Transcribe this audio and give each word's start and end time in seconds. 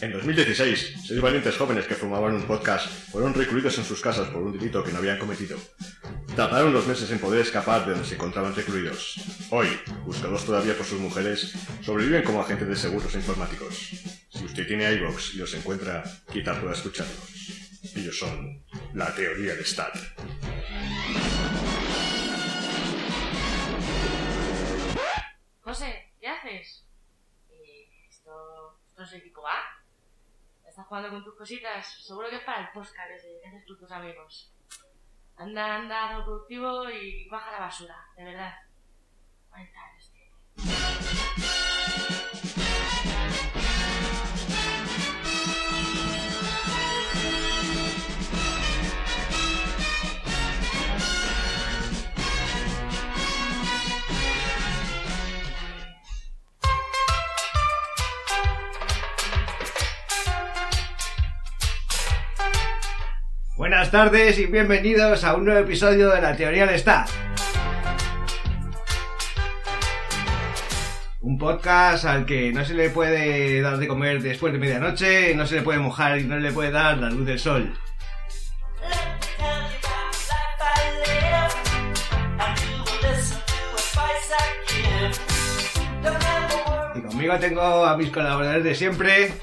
En 0.00 0.12
2016, 0.12 0.94
seis 1.04 1.20
valientes 1.20 1.58
jóvenes 1.58 1.86
que 1.86 1.94
formaban 1.94 2.34
un 2.34 2.46
podcast 2.46 2.88
fueron 3.12 3.34
recluidos 3.34 3.76
en 3.76 3.84
sus 3.84 4.00
casas 4.00 4.28
por 4.30 4.40
un 4.42 4.52
delito 4.52 4.82
que 4.82 4.92
no 4.92 4.98
habían 4.98 5.18
cometido. 5.18 5.58
Tardaron 6.34 6.70
unos 6.70 6.86
meses 6.86 7.10
en 7.10 7.18
poder 7.18 7.42
escapar 7.42 7.84
de 7.84 7.92
donde 7.92 8.08
se 8.08 8.14
encontraban 8.14 8.54
recluidos. 8.56 9.20
Hoy, 9.50 9.68
buscados 10.06 10.46
todavía 10.46 10.74
por 10.74 10.86
sus 10.86 10.98
mujeres, 10.98 11.52
sobreviven 11.82 12.22
como 12.22 12.40
agentes 12.40 12.68
de 12.68 12.76
seguros 12.76 13.14
informáticos. 13.14 13.74
Si 14.30 14.42
usted 14.42 14.66
tiene 14.66 14.90
iVox 14.90 15.34
y 15.34 15.38
los 15.38 15.52
encuentra, 15.52 16.02
quizá 16.32 16.58
pueda 16.58 16.72
escucharlos. 16.72 17.60
Ellos 17.94 18.18
son 18.18 18.64
la 18.94 19.14
teoría 19.14 19.54
de 19.54 19.64
Stat. 19.64 19.98
José, 25.60 26.10
¿qué 26.18 26.26
haces? 26.26 26.86
Eh, 27.50 27.86
¿Esto, 28.08 28.80
¿Esto 28.88 29.02
es 29.02 29.12
equipo 29.12 29.46
A? 29.46 29.59
¿Estás 30.80 30.88
jugando 30.88 31.10
con 31.10 31.24
tus 31.24 31.34
cositas? 31.34 31.86
Seguro 32.06 32.30
que 32.30 32.36
es 32.36 32.42
para 32.42 32.62
el 32.62 32.72
podcast 32.72 33.10
ese 33.10 33.38
que 33.42 33.48
haces 33.48 33.66
tú 33.66 33.76
tus 33.76 33.92
amigos. 33.92 34.50
Anda, 35.36 35.76
anda, 35.76 36.08
algo 36.08 36.24
productivo 36.24 36.88
y 36.88 37.28
baja 37.28 37.52
la 37.52 37.60
basura, 37.60 38.08
de 38.16 38.24
verdad. 38.24 38.54
Años 39.52 40.10
tiene. 40.10 40.32
Buenas 63.60 63.90
tardes 63.90 64.38
y 64.38 64.46
bienvenidos 64.46 65.22
a 65.22 65.34
un 65.34 65.44
nuevo 65.44 65.60
episodio 65.60 66.08
de 66.08 66.22
la 66.22 66.34
teoría 66.34 66.64
del 66.64 66.78
Stat. 66.78 67.10
Un 71.20 71.36
podcast 71.36 72.06
al 72.06 72.24
que 72.24 72.54
no 72.54 72.64
se 72.64 72.72
le 72.72 72.88
puede 72.88 73.60
dar 73.60 73.76
de 73.76 73.86
comer 73.86 74.22
después 74.22 74.54
de 74.54 74.58
medianoche, 74.58 75.34
no 75.34 75.44
se 75.46 75.56
le 75.56 75.60
puede 75.60 75.78
mojar 75.78 76.18
y 76.18 76.24
no 76.24 76.38
le 76.38 76.50
puede 76.52 76.70
dar 76.70 76.96
la 76.96 77.10
luz 77.10 77.26
del 77.26 77.38
sol. 77.38 77.70
Y 86.94 87.00
conmigo 87.02 87.38
tengo 87.38 87.84
a 87.84 87.94
mis 87.98 88.08
colaboradores 88.08 88.64
de 88.64 88.74
siempre. 88.74 89.34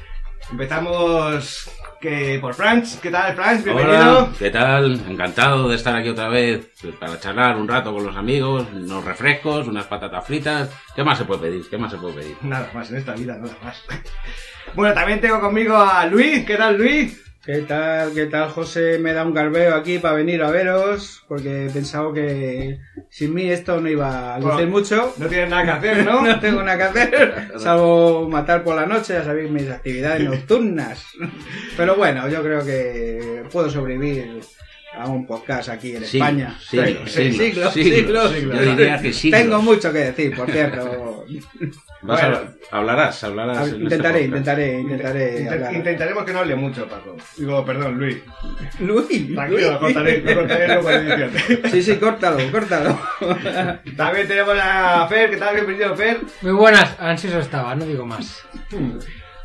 Empezamos 0.50 1.70
que 2.00 2.38
por 2.40 2.54
Franz. 2.54 3.00
¿Qué 3.02 3.10
tal, 3.10 3.36
Franz? 3.36 3.64
Bienvenido. 3.64 4.20
Hola, 4.20 4.30
¿qué 4.38 4.50
tal? 4.50 5.02
Encantado 5.10 5.70
de 5.70 5.76
estar 5.76 5.96
aquí 5.96 6.10
otra 6.10 6.30
vez 6.30 6.68
para 7.00 7.20
charlar 7.20 7.58
un 7.58 7.68
rato 7.68 7.94
con 7.94 8.06
los 8.06 8.16
amigos, 8.16 8.68
unos 8.74 9.04
refrescos, 9.04 9.68
unas 9.68 9.86
patatas 9.86 10.26
fritas. 10.26 10.70
¿Qué 10.96 11.04
más 11.04 11.18
se 11.18 11.26
puede 11.26 11.42
pedir? 11.42 11.70
¿Qué 11.70 11.78
más 11.78 11.92
se 11.92 11.98
puede 11.98 12.16
pedir? 12.16 12.38
Nada 12.42 12.70
más 12.74 12.90
en 12.92 12.98
esta 12.98 13.14
vida, 13.14 13.38
nada 13.38 13.56
más. 13.64 13.84
Bueno, 14.76 14.94
también 14.94 15.22
tengo 15.22 15.40
conmigo 15.40 15.78
a 15.78 16.06
Luis. 16.06 16.46
¿Qué 16.46 16.58
tal, 16.58 16.78
Luis? 16.78 17.24
¿Qué 17.48 17.60
tal? 17.60 18.14
¿Qué 18.14 18.26
tal, 18.26 18.50
José? 18.50 19.00
Me 19.00 19.14
da 19.14 19.24
un 19.24 19.34
garbeo 19.34 19.74
aquí 19.74 20.00
para 20.00 20.16
venir 20.16 20.44
a 20.44 20.52
veros, 20.52 21.24
porque 21.30 21.68
he 21.68 21.70
pensado 21.70 22.12
que 22.12 22.82
sin 23.10 23.34
mí 23.34 23.50
esto 23.50 23.80
no 23.80 23.88
iba 23.88 24.36
a 24.36 24.38
lucir 24.38 24.54
Bueno, 24.54 24.72
mucho. 24.72 25.14
No 25.18 25.28
tienes 25.28 25.50
nada 25.50 25.64
que 25.64 25.72
hacer, 25.72 26.06
¿no? 26.06 26.22
No 26.28 26.40
tengo 26.42 26.62
nada 26.62 26.78
que 26.78 26.84
hacer, 26.84 27.52
salvo 27.58 28.28
matar 28.28 28.66
por 28.66 28.76
la 28.76 28.86
noche, 28.86 29.14
ya 29.14 29.24
sabéis, 29.24 29.50
mis 29.50 29.70
actividades 29.70 30.24
nocturnas. 30.30 31.06
Pero 31.78 31.96
bueno, 31.96 32.28
yo 32.28 32.44
creo 32.44 32.66
que 32.66 33.44
puedo 33.50 33.70
sobrevivir 33.70 34.42
a 34.98 35.08
un 35.08 35.26
podcast 35.26 35.70
aquí 35.70 35.96
en 35.96 36.04
Sí, 36.06 36.18
España. 36.18 36.56
sí, 36.60 36.78
Sí. 39.14 39.32
Tengo 39.32 39.62
mucho 39.62 39.94
que 39.94 40.00
decir, 40.00 40.36
por 40.36 40.52
cierto. 40.52 41.26
Vas 42.04 42.22
a- 42.24 42.54
hablarás, 42.72 43.24
hablarás. 43.24 43.68
este 43.68 43.80
Intentaré, 43.80 44.22
intentaré, 44.24 44.80
intentaré. 44.82 45.74
Intentaremos 45.74 46.24
que 46.26 46.34
no 46.34 46.40
hable 46.40 46.56
mucho, 46.56 46.88
Paco. 46.88 47.16
Digo, 47.36 47.66
perdón, 47.66 47.98
Luis. 47.98 48.18
Luis, 48.80 49.34
Tranquilo, 49.34 49.72
lo 49.72 49.80
cortaré, 49.80 50.22
lo 50.22 50.36
cortaré 50.36 50.68
luego 50.68 50.92
en 50.92 51.12
edición. 51.12 51.62
Sí, 51.72 51.82
sí, 51.84 51.96
córtalo, 51.96 52.38
córtalo. 52.52 53.00
También 53.96 54.28
tenemos 54.28 54.56
a 54.62 55.08
Fer. 55.08 55.32
¿Qué 55.32 55.38
tal? 55.38 55.56
Bienvenido, 55.56 55.96
Fer. 55.96 56.20
Muy 56.44 56.52
buenas, 56.52 56.96
ansioso 57.00 57.40
estaba, 57.40 57.74
no 57.76 57.86
digo 57.86 58.06
más. 58.06 58.44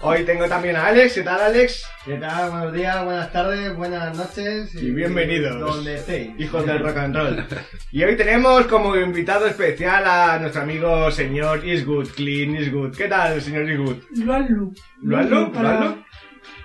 Hoy 0.05 0.25
tengo 0.25 0.49
también 0.49 0.75
a 0.75 0.87
Alex. 0.87 1.15
¿Qué 1.15 1.23
tal, 1.23 1.41
Alex? 1.41 1.87
¿Qué 2.05 2.15
tal? 2.17 2.51
Buenos 2.51 2.73
días, 2.73 3.05
buenas 3.05 3.33
tardes, 3.33 3.77
buenas 3.77 4.17
noches 4.17 4.75
Y 4.75 4.91
bienvenidos. 4.91 5.61
Donde 5.61 5.95
estéis. 5.95 6.33
Hijos 6.41 6.67
del 6.67 6.81
rock 6.81 6.97
and 6.97 7.15
roll. 7.15 7.47
Y 7.93 8.03
hoy 8.03 8.17
tenemos 8.17 8.67
como 8.67 8.97
invitado 8.97 9.47
especial 9.47 10.05
a 10.05 10.41
nuestro 10.41 10.63
amigo 10.63 11.09
señor 11.13 11.65
Eastwood, 11.65 12.09
Clean 12.17 12.57
Eastwood. 12.57 12.97
¿Qué 12.97 13.07
tal, 13.07 13.41
señor 13.41 13.71
Eastwood? 13.71 13.97
Luallu. 14.17 14.75
¿Luallu? 15.03 15.53
para 15.53 15.79
¿Luallu? 15.79 16.03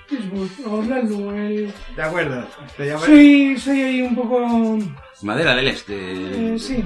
Facebook, 0.08 0.52
o 0.66 0.82
Luallu, 0.82 1.32
el... 1.32 1.74
De 1.96 2.02
acuerdo. 2.02 2.48
¿Te 2.76 2.88
llamas? 2.88 3.04
Soy, 3.04 3.56
soy 3.60 3.82
ahí 3.82 4.02
un 4.02 4.16
poco... 4.16 4.80
Madera 5.22 5.56
del 5.56 5.68
Este. 5.68 6.56
Eh, 6.56 6.58
sí. 6.58 6.84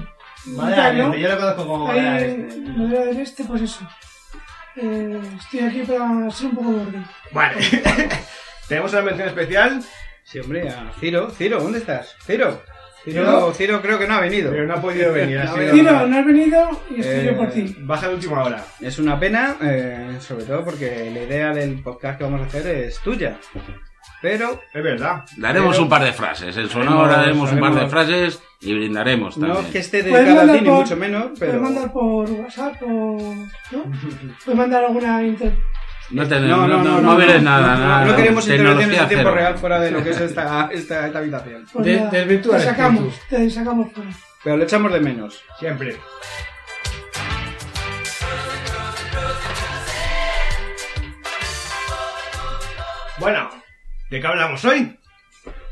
Madera 0.48 0.92
del. 0.92 1.00
Este, 1.02 1.20
yo 1.22 1.30
lo 1.30 1.38
conozco 1.38 1.68
como 1.68 1.88
Madera 1.88 2.14
del 2.14 2.42
Este. 2.46 2.62
Madera 2.72 3.06
del 3.06 3.18
Este, 3.20 3.44
pues 3.46 3.62
eso. 3.62 3.88
Eh, 4.76 5.20
estoy 5.40 5.60
aquí 5.62 5.82
para 5.84 6.30
ser 6.32 6.48
un 6.48 6.56
poco 6.56 6.74
verde. 6.78 7.04
Vale. 7.32 7.56
tenemos 8.68 8.92
una 8.94 9.02
mención 9.02 9.28
especial, 9.28 9.84
Sí, 10.24 10.40
hombre, 10.40 10.70
a 10.70 10.92
Ciro. 11.00 11.30
Ciro, 11.32 11.60
¿dónde 11.62 11.80
estás? 11.80 12.16
Ciro. 12.26 12.62
Ciro, 13.04 13.26
Ciro. 13.26 13.54
Ciro 13.54 13.82
creo 13.82 13.98
que 14.00 14.08
no 14.08 14.14
ha 14.14 14.22
venido. 14.22 14.52
pero 14.52 14.66
no 14.68 14.76
ha 14.76 14.82
podido 14.82 15.12
venir. 15.12 15.40
Ha 15.40 15.48
sido- 15.54 15.72
Tiro, 15.74 16.08
no 16.08 16.18
has 16.20 16.26
venido 16.26 16.82
y 16.90 17.00
estoy 17.02 17.16
Eh, 17.20 17.26
yo 17.26 17.38
por 17.38 17.50
ti. 17.50 17.76
Baja 17.80 18.08
de 18.08 18.14
última 18.16 18.44
hora. 18.44 18.64
Es 18.80 19.00
una 19.00 19.20
pena, 19.20 19.58
eh, 19.62 20.18
sobre 20.22 20.46
todo 20.46 20.64
porque 20.64 21.10
la 21.12 21.24
idea 21.24 21.50
del 21.54 21.82
podcast 21.82 22.18
que 22.20 22.24
vamos 22.24 22.42
a 22.42 22.46
hacer 22.46 22.68
es 22.68 23.00
tuya. 23.00 23.38
Pero 24.22 24.62
Es 24.74 24.84
verdad. 24.84 25.24
Daremos 25.38 25.72
Pero- 25.72 25.84
un 25.84 25.90
par 25.90 26.04
de 26.04 26.14
frases. 26.14 26.56
En 26.56 26.70
su 26.70 26.80
honor 26.80 27.10
Haremos- 27.10 27.18
haremos 27.50 27.52
un 27.54 27.60
par 27.60 27.74
de 27.76 27.88
frases 27.88 28.44
y 28.62 28.74
brindaremos 28.74 29.38
no 29.38 29.60
es 29.60 29.66
que 29.68 29.80
esté 29.80 30.04
Puedes 30.04 30.14
dedicada 30.26 30.32
a 30.32 30.46
mandar 30.46 30.56
ti, 30.58 30.62
ni 30.64 30.70
por- 30.70 30.80
mucho 30.80 30.96
menos, 30.98 31.24
Puedes 31.24 31.40
pero... 31.40 31.62
mandar 31.62 31.92
por 31.92 32.30
WhatsApp 32.32 32.76
o... 32.84 33.36
¿no? 33.72 33.84
Puedes 34.46 34.58
mandar 34.58 34.84
alguna 34.86 35.24
inter... 35.24 35.58
No, 36.12 36.28
te- 36.28 36.40
no, 36.42 36.68
no, 36.68 36.78
no 36.84 37.02
no, 37.02 37.40
nada. 37.40 38.06
no 38.06 38.16
queremos 38.18 38.46
intervenciones 38.48 39.00
en 39.00 39.08
tiempo 39.08 39.32
real 39.32 39.58
fuera 39.58 39.80
de 39.80 39.92
lo 39.92 40.04
que 40.04 40.10
es 40.10 40.20
esta, 40.20 40.70
esta, 40.72 41.08
esta 41.08 41.20
habitación. 41.20 41.66
Pues 41.72 42.10
te 42.12 42.60
sacamos, 42.60 43.14
te 43.30 43.50
sacamos 43.50 43.92
fuera. 43.94 44.10
Pero 44.44 44.58
lo 44.58 44.64
echamos 44.66 44.92
de 44.92 45.00
menos. 45.00 45.42
Siempre. 45.58 45.96
Bueno, 53.20 53.50
¿de 54.12 54.22
qué 54.22 54.28
hablamos 54.28 54.64
hoy? 54.66 54.96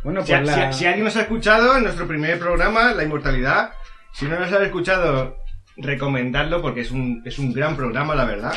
Bueno, 0.03 0.25
Si, 0.25 0.31
pues 0.33 0.47
la... 0.47 0.73
si- 0.73 0.79
si 0.79 0.85
alguien 0.87 1.05
nos 1.05 1.15
ha 1.15 1.21
escuchado 1.21 1.77
en 1.77 1.83
nuestro 1.83 2.07
primer 2.07 2.39
programa, 2.39 2.93
La 2.93 3.03
Inmortalidad, 3.03 3.73
si 4.13 4.25
no 4.25 4.39
nos 4.39 4.51
ha 4.51 4.63
escuchado, 4.63 5.37
recomendarlo 5.77 6.61
porque 6.61 6.81
es 6.81 6.89
un, 6.91 7.21
es 7.25 7.37
un 7.37 7.53
gran 7.53 7.75
programa, 7.75 8.15
la 8.15 8.25
verdad. 8.25 8.55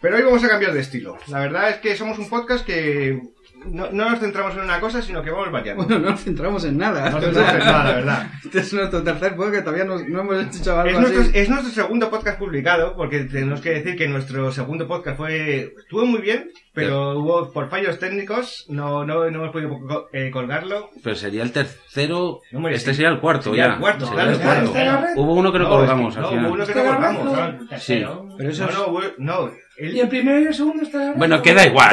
Pero 0.00 0.16
hoy 0.16 0.22
vamos 0.22 0.44
a 0.44 0.48
cambiar 0.48 0.72
de 0.72 0.80
estilo. 0.80 1.16
La 1.28 1.40
verdad 1.40 1.70
es 1.70 1.76
que 1.76 1.96
somos 1.96 2.18
un 2.18 2.28
podcast 2.28 2.64
que 2.66 3.20
no, 3.66 3.90
no 3.90 4.10
nos 4.10 4.20
centramos 4.20 4.54
en 4.56 4.62
una 4.62 4.80
cosa, 4.80 5.02
sino 5.02 5.22
que 5.22 5.30
vamos 5.30 5.50
variando. 5.50 5.84
Bueno, 5.84 5.98
no 6.00 6.10
nos 6.10 6.20
centramos 6.24 6.64
en 6.64 6.78
nada. 6.78 7.10
No 7.10 7.20
nos 7.20 7.24
centramos 7.34 7.52
en 7.54 7.58
nada, 7.60 7.84
la 7.84 7.94
verdad. 7.94 8.30
Este 8.44 8.58
es 8.60 8.72
nuestro 8.72 9.02
tercer 9.02 9.36
podcast, 9.36 9.64
todavía 9.64 9.84
no, 9.84 9.98
no 9.98 10.20
hemos 10.20 10.56
hecho 10.58 10.78
algo 10.80 10.98
Es 10.98 11.04
así. 11.06 11.14
nuestro, 11.14 11.40
es 11.40 11.48
nuestro 11.48 11.70
segundo 11.72 12.10
podcast 12.10 12.38
publicado, 12.38 12.96
porque 12.96 13.20
tenemos 13.24 13.60
que 13.60 13.70
decir 13.70 13.96
que 13.96 14.08
nuestro 14.08 14.50
segundo 14.52 14.86
podcast 14.88 15.16
fue 15.16 15.74
estuvo 15.78 16.04
muy 16.06 16.20
bien, 16.20 16.50
pero 16.72 17.18
hubo 17.18 17.52
por 17.52 17.68
fallos 17.68 17.98
técnicos, 17.98 18.66
no, 18.68 19.04
no, 19.04 19.30
no 19.30 19.38
hemos 19.40 19.50
podido 19.52 20.08
eh, 20.12 20.30
colgarlo. 20.30 20.90
Pero 21.02 21.16
sería 21.16 21.42
el 21.42 21.52
tercero. 21.52 22.40
No, 22.52 22.68
este 22.68 22.90
sí. 22.90 22.96
sería 22.96 23.10
el 23.10 23.20
cuarto 23.20 23.50
Sería 23.50 23.66
ya. 23.68 23.72
el 23.74 23.80
cuarto, 23.80 24.06
Sería 24.06 24.22
claro, 24.24 24.30
el 24.36 24.40
claro. 24.40 24.60
cuarto. 24.70 24.78
¿Está 24.78 24.92
la 24.92 25.00
red? 25.06 25.12
Hubo 25.16 25.34
uno 25.34 25.52
que 25.52 25.58
no, 25.58 25.64
No, 25.68 25.70
es 25.74 25.78
colgamos 25.80 26.14
que- 26.14 26.18
al 26.18 26.22
no, 26.22 26.28
final. 26.30 26.44
hubo 26.46 26.54
uno 26.54 26.66
que 26.66 26.74
no 26.74 26.84
colgamos. 26.84 27.24
¿no? 27.60 27.68
Tercero. 27.68 28.28
Pero 28.38 28.50
eso 28.50 28.64
No, 28.64 28.70
es- 28.70 28.76
no, 28.78 28.86
hubo- 28.86 29.02
no. 29.18 29.50
El- 29.80 29.96
Y 29.96 30.00
el 30.00 30.08
primero 30.08 30.40
y 30.40 30.44
el 30.44 30.54
segundo 30.54 30.82
está... 30.82 31.12
Bueno, 31.16 31.40
queda 31.42 31.66
igual. 31.70 31.90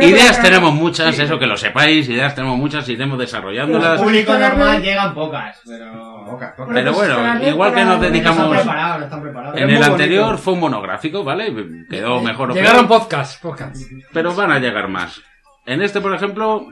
Ideas 0.00 0.42
tenemos 0.42 0.72
muchas, 0.74 1.18
eso 1.18 1.38
que 1.38 1.46
lo 1.46 1.56
sepáis, 1.56 2.08
ideas 2.08 2.34
tenemos 2.34 2.56
muchas, 2.58 2.88
iremos 2.88 3.18
desarrollándolas. 3.18 3.92
Pero- 3.92 4.02
Público 4.02 4.32
normal 4.38 4.82
llegan 4.82 5.14
pocas, 5.14 5.60
pero. 5.66 6.24
Poca, 6.26 6.54
poca. 6.56 6.72
Pero 6.72 6.92
bueno, 6.92 7.48
igual 7.48 7.74
que 7.74 7.80
nos 7.84 7.86
No 7.88 7.94
están 7.94 8.12
dedicamos. 8.12 8.56
preparados, 8.56 8.98
no 9.00 9.04
están 9.04 9.22
preparados. 9.22 9.56
En 9.56 9.62
el 9.70 9.74
bonito. 9.76 9.92
anterior 9.92 10.38
fue 10.38 10.52
un 10.54 10.60
monográfico, 10.60 11.24
¿vale? 11.24 11.54
Quedó 11.90 12.20
mejor 12.22 12.50
o 12.50 12.54
Llegaron 12.54 12.86
peor, 12.88 13.00
podcast, 13.00 13.42
podcast. 13.42 13.76
pero 14.12 14.34
van 14.34 14.52
a 14.52 14.58
llegar 14.58 14.88
más. 14.88 15.20
En 15.66 15.82
este, 15.82 16.00
por 16.00 16.14
ejemplo, 16.14 16.66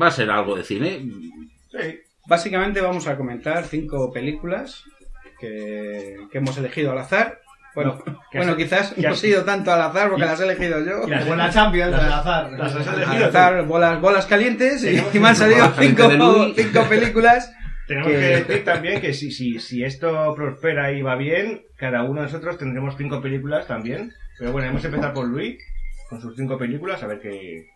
va 0.00 0.06
a 0.06 0.10
ser 0.10 0.30
algo 0.30 0.56
de 0.56 0.64
cine. 0.64 1.00
Sí. 1.70 2.00
Básicamente 2.26 2.80
vamos 2.80 3.06
a 3.08 3.16
comentar 3.16 3.64
cinco 3.64 4.12
películas 4.12 4.82
que, 5.40 6.16
que 6.30 6.38
hemos 6.38 6.56
elegido 6.56 6.92
al 6.92 6.98
azar 6.98 7.38
Bueno, 7.74 8.02
¿qué 8.30 8.38
has- 8.38 8.44
bueno 8.46 8.56
quizás 8.56 8.98
no 8.98 9.08
ha 9.10 9.14
sido 9.14 9.44
tanto 9.44 9.72
al 9.72 9.80
azar 9.82 10.10
porque 10.10 10.24
las 10.26 10.40
he 10.40 10.44
elegido 10.44 10.78
yo. 10.84 11.06
Y 11.06 11.10
las- 11.10 11.54
Champions, 11.54 11.94
al 11.94 12.12
azar. 12.12 12.52
las 12.52 12.74
has 12.76 12.88
Al 12.88 13.02
elegido 13.02 13.26
azar, 13.26 13.66
bolas, 13.66 14.00
bolas 14.00 14.26
calientes 14.26 14.84
y, 14.84 15.18
me 15.18 15.28
han 15.28 15.36
salido 15.36 15.66
cinco, 15.78 16.08
cinco 16.54 16.84
películas. 16.88 17.52
Tenemos 17.86 18.08
que- 18.10 18.14
que 18.18 18.26
decir 18.44 18.64
también 18.64 19.00
que 19.00 19.12
si, 19.12 19.30
si, 19.32 19.58
si 19.58 19.82
esto 19.84 20.34
prospera 20.34 20.92
y 20.92 21.02
va 21.02 21.16
bien, 21.16 21.62
cada 21.76 22.02
uno 22.04 22.20
de 22.20 22.26
nosotros 22.26 22.56
tendremos 22.58 22.94
cinco 22.96 23.20
películas 23.20 23.66
también. 23.66 24.12
Pero 24.38 24.52
bueno, 24.52 24.68
vamos 24.68 24.84
a 24.84 24.88
empezar 24.88 25.12
por 25.12 25.26
Luis, 25.26 25.58
con 26.08 26.20
sus 26.20 26.36
cinco 26.36 26.56
películas, 26.56 27.02
a 27.02 27.06
ver 27.08 27.20
qué, 27.20 27.66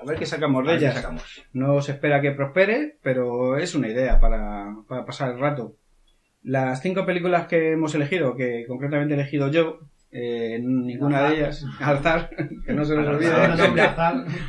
A 0.00 0.04
ver 0.04 0.18
qué 0.18 0.26
sacamos 0.26 0.66
de 0.66 0.74
ellas. 0.74 0.94
sacamos. 0.96 1.42
No 1.52 1.80
se 1.80 1.92
espera 1.92 2.20
que 2.20 2.32
prospere, 2.32 2.96
pero 3.02 3.56
es 3.56 3.74
una 3.74 3.88
idea 3.88 4.18
para, 4.18 4.66
para 4.88 5.04
pasar 5.04 5.30
el 5.30 5.38
rato. 5.38 5.76
Las 6.44 6.82
cinco 6.82 7.06
películas 7.06 7.46
que 7.46 7.72
hemos 7.72 7.94
elegido, 7.94 8.34
que 8.36 8.64
concretamente 8.66 9.14
he 9.14 9.16
elegido 9.16 9.50
yo, 9.50 9.80
eh, 10.10 10.60
ninguna 10.62 11.28
de 11.28 11.36
ellas, 11.36 11.64
al 11.80 11.96
azar, 11.96 12.30
que 12.66 12.72
no 12.72 12.84
se 12.84 12.94
nos 12.96 13.06
olvide. 13.06 13.30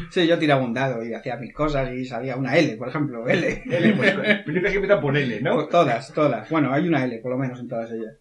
Sí, 0.10 0.28
yo 0.28 0.38
tiraba 0.38 0.64
un 0.64 0.74
dado 0.74 1.06
y 1.06 1.14
hacía 1.14 1.38
mis 1.38 1.54
cosas 1.54 1.94
y 1.94 2.04
salía 2.06 2.36
una 2.36 2.58
L, 2.58 2.76
por 2.78 2.90
ejemplo, 2.90 3.28
L. 3.28 3.64
L, 3.66 3.94
pues, 3.94 4.14
películas 4.46 4.72
que 4.72 4.78
empiezan 4.78 5.02
por 5.02 5.16
L, 5.16 5.42
¿no? 5.42 5.68
Todas, 5.68 6.12
todas. 6.14 6.50
Bueno, 6.50 6.74
hay 6.74 6.88
una 6.88 7.06
L, 7.06 7.18
por 7.20 7.32
lo 7.32 7.38
menos, 7.38 7.60
en 7.60 7.68
todas 7.68 7.92
ellas. 7.92 8.18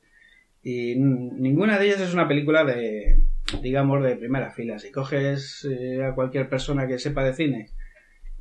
Y 0.62 0.94
ninguna 0.96 1.78
de 1.78 1.86
ellas 1.86 2.00
es 2.00 2.14
una 2.14 2.28
película 2.28 2.64
de, 2.64 3.24
digamos, 3.60 4.04
de 4.04 4.16
primera 4.16 4.50
fila. 4.50 4.78
Si 4.78 4.92
coges 4.92 5.66
eh, 5.68 6.04
a 6.04 6.14
cualquier 6.14 6.48
persona 6.48 6.86
que 6.86 7.00
sepa 7.00 7.24
de 7.24 7.34
cine 7.34 7.70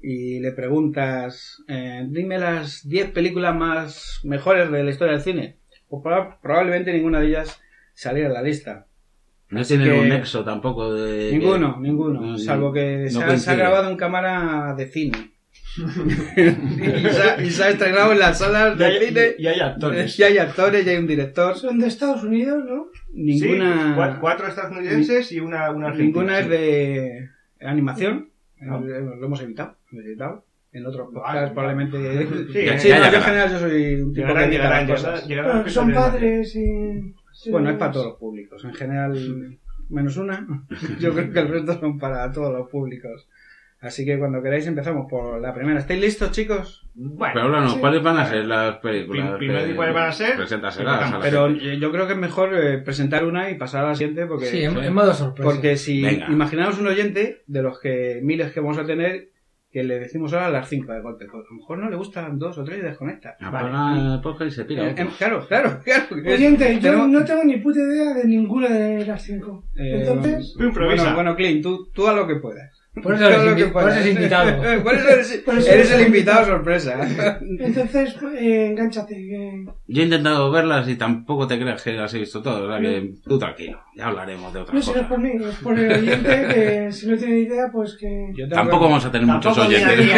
y 0.03 0.39
le 0.39 0.51
preguntas, 0.51 1.63
eh, 1.67 2.05
dime 2.09 2.37
las 2.39 2.87
10 2.87 3.11
películas 3.11 3.55
más 3.55 4.19
mejores 4.23 4.71
de 4.71 4.83
la 4.83 4.89
historia 4.89 5.13
del 5.13 5.21
cine, 5.21 5.57
pues 5.89 6.03
proba- 6.03 6.37
probablemente 6.41 6.93
ninguna 6.93 7.19
de 7.19 7.27
ellas 7.27 7.61
saliera 7.93 8.27
en 8.29 8.33
la 8.33 8.41
lista. 8.41 8.87
No 9.49 9.61
que- 9.63 9.99
un 9.99 10.09
nexo 10.09 10.43
tampoco 10.45 10.93
de... 10.93 11.31
Ninguno, 11.33 11.77
ninguno. 11.81 12.21
no, 12.21 12.37
salvo 12.37 12.71
que 12.71 13.03
no 13.03 13.09
se, 13.09 13.17
ha, 13.17 13.19
se 13.19 13.23
ha 13.23 13.27
coincide. 13.27 13.55
grabado 13.57 13.89
en 13.91 13.97
cámara 13.97 14.73
de 14.77 14.87
cine. 14.87 15.31
y, 16.37 17.09
se 17.09 17.21
ha, 17.21 17.41
y 17.43 17.49
se 17.49 17.63
ha 17.63 17.69
estrenado 17.69 18.11
en 18.13 18.19
las 18.19 18.39
salas 18.39 18.75
Y 18.75 18.79
de 18.79 18.85
hay, 18.85 19.07
cine. 19.07 19.35
y 19.37 19.47
hay 19.47 19.59
actores. 19.59 20.19
Y 20.19 20.23
hay 20.23 20.37
actores, 20.37 20.85
y 20.85 20.89
hay 20.89 20.97
un 20.97 21.07
director. 21.07 21.57
Son 21.57 21.79
de 21.79 21.87
Estados 21.87 22.23
Unidos, 22.23 22.63
¿no? 22.65 22.87
Ninguna, 23.13 23.95
Sí, 24.13 24.17
cuatro 24.21 24.47
estadounidenses 24.47 25.31
y 25.31 25.39
una, 25.39 25.69
una 25.71 25.87
argentina. 25.87 26.05
ninguna 26.21 26.39
es 26.39 26.49
de 26.49 27.29
animación. 27.61 28.30
No. 28.61 28.79
Lo 28.79 29.25
hemos 29.25 29.41
evitado. 29.41 29.75
lo 29.91 29.97
hemos 29.99 30.05
evitado. 30.05 30.45
En 30.73 30.85
otros 30.85 31.09
podcasts 31.13 31.51
probablemente... 31.51 31.97
Sí, 32.53 32.65
Ya- 32.65 32.79
Sí, 32.79 32.87
ya 32.87 32.99
no, 32.99 33.11
yo 33.11 33.17
en 33.17 33.23
general 33.23 33.51
yo 33.51 33.59
soy 33.59 33.93
un 34.01 34.13
tipo 34.13 34.27
que 34.33 34.43
evita 34.45 34.69
las 34.69 34.89
cosas. 34.89 35.27
los 35.29 35.73
son 35.73 35.91
padres 35.93 36.55
y... 36.55 37.15
Bueno, 37.51 37.69
es 37.71 37.77
para 37.77 37.91
todos 37.91 38.05
los 38.07 38.15
públicos. 38.17 38.63
En 38.63 38.73
general, 38.73 39.57
menos 39.89 40.15
una. 40.17 40.47
Yo 40.99 41.13
creo 41.13 41.31
que 41.33 41.39
el 41.39 41.47
resto 41.49 41.79
son 41.79 41.97
para 41.97 42.31
todos 42.31 42.53
los 42.53 42.69
públicos. 42.69 43.27
Así 43.81 44.05
que 44.05 44.19
cuando 44.19 44.43
queráis 44.43 44.67
empezamos 44.67 45.07
por 45.09 45.41
la 45.41 45.53
primera. 45.53 45.79
¿Estáis 45.79 45.99
listos, 45.99 46.31
chicos? 46.31 46.87
Bueno, 46.93 47.33
Pero 47.33 47.45
háblanos, 47.47 47.73
Sí. 47.73 47.79
¿cuáles 47.79 48.03
van 48.03 48.17
a 48.17 48.25
ser 48.25 48.45
las 48.45 48.77
películas? 48.77 49.27
Prim- 49.37 49.37
primero 49.51 49.75
cuáles 49.75 49.95
van 49.95 50.09
a 50.09 50.11
ser, 50.11 50.35
Preséntaselas 50.35 51.15
Pero 51.21 51.47
yo 51.49 51.91
creo 51.91 52.05
que 52.05 52.13
es 52.13 52.19
mejor 52.19 52.53
eh, 52.55 52.77
presentar 52.77 53.25
una 53.25 53.49
y 53.49 53.55
pasar 53.55 53.85
a 53.85 53.89
la 53.89 53.95
siguiente 53.95 54.27
porque... 54.27 54.45
Sí, 54.45 54.63
en, 54.63 54.77
en 54.77 54.93
modo 54.93 55.13
sorpresa. 55.13 55.49
Porque 55.49 55.77
si 55.77 56.03
Venga. 56.03 56.27
imaginaos 56.31 56.77
un 56.79 56.87
oyente 56.87 57.41
de 57.47 57.61
los 57.63 57.79
que 57.79 58.19
miles 58.21 58.51
que 58.51 58.59
vamos 58.59 58.77
a 58.77 58.85
tener 58.85 59.29
que 59.71 59.83
le 59.85 59.99
decimos 59.99 60.33
ahora 60.33 60.49
las 60.49 60.67
cinco 60.67 60.91
de 60.91 60.99
golpe, 60.99 61.25
pues 61.31 61.45
a 61.45 61.49
lo 61.49 61.55
mejor 61.57 61.77
no 61.79 61.89
le 61.89 61.95
gustan 61.95 62.37
dos 62.37 62.57
o 62.57 62.63
tres 62.65 62.79
y 62.79 62.81
desconecta. 62.81 63.37
Apaga 63.39 63.95
el 64.15 64.19
podcast 64.21 64.51
y 64.51 64.53
se 64.53 64.65
pira. 64.65 64.89
Eh, 64.89 64.95
eh, 64.97 65.07
claro, 65.17 65.47
claro, 65.47 65.79
claro. 65.85 66.03
Oyente, 66.29 66.77
yo 66.81 67.07
no 67.07 67.23
tengo 67.23 67.45
ni 67.45 67.55
puta 67.57 67.79
idea 67.79 68.13
de 68.13 68.25
ninguna 68.25 68.67
de 68.67 69.05
las 69.05 69.23
cinco. 69.23 69.63
Eh, 69.77 70.01
Entonces, 70.01 70.53
Tú. 70.57 70.71
Bueno, 70.73 71.15
bueno, 71.15 71.35
Clint, 71.37 71.63
tú, 71.63 71.89
tú 71.93 72.05
a 72.05 72.13
lo 72.13 72.27
que 72.27 72.35
puedas. 72.35 72.80
Por 73.01 73.15
eso 73.15 73.25
eres 73.25 73.45
lo 73.45 73.55
que 73.55 73.67
invi- 73.67 73.71
por 73.71 73.81
eso 73.83 73.89
puedas. 73.89 73.97
eres 74.05 74.15
invitado. 74.15 74.61
Por 74.83 74.95
eso 74.95 75.07
eres, 75.09 75.43
Por 75.45 75.57
eso 75.57 75.71
eres 75.71 75.89
eres 75.91 75.91
el 76.01 76.07
invitado 76.07 76.45
sorpresa. 76.45 77.39
entonces 77.59 78.15
eh, 78.37 78.67
enganchate. 78.71 79.15
que- 79.15 79.65
Yo 79.87 80.01
he 80.01 80.05
intentado 80.05 80.51
verlas 80.51 80.89
y 80.89 80.95
tampoco 80.97 81.47
te 81.47 81.57
creas 81.57 81.81
que 81.83 81.93
las 81.93 82.13
he 82.13 82.19
visto 82.19 82.41
todas. 82.41 82.59
O 82.61 82.67
sea 82.69 82.81
que 82.81 83.13
tú 83.23 83.39
tranquilo, 83.39 83.79
ya 83.95 84.07
hablaremos 84.07 84.53
de 84.53 84.59
otras 84.59 84.75
No, 84.75 84.81
si 84.81 84.89
no 84.89 84.95
es 84.97 85.01
cosas. 85.03 85.09
por 85.09 85.19
mí, 85.19 85.31
es 85.41 85.55
por 85.55 85.79
el 85.79 85.91
oyente 85.91 86.47
que 86.53 86.91
si 86.91 87.07
no 87.07 87.17
tiene 87.17 87.39
idea, 87.39 87.69
pues 87.71 87.95
que... 87.97 88.27
Yo 88.35 88.49
Tampoco 88.49 88.79
que- 88.79 88.85
vamos 88.89 89.05
a 89.05 89.11
tener 89.11 89.27
muchos 89.27 89.57
oyentes. 89.57 90.11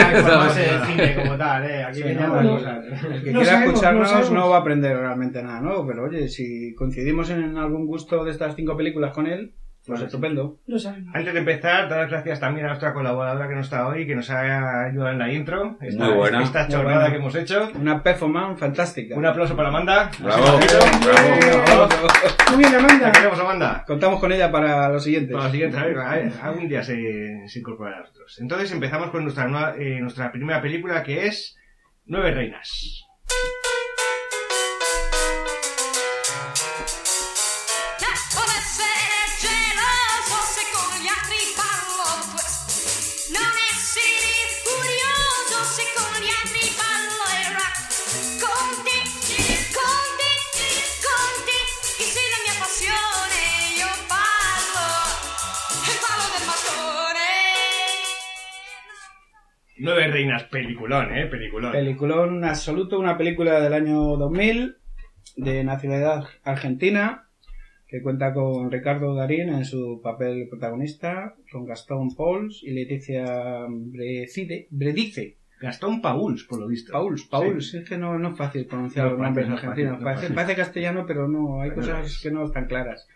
como 1.15 1.37
tal, 1.37 1.69
eh. 1.69 1.83
Aquí 1.83 2.01
Sí, 2.01 2.13
no, 2.15 2.33
a 2.33 2.41
no, 2.43 2.49
cosas. 2.55 2.85
El 2.85 3.23
que 3.23 3.31
No 3.31 3.39
quiera 3.39 3.45
sabemos, 3.45 3.73
escucharnos 3.83 4.31
no 4.31 4.49
va 4.49 4.57
a 4.57 4.59
aprender 4.61 4.97
realmente 4.97 5.43
nada 5.43 5.61
nuevo, 5.61 5.85
pero 5.85 6.05
oye, 6.05 6.27
si 6.27 6.73
coincidimos 6.73 7.29
en 7.29 7.55
algún 7.57 7.85
gusto 7.85 8.23
de 8.25 8.31
estas 8.31 8.55
cinco 8.55 8.75
películas 8.75 9.13
con 9.13 9.27
él, 9.27 9.53
pues 9.85 10.01
estupendo. 10.01 10.57
No 10.67 10.79
sabemos. 10.79 11.13
Antes 11.13 11.33
de 11.33 11.39
empezar, 11.39 11.89
dar 11.89 11.99
las 12.01 12.09
gracias 12.09 12.39
también 12.39 12.65
a 12.65 12.69
nuestra 12.69 12.93
colaboradora 12.93 13.47
que 13.47 13.55
no 13.55 13.61
está 13.61 13.87
hoy, 13.87 14.07
que 14.07 14.15
nos 14.15 14.29
ha 14.29 14.85
ayudado 14.85 15.11
en 15.11 15.19
la 15.19 15.31
intro. 15.31 15.77
Esta, 15.81 16.05
Muy 16.05 16.13
buena. 16.15 16.43
Esta 16.43 16.67
chorrada 16.67 16.95
buena. 17.01 17.09
que 17.11 17.15
hemos 17.17 17.35
hecho. 17.35 17.69
Una 17.75 18.01
performance 18.01 18.59
fantástica. 18.59 19.15
Un 19.15 19.25
aplauso 19.25 19.55
para 19.55 19.69
Amanda. 19.69 20.09
Bravo, 20.19 20.43
hacemos. 20.43 21.05
bravo. 21.65 21.87
Muy 22.51 22.57
bien, 22.59 22.75
Amanda. 22.75 23.11
queremos, 23.11 23.39
Amanda. 23.39 23.83
Contamos 23.85 24.19
con 24.19 24.31
ella 24.31 24.51
para 24.51 24.89
los 24.89 25.03
siguientes. 25.03 25.33
Para 25.33 25.45
la 25.45 25.51
siguiente, 25.51 25.77
a 25.77 25.83
ver, 25.85 25.97
a 25.97 26.09
ver, 26.15 26.31
algún 26.41 26.67
día 26.67 26.83
se, 26.83 26.95
se 27.47 27.59
incorporará 27.59 27.97
a 27.97 27.99
nosotros. 28.01 28.37
Entonces 28.39 28.71
empezamos 28.71 29.09
con 29.09 29.23
nuestra, 29.23 29.47
nueva- 29.47 29.75
eh, 29.77 29.99
nuestra 29.99 30.31
primera 30.31 30.61
película 30.61 31.03
que 31.03 31.27
es 31.27 31.57
Nueve 32.05 32.31
Reinas. 32.31 33.05
Nueve 59.83 60.07
Reinas, 60.07 60.43
peliculón, 60.45 61.13
¿eh? 61.15 61.25
Peliculón. 61.27 61.71
Peliculón 61.71 62.43
absoluto, 62.45 62.99
una 62.99 63.17
película 63.17 63.59
del 63.59 63.73
año 63.73 64.15
2000 64.17 64.77
de 65.37 65.63
nacionalidad 65.63 66.23
argentina 66.43 67.27
que 67.87 68.01
cuenta 68.01 68.33
con 68.33 68.71
Ricardo 68.71 69.13
Darín 69.13 69.49
en 69.49 69.65
su 69.65 70.01
papel 70.01 70.47
protagonista, 70.49 71.35
con 71.51 71.65
Gastón 71.65 72.15
Pauls 72.15 72.61
y 72.63 72.71
Leticia 72.71 73.65
Brecide, 73.69 74.67
Bredice. 74.71 75.37
Gastón 75.61 76.01
Pauls, 76.01 76.43
por 76.45 76.59
lo 76.59 76.67
visto. 76.67 76.91
Pauls, 76.91 77.23
Pauls, 77.25 77.73
es 77.73 77.87
que 77.87 77.97
no, 77.97 78.17
no 78.17 78.29
es 78.31 78.37
fácil 78.37 78.65
pronunciar 78.65 79.05
No 79.05 79.11
los 79.11 79.19
es 79.19 79.23
nombres 79.25 79.49
argentinos. 79.49 79.99
no 79.99 80.05
parece, 80.35 80.55
castellano, 80.55 81.05
pero 81.05 81.27
no, 81.27 81.61
hay 81.61 81.69
Pero 81.69 81.81
cosas 81.81 82.07
es. 82.07 82.19
que 82.21 82.31
no 82.31 82.43
están 82.45 82.65
claras. 82.67 83.07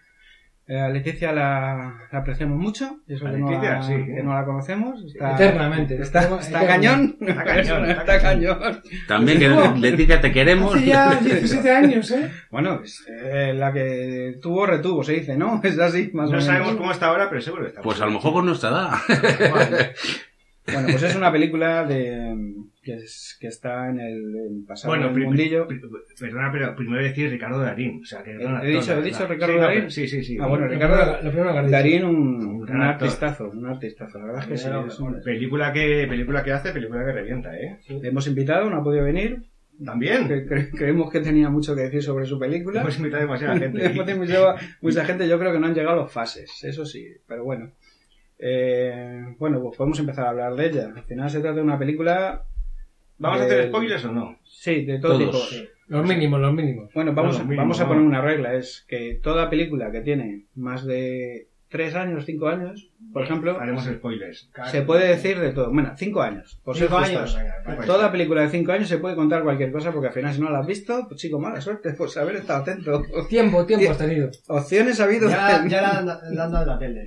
Eh, 0.69 0.77
a 0.77 0.89
Leticia 0.89 1.31
la, 1.31 1.97
la 2.11 2.19
apreciamos 2.19 2.57
mucho, 2.57 2.99
y 3.07 3.13
eso 3.13 3.23
que 3.25 3.37
no, 3.37 3.49
Leticia, 3.49 3.71
la, 3.75 3.81
sí, 3.83 3.93
que 3.93 4.19
¿eh? 4.19 4.23
no 4.23 4.33
la 4.33 4.43
conocemos. 4.43 5.01
Está, 5.05 5.35
Eternamente. 5.35 6.01
Está, 6.01 6.19
está 6.39 6.63
Eternamente. 6.63 6.67
cañón. 6.67 7.17
Está 7.21 7.43
cañón, 7.53 7.85
está 7.89 8.19
cañón. 8.21 8.81
También 9.07 9.39
que 9.39 9.49
Leticia 9.79 10.19
te 10.19 10.31
queremos. 10.33 10.75
Hace 10.75 10.85
ya 10.85 11.15
17 11.15 11.71
años, 11.71 12.11
¿eh? 12.11 12.29
Bueno, 12.51 12.81
es, 12.83 13.05
eh, 13.09 13.53
la 13.55 13.71
que 13.71 14.35
tuvo, 14.41 14.65
retuvo, 14.65 15.03
se 15.03 15.13
dice, 15.13 15.37
¿no? 15.37 15.61
Es 15.63 15.79
así, 15.79 16.09
más 16.13 16.25
o 16.29 16.31
No 16.33 16.37
menos. 16.39 16.45
sabemos 16.45 16.75
cómo 16.75 16.91
está 16.91 17.07
ahora, 17.07 17.29
pero 17.29 17.39
seguro 17.41 17.63
que 17.63 17.69
está. 17.69 17.81
Pues 17.81 18.01
a 18.01 18.05
lo 18.05 18.11
mejor 18.11 18.33
con 18.33 18.45
nuestra 18.45 18.69
edad. 18.69 18.91
Bueno, 20.69 20.87
pues 20.91 21.01
es 21.03 21.15
una 21.15 21.31
película 21.31 21.85
de 21.85 22.35
que, 22.87 22.95
es- 23.03 23.37
que 23.39 23.47
está 23.47 23.89
en 23.89 23.99
el, 23.99 24.63
pasado 24.67 24.93
Bueno, 24.95 25.13
del 25.13 25.25
mundillo. 25.25 25.67
perdona, 26.19 26.49
pero 26.51 26.75
primero 26.75 27.03
decir 27.03 27.29
Ricardo 27.29 27.59
Darín. 27.59 27.99
O 28.01 28.05
sea, 28.05 28.23
que 28.23 28.31
He- 28.31 28.37
gran 28.37 28.65
he 28.65 28.69
dicho- 28.69 28.97
he 28.97 29.01
dicho. 29.01 29.27
Ricardo 29.27 29.53
Sí, 29.53 29.59
no, 29.59 29.65
Darín. 29.65 29.91
Sí, 29.91 30.07
sí, 30.07 30.23
sí. 30.23 30.37
Ah, 30.39 30.47
bueno, 30.47 30.65
Lo 30.65 30.71
Ricardo 30.71 30.95
primero- 30.95 31.21
lo 31.23 31.29
primero 31.31 31.51
que 31.51 31.57
has 31.59 31.65
dicho. 31.65 31.71
Darín, 31.77 32.05
un, 32.05 32.17
Un 32.17 32.69
un 32.71 32.81
artistazo, 32.81 33.49
un 33.49 33.65
artistazo. 33.67 34.19
La 34.19 34.25
verdad 34.25 34.41
es 34.43 34.47
que 34.47 34.57
sí. 34.57 34.69
es 34.87 35.23
Película 35.25 35.73
que, 35.73 36.05
película 36.09 36.43
que 36.43 36.51
hace, 36.53 36.71
película 36.71 37.05
que 37.05 37.11
revienta, 37.11 37.55
¿eh? 37.57 37.79
Le 37.89 38.07
hemos 38.07 38.25
invitado, 38.27 38.69
no 38.69 38.77
ha 38.77 38.83
podido 38.83 39.03
venir. 39.03 39.43
También. 39.85 40.27
que 40.27 40.43
cre- 40.47 40.71
creemos 40.75 41.11
que 41.11 41.19
tenía 41.19 41.49
mucho 41.51 41.75
que 41.75 41.81
decir 41.81 42.01
sobre 42.01 42.25
su 42.25 42.39
película. 42.39 42.81
Hemos 42.81 42.97
invitado 42.97 43.21
demasiada 43.21 43.55
gente. 43.59 43.85
Hemos 43.85 44.09
invitado 44.09 44.55
mucha 44.81 45.05
gente, 45.05 45.27
yo 45.27 45.37
creo 45.37 45.51
que 45.53 45.59
no 45.59 45.67
han 45.67 45.75
llegado 45.75 45.97
los 45.97 46.11
fases, 46.11 46.63
eso 46.63 46.83
sí, 46.85 47.05
pero 47.27 47.43
bueno. 47.43 47.69
Eh, 48.39 49.35
bueno, 49.39 49.61
pues 49.61 49.77
podemos 49.77 49.99
empezar 49.99 50.25
a 50.25 50.29
hablar 50.29 50.55
de 50.55 50.65
ella. 50.67 50.91
Al 50.95 51.03
final 51.03 51.29
se 51.29 51.39
trata 51.41 51.55
de 51.57 51.61
una 51.61 51.77
película. 51.79 52.43
¿Vamos 53.19 53.41
a 53.41 53.43
hacer 53.45 53.67
spoilers 53.69 54.05
o 54.05 54.11
no? 54.11 54.37
Sí, 54.43 54.85
de 54.85 54.99
todo 54.99 55.17
Todos. 55.19 55.49
tipo. 55.49 55.69
Los 55.87 56.05
mínimos, 56.07 56.39
los 56.41 56.53
mínimos. 56.53 56.91
Bueno, 56.93 57.13
vamos, 57.13 57.39
mínimo, 57.43 57.61
vamos 57.61 57.79
a 57.79 57.87
poner 57.87 58.03
una 58.03 58.21
regla, 58.21 58.53
es 58.55 58.85
que 58.89 59.19
toda 59.23 59.49
película 59.49 59.89
que 59.91 60.01
tiene 60.01 60.43
más 60.55 60.85
de 60.85 61.47
tres 61.69 61.95
años, 61.95 62.25
cinco 62.25 62.47
años, 62.49 62.89
por 63.13 63.23
ejemplo, 63.23 63.57
Haremos 63.59 63.85
spoilers. 63.85 64.49
se 64.71 64.81
puede 64.81 65.07
decir 65.07 65.39
de 65.39 65.51
todo. 65.51 65.71
Bueno, 65.71 65.93
cinco 65.97 66.21
años. 66.21 66.59
Por 66.63 66.75
ser 66.77 66.87
Cinco 66.87 66.99
justos. 66.99 67.17
años. 67.17 67.35
venga, 67.37 67.55
venga. 67.65 67.85
Toda 67.85 68.11
película 68.11 68.41
de 68.41 68.49
cinco 68.49 68.71
años 68.73 68.87
se 68.89 68.97
puede 68.97 69.15
contar 69.15 69.43
cualquier 69.43 69.71
cosa 69.71 69.91
porque 69.93 70.07
al 70.07 70.13
final 70.13 70.33
si 70.33 70.41
no 70.41 70.49
la 70.49 70.59
has 70.59 70.67
visto, 70.67 71.05
pues 71.07 71.19
chico, 71.21 71.39
mala 71.39 71.59
suerte, 71.61 71.93
pues 71.93 72.15
haber 72.17 72.35
estado 72.37 72.61
atento. 72.63 73.01
Tiempo, 73.29 73.65
tiempo 73.65 73.89
has 73.91 73.97
tenido. 73.97 74.29
Opciones 74.47 74.99
ha 74.99 75.05
habido. 75.05 75.29
Ya, 75.29 75.65
ya 75.67 75.81
la 75.81 75.99
han 75.99 76.05
dando 76.35 76.61
en 76.61 76.67
la 76.67 76.79
tele. 76.79 77.03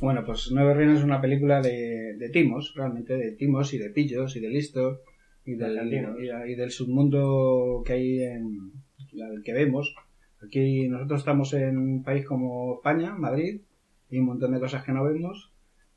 Bueno, 0.00 0.24
pues 0.24 0.50
Nueve 0.52 0.74
Reinos 0.74 0.98
es 0.98 1.04
una 1.04 1.20
película 1.20 1.60
de, 1.60 2.14
de 2.16 2.28
timos, 2.30 2.72
realmente, 2.76 3.16
de 3.16 3.32
timos 3.32 3.74
y 3.74 3.78
de 3.78 3.90
pillos 3.90 4.36
y 4.36 4.40
de 4.40 4.48
listos 4.48 5.00
y 5.44 5.54
del, 5.54 5.76
y, 6.20 6.52
y 6.52 6.54
del 6.54 6.70
submundo 6.70 7.82
que 7.84 7.94
hay 7.94 8.22
en 8.22 8.72
el 9.12 9.42
que 9.42 9.52
vemos. 9.52 9.96
Aquí 10.40 10.88
nosotros 10.88 11.20
estamos 11.20 11.52
en 11.54 11.76
un 11.78 12.04
país 12.04 12.24
como 12.24 12.76
España, 12.76 13.14
Madrid, 13.16 13.62
y 14.08 14.18
un 14.18 14.26
montón 14.26 14.52
de 14.52 14.60
cosas 14.60 14.84
que 14.84 14.92
no 14.92 15.02
vemos. 15.02 15.52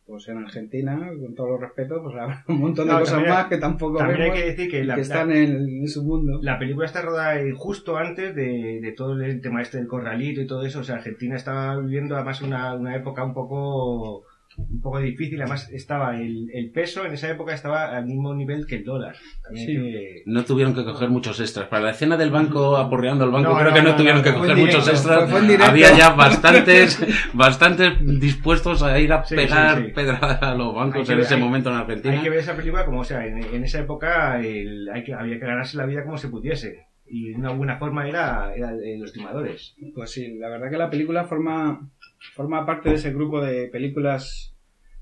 Pues 0.06 0.28
en 0.28 0.40
Argentina, 0.40 0.98
con 1.22 1.36
todos 1.36 1.52
los 1.52 1.62
respetos, 1.62 2.00
pues 2.04 2.16
habrá 2.16 2.44
un 2.50 2.60
montón 2.60 2.88
de 2.88 2.94
No, 2.94 3.00
cosas 3.00 3.14
también- 3.16 3.34
más 3.34 3.46
que 3.46 3.58
tampoco 3.58 3.98
También 4.00 4.22
hay 4.24 4.32
que 4.32 4.46
decir 4.46 4.70
que 4.70 4.84
la, 4.84 4.96
que 4.96 5.02
la- 5.02 5.04
están 5.04 5.32
en, 5.32 5.56
el 5.84 5.88
submundo. 5.88 6.40
la 6.42 6.60
película 6.60 6.86
está 6.86 7.02
rodada 7.02 7.40
justo 7.56 7.96
antes 7.98 8.36
de, 8.36 8.80
de 8.82 8.92
todo 8.94 9.14
el 9.22 9.42
tema 9.42 9.62
este 9.62 9.78
del 9.78 9.88
corralito 9.88 10.42
y 10.42 10.48
todo 10.48 10.66
eso. 10.66 10.80
O 10.80 10.84
sea, 10.84 10.96
Argentina 10.96 11.36
estaba 11.36 11.80
viviendo 11.80 12.16
además 12.16 12.42
una, 12.42 12.74
una 12.76 12.96
época 12.96 13.24
un 13.24 13.34
poco 13.34 14.24
un 14.58 14.82
poco 14.82 15.00
difícil. 15.00 15.42
Además, 15.42 15.70
estaba 15.72 16.18
el, 16.20 16.50
el 16.54 16.72
peso 16.72 17.06
en 17.06 17.14
esa 17.14 17.30
época 17.30 17.54
estaba 17.54 17.96
al 17.96 18.06
mismo 18.06 18.34
nivel 18.34 18.66
que 18.66 18.76
el 18.76 18.84
dólar. 18.84 19.16
También 19.44 19.66
Sí. 19.68 19.74
que- 19.76 20.24
No 20.26 20.44
tuvieron 20.44 20.74
que 20.76 20.84
coger 20.84 21.10
muchos 21.10 21.40
extras. 21.40 21.68
Para 21.68 21.84
la 21.86 21.92
escena 21.92 22.18
del 22.18 22.32
banco 22.32 22.78
aporreando 22.78 23.24
al 23.24 23.32
banco, 23.32 23.50
No, 23.50 23.56
creo 23.58 23.70
no, 23.70 23.76
que 23.76 23.82
no, 23.82 23.90
no, 23.90 23.96
tuvieron 23.96 24.18
no, 24.20 24.24
que 24.24 24.34
coger 24.34 24.58
muchos 24.58 24.88
extras. 24.88 25.32
Había 25.62 25.98
ya 25.98 26.10
bastantes, 26.16 27.04
bastantes 27.34 27.94
dispuestos 28.20 28.84
a 28.84 29.00
ir 29.00 29.12
a 29.14 29.24
Sí, 29.24 29.36
pegar 29.36 29.78
sí, 29.78 29.86
sí. 29.88 29.92
pedradas 29.94 30.42
a 30.42 30.54
los 30.56 30.70
Hay 30.70 30.76
bancos 30.80 31.08
que 31.08 31.12
en 31.14 31.18
ver- 31.20 31.26
ese 31.26 31.36
hay- 31.36 31.42
momento 31.42 31.70
en 31.70 31.76
Hay 31.76 31.82
Argentina. 31.82 32.22
que 32.22 32.30
ver 32.30 32.40
esa 32.40 32.56
película 32.56 32.86
como, 32.86 33.00
o 33.02 33.04
sea, 33.04 33.26
en, 33.26 33.44
en 33.44 33.64
esa 33.64 33.80
época 33.80 34.40
el- 34.42 34.90
hay 34.94 35.04
que, 35.04 35.14
había 35.14 35.40
que 35.40 35.46
ganarse 35.46 35.78
la 35.78 35.86
vida 35.86 36.04
como 36.04 36.18
se 36.18 36.28
pudiese. 36.30 36.88
Y 37.14 37.32
una 37.34 37.50
buena 37.52 37.78
forma 37.78 38.08
era, 38.08 38.54
era 38.56 38.72
de 38.72 38.98
los 38.98 39.12
timadores. 39.12 39.76
Pues 39.94 40.12
sí, 40.12 40.38
la 40.40 40.48
verdad 40.48 40.70
que 40.72 40.78
la 40.78 40.90
película 40.90 41.26
forma, 41.26 41.90
forma 42.36 42.66
parte 42.66 42.90
de 42.90 42.96
ese 42.96 43.12
grupo 43.14 43.42
de 43.44 43.68
películas 43.68 44.56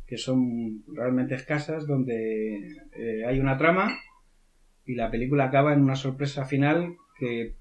que 0.07 0.17
son 0.17 0.83
realmente 0.93 1.35
escasas, 1.35 1.85
donde 1.85 2.57
eh, 2.97 3.25
hay 3.27 3.39
una 3.39 3.57
trama 3.57 3.97
y 4.85 4.95
la 4.95 5.11
película 5.11 5.45
acaba 5.45 5.73
en 5.73 5.81
una 5.81 5.95
sorpresa 5.95 6.45
final 6.45 6.95
que 7.19 7.53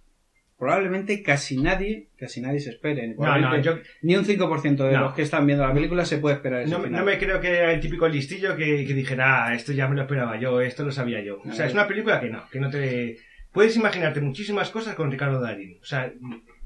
probablemente 0.57 1.23
casi 1.23 1.57
nadie, 1.59 2.09
casi 2.17 2.41
nadie 2.41 2.59
se 2.59 2.71
espere. 2.71 3.07
No, 3.09 3.11
no, 3.11 3.17
Probablemente 3.17 3.63
yo 3.63 3.79
Ni 4.03 4.17
un 4.17 4.25
5% 4.25 4.77
de 4.77 4.93
No. 4.93 5.01
los 5.03 5.15
que 5.15 5.23
están 5.23 5.47
viendo 5.47 5.67
la 5.67 5.75
película 5.75 6.05
se 6.05 6.19
puede 6.19 6.37
esperar 6.37 6.63
ese 6.63 6.71
no, 6.73 6.79
me- 6.79 6.87
final. 6.87 7.01
no 7.01 7.07
me 7.07 7.19
creo 7.19 7.41
que 7.41 7.49
era 7.49 7.73
el 7.73 7.81
típico 7.81 8.09
listillo 8.09 8.57
que, 8.57 8.85
que 8.87 8.95
dijera, 8.95 9.47
ah, 9.47 9.55
esto 9.55 9.73
ya 9.73 9.87
me 9.87 9.95
lo 9.95 10.03
esperaba 10.03 10.39
yo, 10.41 10.61
esto 10.61 10.85
lo 10.85 10.91
sabía 10.91 11.23
yo. 11.23 11.41
O 11.45 11.53
sea, 11.53 11.67
es 11.67 11.75
una 11.75 11.87
película 11.87 12.19
que 12.21 12.31
no, 12.31 12.49
que 12.51 12.61
no 12.61 12.71
te... 12.71 13.19
Puedes 13.53 13.77
imaginarte 13.77 14.21
muchísimas 14.21 14.71
cosas 14.71 14.95
con 14.95 15.11
Ricardo 15.11 15.41
Darín. 15.41 15.79
O 15.81 15.85
sea, 15.85 16.13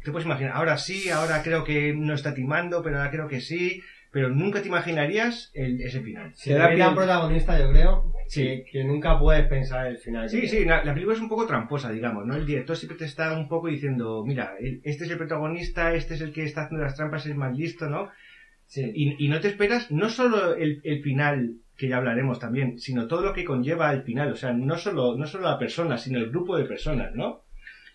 te 0.04 0.10
puedes 0.10 0.26
imaginar, 0.26 0.52
ahora 0.56 0.76
sí, 0.78 1.08
ahora 1.10 1.42
creo 1.42 1.64
que 1.64 1.94
no 1.94 2.14
está 2.14 2.34
timando, 2.34 2.82
pero 2.82 2.98
ahora 2.98 3.10
creo 3.10 3.28
que 3.28 3.40
sí, 3.40 3.80
pero 4.10 4.28
nunca 4.28 4.60
te 4.60 4.68
imaginarías 4.68 5.50
el- 5.54 5.80
ese 5.80 6.00
final. 6.02 6.32
Si 6.34 6.52
da 6.52 6.68
pie- 6.70 6.78
tan 6.78 6.94
protagonista, 6.94 7.58
yo 7.58 7.70
creo, 7.70 8.12
Sí. 8.28 8.42
que, 8.42 8.64
que 8.70 8.84
nunca 8.84 9.18
puedes 9.18 9.46
pensar 9.46 9.86
el 9.86 9.96
final. 9.98 10.28
Sí, 10.28 10.46
sí, 10.48 10.64
la, 10.64 10.84
la 10.84 10.92
película 10.92 11.16
es 11.16 11.22
un 11.22 11.28
poco 11.30 11.46
tramposa, 11.46 11.90
digamos, 11.90 12.26
¿no? 12.26 12.34
El 12.36 12.44
director 12.46 12.76
siempre 12.76 12.98
te 12.98 13.04
está 13.06 13.32
un 13.36 13.48
poco 13.48 13.68
diciendo, 13.68 14.22
mira, 14.26 14.52
este 14.84 15.04
es 15.04 15.10
el 15.10 15.16
protagonista, 15.18 15.94
este 15.94 16.14
es 16.14 16.20
el 16.20 16.32
que 16.32 16.44
está 16.44 16.64
haciendo 16.64 16.84
las 16.84 16.94
trampas, 16.96 17.24
es 17.24 17.32
el 17.32 17.38
más 17.38 17.56
listo, 17.56 17.88
¿no? 17.88 18.10
Sí. 18.66 18.90
Y, 18.94 19.26
y 19.26 19.28
no 19.28 19.40
te 19.40 19.48
esperas 19.48 19.90
no 19.90 20.08
solo 20.08 20.54
el, 20.54 20.80
el 20.84 21.02
final, 21.02 21.56
que 21.76 21.88
ya 21.88 21.96
hablaremos 21.96 22.38
también, 22.38 22.78
sino 22.78 23.06
todo 23.06 23.22
lo 23.22 23.32
que 23.32 23.44
conlleva 23.44 23.92
el 23.92 24.02
final. 24.02 24.30
O 24.32 24.36
sea, 24.36 24.52
no 24.52 24.76
solo, 24.78 25.16
no 25.16 25.26
solo 25.26 25.44
la 25.48 25.58
persona, 25.58 25.96
sino 25.98 26.18
el 26.18 26.30
grupo 26.30 26.56
de 26.56 26.64
personas, 26.64 27.14
¿no? 27.14 27.41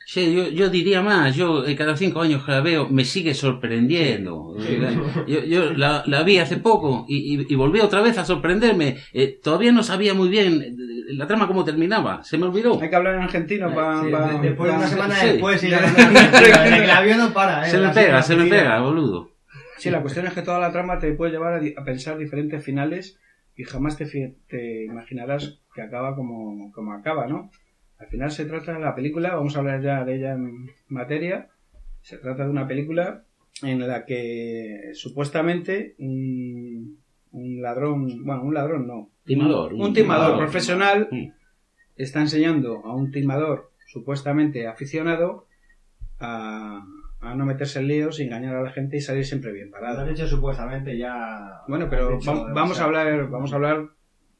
Sí, 0.09 0.33
yo, 0.33 0.47
yo 0.47 0.69
diría 0.69 1.01
más, 1.01 1.35
yo 1.35 1.65
eh, 1.65 1.75
cada 1.75 1.97
cinco 1.97 2.21
años 2.21 2.45
que 2.45 2.51
la 2.53 2.61
veo 2.61 2.87
me 2.87 3.03
sigue 3.03 3.33
sorprendiendo. 3.33 4.55
Yo, 5.27 5.43
yo 5.43 5.73
la, 5.73 6.01
la 6.05 6.23
vi 6.23 6.37
hace 6.39 6.55
poco 6.57 7.05
y, 7.09 7.35
y, 7.35 7.45
y 7.49 7.55
volví 7.55 7.81
otra 7.81 8.01
vez 8.01 8.17
a 8.17 8.23
sorprenderme. 8.23 8.95
Eh, 9.11 9.37
todavía 9.43 9.73
no 9.73 9.83
sabía 9.83 10.13
muy 10.13 10.29
bien 10.29 10.61
eh, 10.61 10.73
la 11.09 11.27
trama 11.27 11.45
cómo 11.45 11.65
terminaba, 11.65 12.23
se 12.23 12.37
me 12.37 12.45
olvidó. 12.45 12.81
Hay 12.81 12.89
que 12.89 12.95
hablar 12.95 13.15
en 13.15 13.23
argentino 13.23 13.75
para... 13.75 14.01
Sí, 14.01 14.07
después, 14.41 14.73
una 14.73 14.87
semana 14.87 15.15
sí. 15.15 15.27
después, 15.27 15.61
y 15.65 15.69
Ya. 15.71 15.81
la 16.87 17.01
vio 17.05 17.17
no 17.17 17.33
para, 17.33 17.67
¿eh? 17.67 17.69
Se 17.71 17.77
me 17.77 17.89
pega, 17.89 18.21
se 18.21 18.35
me 18.37 18.45
pega, 18.45 18.79
boludo. 18.79 19.31
Sí, 19.77 19.89
la 19.89 20.01
cuestión 20.01 20.25
es 20.27 20.31
que 20.33 20.41
toda 20.41 20.59
la 20.59 20.71
trama 20.71 20.99
te 20.99 21.11
puede 21.15 21.33
llevar 21.33 21.55
a, 21.55 21.59
di- 21.59 21.73
a 21.77 21.83
pensar 21.83 22.17
diferentes 22.17 22.63
finales 22.63 23.19
y 23.57 23.65
jamás 23.65 23.97
te, 23.97 24.05
te 24.47 24.85
imaginarás 24.85 25.59
que 25.75 25.81
acaba 25.81 26.15
como, 26.15 26.71
como 26.71 26.93
acaba, 26.93 27.27
¿no? 27.27 27.51
Al 27.99 28.07
final 28.07 28.31
se 28.31 28.45
trata 28.45 28.73
de 28.73 28.79
la 28.79 28.93
película, 28.95 29.35
vamos 29.35 29.55
a 29.55 29.59
hablar 29.59 29.81
ya 29.81 30.05
de 30.05 30.15
ella 30.15 30.33
en 30.33 30.69
materia, 30.87 31.49
se 32.01 32.17
trata 32.17 32.43
de 32.43 32.49
una 32.49 32.67
película 32.67 33.23
en 33.63 33.87
la 33.87 34.05
que 34.05 34.91
supuestamente 34.93 35.95
un, 35.97 36.99
un 37.31 37.61
ladrón, 37.61 38.23
bueno, 38.23 38.43
un 38.43 38.53
ladrón 38.53 38.85
no, 38.87 39.09
Timador, 39.25 39.73
un, 39.73 39.81
un 39.81 39.93
timador 39.93 40.25
timador. 40.27 40.37
profesional 40.39 41.07
Mm. 41.11 41.31
está 41.95 42.21
enseñando 42.21 42.85
a 42.85 42.95
un 42.95 43.11
timador 43.11 43.71
supuestamente 43.87 44.67
aficionado 44.67 45.47
a, 46.19 46.85
a 47.19 47.35
no 47.35 47.45
meterse 47.45 47.79
en 47.79 47.87
líos 47.87 48.19
engañar 48.19 48.55
a 48.55 48.61
la 48.61 48.71
gente 48.71 48.97
y 48.97 49.01
salir 49.01 49.25
siempre 49.25 49.51
bien 49.51 49.67
Lo 49.67 49.71
parado. 49.73 50.01
han 50.01 50.09
dicho 50.09 50.27
supuestamente 50.27 50.97
ya. 50.97 51.61
Bueno, 51.67 51.87
pero 51.89 52.19
va- 52.19 52.53
vamos 52.53 52.79
a 52.79 52.85
hablar, 52.85 53.27
vamos 53.29 53.51
a 53.51 53.55
hablar 53.55 53.89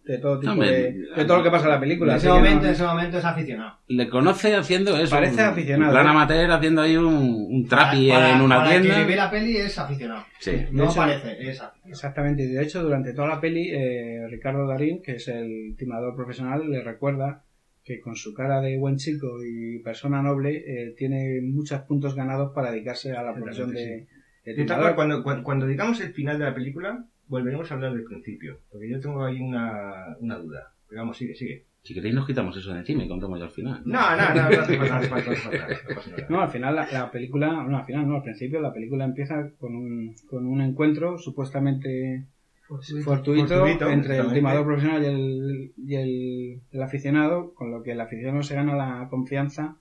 de 0.08 0.18
todo 0.20 0.40
tipo 0.40 0.54
Hombre, 0.54 0.72
de, 0.72 0.92
de 1.16 1.26
todo 1.26 1.38
lo 1.38 1.44
que 1.44 1.52
pasa 1.52 1.66
en 1.66 1.72
la 1.72 1.80
película. 1.80 2.14
En 2.14 2.18
ese 2.18 2.30
momento, 2.30 2.62
no- 2.62 2.66
en 2.68 2.74
ese 2.74 2.84
momento 2.84 3.18
es 3.18 3.26
aficionado. 3.26 3.78
Le 3.88 4.10
conoce 4.10 4.56
haciendo 4.56 4.98
eso. 4.98 5.16
Parece 5.16 5.34
un- 5.36 5.40
aficionado, 5.50 5.92
Un 5.92 5.96
plan 5.96 6.06
¿eh? 6.06 6.10
amateur 6.10 6.52
haciendo 6.52 6.82
ahí 6.82 6.96
un, 6.98 7.06
un 7.52 7.68
trapi 7.68 8.10
Para- 8.10 8.36
en 8.36 8.42
una 8.42 8.58
para 8.58 8.70
tienda. 8.70 8.96
que 8.98 9.06
ve 9.06 9.16
la 9.16 9.30
peli 9.30 9.58
es 9.58 9.78
aficionado. 9.78 10.24
Sí. 10.40 10.52
No 10.72 10.86
hecho- 10.86 10.96
parece, 10.96 11.32
es 11.42 11.60
aficionado. 11.62 11.74
Exactamente, 11.90 12.44
y 12.44 12.48
de 12.48 12.64
hecho 12.64 12.84
durante 12.84 13.14
toda 13.14 13.28
la 13.28 13.42
peli 13.42 13.70
eh, 13.72 14.28
Ricardo 14.30 14.66
Darín, 14.68 15.02
que 15.02 15.14
es 15.18 15.28
el 15.28 15.76
timador 15.78 16.16
profesional, 16.16 16.70
le 16.70 16.82
recuerda 16.84 17.44
que 17.84 18.00
con 18.02 18.16
su 18.16 18.34
cara 18.34 18.60
de 18.62 18.78
buen 18.78 18.98
chico 18.98 19.28
y 19.46 19.80
persona 19.80 20.22
noble 20.22 20.58
eh, 20.68 20.94
tiene 20.98 21.40
muchos 21.42 21.80
puntos 21.82 22.16
ganados 22.16 22.52
para 22.54 22.72
dedicarse 22.72 23.14
a 23.14 23.24
la 23.24 23.34
profesión 23.34 23.72
de, 23.74 24.08
tal 24.44 24.56
timador. 24.56 24.96
cuando, 24.96 25.24
cuando, 25.24 25.44
cuando 25.44 25.66
digamos 25.68 26.00
el 26.02 26.12
final 26.14 26.38
de 26.38 26.46
la 26.46 26.54
película, 26.54 27.06
volveremos 27.28 27.70
a 27.72 27.76
hablar 27.76 27.94
del 27.94 28.04
principio. 28.04 28.60
Porque 28.72 28.90
yo 28.90 29.00
tengo 29.00 29.24
ahí 29.24 29.40
una, 29.42 30.16
una 30.20 30.38
duda. 30.38 30.74
Pero 30.90 31.02
vamos, 31.02 31.18
sigue, 31.18 31.36
sigue. 31.36 31.66
Si 31.84 31.94
queréis 31.94 32.16
nos 32.16 32.28
quitamos 32.28 32.56
eso 32.58 32.74
de 32.74 32.80
encima 32.80 33.04
y 33.06 33.08
contamos 33.08 33.40
ya 33.40 33.46
al 33.46 33.52
final. 33.52 33.82
No, 33.86 34.16
no, 34.18 34.34
no, 34.36 34.50
no 34.50 34.62
hace 34.62 34.78
falta, 34.78 34.90
no 34.90 34.96
hace 34.98 35.08
falta, 35.08 35.68
no 35.68 36.00
hace 36.00 36.26
no 36.30 36.42
al 36.42 36.50
final 36.50 36.76
la, 36.76 36.92
la 36.92 37.12
película, 37.12 37.64
no, 37.64 37.78
al 37.78 37.86
final 37.86 38.08
no, 38.10 38.16
al 38.18 38.24
principio 38.24 38.60
la 38.60 38.74
película 38.74 39.06
empieza 39.06 39.52
con 39.58 39.74
un, 39.74 40.16
con 40.30 40.46
un 40.46 40.60
encuentro 40.62 41.18
supuestamente 41.18 42.26
fortuito, 42.68 43.06
Fortuito, 43.06 43.90
entre 43.90 44.18
el 44.18 44.34
timador 44.34 44.66
profesional 44.66 45.02
y 45.02 45.06
el, 45.06 45.74
y 45.78 45.96
el, 45.96 46.62
el 46.74 46.82
aficionado, 46.84 47.54
con 47.54 47.72
lo 47.72 47.82
que 47.84 47.94
el 47.94 48.02
aficionado 48.02 48.44
se 48.44 48.56
gana 48.56 48.76
la 48.76 49.08
confianza 49.10 49.78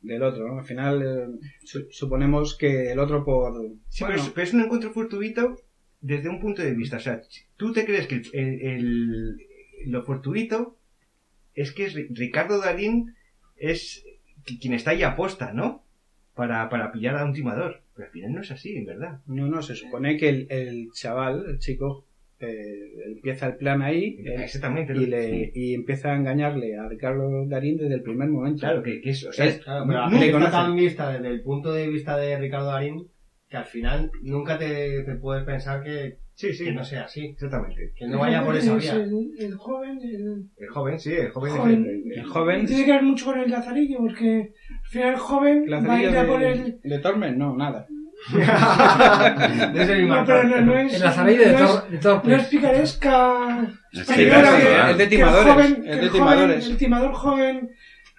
del 0.00 0.22
otro. 0.22 0.46
¿no? 0.46 0.58
Al 0.60 0.64
final 0.64 1.02
eh, 1.02 1.26
su- 1.64 1.88
suponemos 1.90 2.56
que 2.56 2.92
el 2.92 3.00
otro 3.00 3.24
por... 3.24 3.52
Sí, 3.88 4.04
bueno, 4.04 4.14
pero, 4.14 4.22
es, 4.22 4.30
pero 4.30 4.44
es 4.46 4.54
un 4.54 4.60
encuentro 4.60 4.90
fortuito 4.92 5.56
desde 6.02 6.28
un 6.28 6.40
punto 6.40 6.60
de 6.62 6.74
vista. 6.74 6.98
O 6.98 7.00
sea, 7.00 7.22
tú 7.56 7.72
te 7.72 7.84
crees 7.86 8.06
que 8.06 8.16
el, 8.34 8.60
el- 8.60 9.36
lo 9.86 10.02
fortuito 10.02 10.76
es 11.54 11.72
que 11.72 11.84
es 11.86 11.94
Ricardo 12.10 12.60
Darín 12.60 13.14
es 13.56 14.04
qui- 14.44 14.60
quien 14.60 14.74
está 14.74 14.90
ahí 14.90 15.02
aposta, 15.02 15.52
¿no? 15.52 15.82
Para, 16.34 16.68
para 16.68 16.92
pillar 16.92 17.16
a 17.16 17.24
un 17.24 17.32
timador. 17.32 17.80
Pero 17.94 18.06
al 18.06 18.12
final 18.12 18.32
no 18.34 18.40
es 18.42 18.50
así, 18.50 18.76
en 18.76 18.86
verdad. 18.86 19.20
no, 19.26 19.46
no, 19.48 19.62
se 19.62 19.74
supone 19.74 20.16
que 20.16 20.28
el, 20.28 20.46
el 20.50 20.88
chaval, 20.92 21.44
el 21.46 21.58
chico, 21.58 22.06
eh, 22.40 22.90
empieza 23.06 23.46
el 23.48 23.56
plan 23.56 23.82
ahí 23.82 24.16
eh, 24.24 24.36
Exactamente. 24.44 24.94
y, 24.94 25.06
le, 25.06 25.52
y 25.54 25.74
empieza 25.74 26.12
a 26.12 26.16
engañarle 26.16 26.76
a 26.76 26.88
Ricardo 26.88 27.46
Darín 27.46 27.76
desde 27.76 27.94
el 27.94 28.02
primer 28.02 28.28
momento. 28.28 28.60
Claro, 28.60 28.82
que, 28.82 29.00
que 29.00 29.10
es... 29.10 29.24
O 29.26 29.32
sea, 29.32 29.46
Es- 29.46 29.58
Claro, 29.62 29.84
pero 30.18 30.50
tan 30.50 30.74
vista 30.74 31.12
desde 31.12 31.28
el 31.28 31.42
punto 31.42 31.72
de 31.72 31.86
vista 31.88 32.16
de 32.16 32.38
Ricardo 32.38 32.66
Darín 32.68 33.06
que 33.52 33.58
al 33.58 33.66
final 33.66 34.10
nunca 34.22 34.56
te, 34.58 35.02
te 35.04 35.14
puedes 35.16 35.44
pensar 35.44 35.82
que, 35.84 36.16
sí, 36.34 36.54
sí, 36.54 36.64
que 36.64 36.72
no 36.72 36.82
sea 36.82 37.02
así. 37.04 37.26
exactamente. 37.26 37.92
Que 37.94 38.06
no 38.08 38.18
vaya 38.18 38.42
por 38.42 38.56
esa 38.56 38.74
Es 38.76 38.82
vía. 38.82 38.94
El, 38.94 39.30
el 39.38 39.54
joven, 39.54 39.98
el, 40.02 40.46
El 40.56 40.68
joven, 40.70 40.98
sí, 40.98 41.12
el 41.12 41.30
joven, 41.30 41.52
Joven. 41.56 41.72
es 41.72 41.78
el- 42.16 42.18
el- 42.20 42.24
joven... 42.26 42.66
tiene 42.66 42.84
que 42.86 42.92
ver 42.92 43.02
mucho 43.02 43.26
con 43.26 43.38
el 43.40 43.50
lazarillo, 43.50 43.98
porque 43.98 44.54
al 44.82 44.88
final 44.88 45.08
el 45.12 45.18
joven 45.18 45.64
va 45.70 45.76
a 45.76 45.80
¿Lazarillo 45.82 46.10
ir 46.10 46.16
a 46.16 46.22
de, 46.22 46.28
por 46.28 46.42
el... 46.42 46.80
de 46.82 46.98
Torment? 47.00 47.36
No, 47.36 47.54
nada. 47.56 47.86
De 49.72 49.82
ese 49.82 50.02
No, 50.02 50.24
pero 50.24 50.44
no, 50.44 50.60
no 50.60 50.78
es... 50.78 50.94
El 50.94 51.00
lazarillo 51.02 51.42
de, 51.42 51.54
es- 51.54 51.60
Tor- 51.60 51.88
de 51.88 51.98
Torpes. 51.98 52.30
No 52.30 52.36
es 52.36 52.46
picaresca 52.48 53.68
Es 53.92 54.06
que- 54.08 54.24
¿verdad? 54.26 54.90
Es 54.92 54.96
de 54.98 55.08
que 55.08 55.14
el 55.14 55.20
timadores. 55.20 55.52
joven- 55.54 55.84
es 55.84 55.84
de 55.84 55.90
el 55.92 56.08
joven- 56.08 56.12
timadores. 56.12 56.66
el 56.68 56.76
timador 56.76 57.12
joven 57.12 57.70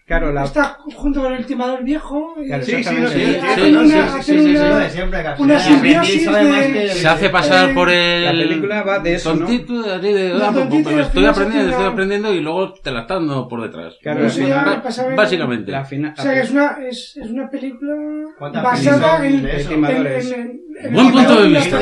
Claro, 0.06 0.34
la, 0.34 0.44
Está 0.44 0.78
junto 0.96 1.22
con 1.22 1.34
el 1.34 1.46
timador 1.46 1.82
viejo. 1.84 2.34
y- 2.38 2.48
Claro, 2.48 2.64
Sí, 2.66 2.84
sí, 2.84 2.96
no, 3.00 3.08
sí, 3.08 3.22
hacen 3.42 3.56
sí, 3.66 3.72
una- 3.74 4.16
hacen 4.16 4.44
una- 5.40 5.60
simbiosis 5.60 6.30
de- 6.32 6.90
Se 6.90 7.08
hace 7.08 7.30
pasar 7.30 7.70
Eh, 7.70 7.74
por 7.74 7.90
el... 7.90 8.26
la 8.26 8.32
película 8.32 8.84
va 8.84 9.00
de 9.00 9.14
eso, 9.16 9.34
¿no? 9.34 9.48
La 9.48 10.50
estoy 11.02 11.26
aprendiendo, 11.26 11.70
estoy 11.72 11.86
aprendiendo 11.86 12.34
y 12.34 12.42
luego 12.42 12.74
te 12.74 12.92
la 12.92 13.02
están 13.02 13.28
dando 13.28 13.48
por 13.48 13.62
detrás. 13.62 13.96
Claro, 14.02 14.28
en- 14.28 15.16
Básicamente. 15.16 15.72
la 15.72 15.86
final, 15.86 16.14
O 16.18 16.22
sea 16.22 16.34
que 16.34 16.40
es 16.42 16.52
una, 16.52 16.78
es, 16.88 17.18
es 17.18 17.30
una 17.30 17.50
película 17.50 17.94
¿Cuántas 18.38 18.64
basada 18.64 19.26
en, 19.26 19.34
en, 19.40 19.46
en- 19.48 19.86
en- 19.86 20.62
en 20.84 20.94
Buen 20.94 21.12
punto 21.12 21.42
de 21.42 21.48
vista. 21.50 21.80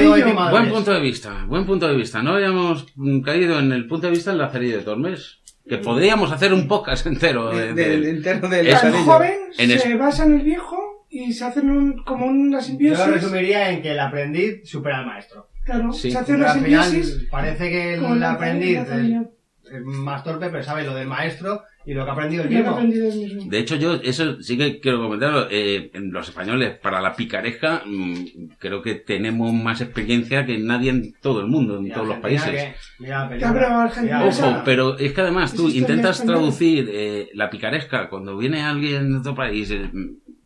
Buen 0.52 0.70
punto 0.70 0.94
de 0.94 1.00
vista, 1.00 1.46
buen 1.48 1.66
punto 1.66 1.88
de 1.88 1.96
vista. 1.96 2.22
No 2.22 2.34
habíamos 2.36 2.86
mm, 2.96 3.22
caído 3.22 3.58
en 3.60 3.72
el 3.72 3.88
punto 3.88 4.08
de 4.08 4.12
vista 4.12 4.32
del 4.32 4.40
Lazarillo 4.40 4.78
de 4.78 4.84
Tormes. 4.84 5.40
Que 5.72 5.78
podríamos 5.78 6.34
hacer 6.34 6.54
un 6.54 6.68
podcast 6.68 7.06
entero 7.06 7.50
de, 7.56 7.68
de- 7.68 7.74
de- 7.74 7.90
del 7.92 8.06
entero 8.06 8.50
del 8.50 8.68
Es- 8.68 8.84
El 8.84 8.92
joven 8.92 9.32
En 9.58 9.70
se 9.70 9.76
es- 9.94 9.98
basa 9.98 10.26
en 10.26 10.34
el 10.34 10.42
viejo 10.42 11.06
y 11.10 11.32
se 11.32 11.46
hacen 11.46 11.70
un, 11.70 12.04
como 12.04 12.26
una 12.26 12.60
Yo 12.60 12.66
simbiosis. 12.66 13.08
lo 13.08 13.14
resumiría 13.14 13.70
en 13.70 13.82
que 13.82 13.92
el 13.92 14.00
aprendiz 14.02 14.70
supera 14.70 15.00
al 15.00 15.06
maestro. 15.06 15.48
Claro, 15.64 15.94
Sí. 15.94 16.12
se 16.12 16.18
hace 16.18 16.34
una 16.34 16.52
al 16.52 16.60
final 16.60 16.84
simbiosis. 16.84 17.28
parece 17.32 17.70
que 17.70 17.94
el 17.94 18.20
la- 18.20 18.32
aprendiz 18.34 18.80
es 18.80 19.82
más 19.86 20.26
torpe, 20.26 20.50
pero 20.50 20.62
sabe 20.62 20.84
lo 20.84 20.94
del 20.94 21.08
maestro 21.08 21.64
y 21.84 21.94
lo 21.94 22.04
que 22.04 22.10
ha 22.10 22.14
aprendido 22.14 22.44
el 22.44 22.50
mismo. 22.50 22.70
aprendido 22.72 23.10
él 23.10 23.18
mismo. 23.20 23.50
De 23.50 23.58
hecho, 23.60 23.76
yo 23.76 23.96
eso 23.96 24.42
sí 24.42 24.58
que 24.58 24.80
quiero 24.80 25.02
comentarlo. 25.02 25.48
eh, 25.50 25.90
en 25.94 26.12
los 26.12 26.30
españoles, 26.30 26.78
para 26.78 27.02
la 27.02 27.16
picaresca, 27.16 27.82
mm, 27.86 28.16
creo 28.60 28.82
que 28.82 28.96
tenemos 28.96 29.52
más 29.54 29.82
experiencia 29.82 30.46
que 30.46 30.58
nadie 30.60 30.92
en 30.92 31.14
todo 31.22 31.42
el 31.42 31.48
mundo, 31.48 31.78
en 31.80 31.88
Y 31.88 31.92
todos 31.92 32.08
los 32.08 32.18
países. 32.18 32.52
que- 32.52 32.76
mira 33.00 33.28
película. 33.28 33.92
Mira, 34.02 34.26
Ojo, 34.26 34.62
pero 34.64 34.98
es 34.98 35.12
que 35.14 35.22
además 35.22 35.56
tú 35.56 35.70
intentas 35.70 36.24
traducir 36.24 36.90
eh, 36.94 37.30
la 37.34 37.50
picaresca 37.50 38.10
cuando 38.10 38.38
viene 38.38 38.62
alguien 38.62 39.12
de 39.12 39.18
otro 39.20 39.34
país, 39.36 39.72
eh, 39.72 39.90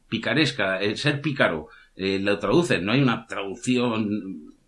picaresca, 0.10 0.80
el 0.80 0.98
ser 0.98 1.22
pícaro, 1.22 1.68
eh, 1.96 2.20
lo 2.22 2.38
traduces, 2.40 2.82
no 2.82 2.92
hay 2.92 3.02
una 3.02 3.26
traducción 3.28 4.08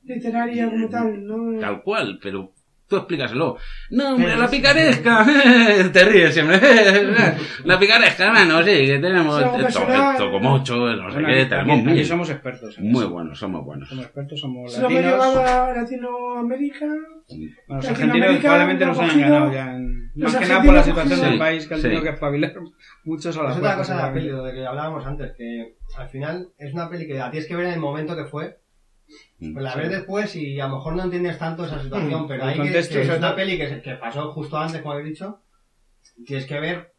literaria 0.03 0.69
como 0.69 0.89
tal, 0.89 1.25
¿no? 1.25 1.59
tal 1.59 1.81
cual, 1.83 2.19
pero 2.21 2.53
tú 2.87 2.97
explícaselo. 2.97 3.57
No, 3.91 4.15
hombre, 4.15 4.35
la 4.37 4.49
picaresca, 4.49 5.25
te 5.93 6.03
ríes 6.05 6.33
siempre. 6.33 6.59
la 7.65 7.79
picaresca, 7.79 8.31
bueno, 8.31 8.63
sí, 8.63 8.85
que 8.85 8.99
tenemos 8.99 9.37
Sí, 9.37 9.43
algo 9.43 9.57
eh, 9.59 9.63
personal. 9.63 10.17
to- 10.17 10.23
tocomocho, 10.25 10.75
no 10.95 11.09
sé 11.09 11.13
Bueno, 11.21 11.27
qué, 11.27 11.45
tenemos 11.45 11.83
mil. 11.83 12.05
somos 12.05 12.29
expertos. 12.29 12.77
en 12.77 12.91
Muy 12.91 13.01
eso. 13.03 13.09
buenos, 13.11 13.39
somos 13.39 13.65
buenos. 13.65 13.89
Somos 13.89 14.05
expertos, 14.05 14.39
somos 14.39 14.73
Se 14.73 14.81
lo 14.81 14.87
hemos 14.89 15.01
latinos. 15.01 15.25
llevado 15.35 15.45
a 15.69 15.73
Latinoamérica. 15.73 16.85
Bueno, 16.87 17.81
los 17.81 17.87
argentinos 17.89 18.37
probablemente 18.37 18.85
nos 18.85 18.97
ha 18.99 19.03
hayan 19.03 19.15
cogido- 19.15 19.29
ganado 19.33 19.53
ya. 19.53 19.75
En, 19.75 20.11
más 20.15 20.35
que 20.35 20.45
nada 20.47 20.63
por 20.63 20.73
la 20.73 20.83
situación 20.83 21.21
del 21.21 21.37
país 21.39 21.67
que 21.67 21.73
han 21.75 21.81
tenido 21.81 22.01
que 22.01 22.09
espabilar 22.09 22.53
muchos 23.03 23.37
a 23.37 23.43
la 23.43 23.51
Es 23.51 23.57
otra 23.57 23.75
cosa 23.75 23.95
de 23.95 24.01
la 24.01 24.13
peli, 24.13 24.29
de 24.29 24.53
que 24.53 24.65
hablábamos 24.65 25.05
antes, 25.05 25.33
que 25.37 25.75
al 25.97 26.09
final 26.09 26.47
es 26.57 26.73
una 26.73 26.89
peli 26.89 27.05
que 27.07 27.13
la 27.15 27.29
tienes 27.29 27.47
que 27.47 27.55
ver 27.55 27.67
en 27.67 27.73
el 27.73 27.79
momento 27.79 28.15
que 28.15 28.25
fue. 28.25 28.57
Pues 29.39 29.63
la 29.63 29.75
ves 29.75 29.89
después 29.91 30.35
y 30.35 30.59
a 30.59 30.67
lo 30.67 30.75
mejor 30.77 30.95
no 30.95 31.03
entiendes 31.03 31.37
tanto 31.37 31.65
esa 31.65 31.81
situación, 31.81 32.23
Mm, 32.23 32.27
pero 32.27 32.43
hay 32.45 32.55
que, 32.59 32.71
que 32.71 33.01
es 33.01 33.09
una 33.17 33.35
peli 33.35 33.57
que, 33.57 33.69
se- 33.69 33.81
que 33.81 33.93
pasó 33.95 34.31
justo 34.31 34.57
antes, 34.57 34.81
como 34.81 34.93
habéis 34.93 35.09
dicho. 35.09 35.41
Tienes 36.25 36.45
que 36.47 36.59
ver 36.59 36.91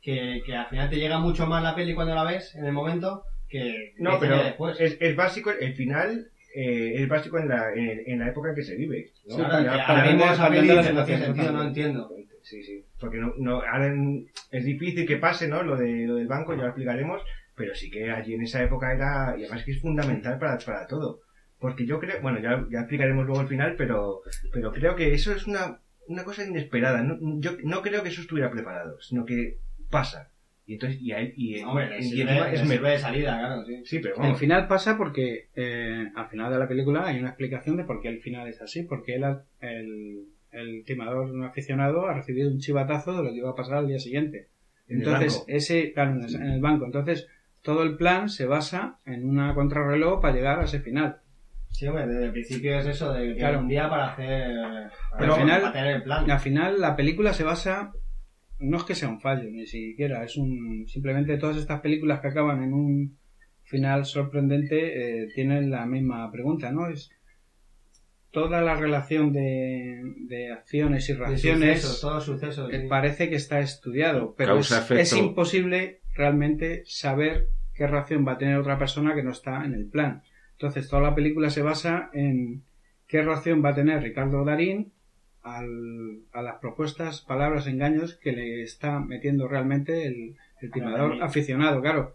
que, 0.00 0.40
que 0.46 0.56
al 0.56 0.66
final 0.68 0.88
te 0.88 0.96
llega 0.96 1.18
mucho 1.18 1.46
más 1.46 1.62
la 1.62 1.74
peli 1.74 1.94
cuando 1.94 2.14
la 2.14 2.24
ves 2.24 2.54
en 2.54 2.64
el 2.64 2.72
momento 2.72 3.22
que 3.48 3.92
No, 3.98 4.18
que 4.18 4.26
pero 4.26 4.42
después. 4.42 4.80
es, 4.80 4.96
es 5.00 5.16
básico, 5.16 5.50
el 5.50 5.74
final 5.74 6.30
eh, 6.54 6.92
es 6.96 7.08
básico 7.08 7.38
en 7.38 7.48
la, 7.48 7.72
en, 7.74 8.02
en 8.06 8.18
la 8.18 8.28
época 8.28 8.50
en 8.50 8.54
que 8.54 8.62
se 8.62 8.76
vive. 8.76 9.10
¿no? 9.26 9.36
Sí, 9.36 9.42
para 9.42 9.86
ahora 9.86 10.04
mismo 10.06 10.24
esa 10.32 10.48
peli 10.48 10.68
no 10.68 11.04
tiene 11.04 11.24
sentido, 11.24 11.52
no 11.52 11.62
entiendo. 11.62 12.10
Sí, 12.42 12.62
sí. 12.62 12.82
Porque 12.98 13.18
no, 13.18 13.34
no, 13.36 13.56
ahora 13.60 13.88
en- 13.88 14.26
es 14.50 14.64
difícil 14.64 15.06
que 15.06 15.18
pase, 15.18 15.48
¿no? 15.48 15.62
Lo, 15.62 15.76
de, 15.76 16.06
lo 16.06 16.14
del 16.14 16.26
banco, 16.28 16.54
ya 16.54 16.62
lo 16.62 16.68
explicaremos. 16.68 17.20
Pero 17.54 17.74
sí 17.74 17.90
que 17.90 18.10
allí 18.10 18.34
en 18.34 18.42
esa 18.42 18.62
época 18.62 18.92
era, 18.94 19.34
y 19.36 19.42
además 19.44 19.64
que 19.64 19.72
es 19.72 19.80
fundamental 19.82 20.38
para, 20.38 20.56
para 20.58 20.86
todo. 20.86 21.20
Porque 21.60 21.86
yo 21.86 21.98
creo, 21.98 22.20
bueno, 22.22 22.38
ya, 22.40 22.64
ya 22.70 22.80
explicaremos 22.80 23.26
luego 23.26 23.40
el 23.42 23.48
final, 23.48 23.74
pero, 23.76 24.20
pero 24.52 24.72
creo 24.72 24.94
que 24.94 25.12
eso 25.14 25.32
es 25.32 25.46
una, 25.46 25.80
una 26.06 26.24
cosa 26.24 26.44
inesperada. 26.44 27.02
No, 27.02 27.18
yo 27.40 27.52
no 27.64 27.82
creo 27.82 28.02
que 28.02 28.10
eso 28.10 28.20
estuviera 28.20 28.50
preparado, 28.50 29.00
sino 29.00 29.24
que 29.24 29.58
pasa. 29.90 30.30
Y 30.66 30.74
entonces, 30.74 31.00
y, 31.00 31.12
ahí- 31.12 31.32
y, 31.34 31.62
Hombre, 31.62 31.98
y 31.98 32.02
sirve, 32.02 32.22
encima 32.32 32.46
le 32.48 32.54
es 32.54 32.68
sirve 32.68 32.90
de 32.90 32.98
salida, 32.98 33.38
claro, 33.38 33.64
sí. 33.64 33.82
Sí, 33.86 33.98
pero 34.00 34.14
El 34.16 34.20
vamos. 34.20 34.38
final 34.38 34.68
pasa 34.68 34.96
porque 34.98 35.48
eh, 35.56 36.10
al 36.14 36.28
final 36.28 36.52
de 36.52 36.58
la 36.58 36.68
película 36.68 37.06
hay 37.06 37.18
una 37.18 37.28
explicación 37.30 37.76
de 37.78 37.84
por 37.84 38.02
qué 38.02 38.08
el 38.08 38.20
final 38.20 38.46
es 38.46 38.60
así, 38.60 38.82
porque 38.82 39.14
él 39.16 39.24
el, 39.60 40.26
el 40.52 40.84
timador 40.84 41.32
no 41.32 41.46
aficionado 41.46 42.06
ha 42.06 42.12
recibido 42.14 42.50
un 42.50 42.58
chivatazo 42.58 43.16
de 43.16 43.24
lo 43.24 43.30
que 43.30 43.36
iba 43.38 43.50
a 43.50 43.54
pasar 43.56 43.78
al 43.78 43.88
día 43.88 43.98
siguiente. 43.98 44.48
En 44.88 44.96
el 45.00 45.02
Entonces, 45.08 45.32
banco. 45.38 45.44
ese, 45.48 45.92
claro, 45.92 46.12
en 46.12 46.22
el- 46.24 46.34
en 46.34 46.42
el 46.50 46.60
banco. 46.60 46.84
Entonces, 46.84 47.26
todo 47.62 47.82
el 47.82 47.96
plan 47.96 48.28
se 48.28 48.44
basa 48.46 48.98
en 49.06 49.28
una 49.28 49.54
contrarreloj 49.54 50.20
para 50.20 50.34
llegar 50.34 50.60
a 50.60 50.64
ese 50.64 50.80
final. 50.80 51.16
Sí, 51.70 51.86
hombre, 51.86 52.06
desde 52.06 52.24
el 52.26 52.32
principio 52.32 52.78
es 52.78 52.86
eso, 52.86 53.12
de 53.12 53.28
que 53.28 53.36
Claro. 53.36 53.60
un 53.60 53.68
día 53.68 53.88
para 53.88 54.12
hacer. 54.12 54.50
Para, 55.10 55.18
Pero 55.18 55.34
al 55.34 55.40
final- 55.40 55.60
para 55.60 55.72
tener 55.72 55.96
el 55.96 56.02
plan. 56.02 56.30
Al 56.30 56.40
final, 56.40 56.80
la 56.80 56.96
película 56.96 57.32
se 57.32 57.44
basa. 57.44 57.92
No 58.60 58.78
es 58.78 58.82
que 58.84 58.94
sea 58.96 59.08
un 59.08 59.20
fallo, 59.20 59.48
ni 59.50 59.66
siquiera. 59.66 60.24
Es 60.24 60.36
un. 60.36 60.84
Simplemente 60.88 61.36
todas 61.38 61.56
estas 61.56 61.80
películas 61.80 62.20
que 62.20 62.28
acaban 62.28 62.62
en 62.62 62.72
un 62.72 63.18
final 63.62 64.04
sorprendente 64.06 65.22
eh, 65.22 65.28
tienen 65.34 65.70
la 65.70 65.86
misma 65.86 66.30
pregunta, 66.32 66.72
¿no? 66.72 66.88
Es. 66.88 67.10
Toda 68.30 68.60
la 68.60 68.74
relación 68.74 69.32
de, 69.32 70.02
de 70.28 70.52
acciones 70.52 71.08
y 71.08 71.14
reacciones 71.14 71.80
sucesos, 71.82 72.70
eh, 72.72 72.82
sí. 72.82 72.86
parece 72.88 73.30
que 73.30 73.36
está 73.36 73.60
estudiado, 73.60 74.34
pero 74.36 74.58
es, 74.58 74.70
es 74.90 75.12
imposible 75.16 76.02
realmente 76.14 76.82
saber 76.84 77.48
qué 77.74 77.86
reacción 77.86 78.26
va 78.28 78.32
a 78.32 78.38
tener 78.38 78.58
otra 78.58 78.78
persona 78.78 79.14
que 79.14 79.22
no 79.22 79.30
está 79.30 79.64
en 79.64 79.72
el 79.72 79.88
plan. 79.88 80.22
Entonces, 80.58 80.88
toda 80.88 81.02
la 81.02 81.14
película 81.14 81.50
se 81.50 81.62
basa 81.62 82.10
en 82.12 82.62
qué 83.06 83.22
reacción 83.22 83.64
va 83.64 83.70
a 83.70 83.74
tener 83.76 84.02
Ricardo 84.02 84.44
Darín 84.44 84.92
al- 85.42 86.18
a 86.32 86.42
las 86.42 86.56
propuestas, 86.56 87.20
palabras, 87.22 87.66
engaños 87.68 88.14
que 88.16 88.32
le 88.32 88.62
está 88.62 88.98
metiendo 89.00 89.46
realmente 89.48 90.06
el, 90.06 90.36
el 90.60 90.70
timador 90.72 91.22
aficionado. 91.22 91.80
Claro, 91.80 92.14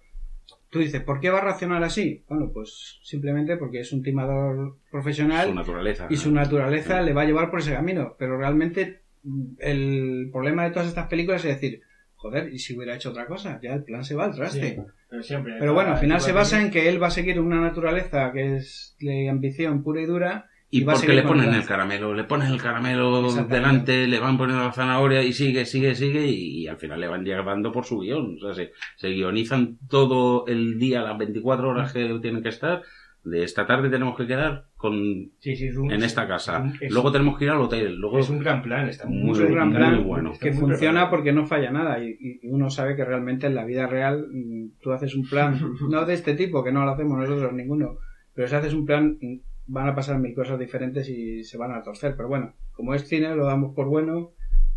tú 0.70 0.80
dices, 0.80 1.02
¿por 1.02 1.20
qué 1.22 1.30
va 1.30 1.40
a 1.40 1.44
reaccionar 1.44 1.84
así? 1.84 2.24
Bueno, 2.28 2.52
pues 2.54 3.00
simplemente 3.04 3.56
porque 3.58 3.80
es 3.80 3.94
un 3.94 4.04
timador 4.04 4.76
profesional 4.92 5.48
Su 5.48 5.56
naturaleza. 5.56 6.08
y 6.10 6.18
su 6.18 6.32
naturaleza 6.32 7.02
le 7.02 7.14
va 7.14 7.22
a 7.22 7.26
llevar 7.26 7.50
por 7.50 7.60
ese 7.60 7.74
camino. 7.74 8.16
Pero 8.20 8.38
realmente 8.38 9.02
mm, 9.24 9.44
el 9.60 10.30
problema 10.34 10.66
de 10.66 10.72
todas 10.72 10.90
estas 10.90 11.08
películas 11.08 11.46
es 11.46 11.56
decir, 11.56 11.82
joder, 12.18 12.54
¿y 12.54 12.60
si 12.60 12.76
hubiera 12.76 12.96
hecho 12.96 13.12
otra 13.12 13.26
cosa? 13.26 13.60
Ya 13.64 13.74
el 13.74 13.84
plan 13.84 14.04
se 14.04 14.16
va 14.16 14.26
al 14.26 14.36
traste. 14.36 14.76
Sí, 14.76 14.82
pero 15.14 15.22
siempre. 15.22 15.58
Pero 15.60 15.76
bueno, 15.76 15.92
al 15.92 16.00
final 16.00 16.20
se 16.22 16.32
basa 16.32 16.60
en 16.60 16.72
que 16.72 16.90
él 16.90 17.02
va 17.02 17.06
a 17.06 17.12
seguir 17.12 17.40
una 17.40 17.62
naturaleza 17.62 18.32
que 18.32 18.56
es 18.56 18.96
de 19.00 19.30
ambición 19.30 19.84
pura 19.84 20.02
y 20.02 20.08
dura. 20.08 20.50
Y 20.72 20.84
va 20.84 20.94
a 20.94 20.96
porque 20.96 21.14
le 21.14 21.22
ponen 21.22 21.50
el 21.50 21.56
el 21.58 21.66
caramelo, 21.68 22.16
le 22.16 22.24
ponen 22.24 22.52
el 22.52 22.60
caramelo 22.60 23.32
delante, 23.44 24.08
le 24.08 24.20
van 24.20 24.40
poniendo 24.40 24.64
la 24.64 24.72
zanahoria 24.72 25.22
y 25.22 25.32
sigue, 25.32 25.68
sigue, 25.68 25.94
sigue 25.94 26.26
y, 26.26 26.68
al 26.68 26.78
final 26.78 27.00
le 27.00 27.08
van 27.08 27.24
llevando 27.24 27.72
por 27.72 27.86
su 27.86 28.00
guion. 28.00 28.38
O 28.38 28.40
sea, 28.40 28.56
se, 28.56 28.72
se 28.96 29.10
guionizan 29.10 29.78
todo 29.88 30.48
el 30.48 30.80
día, 30.80 31.04
las 31.04 31.20
24 31.20 31.70
horas 31.70 31.94
que 31.94 32.18
tienen 32.20 32.42
que 32.42 32.50
estar. 32.50 32.82
De 33.24 33.44
esta 33.44 33.68
tarde 33.68 33.92
tenemos 33.92 34.18
que 34.18 34.26
quedar 34.26 34.66
con 34.84 35.32
Sí, 35.40 35.56
sí, 35.56 35.68
es 35.68 35.78
un, 35.78 35.90
en 35.92 36.00
es 36.00 36.08
esta 36.08 36.28
casa. 36.28 36.70
es- 36.82 36.92
Luego 36.92 37.10
tenemos 37.12 37.38
que 37.38 37.46
ir 37.46 37.52
al 37.52 37.62
hotel. 37.62 37.96
Luego 37.96 38.20
es 38.20 38.30
un 38.30 38.40
gran 38.40 38.62
plan, 38.62 38.90
está 38.90 39.08
muy, 39.08 39.24
Muy 39.24 39.32
Es 39.32 39.40
un 39.40 39.52
gran 39.54 39.70
muy 39.70 39.78
plan 39.78 40.04
bueno. 40.06 40.34
que 40.40 40.52
funciona 40.52 41.10
porque 41.10 41.32
no 41.32 41.46
falla 41.46 41.72
nada 41.72 42.04
y, 42.04 42.18
y 42.20 42.48
uno 42.50 42.70
sabe 42.70 42.96
que 42.98 43.06
realmente 43.06 43.48
en 43.48 43.56
la 43.56 43.64
vida 43.66 43.88
real 43.88 44.28
mm, 44.30 44.80
tú 44.82 44.92
haces 44.92 45.16
un 45.16 45.26
plan, 45.28 45.58
no 45.90 46.06
de 46.06 46.14
este 46.14 46.34
tipo, 46.36 46.64
que 46.64 46.72
no 46.74 46.84
lo 46.84 46.92
hacemos 46.92 47.18
nosotros 47.18 47.54
ninguno, 47.54 47.98
pero 48.34 48.48
si 48.50 48.56
haces 48.56 48.74
un 48.74 48.86
plan 48.86 49.18
mm, 49.22 49.38
van 49.68 49.88
a 49.88 49.96
pasar 49.96 50.20
mil 50.20 50.36
cosas 50.36 50.60
diferentes 50.60 51.08
y 51.08 51.44
se 51.46 51.58
van 51.58 51.72
a 51.72 51.82
torcer, 51.82 52.16
pero 52.18 52.28
bueno, 52.28 52.54
como 52.74 52.94
es 52.94 53.08
cine 53.08 53.34
lo 53.36 53.46
damos 53.46 53.74
por 53.74 53.88
bueno 53.88 54.32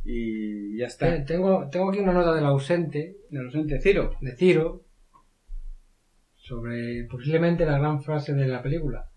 y 0.04 0.76
ya 0.78 0.84
Eh, 0.84 0.88
está. 0.88 1.24
Tengo, 1.24 1.68
tengo 1.72 1.90
aquí 1.90 1.98
una 1.98 2.12
nota 2.12 2.32
del 2.32 2.44
ausente, 2.44 3.16
De 3.28 3.42
los 3.42 3.52
entes, 3.56 3.82
Ciro, 3.82 4.12
de 4.20 4.36
Ciro, 4.36 4.82
sobre 6.36 7.04
posiblemente 7.10 7.66
la 7.66 7.78
gran 7.78 8.00
frase 8.02 8.32
de 8.34 8.46
la 8.46 8.62
película. 8.62 9.08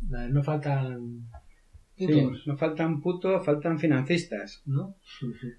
No 0.00 0.42
faltan 0.42 1.28
Sí, 1.96 2.06
putos, 2.06 2.46
no 2.46 2.56
faltan 2.56 3.00
putos, 3.00 3.44
faltan 3.44 3.78
financistas. 3.80 4.62
¿no? 4.66 4.94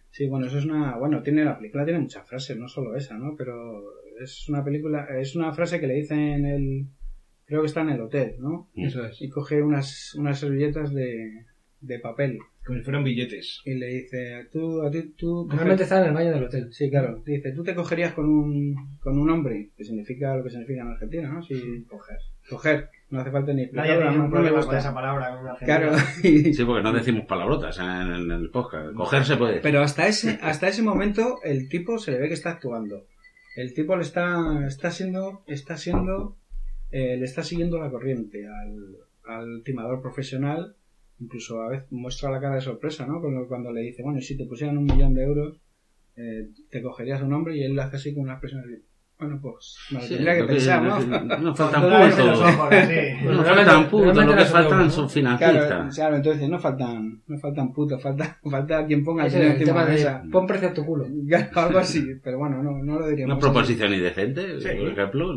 Sí, 0.09 0.27
bueno, 0.27 0.47
eso 0.47 0.57
es 0.57 0.65
una. 0.65 0.97
Bueno, 0.97 1.21
tiene 1.21 1.43
la 1.43 1.57
película 1.57 1.83
tiene 1.83 1.99
muchas 1.99 2.25
frases, 2.27 2.57
no 2.57 2.67
solo 2.69 2.95
esa, 2.95 3.17
¿no? 3.17 3.35
Pero 3.37 3.83
es 4.21 4.47
una 4.47 4.63
película, 4.63 5.05
es 5.19 5.35
una 5.35 5.51
frase 5.51 5.79
que 5.81 5.87
le 5.87 5.95
dice 5.95 6.13
en 6.15 6.45
el. 6.45 6.87
Creo 7.45 7.61
que 7.61 7.67
está 7.67 7.81
en 7.81 7.89
el 7.89 8.01
hotel, 8.01 8.35
¿no? 8.39 8.69
Eso 8.75 9.05
es. 9.05 9.21
Y 9.21 9.27
coge 9.27 9.61
unas, 9.61 10.13
unas 10.15 10.39
servilletas 10.39 10.93
de, 10.93 11.45
de 11.81 11.99
papel 11.99 12.37
Como 12.65 12.77
si 12.77 12.83
fueran 12.85 13.03
billetes. 13.03 13.61
y 13.65 13.73
le 13.73 13.87
dice: 13.87 14.47
Tú, 14.49 14.81
a 14.81 14.89
ti, 14.89 15.13
tú. 15.17 15.45
Realmente 15.49 15.83
está 15.83 15.99
en 15.99 16.07
el 16.09 16.13
baño 16.13 16.31
del 16.31 16.43
hotel. 16.45 16.71
Sí, 16.71 16.89
claro. 16.89 17.21
Dice: 17.25 17.51
Tú 17.51 17.63
te 17.63 17.75
cogerías 17.75 18.13
con 18.13 18.29
un, 18.29 18.97
con 19.01 19.19
un 19.19 19.29
hombre, 19.29 19.71
que 19.75 19.83
significa 19.83 20.37
lo 20.37 20.43
que 20.45 20.51
significa 20.51 20.83
en 20.83 20.87
Argentina, 20.87 21.33
¿no? 21.33 21.43
Sí, 21.43 21.83
coger. 21.89 22.17
Coger. 22.49 22.89
No 23.11 23.21
hace 23.21 23.31
falta 23.31 23.51
ni 23.53 23.63
Nadie 23.65 23.93
explicarlo, 23.93 24.01
tiene 24.01 24.05
no, 24.05 24.11
un 24.11 24.17
no 24.17 24.23
me 24.27 24.31
problema 24.31 24.57
gusta. 24.57 24.69
con 24.71 24.79
esa 24.79 24.93
palabra. 24.93 25.39
una 25.41 25.55
Claro. 25.55 25.91
Sí, 26.21 26.63
porque 26.65 26.83
no 26.83 26.93
decimos 26.93 27.25
palabrotas 27.25 27.79
en, 27.79 27.85
en 28.13 28.31
el 28.31 28.49
podcast. 28.51 28.93
Cogerse 28.93 29.35
puede. 29.37 29.59
pero 29.61 29.81
hasta 29.81 30.07
ese, 30.07 30.37
hasta 30.41 30.67
ese 30.67 30.83
momento 30.83 31.39
el 31.43 31.67
tipo 31.69 31.97
se 31.97 32.11
le 32.11 32.19
ve 32.19 32.27
que 32.27 32.35
está 32.35 32.51
actuando. 32.51 33.05
El 33.55 33.73
tipo 33.73 33.95
le 33.95 34.03
está, 34.03 34.65
está 34.67 34.91
siendo, 34.91 35.43
está 35.47 35.75
siendo, 35.75 36.37
eh, 36.91 37.17
le 37.17 37.25
está 37.25 37.43
siguiendo 37.43 37.79
la 37.79 37.89
corriente 37.89 38.45
al, 38.47 38.95
al 39.25 39.63
timador 39.63 40.01
profesional. 40.01 40.75
Incluso 41.19 41.61
a 41.61 41.69
veces 41.69 41.91
muestra 41.91 42.31
la 42.31 42.39
cara 42.39 42.55
de 42.55 42.61
sorpresa, 42.61 43.05
¿no? 43.05 43.19
Cuando, 43.19 43.45
cuando 43.47 43.73
le 43.73 43.81
dice, 43.81 44.03
bueno, 44.03 44.21
si 44.21 44.37
te 44.37 44.45
pusieran 44.45 44.77
un 44.77 44.85
millón 44.85 45.13
de 45.15 45.23
euros, 45.23 45.57
eh, 46.15 46.49
te 46.69 46.81
cogerías 46.81 47.21
un 47.21 47.33
hombre 47.33 47.57
y 47.57 47.63
él 47.63 47.75
le 47.75 47.81
hace 47.81 47.97
así 47.97 48.13
con 48.13 48.23
una 48.23 48.33
expresión 48.33 48.61
así. 48.61 48.81
Bueno, 49.19 49.37
pues 49.41 49.75
Sí, 49.89 49.97
tendría 50.15 50.35
que 50.37 50.43
pensar, 50.45 50.81
¿no? 50.81 51.53
faltan 51.55 51.81
puntos. 51.81 52.41
así. 52.71 53.25
No 53.25 53.43
faltan 53.43 53.89
putos, 53.89 54.25
lo 54.25 54.35
que 54.35 54.45
faltan 54.45 54.89
son 54.91 55.09
financistas. 55.09 55.93
claro, 55.95 56.15
entonces 56.15 56.49
no 56.49 56.57
faltan, 56.57 57.21
no 57.27 57.37
faltan 57.37 57.73
putos, 57.73 58.01
falta, 58.01 58.39
falta 58.49 58.85
quien 58.85 59.03
ponga 59.03 59.25
el 59.27 59.33
el 59.35 59.63
tema 59.63 59.85
de 59.85 60.21
pon 60.31 60.47
precio 60.47 60.69
a 60.69 60.73
tu 60.73 60.85
culo. 60.85 61.05
Algo 61.55 61.79
así, 61.79 62.05
pero 62.23 62.37
bueno, 62.37 62.63
no, 62.63 62.81
no 62.81 62.99
lo 62.99 63.07
diríamos. 63.09 63.33
Una 63.35 63.41
proposición 63.41 63.93
indecente, 63.93 64.61
Sí. 64.61 64.69
por 64.77 64.87
ejemplo, 64.89 65.35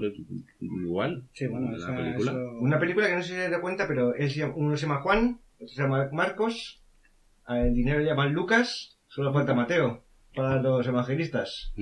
igual. 0.61 1.25
Sí, 1.33 1.49
bueno, 1.49 1.73
de 1.73 1.79
esa- 1.79 1.91
la 1.91 1.97
película. 1.97 2.31
eso- 2.31 2.51
Una 2.61 2.79
película 2.79 3.07
que 3.09 3.17
no 3.17 3.23
sé 3.23 3.29
si 3.31 3.35
se 3.35 3.51
da 3.51 3.61
cuenta, 3.61 3.89
pero 3.89 4.15
él 4.15 4.31
se 4.31 4.39
llama- 4.41 4.55
uno 4.57 4.77
se 4.77 4.87
llama 4.87 5.01
Juan, 5.01 5.41
otro 5.57 5.67
se 5.69 5.83
llama 5.83 6.09
Marcos, 6.13 6.81
el 7.49 7.75
dinero 7.75 7.99
le 7.99 8.05
llaman 8.07 8.33
Lucas, 8.33 8.97
solo 9.09 9.33
falta 9.33 9.55
Mateo 9.55 10.05
para 10.37 10.63
los 10.63 10.87
evangelistas. 10.87 11.73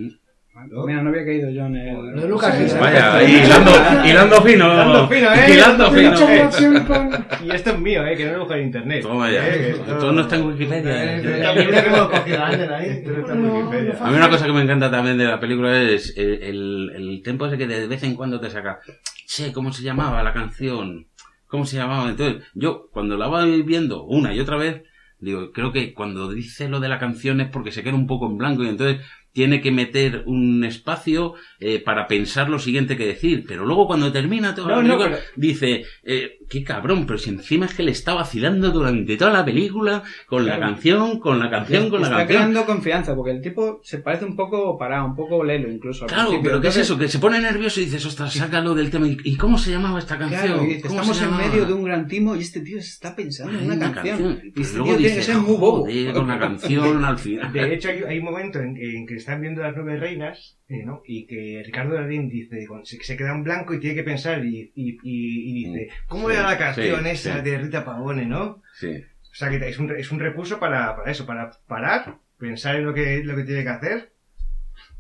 Mira, 0.87 1.03
no 1.03 1.11
había 1.11 1.25
caído 1.25 1.49
yo 1.51 1.67
en 1.67 1.77
el... 1.77 1.95
Lo 1.95 2.21
de 2.23 2.29
Lucas, 2.29 2.55
Sí, 2.59 2.77
Vaya, 2.79 3.15
ahí, 3.15 3.37
hilando, 3.45 3.71
hilando 4.05 4.43
fino. 4.43 4.67
Hilando 4.67 5.09
fino, 5.09 5.33
¿eh? 5.33 5.53
Hilando 5.55 5.91
fino. 5.93 6.87
Con... 6.87 7.27
Y 7.47 7.51
esto 7.53 7.71
es 7.71 7.79
mío, 7.79 8.05
eh, 8.05 8.17
que 8.17 8.27
no 8.27 8.33
lo 8.33 8.39
busco 8.41 8.55
en 8.55 8.65
internet. 8.65 9.03
Toma 9.03 9.31
ya. 9.31 9.47
Eh, 9.49 9.71
esto- 9.71 9.97
Todo 9.99 10.13
no 10.13 10.21
está 10.23 10.37
en 10.37 10.47
Wikipedia. 10.47 11.15
El 11.17 11.23
libro 11.57 11.83
que 11.83 11.89
hemos 11.89 12.09
cogido 12.11 12.45
antes 12.45 12.69
ahí. 12.69 12.89
Esto 12.89 13.11
no 13.13 13.19
está 13.21 13.33
en 13.33 13.45
Wikipedia. 13.51 13.95
A 14.01 14.11
mí 14.11 14.17
una 14.17 14.29
cosa 14.29 14.47
que 14.47 14.53
me 14.53 14.63
encanta 14.63 14.91
también 14.91 15.19
de 15.19 15.25
la 15.25 15.39
película 15.41 15.81
es 15.83 16.15
el, 16.17 16.43
el, 16.43 16.91
el 16.97 17.23
tempo 17.23 17.47
ese 17.47 17.57
que 17.57 17.67
de 17.69 17.87
vez 17.87 18.03
en 18.03 18.17
cuando 18.17 18.41
te 18.41 18.51
saca. 18.51 18.81
Che, 19.27 19.53
¿cómo 19.53 19.73
se 19.73 19.85
llamaba 19.85 20.23
la 20.25 20.33
canción? 20.33 21.07
¿Cómo 21.47 21.65
se 21.65 21.77
llamaba? 21.77 22.11
Entonces, 22.11 22.43
yo 22.55 22.89
cuando 22.93 23.17
la 23.17 23.29
voy 23.29 23.63
viendo 23.63 24.03
una 24.05 24.35
y 24.35 24.41
otra 24.41 24.57
vez, 24.57 24.83
digo, 25.21 25.53
creo 25.53 25.71
que 25.73 25.95
cuando 25.95 26.29
dice 26.31 26.69
lo 26.69 26.81
de 26.81 26.89
la 26.89 26.99
canción 26.99 27.41
es 27.41 27.49
porque 27.49 27.71
se 27.73 27.83
queda 27.85 27.95
un 27.95 28.07
poco 28.07 28.27
en 28.27 28.37
blanco 28.39 28.65
y 28.65 28.69
entonces 28.69 29.01
tiene 29.33 29.61
que 29.61 29.71
meter 29.71 30.25
un 30.27 30.65
espacio 30.65 31.35
eh, 31.61 31.79
para 31.79 32.07
pensar 32.09 32.49
lo 32.49 32.59
siguiente 32.59 32.97
que 32.97 33.07
decir. 33.07 33.45
Pero 33.47 33.65
luego 33.65 33.87
cuando 33.87 34.11
termina 34.13 34.55
toda 34.55 34.69
No, 34.69 34.77
la 34.77 34.83
no, 34.83 34.99
película, 34.99 35.17
pero- 35.17 35.33
dice, 35.37 35.85
eh, 36.03 36.39
qué 36.51 36.63
cabrón, 36.65 37.07
pero 37.07 37.19
si 37.19 37.31
encima 37.31 37.65
es 37.67 37.75
que 37.75 37.83
le 37.85 37.93
está 37.93 38.13
vacilando 38.13 38.71
durante 38.73 39.17
toda 39.17 39.31
la 39.33 39.45
película 39.45 40.03
con 40.27 40.45
la 40.45 40.57
Claro. 40.57 40.73
canción, 40.73 41.19
con 41.21 41.39
la 41.39 41.49
canción, 41.49 41.89
con 41.89 42.01
la 42.01 42.09
está 42.09 42.17
canción. 42.19 42.37
creando 42.39 42.67
confianza, 42.67 43.15
porque 43.15 43.31
el 43.31 43.41
tipo 43.41 43.81
se 43.85 43.99
parece 43.99 44.25
un 44.25 44.37
poco 44.37 44.77
parado, 44.77 45.07
un 45.07 45.15
poco 45.17 45.43
lelo 45.45 45.71
incluso. 45.71 46.05
al 46.05 46.09
Claro, 46.11 46.29
principio. 46.31 46.51
pero 46.51 46.61
¿qué 46.61 46.69
es 46.69 46.75
Entonces, 46.77 46.91
eso? 46.91 46.99
Que 46.99 47.09
se 47.09 47.19
pone 47.21 47.41
nervioso 47.41 47.81
y 47.81 47.85
dices, 47.85 48.05
ostras, 48.05 48.35
sácalo 48.35 48.75
del 48.75 48.91
tema. 48.91 49.07
¿Y 49.09 49.37
cómo 49.37 49.57
se 49.57 49.71
llamaba 49.71 49.99
esta 50.01 50.19
canción? 50.19 50.43
Claro, 50.43 50.63
dice, 50.65 50.89
¿Cómo 50.89 51.01
estamos 51.01 51.23
en 51.23 51.37
medio 51.37 51.65
de 51.67 51.73
un 51.73 51.85
gran 51.85 52.07
timo 52.09 52.35
y 52.35 52.41
este 52.41 52.61
tío 52.61 52.81
se 52.83 52.89
está 52.89 53.15
pensando 53.15 53.59
en 53.59 53.67
una, 53.71 53.93
canción. 53.93 54.41
Y 54.57 54.61
este 54.61 54.77
luego 54.79 54.91
tío 54.91 54.99
tiene 54.99 55.15
que 55.15 55.21
dices, 55.21 55.27
ser 55.27 55.37
muy 55.37 55.57
bobo. 55.57 55.81
joder, 55.83 56.13
con 56.13 56.27
la 56.29 56.39
canción 56.39 57.05
al 57.05 57.19
final. 57.19 57.53
De 57.53 57.75
hecho, 57.75 57.89
hay, 57.91 58.03
hay 58.09 58.19
un 58.19 58.25
momento 58.25 58.59
en, 58.59 58.77
en 58.77 59.07
que 59.07 59.15
están 59.15 59.41
viendo 59.41 59.63
las 59.63 59.75
nueve 59.77 59.99
reinas, 59.99 60.57
eh, 60.69 60.85
¿no? 60.85 61.03
Y 61.07 61.27
que 61.27 61.63
Ricardo 61.65 61.95
Darín 61.95 62.29
dice, 62.29 62.65
con- 62.67 62.85
se, 62.85 63.03
se 63.03 63.17
queda 63.17 63.33
en 63.33 63.43
blanco 63.45 63.75
y 63.75 63.81
tiene 63.81 63.95
que 63.97 64.03
pensar 64.05 64.45
y, 64.45 64.73
y, 64.75 64.91
y- 65.03 65.61
y 65.61 65.65
dice, 65.65 65.89
¿cómo 66.09 66.29
Sí, 66.29 66.37
era 66.41 66.51
la 66.51 66.59
canción 66.59 67.03
sí, 67.05 67.11
esa 67.11 67.37
sí. 67.37 67.43
de 67.43 67.59
Rita 67.59 67.85
Pavone, 67.85 68.27
no? 68.27 68.63
Sí. 68.75 69.05
O 69.31 69.35
sea, 69.35 69.49
que 69.49 69.57
es 69.69 69.79
un, 69.79 69.91
es 69.97 70.11
un 70.11 70.21
recurso 70.21 70.59
para, 70.59 70.97
para 70.97 71.11
eso, 71.11 71.25
para 71.25 71.51
parar, 71.67 72.19
pensar 72.39 72.77
en 72.77 72.85
lo 72.85 72.93
que, 72.93 73.23
lo 73.23 73.37
que 73.37 73.45
tiene 73.45 73.63
que 73.63 73.69
hacer. 73.69 74.13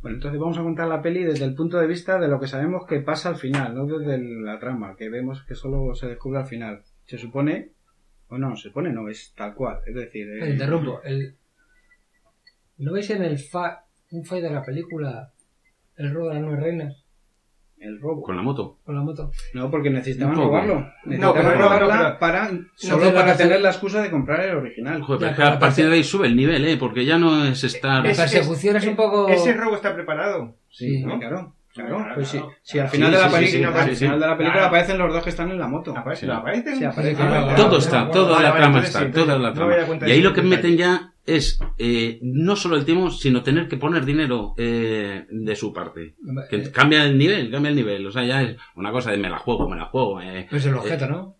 Bueno, 0.02 0.16
entonces 0.16 0.40
vamos 0.40 0.56
a 0.56 0.62
contar 0.62 0.88
la 0.88 1.02
peli 1.02 1.24
desde 1.24 1.44
el 1.44 1.54
punto 1.54 1.78
de 1.78 1.86
vista 1.86 2.18
de 2.18 2.28
lo 2.28 2.40
que 2.40 2.46
sabemos 2.46 2.86
que 2.86 3.00
pasa 3.00 3.28
al 3.28 3.36
final, 3.36 3.74
no 3.74 3.86
desde 3.86 4.18
la 4.18 4.58
trama, 4.58 4.96
que 4.96 5.10
vemos 5.10 5.42
que 5.44 5.54
solo 5.54 5.94
se 5.94 6.06
descubre 6.06 6.38
al 6.38 6.46
final. 6.46 6.82
Se 7.04 7.18
supone, 7.18 7.72
o 8.28 8.38
no, 8.38 8.56
se 8.56 8.68
supone 8.68 8.92
no, 8.92 9.08
es 9.08 9.34
tal 9.36 9.54
cual. 9.54 9.80
Es 9.86 9.94
decir, 9.94 10.28
eh, 10.30 10.40
Te 10.40 10.50
interrumpo. 10.50 11.02
El... 11.02 11.36
¿No 12.78 12.92
veis 12.92 13.10
en 13.10 13.24
el 13.24 13.38
fa... 13.38 13.84
un 14.10 14.24
fallo 14.24 14.44
de 14.44 14.50
la 14.50 14.64
película 14.64 15.32
El 15.96 16.14
robo 16.14 16.28
de 16.28 16.34
las 16.34 16.42
nueve 16.44 16.62
reinas? 16.62 17.04
El 17.80 18.00
robo. 18.00 18.22
Con 18.22 18.36
la 18.36 18.42
moto. 18.42 18.78
Con 18.84 18.94
la 18.94 19.00
moto. 19.02 19.30
No, 19.54 19.70
porque 19.70 19.90
necesitaban 19.90 20.36
robarlo. 20.36 20.86
Necesitaban 21.04 21.34
pero 21.42 21.56
no, 21.58 21.62
robarla 21.64 21.96
no, 21.96 22.02
pero- 22.04 22.18
para, 22.18 22.50
solo 22.76 22.98
pero 23.00 23.14
para 23.14 23.36
tener 23.36 23.60
la 23.60 23.70
excusa 23.70 24.02
de 24.02 24.10
comprar 24.10 24.40
el 24.40 24.56
original. 24.56 25.02
Joder, 25.02 25.18
pero 25.18 25.26
Ya, 25.28 25.30
es 25.30 25.36
que 25.36 25.42
pero 25.42 25.54
a 25.56 25.58
partir 25.58 25.84
la 25.86 25.90
de 25.90 25.96
ahí 25.96 26.04
sube 26.04 26.26
el 26.26 26.36
nivel, 26.36 26.64
¿eh? 26.66 26.76
Porque 26.76 27.04
ya 27.04 27.18
no 27.18 27.44
es 27.44 27.64
estar... 27.64 28.04
La 28.04 28.10
Es- 28.10 28.18
persecución 28.18 28.76
es, 28.76 28.86
un 28.86 28.96
poco... 28.96 29.28
Ese 29.28 29.54
robo 29.54 29.74
está 29.76 29.94
preparado. 29.94 30.54
Sí. 30.68 31.02
¿no? 31.02 31.18
Claro, 31.18 31.54
claro. 31.74 31.96
Claro, 31.96 32.14
Pues 32.16 32.28
sí, 32.28 32.40
si 32.62 32.78
al 32.78 32.90
Sí, 32.90 33.00
de 33.00 33.10
la 33.10 33.28
película, 33.30 33.82
al 33.82 33.90
final 33.96 34.20
de 34.20 34.26
la 34.26 34.36
película 34.36 34.52
Claro. 34.52 34.66
aparecen 34.66 34.98
los 34.98 35.12
dos 35.14 35.22
que 35.24 35.30
están 35.30 35.50
en 35.50 35.58
la 35.58 35.68
moto. 35.68 35.96
Aparece, 35.96 36.22
Sí. 36.22 36.26
¿no 36.26 36.34
aparecen? 36.34 36.76
Sí, 36.76 36.84
aparecen. 36.84 37.26
Ah, 37.26 37.54
Todo 37.56 37.66
vale, 37.66 37.78
está, 37.78 38.10
toda 38.10 38.42
la 38.42 38.54
trama 38.56 38.80
está, 38.80 39.10
toda 39.10 39.38
la 39.38 39.52
trama. 39.54 39.74
y 40.06 40.10
ahí 40.10 40.20
lo 40.20 40.32
que 40.34 40.42
meten 40.42 40.76
ya 40.76 41.09
es 41.26 41.60
eh, 41.78 42.18
no 42.22 42.56
solo 42.56 42.76
el 42.76 42.84
timo, 42.84 43.10
sino 43.10 43.42
tener 43.42 43.68
que 43.68 43.76
poner 43.76 44.04
dinero 44.04 44.54
eh, 44.56 45.26
de 45.30 45.54
su 45.56 45.72
parte. 45.72 46.14
Que 46.48 46.56
Eh, 46.56 46.70
cambia 46.72 47.04
el 47.04 47.16
nivel, 47.18 47.50
cambia 47.50 47.70
el 47.70 47.76
nivel. 47.76 48.06
O 48.06 48.10
sea, 48.10 48.24
ya 48.24 48.42
es 48.42 48.56
una 48.76 48.90
cosa 48.90 49.10
de 49.12 49.18
me 49.18 49.30
la 49.30 49.38
juego, 49.38 49.68
me 49.68 49.76
la 49.76 49.84
juego. 49.86 50.20
eh. 50.20 50.46
Pues 50.50 50.64
el 50.66 50.74
objeto, 50.74 51.06
¿no? 51.08 51.36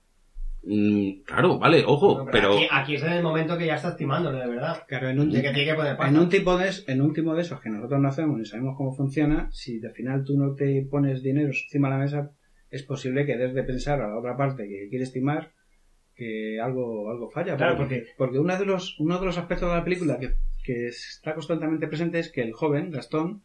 Mm, 0.62 1.22
claro, 1.24 1.58
vale, 1.58 1.82
ojo, 1.86 2.24
No, 2.24 2.30
pero... 2.30 2.52
Aquí, 2.52 2.66
aquí 2.70 2.94
es 2.96 3.02
en 3.02 3.12
el 3.14 3.22
momento 3.22 3.56
que 3.56 3.64
ya 3.66 3.76
estás 3.76 3.96
timándolo, 3.96 4.38
de 4.38 4.46
verdad. 4.46 4.82
Claro, 4.86 5.08
en 5.08 5.18
un, 5.18 5.30
De 5.30 5.40
que 5.40 5.50
tiene 5.52 5.70
que 5.70 5.74
poner 5.74 5.96
en 5.98 6.18
un 6.18 6.28
tipo 6.28 6.58
de 6.58 6.68
es- 6.68 6.84
en 6.86 7.00
un 7.00 7.14
tipo 7.14 7.34
de 7.34 7.40
esos 7.40 7.60
que 7.62 7.70
nosotros 7.70 7.98
no 7.98 8.08
hacemos 8.08 8.38
ni 8.38 8.44
sabemos 8.44 8.74
cómo 8.76 8.94
funciona, 8.94 9.48
si 9.52 9.80
al 9.84 9.92
final 9.92 10.22
tú 10.22 10.36
no 10.38 10.54
te 10.54 10.86
pones 10.90 11.22
dinero 11.22 11.48
encima 11.48 11.88
de 11.88 11.94
la 11.94 12.00
mesa, 12.00 12.30
es 12.70 12.82
posible 12.82 13.24
que 13.24 13.38
des 13.38 13.54
de 13.54 13.62
pensar 13.62 14.02
a 14.02 14.08
la 14.08 14.18
otra 14.18 14.36
parte 14.36 14.68
que 14.68 14.88
quiere 14.90 15.04
estimar 15.04 15.50
que 16.20 16.61
algo 16.61 17.11
algo 17.11 17.30
falla. 17.30 17.56
Claro, 17.56 17.76
porque, 17.78 18.04
porque 18.18 18.38
uno 18.38 18.56
de 18.59 18.66
los 18.66 18.98
uno 19.00 19.18
de 19.18 19.26
los 19.26 19.38
aspectos 19.38 19.68
de 19.70 19.76
la 19.76 19.85
película 19.85 20.18
que, 20.18 20.35
que 20.62 20.88
está 20.88 21.35
constantemente 21.35 21.88
presente 21.88 22.18
es 22.18 22.30
que 22.30 22.42
el 22.42 22.52
joven 22.52 22.90
Gastón 22.90 23.42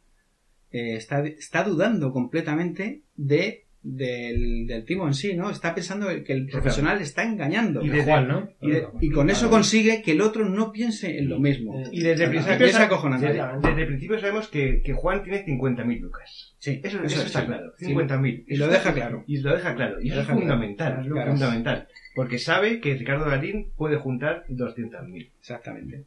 eh, 0.71 0.95
está, 0.97 1.25
está 1.25 1.63
dudando 1.63 2.11
completamente 2.11 3.01
de 3.15 3.61
del, 3.87 4.65
del 4.65 4.83
timo 4.83 5.05
en 5.05 5.13
sí, 5.13 5.35
¿no? 5.35 5.51
Está 5.51 5.75
pensando 5.75 6.07
que 6.23 6.33
el 6.33 6.47
profesional 6.47 6.99
está 7.01 7.21
engañando. 7.23 7.83
Y 7.83 7.89
De 7.89 7.97
desde- 7.97 8.11
Juan, 8.11 8.27
¿no? 8.27 8.49
Y, 8.59 8.71
de- 8.71 8.87
y 8.99 9.11
con 9.11 9.29
eso 9.29 9.47
consigue 9.47 10.01
que 10.01 10.13
el 10.13 10.21
otro 10.21 10.49
no 10.49 10.71
piense 10.71 11.19
en 11.19 11.29
lo 11.29 11.39
mismo. 11.39 11.83
Y 11.91 12.01
desde 12.01 12.23
el 12.23 12.29
Y 12.31 12.33
principio, 12.33 12.65
desde, 12.65 13.43
desde 13.61 13.81
el 13.83 13.87
principio 13.87 14.19
sabemos 14.19 14.47
que, 14.47 14.81
que 14.83 14.93
Juan 14.93 15.21
tiene 15.23 15.45
50.000 15.45 15.99
lucas. 15.99 16.55
Sí, 16.57 16.81
Eso, 16.83 16.97
eso 16.97 17.05
eso 17.05 17.19
es, 17.21 17.25
está 17.27 17.41
sí. 17.41 17.45
claro. 17.45 17.73
Sí. 17.77 17.85
50.000. 17.93 18.43
Y 18.47 18.55
lo 18.57 18.67
deja 18.69 18.91
claro. 18.91 19.23
Y 19.27 19.37
lo 19.37 19.53
deja 19.55 19.75
claro. 19.75 20.01
Y 20.01 20.07
Lo 20.09 20.13
eso 20.15 20.21
es 20.21 20.27
fundamental. 20.29 21.07
Claro. 21.07 21.31
Fundamental. 21.33 21.87
Porque 22.15 22.39
sabe 22.39 22.79
que 22.79 22.95
Ricardo 22.95 23.29
Darín 23.29 23.71
puede 23.75 23.97
juntar 23.97 24.45
200.000. 24.49 25.31
Exactamente. 25.39 26.05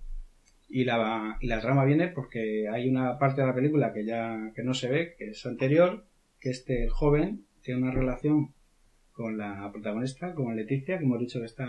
Y 0.71 0.85
la, 0.85 1.37
y 1.41 1.47
la 1.47 1.61
trama 1.61 1.85
viene 1.85 2.09
porque 2.09 2.67
hay 2.69 2.89
una 2.89 3.19
parte 3.19 3.41
de 3.43 3.47
la 3.47 3.55
película 3.55 3.93
que 3.93 4.05
ya 4.05 4.53
que 4.55 4.63
no 4.65 4.75
se 4.75 4.89
ve, 4.89 5.15
que 5.19 5.31
es 5.31 5.47
anterior, 5.47 6.05
que 6.41 6.51
este 6.51 6.89
joven 6.89 7.45
tiene 7.63 7.83
una 7.83 7.91
relación 7.93 8.53
con 9.13 9.37
la 9.37 9.71
protagonista, 9.73 10.35
con 10.35 10.55
Leticia, 10.57 10.99
que 10.99 11.05
hemos 11.05 11.19
dicho 11.21 11.41
que 11.41 11.47
está 11.47 11.67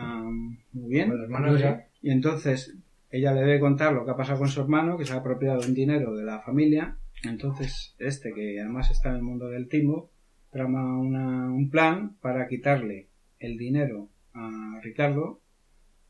muy 0.73 0.89
bien. 0.89 1.09
Con 1.09 1.17
los 1.17 1.25
hermanos 1.25 1.59
ya. 1.59 1.87
Y 2.01 2.11
entonces 2.11 2.77
ella 3.09 3.33
le 3.33 3.41
debe 3.41 3.59
contar 3.59 3.93
lo 3.93 4.05
que 4.05 4.11
ha 4.11 4.15
pasado 4.17 4.39
con 4.39 4.49
su 4.49 4.61
hermano, 4.61 4.97
que 4.97 5.05
se 5.05 5.13
ha 5.13 5.17
apropiado 5.17 5.59
un 5.67 5.73
dinero 5.73 6.15
de 6.15 6.23
la 6.25 6.39
familia. 6.41 6.97
Entonces 7.23 7.95
este, 7.99 8.31
que 8.33 8.59
además 8.59 8.91
está 8.91 9.09
en 9.09 9.15
el 9.15 9.21
mundo 9.23 9.49
del 9.49 9.67
timo, 9.67 10.11
trama 10.51 10.97
una- 10.99 11.51
un 11.51 11.69
plan 11.69 12.15
para 12.21 12.47
quitarle 12.47 13.07
el 13.39 13.57
dinero 13.57 14.09
a 14.33 14.79
Ricardo, 14.83 15.41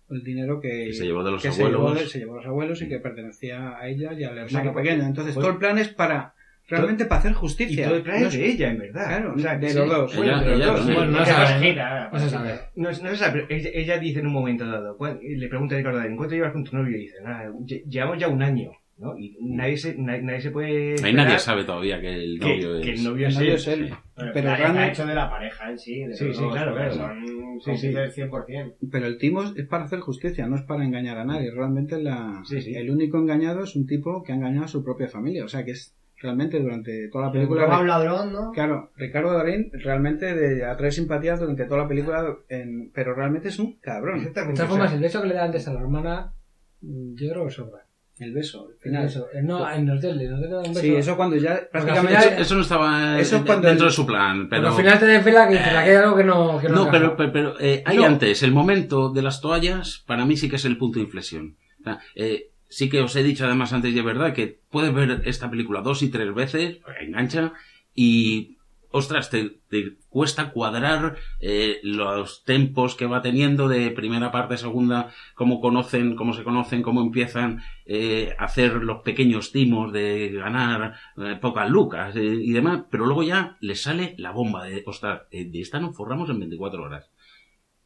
el 0.10 0.24
dinero 0.24 0.60
que, 0.60 0.86
Que 0.88 0.94
se 0.94 1.06
llevó 1.06 1.24
de 1.24 1.32
los 1.32 1.42
que 1.42 1.52
se 1.52 1.62
abuelos. 1.62 1.82
llevó 1.82 1.94
de- 2.00 2.08
se 2.08 2.20
llevó 2.20 2.34
a 2.34 2.38
los 2.38 2.46
abuelos 2.48 2.82
y 2.82 2.90
que 2.90 3.00
pertenecía 3.00 3.78
a 3.78 3.88
ella 3.88 4.14
y 4.14 4.24
al 4.24 4.38
hermano 4.38 4.74
que- 4.74 4.82
pequeño. 4.82 5.04
Entonces 5.04 5.34
pues- 5.36 5.44
todo 5.44 5.54
el 5.54 5.60
plan 5.60 5.78
es 5.78 5.90
para 5.90 6.34
realmente 6.68 7.06
para 7.06 7.20
hacer 7.20 7.32
Y 7.32 7.36
justicia. 7.36 7.86
todo 7.88 7.96
el 7.98 8.04
plan 8.04 8.22
No 8.22 8.28
es 8.28 8.34
de 8.34 8.46
ella, 8.48 8.70
en 8.72 8.78
verdad. 8.80 9.06
Claro, 9.08 9.34
O 9.36 9.40
sea, 9.40 9.58
de 9.58 9.70
sí. 9.70 9.78
los 9.78 9.88
dos. 9.90 10.16
Bueno, 10.16 10.32
Ella- 10.42 10.42
de 10.50 10.58
los 10.58 10.68
dos. 10.68 10.86
Bueno, 10.96 11.12
no 11.12 11.18
Ella 11.18 11.26
sabe, 11.26 11.46
es 11.46 11.56
¿no? 11.56 11.62
gira, 11.62 12.10
No 12.14 12.20
se 12.20 12.30
sabe. 12.30 12.60
No, 12.76 12.90
no 12.90 12.94
se 12.96 13.16
sabe, 13.18 13.32
pero 13.32 13.46
ella, 13.50 13.70
ella 13.74 13.98
dice 14.00 14.20
en 14.20 14.28
un 14.28 14.34
momento 14.34 14.66
dado, 14.68 14.96
¿cuál- 14.98 15.20
le 15.22 15.48
pregunta 15.48 15.76
a 15.76 15.78
Ricardo 15.80 15.98
Darín, 16.00 16.16
¿cuánto 16.18 16.36
llevas 16.36 16.52
con 16.54 16.64
tu 16.64 16.76
novio? 16.78 16.96
Y 16.98 17.02
dice, 17.02 17.22
nada, 17.24 17.50
lle- 17.50 17.84
llevamos 17.90 18.18
ya 18.20 18.28
un 18.28 18.42
año, 18.44 18.72
¿no? 19.00 19.18
Y 19.18 19.38
nadie 19.42 19.78
se, 19.78 19.96
nadie, 19.98 20.22
nadie 20.24 20.42
se 20.42 20.52
puede... 20.52 20.96
Ahí 21.04 21.14
nadie 21.14 21.40
sabe 21.40 21.64
todavía 21.64 22.00
que 22.02 22.14
el 22.14 22.40
que, 22.40 22.58
novio 22.58 22.82
que 22.82 22.92
es... 22.94 23.00
el 23.00 23.04
novio 23.06 23.28
El 23.28 23.34
novio 23.34 23.48
él. 23.50 23.56
es 23.56 23.68
él. 23.68 23.88
Sí. 23.90 23.94
Pero, 24.16 24.32
Pero 24.34 24.50
está 24.54 24.88
hecho 24.88 25.06
de 25.08 25.16
la 25.16 25.30
pareja 25.30 25.70
en 25.72 25.80
sí. 25.80 26.04
De 26.04 26.14
Sí, 26.14 26.34
sí, 26.34 26.42
dos, 26.44 26.52
claro, 26.54 26.74
claro. 26.76 26.94
Son 26.94 27.16
Sí, 27.62 27.78
sí. 27.78 27.94
cómplices 27.94 28.18
100%. 28.32 28.74
Pero 28.92 29.06
el 29.08 29.18
timo 29.18 29.44
es 29.44 29.66
para 29.68 29.86
hacer 29.86 30.00
justicia, 30.00 30.48
no 30.48 30.56
es 30.58 30.62
para 30.64 30.84
engañar 30.86 31.18
a 31.18 31.26
nadie. 31.26 31.52
Realmente 31.52 32.02
la, 32.02 32.42
Sí, 32.46 32.62
sí. 32.62 32.76
el 32.76 32.90
único 32.92 33.18
engañado 33.18 33.64
es 33.64 33.76
un 33.76 33.86
tipo 33.88 34.22
que 34.24 34.32
ha 34.34 34.36
engañado 34.36 34.66
a 34.66 34.70
su 34.70 34.84
propia 34.84 35.08
familia. 35.08 35.46
O 35.46 35.48
sea, 35.48 35.64
que 35.66 35.72
es, 35.72 35.96
realmente 36.22 36.60
durante 36.60 37.08
toda 37.08 37.28
la 37.28 37.32
Película 37.32 37.62
película. 37.62 37.80
un 37.82 37.88
ladrón, 37.88 38.34
¿no? 38.34 38.52
Claro, 38.52 38.92
Ricardo 38.98 39.32
Darín 39.32 39.72
realmente 39.74 40.36
de, 40.36 40.66
atrae 40.66 40.92
simpatías 40.92 41.40
durante 41.40 41.64
toda 41.64 41.84
la 41.84 41.88
película, 41.88 42.36
en- 42.50 42.92
pero 42.94 43.14
realmente 43.16 43.48
es 43.48 43.58
un 43.60 43.80
cabrón. 43.80 44.26
De 44.26 44.32
todas 44.32 44.68
formas, 44.68 44.92
el 44.94 45.00
beso 45.00 45.22
que 45.22 45.30
le 45.30 45.36
da 45.36 45.46
antes 45.46 45.66
a 45.70 45.74
la 45.74 45.80
hermana, 45.80 46.34
mm, 46.82 47.16
yo 47.16 47.30
creo 47.32 47.46
que 47.46 47.52
sobra. 47.52 47.86
El 48.20 48.34
beso, 48.34 48.68
el 48.68 48.74
El 48.76 48.80
final. 48.82 49.04
beso. 49.04 49.28
Eh, 49.34 49.42
No, 49.42 49.72
en 49.72 49.88
el 49.90 49.98
hotel, 49.98 50.20
en 50.22 50.28
el 50.28 50.34
hotel 50.34 50.50
le 50.50 50.56
da 50.56 50.62
un 50.62 50.68
beso. 50.70 50.82
Sí, 50.82 50.96
eso 50.96 51.16
cuando 51.16 51.36
ya 51.38 51.54
al 51.54 51.68
prácticamente... 51.72 52.22
final- 52.22 52.42
Eso 52.42 52.56
no 52.56 52.62
estaba 52.62 53.20
Eso 53.20 53.36
es 53.38 53.42
cuando 53.44 53.68
dentro 53.68 53.86
el- 53.88 53.92
de 53.92 53.96
su 53.96 54.06
plan, 54.06 54.50
Pero 54.50 54.68
al 54.68 54.74
final 54.74 55.00
te 55.00 55.06
desvela 55.06 55.48
que 55.48 55.54
dices, 55.54 55.68
aquí 55.74 55.90
hay 55.90 55.96
algo 55.96 56.16
que 56.18 56.24
no, 56.26 56.60
que 56.60 56.70
no, 56.70 56.76
No, 56.86 56.92
pero, 56.92 57.16
pero, 57.16 57.32
pero, 57.32 57.60
eh, 57.60 57.82
hay 57.86 57.98
No. 57.98 58.06
antes, 58.06 58.44
el 58.44 58.52
momento 58.52 59.10
de 59.12 59.22
las 59.22 59.40
toallas, 59.42 60.04
para 60.06 60.26
mí 60.26 60.36
sí 60.38 60.50
que 60.50 60.58
es 60.58 60.66
el 60.66 60.78
punto 60.78 61.00
de 61.00 61.06
inflexión. 61.06 61.56
O 61.80 61.84
sea, 61.84 62.00
eh, 62.16 62.52
sí 62.68 62.90
que 62.90 63.02
os 63.02 63.16
he 63.16 63.24
dicho 63.24 63.46
además 63.46 63.72
antes 63.74 63.96
es 63.96 64.04
verdad 64.04 64.34
que 64.34 64.60
puedes 64.70 64.94
ver 64.94 65.22
esta 65.26 65.50
película 65.50 65.82
dos 65.82 66.04
y 66.04 66.10
tres 66.10 66.34
veces, 66.36 66.78
engancha, 67.02 67.54
y 67.96 68.58
ostras, 68.92 69.30
te, 69.30 69.60
te 69.70 69.98
cuesta 70.10 70.52
cuadrar 70.52 71.18
eh, 71.40 71.80
los 71.84 72.44
tempos 72.44 72.96
que 72.96 73.06
va 73.06 73.22
teniendo 73.22 73.68
de 73.68 73.92
primera 73.92 74.32
parte, 74.32 74.58
segunda, 74.58 75.12
cómo 75.36 75.62
conocen, 75.62 76.16
cómo 76.16 76.34
se 76.34 76.44
conocen, 76.44 76.82
cómo 76.82 77.02
empiezan 77.02 77.62
eh, 77.86 78.36
a 78.38 78.46
hacer 78.46 78.84
los 78.84 79.02
pequeños 79.02 79.52
timos 79.52 79.94
de 79.94 80.32
ganar 80.34 80.96
eh, 81.18 81.38
pocas 81.40 81.70
lucas 81.70 82.16
eh, 82.16 82.24
y 82.24 82.52
demás, 82.52 82.86
pero 82.90 83.06
luego 83.06 83.24
ya 83.24 83.58
les 83.62 83.82
sale 83.82 84.16
la 84.18 84.32
bomba 84.32 84.66
de, 84.66 84.84
ostras, 84.86 85.24
eh, 85.32 85.46
de 85.46 85.62
esta 85.62 85.80
nos 85.80 85.96
forramos 85.96 86.30
en 86.30 86.40
24 86.40 86.84
horas. 86.84 87.12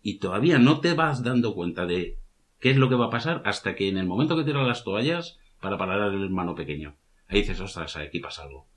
Y 0.02 0.20
todavía 0.20 0.60
no 0.60 0.80
te 0.80 0.94
vas 0.94 1.24
dando 1.24 1.54
cuenta 1.54 1.86
de 1.86 2.20
qué 2.60 2.72
es 2.72 2.78
lo 2.78 2.90
que 2.90 2.96
va 2.96 3.06
a 3.08 3.10
pasar 3.10 3.42
hasta 3.46 3.76
que 3.76 3.90
en 3.90 3.98
el 3.98 4.06
momento 4.06 4.36
que 4.36 4.44
tiran 4.44 4.68
las 4.68 4.84
toallas 4.84 5.40
para 5.62 5.78
parar 5.78 6.02
al 6.02 6.22
hermano 6.22 6.56
pequeño. 6.56 6.96
Ahí 7.28 7.40
dices, 7.40 7.60
ostras, 7.62 7.96
aquí 7.96 8.20
pasa 8.20 8.44
algo. 8.44 8.73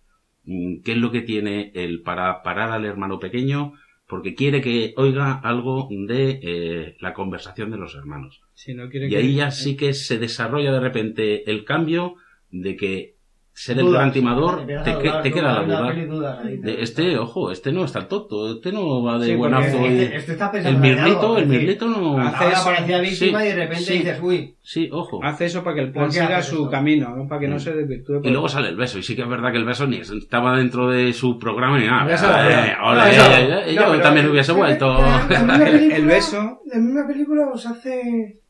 Mm, 0.47 0.83
¿Qué 0.83 0.93
es 0.93 0.99
lo 0.99 1.11
que 1.11 1.23
tiene 1.23 1.73
él 1.75 2.03
para 2.03 2.43
parar 2.43 2.71
al 2.71 2.85
hermano 2.85 3.19
pequeño? 3.19 3.75
Porque 4.09 4.35
quiere 4.35 4.61
que 4.61 4.95
oiga 4.97 5.33
algo 5.33 5.89
de 5.91 6.39
eh, 6.43 6.97
la 7.01 7.13
conversación 7.13 7.73
de 7.73 7.77
los 7.79 7.95
hermanos. 7.97 8.41
Si 8.55 8.73
no 8.73 8.85
Y 8.87 8.91
que- 9.11 9.17
ahí 9.17 9.35
ya 9.35 9.51
sí 9.51 9.77
que 9.77 9.93
se 9.93 10.19
desarrolla 10.19 10.73
de 10.73 10.81
repente 10.81 11.51
el 11.51 11.65
cambio 11.65 12.15
de 12.53 12.77
que 12.77 13.16
ser 13.59 13.79
el 13.79 13.91
gran 13.91 14.13
timador 14.13 14.67
te, 14.67 14.99
queda 15.33 15.63
la 15.63 15.63
duda. 16.05 16.43
De 16.43 16.59
te- 16.59 16.83
este, 16.83 17.17
ojo, 17.17 17.51
este 17.51 17.73
no 17.73 17.87
está 17.87 18.07
tonto, 18.07 18.53
este 18.57 18.71
no 18.71 19.03
va 19.03 19.19
de 19.19 19.29
Sí, 19.29 19.35
buenazo. 19.35 19.79
Este, 19.79 20.17
este 20.17 20.33
está 20.33 20.53
pensando 20.53 20.79
el 20.87 20.95
mirlito, 20.95 21.39
el 21.39 21.47
mirlito 21.47 21.87
no. 21.89 22.19
hace 22.21 22.49
eso, 22.49 22.65
parecía 22.67 23.01
víctima 23.01 23.41
sí, 23.41 23.47
y 23.47 23.49
de 23.49 23.55
repente 23.55 23.85
sí. 23.85 23.93
dices, 23.95 24.19
uy, 24.23 24.53
Sí, 24.61 24.89
ojo. 24.93 25.21
Hace 25.25 25.47
eso 25.47 25.63
para 25.65 25.77
que 25.77 25.83
el 25.83 25.93
plan 25.93 26.07
¿Por 26.07 26.15
qué 26.15 26.21
siga 26.21 26.43
su 26.43 26.69
camino, 26.69 27.17
¿no? 27.17 27.27
para 27.29 27.41
que 27.41 27.49
no 27.49 27.57
Mm. 27.57 27.61
se 27.61 27.73
desvirtúe. 27.73 28.21
Y 28.25 28.31
luego 28.31 28.49
sale 28.49 28.69
el 28.69 28.77
beso, 28.77 28.99
y 28.99 29.03
sí 29.03 29.17
que 29.17 29.23
es 29.23 29.29
verdad 29.29 29.53
que 29.53 29.59
el 29.59 29.65
beso 29.65 29.87
ni 29.87 29.99
estaba 29.99 30.57
dentro 30.57 30.91
de 30.91 31.13
su 31.15 31.39
programa 31.39 31.79
ni 31.79 31.87
nada. 31.87 32.05
Eh, 33.67 33.75
yo 33.75 34.01
también 34.01 34.29
hubiese 34.29 34.53
vuelto. 34.53 34.99
La, 35.01 35.43
la 35.47 35.69
El 35.69 36.05
beso. 36.05 36.61
La 36.67 36.79
misma 36.79 37.07
película 37.07 37.49
os 37.49 37.65
hace. 37.67 38.41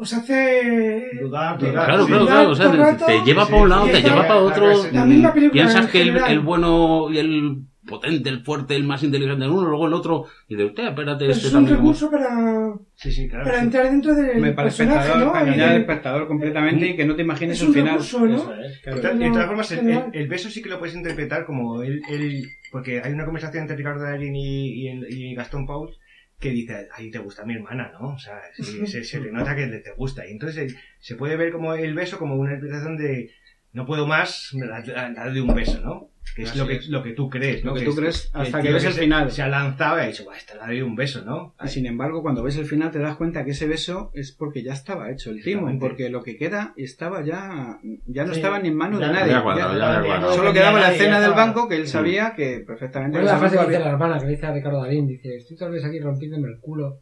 Os 0.00 0.12
hace. 0.12 1.10
dudar, 1.20 1.58
Dudar, 1.58 1.72
dudar. 1.72 1.86
Claro, 1.86 2.02
Sí, 2.04 2.08
claro, 2.12 2.26
claro. 2.26 2.50
O 2.50 2.54
sea, 2.54 2.70
te, 2.70 2.76
rato. 2.76 3.04
te 3.06 3.20
lleva 3.24 3.44
Sí, 3.44 3.50
para 3.50 3.62
un 3.62 3.68
lado, 3.68 3.86
sí, 3.86 3.92
te 3.92 4.02
lleva 4.02 4.22
para 4.28 4.36
otro. 4.36 4.66
la 4.92 5.34
Piensas 5.52 5.84
en 5.86 5.90
que 5.90 6.02
el, 6.02 6.16
el 6.16 6.40
bueno 6.40 7.08
y 7.10 7.18
el 7.18 7.56
potente, 7.86 8.28
el 8.28 8.44
fuerte, 8.44 8.76
el 8.76 8.84
más 8.84 9.02
inteligente 9.02 9.42
del 9.44 9.50
uno, 9.50 9.66
luego 9.66 9.86
el 9.88 9.94
otro. 9.94 10.26
Y 10.46 10.54
de 10.56 10.66
usted, 10.66 10.86
espérate, 10.88 11.24
este 11.30 11.46
Es 11.48 11.52
un 11.54 11.60
también. 11.60 11.76
recurso 11.78 12.10
para, 12.10 12.74
Sí, 12.94 13.10
sí, 13.10 13.28
claro. 13.28 13.44
para 13.44 13.58
sí. 13.58 13.64
entrar 13.64 13.84
dentro 13.90 14.14
del 14.14 14.36
Me 14.40 14.52
para 14.52 14.68
espectador, 14.68 15.16
¿no? 15.18 15.32
para 15.32 15.44
engañar 15.46 15.68
al 15.70 15.74
el- 15.76 15.80
espectador 15.80 16.28
completamente 16.28 16.86
y 16.86 16.96
que 16.96 17.04
no 17.06 17.16
te 17.16 17.22
imagines 17.22 17.56
es 17.56 17.66
el 17.66 17.72
final. 17.74 17.86
recurso, 17.94 18.20
¿no? 18.26 18.36
Eso 18.36 18.54
es, 18.54 18.72
De 18.76 18.80
claro. 18.82 19.00
todas- 19.00 19.18
de 19.18 19.26
No, 19.26 19.32
todas 19.32 19.46
formas, 19.48 19.72
el, 19.72 19.78
genial. 19.80 20.10
el- 20.12 20.20
el 20.22 20.28
beso 20.28 20.50
sí 20.50 20.62
que 20.62 20.68
lo 20.68 20.78
puedes 20.78 20.94
interpretar 20.94 21.44
como 21.46 21.82
él, 21.82 22.02
él- 22.10 22.44
porque 22.70 23.00
hay 23.02 23.12
una 23.12 23.24
conversación 23.24 23.62
entre 23.62 23.76
Ricardo 23.76 24.02
Darín 24.04 24.36
y, 24.36 24.82
y, 24.84 24.88
el- 24.88 25.06
y 25.10 25.34
Gastón 25.34 25.66
Paul 25.66 25.90
que 26.38 26.50
dice, 26.50 26.86
ahí 26.92 27.10
te 27.10 27.18
gusta 27.18 27.44
mi 27.44 27.54
hermana, 27.54 27.90
¿no? 27.92 28.14
O 28.14 28.18
sea, 28.18 28.40
sí, 28.54 28.86
se, 28.86 29.02
se 29.04 29.18
le 29.20 29.30
nota 29.32 29.54
que 29.56 29.66
le- 29.66 29.80
te 29.80 29.92
gusta. 29.92 30.26
Y 30.26 30.32
entonces 30.32 30.72
eh, 30.72 30.76
se 31.00 31.16
puede 31.16 31.36
ver 31.36 31.50
como 31.52 31.74
el 31.74 31.94
beso 31.94 32.18
como 32.18 32.36
una 32.36 32.52
interpretación 32.54 32.96
de, 32.96 33.30
no 33.78 33.86
puedo 33.86 34.06
más, 34.06 34.50
me 34.54 34.66
la, 34.66 34.80
la- 34.84 35.08
la 35.10 35.30
de 35.30 35.40
un 35.40 35.54
beso, 35.54 35.80
¿no? 35.80 36.08
Que 36.36 36.42
es 36.42 36.54
lo 36.56 36.66
que, 36.66 36.74
es. 36.76 36.88
lo 36.88 37.02
que 37.02 37.12
tú 37.14 37.28
crees, 37.30 37.64
¿no? 37.64 37.70
Lo 37.72 37.78
que 37.78 37.84
tú 37.86 37.90
es- 37.92 37.96
crees 37.96 38.30
hasta 38.34 38.60
que 38.60 38.70
ves 38.72 38.84
el 38.84 38.92
se- 38.92 39.00
final. 39.00 39.30
Se 39.32 39.42
ha 39.42 39.48
lanzado 39.48 39.98
y 39.98 40.02
ha 40.02 40.06
dicho, 40.08 40.24
"Buah, 40.24 40.36
esta 40.36 40.54
la 40.56 40.66
de 40.66 40.82
un 40.82 40.94
beso, 40.94 41.24
¿no? 41.24 41.54
Y 41.64 41.68
sin 41.68 41.86
embargo, 41.86 42.20
cuando 42.22 42.42
ves 42.42 42.56
el 42.58 42.66
final 42.66 42.90
te 42.90 42.98
das 42.98 43.16
cuenta 43.16 43.44
que 43.44 43.52
ese 43.52 43.66
beso 43.66 44.10
es 44.14 44.32
porque 44.32 44.62
ya 44.62 44.74
estaba 44.74 45.10
hecho 45.10 45.30
el 45.30 45.42
timo, 45.42 45.68
porque 45.80 46.10
lo 46.10 46.22
que 46.22 46.36
queda 46.36 46.74
estaba 46.76 47.24
ya, 47.24 47.78
ya 48.06 48.24
no 48.24 48.34
Sí, 48.34 48.40
estaba 48.40 48.58
ni 48.60 48.68
en 48.68 48.76
manos 48.76 49.00
de 49.00 49.06
nadie. 49.08 49.42
cuadrado, 49.42 49.72
Ya- 50.04 50.20
ya. 50.20 50.32
Solo 50.32 50.52
quedaba 50.52 50.78
la 50.78 50.92
escena 50.92 51.18
del 51.20 51.32
banco 51.32 51.66
que 51.66 51.76
él 51.76 51.88
sabía 51.88 52.34
que 52.36 52.60
perfectamente... 52.66 53.12
¿Cuál 53.18 53.24
es 53.24 53.32
la 53.32 53.38
frase 53.38 53.56
que 53.58 53.66
dice 53.66 53.78
la 53.80 53.90
hermana 53.90 54.18
que 54.20 54.26
dice 54.26 54.46
a 54.46 54.52
Ricardo 54.52 54.82
Darín? 54.82 55.06
Dice, 55.08 55.34
estoy 55.36 55.56
tal 55.56 55.70
vez 55.72 55.84
aquí 55.84 55.98
rompiéndome 55.98 56.48
el 56.48 56.58
culo. 56.60 57.00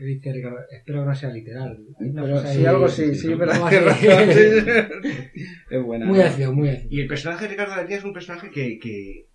Que 0.00 0.06
dice 0.06 0.32
Ricardo, 0.32 0.56
espero 0.70 1.00
que 1.00 1.06
no 1.08 1.14
sea 1.14 1.28
literal. 1.28 1.78
Pero 1.98 2.42
sí, 2.46 2.64
algo 2.64 2.88
sí, 2.88 3.14
sí, 3.14 3.28
sí. 3.28 3.28
Es 5.70 5.82
buena. 5.82 6.06
Muy 6.06 6.22
ácido, 6.22 6.54
muy 6.54 6.70
ácido. 6.70 6.88
Y 6.90 7.02
el 7.02 7.06
personaje 7.06 7.44
de 7.44 7.50
Ricardo 7.50 7.76
Darín 7.76 7.98
es 7.98 8.04
un 8.04 8.14
personaje 8.14 8.50
que, 8.50 8.78
que 8.78 9.26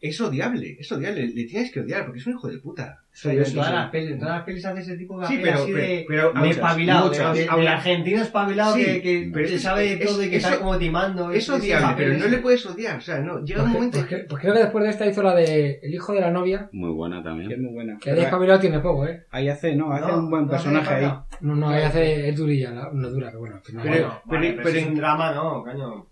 es 0.00 0.20
odiable, 0.20 0.76
es 0.78 0.92
odiable, 0.92 1.26
le 1.26 1.44
tienes 1.44 1.72
que 1.72 1.80
odiar 1.80 2.04
porque 2.04 2.20
es 2.20 2.26
un 2.28 2.34
hijo 2.34 2.46
de 2.48 2.58
puta. 2.58 3.00
Sí, 3.10 3.30
en 3.30 3.52
todas 3.52 3.72
las 3.72 3.90
pelis, 3.90 4.10
en 4.12 4.18
todas 4.20 4.36
las 4.36 4.44
pelis 4.44 4.64
hace 4.64 4.80
ese 4.80 4.96
tipo 4.96 5.18
de 5.20 5.26
Sí, 5.26 5.40
pero- 5.42 5.54
así 5.58 5.72
pero- 5.72 5.78
de, 5.86 6.04
pero 6.06 6.28
de 6.28 6.38
muchas, 6.38 6.56
espabilado, 6.56 7.06
muchas. 7.08 7.34
de, 7.34 7.40
de 7.42 7.48
Habla- 7.48 7.72
argentino 7.72 8.22
espabilado 8.22 8.74
Sí, 8.76 8.84
que, 8.84 9.02
que 9.02 9.30
pero 9.34 9.46
es- 9.48 9.60
sabe 9.60 9.92
es- 9.94 10.06
todo 10.06 10.22
y 10.22 10.30
que 10.30 10.36
eso- 10.36 10.48
sabe 10.48 10.60
como 10.60 10.78
timando. 10.78 11.32
Es 11.32 11.38
ese 11.38 11.52
odiable, 11.52 11.94
pero 11.96 12.16
no 12.16 12.28
le 12.28 12.38
puedes 12.38 12.64
odiar, 12.66 12.98
o 12.98 13.00
sea, 13.00 13.18
no, 13.18 13.44
llega 13.44 13.64
un 13.64 13.72
momento... 13.72 13.98
porque- 13.98 14.18
porque 14.28 14.42
creo 14.42 14.54
que 14.54 14.60
después 14.60 14.84
de 14.84 14.90
esta 14.90 15.06
hizo 15.06 15.22
la 15.24 15.34
de 15.34 15.80
El 15.82 15.92
hijo 15.94 16.12
de 16.12 16.20
la 16.20 16.30
novia, 16.30 16.68
Muy 16.70 16.90
buena 16.90 17.16
Que 17.16 17.18
es 17.20 17.24
también. 17.24 17.62
muy 17.64 17.72
buena. 17.74 17.98
que 18.00 18.10
ahí 18.12 18.20
espabilado 18.20 18.60
tiene 18.60 18.78
poco, 18.78 19.04
¿eh? 19.08 19.24
Ahí 19.32 19.48
hace, 19.48 19.74
no, 19.74 19.90
hace 19.92 20.06
No, 20.06 20.18
un 20.18 20.30
buen 20.30 20.44
no 20.44 20.50
personaje 20.50 20.94
ahí. 20.94 21.12
No, 21.40 21.56
no, 21.56 21.70
ahí 21.70 21.82
hace, 21.82 22.28
es 22.28 22.36
durilla, 22.36 22.70
la- 22.70 22.90
no 22.92 23.10
dura, 23.10 23.28
pero 23.30 23.40
bueno, 23.40 23.56
al 23.56 23.62
final. 23.62 23.82
Pero- 23.90 24.20
Bueno, 24.26 24.44
vale, 24.44 24.52
pero- 24.62 24.78
es 24.78 24.86
un 24.86 24.94
drama, 24.94 25.32
no, 25.32 25.64
coño. 25.64 26.06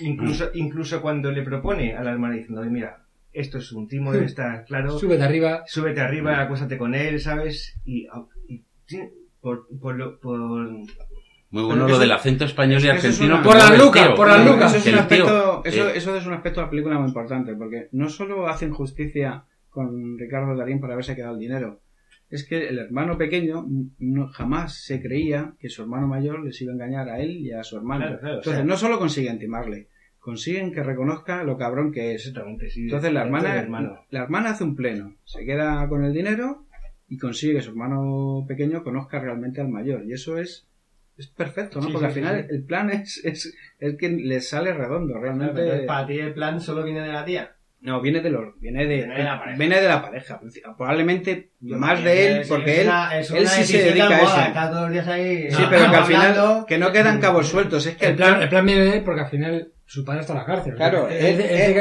Incluso, 0.00 0.50
incluso 0.54 1.00
cuando 1.00 1.30
le 1.32 1.42
propone 1.42 1.94
a 1.96 2.02
la 2.02 2.12
hermana 2.12 2.34
diciendo, 2.34 2.62
mira, 2.64 2.98
esto 3.32 3.58
es 3.58 3.72
un 3.72 3.88
timo, 3.88 4.12
debe 4.12 4.26
estar 4.26 4.64
claro, 4.64 4.98
Súbete 4.98 5.22
arriba. 5.22 5.62
súbete 5.66 6.00
arriba, 6.00 6.40
acuéstate 6.40 6.76
con 6.78 6.94
él, 6.94 7.20
¿sabes? 7.20 7.78
Y, 7.84 8.06
y 8.48 8.64
por, 9.40 9.66
por, 9.80 9.96
lo- 9.96 10.18
por, 10.20 10.38
Muy 10.40 11.62
bueno 11.64 11.86
eso- 11.86 11.94
lo 11.94 11.98
del 11.98 12.12
acento 12.12 12.44
español 12.44 12.80
y 12.82 12.88
eso 12.88 12.92
es 12.96 13.04
argentino. 13.04 13.34
una- 13.34 13.42
Por 13.42 13.56
las 13.56 13.78
lucas, 13.78 14.08
por 14.16 14.28
las 14.28 14.46
lucas. 14.46 14.74
Eso 14.74 14.88
es, 14.90 14.94
aspecto, 14.96 15.62
eso, 15.64 15.88
eh, 15.88 15.92
eso 15.96 16.16
es 16.16 16.26
un 16.26 16.34
aspecto 16.34 16.60
de 16.60 16.66
la 16.66 16.70
película 16.70 16.98
muy 16.98 17.08
importante, 17.08 17.54
porque 17.54 17.88
no 17.92 18.08
solo 18.08 18.48
hacen 18.48 18.70
justicia 18.72 19.44
con 19.70 20.18
Ricardo 20.18 20.54
Darín 20.56 20.80
por 20.80 20.92
haberse 20.92 21.14
quedado 21.16 21.34
el 21.34 21.40
dinero, 21.40 21.80
es 22.30 22.44
que 22.46 22.68
el 22.68 22.78
hermano 22.78 23.18
pequeño 23.18 23.66
no, 23.98 24.28
jamás 24.28 24.74
se 24.84 25.02
creía 25.02 25.54
que 25.58 25.68
su 25.68 25.82
hermano 25.82 26.06
mayor 26.06 26.42
les 26.44 26.60
iba 26.62 26.72
a 26.72 26.74
engañar 26.74 27.08
a 27.10 27.20
él 27.20 27.30
y 27.38 27.52
a 27.52 27.62
su 27.64 27.76
hermano. 27.76 28.04
Claro, 28.06 28.20
claro, 28.20 28.34
o 28.34 28.38
Entonces, 28.38 28.58
sea- 28.60 28.64
no 28.64 28.76
solo 28.76 28.98
consiguen 28.98 29.38
timarle, 29.38 29.88
consiguen 30.22 30.72
que 30.72 30.82
reconozca 30.84 31.42
lo 31.42 31.58
cabrón 31.58 31.90
que 31.92 32.14
es. 32.14 32.26
Exactamente, 32.26 32.70
sí. 32.70 32.82
Entonces, 32.84 33.12
la 33.12 33.22
hermana, 33.22 33.56
hermano. 33.56 34.06
la 34.10 34.22
hermana 34.22 34.50
hace 34.50 34.62
un 34.64 34.76
pleno, 34.76 35.16
se 35.24 35.44
queda 35.44 35.86
con 35.88 36.04
el 36.04 36.12
dinero 36.14 36.64
y 37.08 37.18
consigue 37.18 37.54
que 37.54 37.62
su 37.62 37.70
hermano 37.70 38.44
pequeño 38.46 38.82
conozca 38.84 39.18
realmente 39.18 39.60
al 39.60 39.68
mayor. 39.68 40.04
Y 40.06 40.12
eso 40.12 40.38
es, 40.38 40.66
es 41.18 41.26
perfecto, 41.26 41.80
¿no? 41.80 41.88
Sí, 41.88 41.92
Porque 41.92 42.06
sí, 42.06 42.08
al 42.08 42.14
final 42.14 42.46
sí. 42.48 42.54
el 42.54 42.62
plan 42.64 42.90
es, 42.90 43.20
es, 43.24 43.52
es 43.80 43.96
que 43.96 44.08
les 44.10 44.48
sale 44.48 44.72
redondo, 44.72 45.18
realmente. 45.18 45.60
Entonces, 45.60 45.86
para 45.86 46.06
ti 46.06 46.18
el 46.20 46.32
plan 46.34 46.60
solo 46.60 46.84
viene 46.84 47.00
de 47.02 47.12
la 47.12 47.24
tía. 47.24 47.52
No, 47.80 48.00
viene 48.00 48.20
de 48.20 48.30
los, 48.30 48.60
viene 48.60 48.86
de, 48.86 48.94
Viene 48.98 49.14
de 49.16 49.24
la 49.24 49.38
pareja. 49.40 49.58
viene 49.58 49.80
de 49.80 49.88
la 49.88 50.02
pareja. 50.02 50.40
Probablemente 50.78 51.50
más 51.60 52.02
de 52.04 52.28
él, 52.28 52.42
porque 52.48 52.80
él, 52.82 52.86
una- 52.86 53.18
él 53.18 53.24
sí 53.24 53.64
se 53.64 53.82
dedica 53.82 54.08
a 54.08 54.22
eso. 54.22 54.40
Está 54.40 54.70
todos 54.70 54.82
los 54.82 54.92
días 54.92 55.08
ahí. 55.08 55.50
Sí, 55.50 55.62
pero 55.68 55.90
que 55.90 55.96
al 55.96 56.04
final 56.04 56.64
que 56.68 56.78
no 56.78 56.92
quedan 56.92 57.20
cabos 57.20 57.48
sueltos. 57.48 57.84
Es 57.86 57.96
que 57.96 58.06
El 58.06 58.14
plan, 58.16 58.40
el 58.40 58.48
plan 58.48 58.64
viene 58.64 58.84
de 58.84 58.96
él 58.98 59.02
porque 59.04 59.22
al 59.22 59.28
final 59.30 59.72
su 59.92 60.04
padre 60.04 60.20
está 60.22 60.32
en 60.32 60.38
la 60.38 60.44
cárcel. 60.46 60.74
Claro, 60.74 61.08
él, 61.08 61.36
lo 61.36 61.44
es 61.44 61.74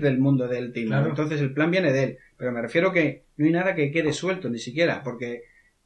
del 0.00 0.14
lo 0.16 0.20
mundo, 0.22 0.48
del 0.48 0.72
team. 0.72 0.88
Claro. 0.88 1.08
Entonces 1.10 1.40
el 1.40 1.52
plan 1.52 1.70
viene 1.70 1.92
de 1.92 2.04
él. 2.04 2.18
Pero 2.38 2.52
me 2.52 2.62
refiero 2.62 2.92
que 2.92 3.24
no 3.36 3.46
hay 3.46 3.52
nada 3.52 3.74
que 3.74 3.90
quede 3.90 4.12
suelto, 4.12 4.48
ni 4.48 4.58
siquiera, 4.58 5.02
porque 5.02 5.42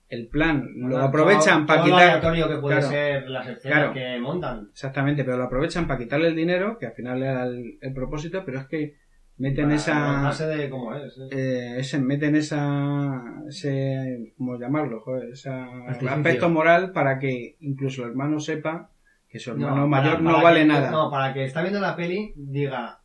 el 0.09 0.29
plan 0.29 0.69
lo 0.77 0.99
aprovechan 0.99 1.67
todo- 1.67 1.67
para 1.67 1.81
todo 1.81 1.89
lo 1.91 1.97
quitar. 1.97 2.09
aleatorio 2.11 2.49
que 2.49 2.57
puede 2.61 2.77
Claro. 2.79 2.93
ser 2.93 3.29
las 3.29 3.49
escenas 3.49 3.79
Claro. 3.79 3.93
que 3.93 4.19
montan. 4.21 4.69
Exactamente, 4.71 5.25
pero 5.25 5.37
lo 5.37 5.45
aprovechan 5.45 5.87
para 5.89 5.99
quitarle 5.99 6.29
el 6.29 6.37
dinero, 6.37 6.79
que 6.79 6.87
al 6.87 6.93
final 6.93 7.23
era 7.23 7.45
el, 7.45 7.79
el 7.81 7.93
propósito, 7.93 8.43
pero 8.47 8.61
es 8.61 8.67
que 8.67 8.95
meten 9.39 9.65
Para 9.65 9.75
esa. 9.77 10.23
base 10.23 10.47
de 10.47 10.71
cómo 10.71 10.95
es. 10.95 11.19
¿eh? 11.19 11.29
eh, 11.33 11.75
ese, 11.79 11.99
meten 11.99 12.37
esa, 12.37 13.21
ese, 13.49 14.33
¿cómo 14.39 14.57
llamarlo? 14.59 15.01
Joder, 15.01 15.25
Artificio. 15.35 16.09
aspecto 16.11 16.49
moral 16.49 16.93
para 16.93 17.19
que 17.19 17.57
incluso 17.61 18.05
el 18.05 18.11
hermano 18.11 18.39
sepa 18.39 18.91
que 19.37 19.41
su 19.45 19.51
hermano 19.51 19.87
mayor 19.87 20.15
para- 20.15 20.21
no 20.31 20.43
vale 20.43 20.61
que- 20.61 20.67
nada. 20.67 20.91
No, 20.91 21.11
para 21.11 21.33
que 21.35 21.45
está 21.45 21.61
viendo 21.63 21.81
la 21.81 21.95
peli 21.97 22.33
diga, 22.37 23.01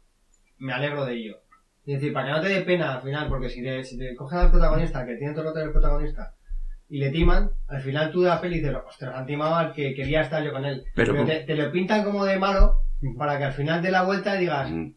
me 0.60 0.74
alegro 0.74 1.06
de 1.06 1.14
ello. 1.16 1.38
Es 1.86 1.96
decir, 1.96 2.14
para 2.14 2.28
que 2.28 2.32
no 2.34 2.42
te 2.42 2.50
dé 2.50 2.62
pena 2.62 2.94
al 2.96 3.02
final, 3.02 3.28
porque 3.28 3.50
si 3.50 3.62
te, 3.64 3.84
si 3.84 3.98
te 3.98 4.16
cogen 4.16 4.40
al 4.40 4.52
protagonista, 4.52 5.06
que 5.06 5.16
tiene 5.16 5.34
todo 5.34 5.42
el 5.42 5.48
rato 5.48 5.60
del 5.60 5.72
protagonista, 5.72 6.36
y 6.88 7.00
le 7.00 7.10
timan, 7.10 7.50
al 7.68 7.82
final 7.82 8.12
tú 8.12 8.22
de 8.22 8.30
la 8.30 8.40
peli 8.42 8.60
dices, 8.60 8.76
ostras, 8.88 9.16
han 9.16 9.26
timado 9.26 9.56
al 9.56 9.74
que 9.74 9.94
quería 9.94 10.22
estar 10.22 10.44
yo 10.44 10.52
con 10.52 10.66
él. 10.66 10.84
Pero 10.96 11.26
te, 11.26 11.40
te 11.42 11.56
lo 11.56 11.72
pintan 11.72 12.04
como 12.04 12.26
de 12.26 12.38
malo 12.38 12.76
para 13.18 13.38
que 13.38 13.46
al 13.46 13.54
final 13.54 13.82
de 13.82 13.92
la 13.92 14.04
vuelta 14.04 14.36
digas, 14.36 14.70
Mm. 14.70 14.92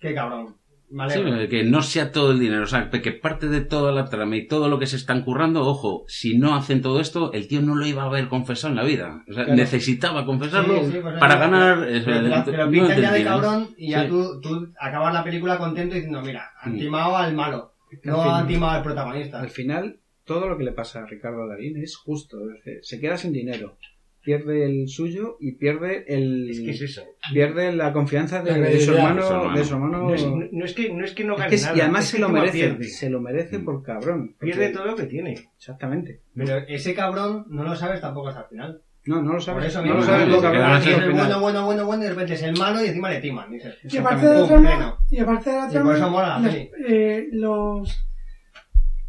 qué 0.00 0.14
cabrón. 0.14 0.56
Vale, 0.94 1.14
Sí, 1.14 1.48
que 1.48 1.64
no 1.64 1.80
sea 1.80 2.12
todo 2.12 2.32
el 2.32 2.38
dinero, 2.38 2.64
o 2.64 2.66
sea, 2.66 2.90
que 2.90 3.12
parte 3.12 3.48
de 3.48 3.62
toda 3.62 3.92
la 3.92 4.04
trama 4.10 4.36
y 4.36 4.46
todo 4.46 4.68
lo 4.68 4.78
que 4.78 4.86
se 4.86 4.96
están 4.96 5.22
currando, 5.22 5.62
ojo, 5.66 6.04
si 6.06 6.36
no 6.36 6.54
hacen 6.54 6.82
todo 6.82 7.00
esto, 7.00 7.32
el 7.32 7.48
tío 7.48 7.62
no 7.62 7.74
lo 7.74 7.86
iba 7.86 8.02
a 8.02 8.06
haber 8.06 8.28
confesado 8.28 8.72
en 8.72 8.76
la 8.76 8.84
vida. 8.84 9.24
O 9.28 9.32
sea, 9.32 9.44
Claro. 9.44 9.56
necesitaba 9.56 10.26
confesarlo 10.26 10.80
Sí, 10.84 10.92
sí, 10.92 10.98
pues 11.00 11.18
para 11.18 11.36
ganar. 11.36 11.78
Pero, 11.80 11.90
eso, 11.96 12.04
te, 12.10 12.20
lo- 12.22 12.44
te 12.44 12.52
lo 12.52 12.64
no 12.66 12.70
pintan 12.70 13.00
ya 13.00 13.12
de 13.12 13.24
cabrón 13.24 13.68
y 13.78 13.90
ya 13.92 14.02
Sí. 14.02 14.08
tú, 14.10 14.40
tú 14.42 14.68
acabas 14.78 15.14
la 15.14 15.24
película 15.24 15.56
contento 15.56 15.94
diciendo, 15.94 16.20
mira, 16.20 16.50
han 16.60 16.74
Mm. 16.74 16.78
timado 16.78 17.16
al 17.16 17.34
malo, 17.34 17.72
no 18.04 18.22
han 18.34 18.46
timado 18.46 18.72
al 18.76 18.82
protagonista. 18.82 19.40
Al 19.40 19.48
final, 19.50 19.98
todo 20.24 20.46
lo 20.48 20.58
que 20.58 20.64
le 20.64 20.72
pasa 20.72 21.00
a 21.02 21.06
Ricardo 21.06 21.48
Darín 21.48 21.76
es 21.78 21.96
justo. 21.96 22.36
es 22.50 22.64
decir, 22.64 22.80
se 22.82 23.00
queda 23.00 23.16
sin 23.16 23.32
dinero, 23.32 23.76
pierde 24.22 24.64
el 24.64 24.88
suyo 24.88 25.36
y 25.40 25.52
pierde 25.52 26.04
el 26.06 26.48
Es 26.50 26.60
que 26.60 26.70
es 26.70 26.80
eso. 26.82 27.02
pierde 27.32 27.72
la 27.72 27.92
confianza 27.92 28.42
de, 28.42 28.52
La 28.52 28.68
de 28.68 28.80
su 28.80 28.92
hermano, 28.94 29.20
De 29.20 29.26
su 29.26 29.32
hermano. 29.34 29.58
de 29.58 29.64
su 29.64 29.74
hermano. 29.74 29.98
No 29.98 30.14
es, 30.14 30.26
no- 30.26 30.48
no 30.50 30.64
es 30.64 30.74
que, 30.74 30.92
no 30.92 31.04
es 31.04 31.12
que 31.14 31.24
no 31.24 31.32
Es 31.34 31.38
gane 31.38 31.48
que 31.50 31.54
es- 31.56 31.62
nada. 31.64 31.76
y 31.76 31.80
además 31.80 32.04
es 32.04 32.10
se 32.10 32.16
que 32.16 32.20
lo 32.22 32.28
merece, 32.28 32.58
pierde. 32.58 32.84
se 32.84 33.10
lo 33.10 33.20
merece 33.20 33.58
Mm. 33.58 33.64
por 33.64 33.82
cabrón. 33.82 34.34
porque- 34.38 34.46
Pierde 34.54 34.68
todo 34.72 34.86
lo 34.86 34.96
que 34.96 35.04
tiene. 35.04 35.34
Exactamente. 35.56 36.20
Pero 36.34 36.56
ese 36.68 36.94
cabrón 36.94 37.46
no 37.48 37.64
lo 37.64 37.74
sabes 37.76 38.00
tampoco 38.00 38.28
hasta 38.28 38.42
el 38.42 38.46
final. 38.48 38.82
No, 39.04 39.16
no 39.16 39.22
lo 39.22 39.32
Por 39.32 39.42
sabes. 39.42 39.66
eso 39.66 39.84
no 39.84 39.94
lo 39.94 40.02
sabes 40.04 40.28
no, 40.28 40.40
que 40.40 40.46
es 40.46 40.86
el 40.86 40.92
el 40.92 41.00
final. 41.10 41.12
bueno, 41.12 41.40
bueno, 41.40 41.64
bueno, 41.66 41.86
bueno, 41.86 42.02
y 42.02 42.04
de 42.06 42.10
repente 42.12 42.34
es 42.34 42.42
el 42.44 42.56
malo 42.56 42.84
y 42.84 42.86
encima 42.86 43.10
le 43.10 43.20
timan. 43.20 43.50
Dices, 43.50 43.74
Y 43.92 43.96
aparte 43.98 44.26
de 44.28 44.34
la 44.40 44.46
trama, 44.46 44.98
y 45.10 45.18
aparte 45.18 45.50
de 45.50 45.56
la 45.56 45.68
trama, 45.68 45.86
por 45.86 45.96
eso 45.96 46.08
mola 46.10 46.42
eh, 46.88 47.28
los, 47.32 48.06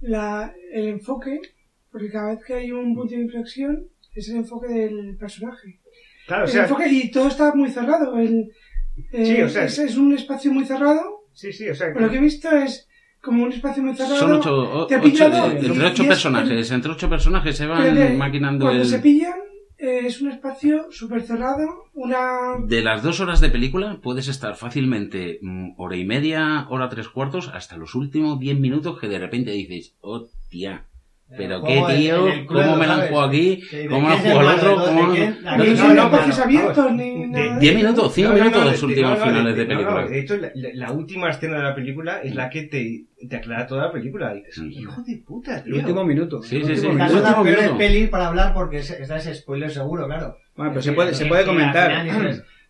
la, 0.02 0.54
el 0.72 0.88
enfoque, 0.88 1.40
porque 1.92 2.10
cada 2.10 2.32
vez 2.32 2.44
que 2.44 2.54
hay 2.56 2.72
un 2.72 2.96
punto 2.96 3.14
de 3.14 3.22
inflexión, 3.22 3.84
es 4.16 4.30
el 4.30 4.38
enfoque 4.38 4.68
del 4.68 5.16
personaje. 5.18 5.80
Claro, 6.28 6.44
o 6.44 6.46
El 6.46 6.52
sea, 6.52 6.64
enfoque, 6.64 6.88
y 6.90 7.12
todo 7.12 7.28
está 7.28 7.54
muy 7.54 7.70
cerrado. 7.70 8.18
El, 8.18 8.52
eh, 9.12 9.26
Sí, 9.26 9.42
o 9.42 9.50
sea, 9.50 9.66
es, 9.66 9.78
es 9.80 9.98
un 9.98 10.14
espacio 10.14 10.52
muy 10.54 10.66
cerrado. 10.66 11.02
sí, 11.34 11.52
sí, 11.52 11.68
o 11.70 11.76
sea, 11.76 11.90
lo 11.90 12.10
que 12.10 12.18
he 12.18 12.22
visto 12.22 12.50
es 12.52 12.88
como 13.22 13.44
un 13.44 13.52
espacio 13.54 13.82
muy 13.84 13.96
cerrado. 13.96 14.18
Son 14.18 14.32
ocho, 14.34 14.56
o- 14.56 14.88
te 14.88 14.96
entre 14.96 15.10
ocho 15.88 16.06
personajes, 16.08 16.72
entre 16.72 16.92
ocho 16.92 17.10
personajes 17.10 17.58
se 17.58 17.66
van 17.66 17.96
de- 17.96 18.10
maquinando 18.18 18.66
Cuando 18.66 18.84
el... 18.84 18.88
se 18.90 19.00
pillan, 19.00 19.34
eh, 19.78 20.02
es 20.06 20.22
un 20.22 20.30
espacio 20.32 20.88
súper 20.92 21.24
cerrado. 21.24 21.68
Una. 21.94 22.58
De 22.66 22.82
las 22.82 23.02
dos 23.04 23.20
horas 23.20 23.40
de 23.42 23.50
película 23.50 24.00
puedes 24.02 24.28
estar 24.28 24.56
fácilmente 24.56 25.40
mm, 25.42 25.72
hora 25.78 25.96
y 25.98 26.06
media, 26.06 26.68
hora 26.70 26.90
tres 26.90 27.08
cuartos, 27.10 27.50
hasta 27.54 27.78
los 27.78 27.96
últimos 27.96 28.40
diez 28.40 28.60
minutos 28.60 29.00
que 29.00 29.08
de 29.08 29.20
repente 29.20 29.52
dices, 29.52 29.96
hostia, 30.02 30.86
pero 31.38 31.56
El 31.58 31.64
qué 31.88 31.94
tío, 31.96 32.28
el 32.28 32.46
cómo 32.46 32.76
me 32.76 32.88
la 32.88 32.94
han 32.96 33.08
jugado 33.08 33.28
aquí, 33.28 33.62
¿de 33.72 33.88
cómo 33.88 34.10
la 34.10 34.16
han 34.16 34.22
jugado 34.22 34.40
al 34.40 34.46
el 34.46 34.52
otro, 34.60 34.86
cómo... 34.86 35.12
¿De? 35.14 35.20
No, 35.30 35.64
¿De 35.64 35.74
No, 35.74 35.94
no, 35.94 36.24
el 36.26 36.32
abiertos 36.42 36.92
ni 36.94 37.20
de- 37.22 37.28
nada. 37.28 37.54
de 37.56 37.60
10 37.60 37.74
eso. 37.76 37.84
minutos, 37.84 38.14
5 38.14 38.28
No, 38.30 38.34
no, 38.36 38.40
minutos 38.40 38.64
no, 38.66 38.72
los 38.72 38.80
de- 38.82 38.86
últimos 38.88 39.20
finales 39.20 39.56
de 39.56 39.66
película. 39.66 40.06
de 40.06 40.20
hecho, 40.20 40.38
la, 40.38 40.52
la- 40.56 40.70
la 40.74 40.92
última 40.92 41.30
escena 41.30 41.58
de 41.58 41.64
la 41.64 41.76
película 41.76 42.20
es 42.22 42.36
la 42.36 42.50
que 42.50 42.64
te, 42.64 43.06
te 43.28 43.36
aclara 43.36 43.66
toda 43.68 43.86
la 43.86 43.92
película. 43.92 44.36
Y 44.36 44.44
dices, 44.44 44.64
hijo 44.70 45.02
de 45.02 45.18
puta, 45.18 45.58
El 45.58 45.64
tío. 45.64 45.76
último 45.76 46.04
minuto. 46.06 46.42
Sí, 46.44 46.58
el 46.58 46.66
sí, 46.66 46.78
sí. 46.78 46.88
El 46.88 46.94
minuto. 46.96 47.78
pelis 47.78 48.10
para 48.10 48.28
hablar 48.28 48.54
porque 48.54 48.78
es- 48.78 48.92
esta 48.92 49.18
es 49.18 49.38
spoiler 49.40 49.72
seguro, 49.72 50.06
claro. 50.08 50.38
Bueno, 50.56 50.72
pero 50.72 50.82
se 50.84 50.92
puede, 50.94 51.14
se 51.14 51.26
puede 51.26 51.46
comentar. 51.46 52.06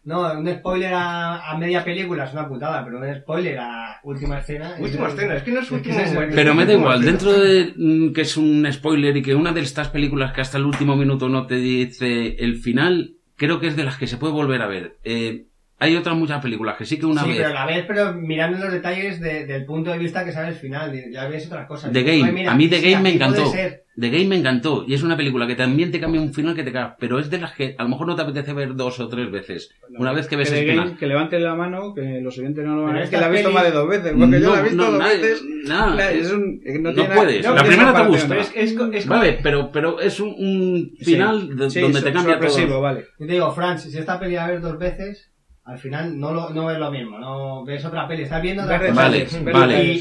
No, 0.06 0.40
un 0.40 0.48
spoiler 0.50 0.94
a, 0.94 1.50
a 1.52 1.58
media 1.58 1.84
película 1.84 2.26
es 2.26 2.34
una 2.34 2.48
putada, 2.48 2.84
pero 2.84 3.00
un 3.00 3.16
spoiler 3.16 3.58
a 3.60 4.00
última 4.04 4.40
escena. 4.40 4.76
Última 4.80 5.08
es- 5.08 5.14
escena, 5.14 5.36
es 5.36 5.44
que 5.44 5.52
no 5.52 5.60
es 5.60 5.64
es 5.64 5.70
que 5.70 5.76
último 5.76 5.96
es 6.00 6.06
eso. 6.06 6.14
momento, 6.16 6.36
Pero 6.36 6.54
me 6.56 6.66
da 6.66 6.74
última 6.74 6.82
igual, 6.96 7.00
escena. 7.00 7.12
dentro 7.12 7.32
de 7.42 7.74
mm, 7.76 8.14
que 8.14 8.22
es 8.22 8.38
un 8.38 8.68
spoiler 8.72 9.16
y 9.18 9.22
que 9.22 9.36
una 9.36 9.52
de 9.54 9.62
estas 9.62 9.90
películas 9.90 10.34
que 10.34 10.42
hasta 10.42 10.58
el 10.58 10.66
último 10.66 10.96
minuto 10.96 11.30
no 11.30 11.48
te 11.48 11.56
dice 11.56 12.36
el 12.40 12.58
final, 12.58 13.14
creo 13.36 13.60
que 13.60 13.68
es 13.68 13.76
de 13.76 13.84
las 13.86 13.98
que 13.98 14.08
se 14.08 14.18
puede 14.18 14.34
volver 14.34 14.62
a 14.62 14.68
ver. 14.68 14.98
Eh, 15.04 15.46
hay 15.84 15.96
otras 15.96 16.16
muchas 16.16 16.42
películas 16.42 16.78
que 16.78 16.86
sí 16.86 16.98
que 16.98 17.06
una 17.06 17.22
sí, 17.24 17.30
vez... 17.30 17.38
pero 17.38 17.50
a 17.50 17.54
la 17.54 17.66
vez, 17.66 17.86
pero 17.88 18.14
mirando 18.14 18.58
los 18.58 18.72
detalles 18.72 19.20
de- 19.20 19.46
del 19.46 19.66
punto 19.66 19.92
de 19.92 19.98
vista 20.00 20.24
que 20.26 20.32
sale 20.32 20.50
el 20.50 20.56
final, 20.56 20.92
ya 21.12 21.28
ves 21.28 21.46
otras 21.48 21.68
cosas. 21.68 21.92
The 21.92 22.04
Game, 22.04 22.32
mira, 22.32 22.52
a 22.52 22.56
mí 22.56 22.68
The 22.68 22.80
sí, 22.80 22.92
Game 22.92 23.04
me 23.04 23.14
encantó. 23.14 23.52
The 23.96 24.10
Game 24.10 24.26
me 24.26 24.38
encantó 24.38 24.86
y 24.88 24.96
es 24.96 25.04
una 25.04 25.16
película 25.16 25.46
que 25.46 25.54
también 25.54 25.92
te 25.92 26.00
cambia 26.00 26.20
un 26.20 26.34
final 26.34 26.56
que 26.56 26.64
te 26.64 26.72
cagas, 26.72 26.96
pero 27.00 27.20
es 27.20 27.30
de 27.30 27.38
las 27.38 27.52
que 27.54 27.76
a 27.78 27.84
lo 27.84 27.90
mejor 27.90 28.08
no 28.08 28.16
te 28.16 28.24
apetece 28.24 28.52
ver 28.54 28.74
dos 28.74 29.00
o 29.00 29.08
tres 29.08 29.30
veces. 29.30 29.70
Una 30.00 30.12
vez 30.14 30.26
que 30.28 30.36
ves 30.36 30.50
que, 30.50 30.60
el 30.62 30.66
de 30.66 30.72
final. 30.72 30.86
game, 30.88 30.98
que 30.98 31.06
levante 31.06 31.40
la 31.40 31.54
mano, 31.54 31.94
que 31.94 32.20
los 32.20 32.36
oyentes 32.40 32.66
no 32.66 32.76
lo 32.76 32.84
van 32.86 32.96
a 32.96 33.00
ver, 33.02 33.10
que 33.10 33.16
esta 33.18 33.28
la 33.28 33.28
he 33.28 33.36
visto 33.38 33.52
más 33.52 33.64
de 33.66 33.72
dos 33.72 33.88
veces, 33.88 34.14
porque 34.18 34.42
yo 34.42 34.52
la 34.56 34.60
he 34.60 34.64
visto 34.64 34.78
no, 34.78 34.92
dos 34.92 35.00
nadie- 35.00 35.18
veces. 35.22 35.44
nada, 35.68 35.96
La- 35.96 36.12
es- 36.12 36.26
es 36.26 36.32
un, 36.32 36.62
no, 36.66 36.82
no 36.90 36.94
tiene 36.96 37.16
puedes. 37.16 37.44
nada- 37.44 37.56
La 37.56 37.62
no 37.62 37.68
primera 37.68 37.94
te 37.94 38.08
gusta. 38.08 38.38
Es, 38.38 38.52
es, 38.56 38.76
es, 38.94 39.08
Vale, 39.08 39.40
pero, 39.44 39.72
pero 39.72 40.00
es 40.00 40.20
un, 40.20 40.30
un 40.40 40.92
Sí. 40.98 41.06
final 41.06 41.56
de- 41.56 41.70
Sí, 41.70 41.80
donde 41.80 42.00
so- 42.00 42.06
te 42.06 42.14
cambia 42.14 42.40
todo. 42.40 42.82
vale. 42.82 43.06
Yo 43.20 43.28
te 43.28 43.34
digo, 43.34 43.52
Franz, 43.52 43.84
si 43.84 43.96
esta 43.96 44.20
peli 44.20 44.38
a 44.38 44.48
ver 44.48 44.60
dos 44.62 44.80
veces, 44.80 45.30
al 45.66 45.78
final 45.78 46.20
no, 46.20 46.34
lo, 46.34 46.50
no 46.50 46.66
ves 46.66 46.78
lo 46.78 46.92
mismo, 46.92 47.18
no 47.18 47.64
ves 47.64 47.86
otra 47.86 48.08
peli, 48.08 48.24
estás 48.24 48.42
viendo 48.42 48.64
otra 48.64 48.78
Vale, 48.92 49.28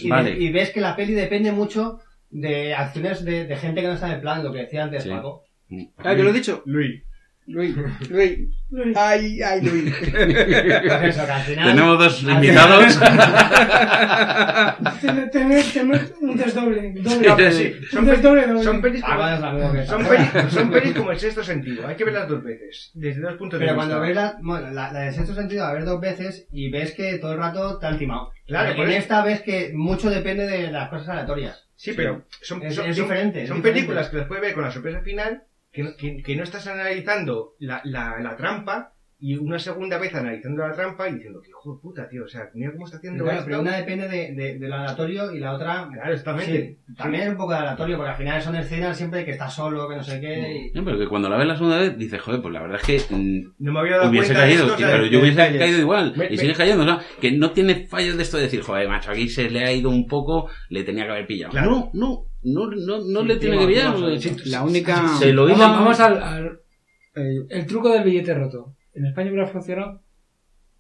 vale, 0.09 0.37
y, 0.39 0.51
ves 0.51 0.71
que 0.71 0.81
la 0.81 0.97
peli 0.97 1.15
depende 1.15 1.53
mucho 1.53 2.01
de 2.31 2.75
acciones 2.75 3.25
de, 3.25 3.47
de 3.47 3.57
gente 3.57 3.81
que 3.81 3.87
no 3.87 3.95
está 3.95 4.09
en 4.09 4.15
el 4.15 4.21
plan, 4.21 4.43
lo 4.43 4.53
que 4.53 4.61
decía 4.61 4.85
antes 4.85 5.05
Sí. 5.05 5.11
Paco. 5.11 5.45
Ah, 5.99 6.15
que 6.15 6.23
lo 6.23 6.31
he 6.31 6.35
dicho. 6.35 6.63
Luis. 6.67 7.03
Luis, 7.53 7.77
Luis. 8.11 8.39
Luis. 8.71 8.97
Ay, 8.97 9.43
ay, 9.43 9.61
Luis. 9.61 9.95
Pues 9.99 10.13
eso, 10.15 11.27
que 11.27 11.33
al 11.33 11.43
final... 11.43 11.69
Tenemos 11.71 11.99
dos 11.99 12.23
invitados. 12.23 12.99
Tener, 15.01 15.31
tener, 15.31 15.65
tener 15.73 16.15
un 16.21 16.37
desdoble. 16.37 16.93
Doble. 16.97 17.29
No, 17.29 17.37
pero 17.37 17.53
sí, 17.53 17.75
Un 17.81 17.89
son, 17.89 18.07
desdoble, 18.07 18.43
pelis, 18.43 18.55
doble. 18.55 18.65
son 18.65 18.81
pelis 18.83 19.03
Ah, 19.05 19.09
como, 19.17 19.23
la 19.77 19.87
son, 19.87 20.07
pelis, 20.07 20.53
son 20.53 20.71
pelis 20.71 20.95
como 20.95 21.11
el 21.13 21.19
sexto 21.19 21.45
sentido. 21.45 21.87
Hay 21.87 21.97
que 21.97 22.05
verlas 22.05 22.29
dos 22.29 22.43
veces, 22.43 22.91
desde 22.95 23.21
dos 23.21 23.35
puntos 23.35 23.59
Pero 23.59 23.73
de 23.73 23.77
cuando 23.77 24.01
vista. 24.01 24.07
ves 24.07 24.17
la, 24.17 24.39
bueno, 24.43 24.71
la, 24.71 24.93
la 24.93 25.01
de 25.01 25.13
sexto 25.13 25.35
sentido, 25.35 25.65
a 25.67 25.73
ver 25.73 25.85
dos 25.85 26.01
veces 26.01 26.47
y 26.53 26.71
ves 26.71 26.93
que 26.93 27.19
todo 27.19 27.33
el 27.33 27.39
rato 27.39 27.79
te 27.79 27.87
han 27.87 27.99
timado. 27.99 28.31
Claro, 28.47 28.71
en 28.71 28.77
por 28.77 28.89
eso- 28.89 28.99
esta 28.99 29.23
ves 29.25 29.43
que 29.43 29.73
mucho 29.75 30.11
depende 30.11 30.47
de 30.47 30.71
las 30.71 30.89
cosas 30.89 31.09
aleatorias. 31.11 31.67
Sí, 31.77 31.93
pero 31.97 32.25
son, 32.41 32.63
Es- 32.63 32.75
son, 32.77 32.87
es 32.89 32.97
son- 32.97 33.05
diferente, 33.09 33.43
es 33.43 33.49
son 33.49 33.59
diferente. 33.59 33.81
películas 33.81 34.09
que 34.09 34.17
las 34.19 34.27
puedes 34.27 34.43
ver 34.43 34.55
con 34.55 34.63
la 34.65 34.71
sorpresa 34.71 35.01
final, 35.01 35.43
que, 35.73 35.83
no- 35.83 35.97
que, 35.99 36.23
que 36.23 36.37
no 36.37 36.43
estás 36.43 36.67
analizando 36.67 37.55
la, 37.59 37.81
la, 37.85 38.19
la 38.21 38.37
trampa 38.37 38.93
y 39.25 39.37
una 39.37 39.57
segunda 39.61 39.99
vez 39.99 40.13
analizando 40.17 40.67
la 40.67 40.75
trampa 40.75 41.09
y 41.09 41.13
diciendo 41.15 41.41
que 41.41 41.51
hijo 41.51 41.75
de 41.77 41.81
puta, 41.81 42.09
tío, 42.09 42.25
o 42.25 42.29
sea, 42.29 42.51
mira 42.55 42.73
cómo 42.73 42.87
está 42.87 42.97
haciendo 42.97 43.23
Claro, 43.23 43.39
esto. 43.39 43.49
pero 43.51 43.61
una 43.61 43.77
depende 43.77 44.09
de, 44.09 44.35
de, 44.35 44.59
de 44.59 44.69
lo 44.69 44.75
aleatorio 44.75 45.33
y 45.33 45.39
la 45.39 45.53
otra... 45.53 45.89
Claro, 45.93 46.11
exactamente. 46.13 46.79
Sí, 46.89 46.95
también 46.97 47.23
es 47.23 47.29
un 47.31 47.37
poco 47.37 47.53
de 47.53 47.59
aleatorio, 47.59 47.97
porque 47.99 48.11
al 48.11 48.17
final 48.17 48.43
son 48.43 48.57
escenas 48.57 48.97
siempre 48.97 49.25
que 49.25 49.31
estás 49.31 49.55
solo, 49.55 49.89
que 49.89 49.95
no 49.95 50.03
sé 50.03 50.21
qué... 50.21 50.71
y- 50.73 50.77
No, 50.77 50.85
pero 50.85 50.99
que 50.99 51.07
cuando 51.07 51.29
la 51.29 51.37
ves 51.37 51.47
la 51.47 51.55
segunda 51.55 51.79
vez 51.79 51.97
dices, 51.97 52.21
joder, 52.21 52.43
pues 52.43 52.53
la 52.53 52.63
verdad 52.63 52.81
es 52.85 53.07
que 53.09 53.15
mm, 53.15 53.55
No 53.61 53.73
me 53.73 53.79
había 53.79 53.99
dado 53.99 54.11
hubiese 54.11 54.27
cuenta 54.35 54.45
de 54.45 54.49
caído, 54.51 54.65
esto, 54.67 54.77
tío, 54.77 54.87
o 54.87 54.89
sea, 54.89 54.97
pero 54.99 55.07
yo 55.09 55.19
de 55.19 55.19
hubiese 55.23 55.41
detalles. 55.41 55.61
caído 55.61 55.79
igual. 55.79 56.15
Me- 56.17 56.27
y 56.27 56.31
me- 56.31 56.37
sigue 56.39 56.55
cayendo, 56.55 56.83
o 56.83 56.87
sea, 56.87 57.01
que 57.21 57.31
no 57.31 57.51
tiene 57.53 57.87
fallos 57.87 58.17
de 58.17 58.23
esto 58.25 58.37
de 58.39 58.43
decir, 58.43 58.63
joder, 58.63 58.89
macho, 58.89 59.13
aquí 59.13 59.29
se 59.29 59.49
le 59.49 59.65
ha 59.65 59.73
ido 59.73 59.89
un 59.89 60.09
poco, 60.09 60.51
le 60.69 60.83
tenía 60.83 61.05
que 61.05 61.11
haber 61.13 61.27
pillado. 61.29 61.53
Claro. 61.53 61.71
No, 61.71 61.91
no, 61.95 62.25
no, 62.43 62.67
no, 62.71 62.99
no 63.05 63.23
le 63.23 63.37
tiene 63.37 63.59
que 63.59 63.67
pillar. 63.67 63.95
La 64.47 64.63
única. 64.63 65.09
Se 65.19 65.33
lo 65.33 65.45
Vamos, 65.47 65.59
vamos 65.59 66.01
al, 66.01 66.23
al- 66.23 66.61
eh, 67.15 67.41
el 67.51 67.67
truco 67.67 67.91
del 67.91 68.05
billete 68.05 68.35
roto. 68.35 68.75
¿En 68.95 69.07
España 69.07 69.31
hubiera 69.31 69.47
funcionado? 69.47 70.01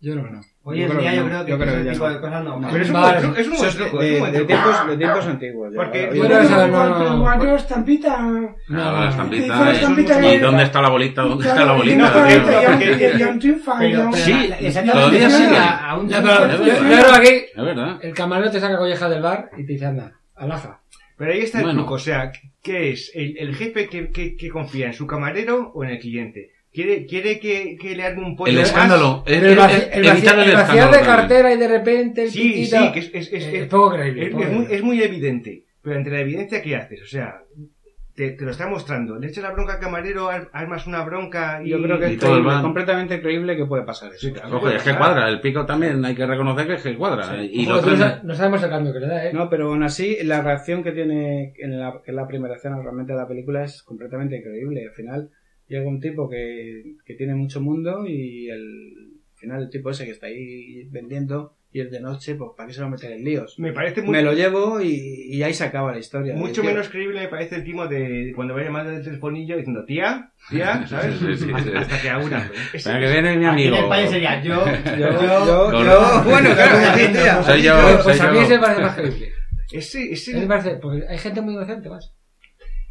Yo 0.01 0.13
creo 0.15 0.25
que 0.25 0.31
no. 0.33 0.41
Hoy 0.65 0.83
en 0.83 0.89
creo 0.89 1.01
día 1.01 1.15
yo 1.15 1.25
creo 1.27 1.45
que 1.45 1.51
yo 1.53 1.59
creo 1.59 1.69
ese 1.71 1.79
que 1.79 1.85
ya 1.87 1.93
tipo 1.93 2.09
de 2.09 2.21
cosas 2.21 2.45
no. 2.45 2.61
Pero 2.73 2.83
es 2.83 2.89
un 2.89 2.93
Vale. 2.95 3.07
buen 3.07 3.23
truco, 3.23 3.39
es 3.41 3.47
un 3.49 3.57
buen 3.57 3.71
truco, 3.77 3.99
de- 3.99 4.45
tiempos, 4.45 4.87
de 4.89 4.97
tiempos 4.97 5.27
antiguos. 5.27 5.73
Porque- 5.77 6.09
Hoy 6.11 6.17
Yo 6.17 6.23
en 6.25 6.29
creo 6.29 6.41
que 6.41 6.47
día- 6.49 6.57
esa 6.57 6.67
no- 6.67 6.73
Cuando 6.73 6.99
no- 7.17 7.23
cuando 7.23 7.57
estampita. 7.57 8.17
Ah, 8.19 8.55
no. 8.69 8.93
la 8.93 9.07
eh. 9.07 9.75
estampita 9.75 10.19
¿Y 10.19 10.31
de- 10.33 10.39
dónde 10.41 10.63
está 10.65 10.83
la 10.83 10.89
bolita? 10.89 11.23
¿Dónde 11.23 11.45
está 11.47 11.55
la 11.55 11.63
Claro, 11.63 11.79
bolita? 11.79 12.07
Sí, 12.07 12.13
todavía 12.13 12.79
sigue. 12.79 12.99
Que 12.99 13.25
aquí 17.15 17.29
Es 17.55 17.65
verdad. 17.65 17.99
el 18.03 18.15
camarero 18.15 18.51
te 18.51 18.61
saca 18.61 18.77
collejas 18.79 19.09
del 19.11 19.23
bar 19.23 19.51
y 19.57 19.65
te 19.67 19.73
dice, 19.75 19.87
anda, 19.87 20.13
alaja. 20.35 20.81
Pero 21.23 21.35
ahí 21.35 21.41
está 21.43 21.59
el 21.59 21.65
Bueno. 21.67 21.81
truco, 21.83 21.95
o 21.95 21.99
sea, 22.01 22.33
¿qué 22.65 22.91
es? 22.91 23.13
¿El, 23.15 23.39
el 23.39 23.55
jefe 23.55 23.87
que, 23.89 24.09
que, 24.09 24.35
que 24.35 24.49
confía 24.49 24.87
en 24.89 24.93
su 24.93 25.07
camarero 25.07 25.71
o 25.73 25.85
en 25.85 25.91
el 25.91 26.01
cliente? 26.01 26.51
¿Quiere, 26.73 27.07
quiere 27.07 27.39
que, 27.39 27.77
que 27.81 27.95
le 27.95 28.03
haga 28.03 28.19
un 28.21 28.35
pollo 28.35 28.51
El 28.51 28.59
más? 28.59 28.67
escándalo. 28.71 29.23
El, 29.25 29.45
el- 29.47 29.57
vaci- 29.57 29.89
el- 29.93 30.05
el 30.05 30.11
vaci- 30.11 30.33
el 30.33 30.49
el 30.49 30.55
vaciar 30.57 30.59
escándalo 30.59 30.91
de 30.97 31.03
cartera 31.03 31.55
y 31.55 31.59
de 31.59 31.69
repente 31.69 32.25
el 32.25 32.31
Sí, 32.33 32.41
piquito, 32.43 32.77
sí, 32.87 32.93
que 32.93 32.99
es, 32.99 33.11
es, 33.15 33.33
es, 33.33 33.45
eh, 33.45 33.59
es- 33.61 33.69
poco 33.69 33.93
creíble. 33.93 34.25
es- 34.25 34.31
poco 34.33 34.43
es 34.43 34.51
muy, 34.51 34.67
es 34.69 34.83
muy 34.83 35.01
evidente. 35.01 35.63
Pero 35.81 35.97
entre 35.97 36.13
la 36.13 36.21
evidencia, 36.23 36.61
¿qué 36.61 36.75
haces? 36.75 37.03
O 37.03 37.07
sea, 37.07 37.37
te, 38.31 38.31
te 38.37 38.45
lo 38.45 38.51
está 38.51 38.69
mostrando. 38.69 39.19
Le 39.19 39.27
echas 39.29 39.43
la 39.45 39.51
bronca 39.53 39.75
al 39.75 39.81
camarero, 39.81 40.29
ar- 40.29 40.49
armas 40.53 40.87
una 40.87 41.05
bronca 41.05 41.63
y... 41.65 41.71
Yo 41.71 41.83
creo 41.83 41.99
que 41.99 42.11
Y 42.11 42.15
es 42.15 42.21
creíble, 42.21 42.53
completamente 42.63 43.21
creíble 43.21 43.57
que 43.57 43.67
puede 43.67 43.83
pasar 43.85 44.11
eso. 44.13 44.29
Sí, 44.29 44.33
claro. 44.33 44.57
Ojo, 44.57 44.69
es 44.71 44.83
que 44.83 44.97
cuadra, 44.97 45.29
el 45.29 45.41
pico 45.41 45.67
también 45.67 46.05
hay 46.05 46.15
que 46.15 46.27
reconocer 46.27 46.67
que 46.67 46.75
es 46.75 46.83
que 46.83 46.97
cuadra. 46.97 47.43
Y 47.45 47.67
no, 47.67 47.81
sabemos 48.35 48.63
el 48.63 48.71
cambio 48.71 48.93
que 48.93 49.01
le 49.01 49.07
da, 49.07 49.27
¿eh? 49.27 49.33
No, 49.33 49.49
pero 49.51 49.69
aún 49.69 49.83
así, 49.83 50.17
la 50.23 50.43
reacción 50.43 50.83
que 50.83 50.93
tiene 50.93 51.53
en 51.59 51.79
la, 51.79 52.01
en 52.07 52.17
la 52.17 52.27
primera 52.27 52.55
escena 52.57 52.81
realmente 52.81 53.13
de 53.13 53.19
la 53.19 53.29
película 53.29 53.65
es 53.65 53.83
completamente 53.83 54.43
creíble. 54.43 54.85
Al 54.87 54.93
final, 54.95 55.31
llega 55.69 55.89
un 55.89 56.01
tipo 56.01 56.29
que, 56.29 56.97
que 57.05 57.15
tiene 57.15 57.35
mucho 57.35 57.61
mundo 57.61 58.07
y 58.07 58.49
el, 58.49 58.61
al 59.33 59.39
final 59.39 59.63
el 59.63 59.71
tipo 59.71 59.91
ese 59.91 60.05
que 60.05 60.11
está 60.13 60.27
ahí 60.27 60.89
vendiendo 60.91 61.57
y 61.75 61.81
es 61.81 61.91
de 61.91 62.01
noche, 62.01 62.35
pues 62.35 62.51
¿para 62.57 62.67
qué 62.69 62.75
se 62.75 62.81
va 62.81 62.87
a 62.87 62.91
meter 62.91 63.13
en 63.13 63.25
líos? 63.25 63.59
Me 63.59 63.73
parece 63.73 64.03
muy, 64.03 64.11
Me 64.13 64.23
lo 64.23 64.33
llevo 64.35 64.81
y, 64.81 64.91
y 65.31 65.43
ahí 65.43 65.55
se 65.55 65.65
acaba 65.65 65.93
la 65.93 65.99
historia. 65.99 66.35
mucho 66.35 66.63
menos 66.63 66.89
creíble, 66.89 67.21
me 67.21 67.29
parece 67.29 67.57
el 67.57 67.65
timo 67.65 67.87
de 67.87 68.33
cuando 68.37 68.55
va 68.55 68.63
llamando 68.63 68.93
del 68.93 69.03
telefonillo 69.03 69.57
diciendo 69.57 69.85
tía, 69.85 70.31
tía, 70.51 70.87
¿sabes? 70.89 71.17
Sí, 71.19 71.27
sí, 71.37 71.45
sí. 71.47 71.51
hasta, 71.55 71.79
hasta 71.81 72.01
que 72.03 72.11
a 72.11 72.19
una. 72.19 72.51
Para 72.85 73.01
que 73.01 73.11
viene 73.11 73.37
mi 73.37 73.45
en 73.45 73.51
amigo. 73.51 73.77
España 73.77 74.07
sería 74.09 74.43
yo, 74.43 74.65
Yo, 74.67 74.97
yo, 74.97 75.23
yo, 75.23 75.85
yo- 75.85 76.23
bueno, 76.25 76.51
claro, 76.55 76.99
sí, 76.99 77.09
tía. 77.13 77.43
Soy 77.43 77.63
yo, 77.63 77.75
Pues, 77.83 78.03
pues 78.05 78.17
soy 78.19 78.27
a 78.27 78.31
mí 78.33 78.37
yo. 78.39 78.45
ese 78.45 78.55
me 78.55 78.61
parece 78.61 78.83
más 78.83 78.95
creíble. 78.97 79.33
ese, 79.73 80.13
ese- 80.13 80.39
me 80.41 80.47
parece, 80.47 80.71
porque 80.77 81.05
hay 81.09 81.19
gente 81.19 81.41
muy 81.41 81.55
inocente 81.55 81.89
más. 81.89 82.13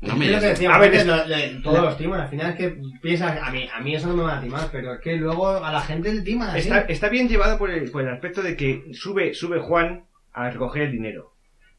No 0.02 0.14
Es 0.14 0.18
me 0.20 0.28
lo 0.32 0.40
que 0.40 0.46
decíamos 0.48 0.78
A 0.78 0.80
ver, 0.80 0.88
antes, 0.90 1.02
es- 1.02 1.08
lo- 1.08 1.28
lo- 1.58 1.62
todos 1.62 1.82
los 1.84 1.98
timos, 1.98 2.20
al 2.20 2.28
final 2.28 2.52
es 2.52 2.56
que 2.58 2.76
piensas, 3.02 3.40
a 3.42 3.52
mí, 3.52 3.70
a 3.72 3.80
mí 3.82 3.96
eso 3.96 4.08
no 4.08 4.16
me 4.16 4.24
va 4.24 4.38
a 4.38 4.42
timar, 4.42 4.68
pero 4.72 4.94
es 4.96 5.00
que 5.00 5.16
luego 5.16 5.64
a 5.64 5.72
la 5.72 5.82
gente 5.82 6.12
le 6.14 6.22
timan 6.22 6.56
está, 6.58 6.80
está 6.82 7.10
bien 7.10 7.30
llevado 7.30 7.58
por 7.60 7.70
el, 7.70 7.92
por 7.92 8.02
el 8.02 8.10
aspecto 8.10 8.42
de 8.42 8.56
que 8.56 8.86
sube, 8.94 9.34
sube 9.36 9.60
Juan 9.60 10.06
a 10.34 10.50
recoger 10.50 10.84
el 10.84 10.92
dinero. 10.92 11.34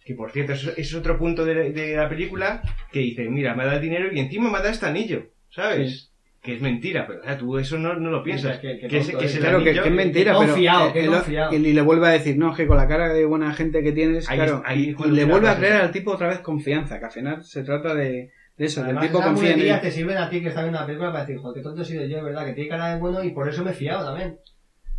Que 0.05 0.14
por 0.14 0.31
cierto, 0.31 0.53
eso, 0.53 0.70
es 0.77 0.95
otro 0.95 1.18
punto 1.18 1.45
de, 1.45 1.73
de 1.73 1.97
la 1.97 2.09
película 2.09 2.62
que 2.93 3.01
dice, 3.01 3.29
mira, 3.29 3.55
me 3.55 3.62
ha 3.62 3.66
dado 3.66 3.79
el 3.79 3.83
dinero 3.85 4.09
y 4.12 4.20
encima 4.20 4.51
me 4.51 4.57
ha 4.59 4.61
dado 4.61 4.73
este 4.73 4.87
anillo, 4.87 5.27
¿sabes? 5.51 6.12
Que 6.43 6.55
es 6.55 6.61
mentira, 6.61 7.07
pero 7.07 7.20
o 7.20 7.22
sea, 7.22 7.38
tú 7.38 7.57
eso 7.57 7.78
no, 7.78 7.95
no 7.95 8.11
lo 8.11 8.22
piensas. 8.24 8.59
Que 8.59 8.72
es, 8.72 8.80
que 8.90 9.24
es 9.24 9.38
Claro 9.38 9.59
que, 9.62 9.72
que 9.72 9.78
es 9.78 9.90
mentira, 9.93 10.32
pero 10.36 10.53
confiado, 10.53 10.93
qué 10.93 11.01
él 11.05 11.07
lo- 11.07 11.12
confiado. 11.12 11.55
y 11.55 11.59
le 11.72 11.80
vuelve 11.82 12.07
a 12.09 12.11
decir, 12.11 12.36
no, 12.36 12.51
es 12.51 12.57
que 12.57 12.66
con 12.66 12.76
la 12.76 12.88
cara 12.88 13.12
de 13.12 13.24
buena 13.24 13.55
gente 13.55 13.80
que 13.82 13.93
tienes, 13.93 14.28
Ahí 14.28 14.38
claro, 14.38 14.61
ahí 14.66 14.97
y, 14.99 15.09
y 15.09 15.11
le 15.12 15.24
vuelve 15.24 15.49
a 15.49 15.57
creer 15.57 15.74
al 15.74 15.93
tipo 15.93 16.11
otra 16.11 16.28
vez 16.28 16.40
confianza, 16.40 16.99
que 16.99 17.05
al 17.05 17.12
final 17.12 17.45
se 17.45 17.62
trata 17.62 17.95
de, 17.95 18.32
de 18.57 18.64
eso, 18.64 18.82
Además, 18.82 19.03
del 19.05 19.12
tipo 19.12 19.22
confía 19.22 19.53
en 19.76 19.80
te 19.80 19.90
sirven 19.93 20.18
a 20.18 20.28
ti 20.28 20.43
que 20.43 20.49
estás 20.49 20.64
viendo 20.64 20.80
la 20.80 20.86
película 20.86 21.12
para 21.12 21.24
decir, 21.24 21.40
joder, 21.40 21.55
qué 21.55 21.62
tonto 21.62 21.82
he 21.82 21.84
sido 21.84 22.05
yo, 22.07 22.18
es 22.18 22.24
verdad, 22.24 22.45
que 22.45 22.53
tiene 22.55 22.70
cara 22.70 22.93
de 22.95 23.01
bueno 23.01 23.22
y 23.22 23.30
por 23.30 23.49
eso 23.49 23.62
me 23.62 23.70
he 23.70 23.74
fiado 23.74 24.05
también. 24.05 24.36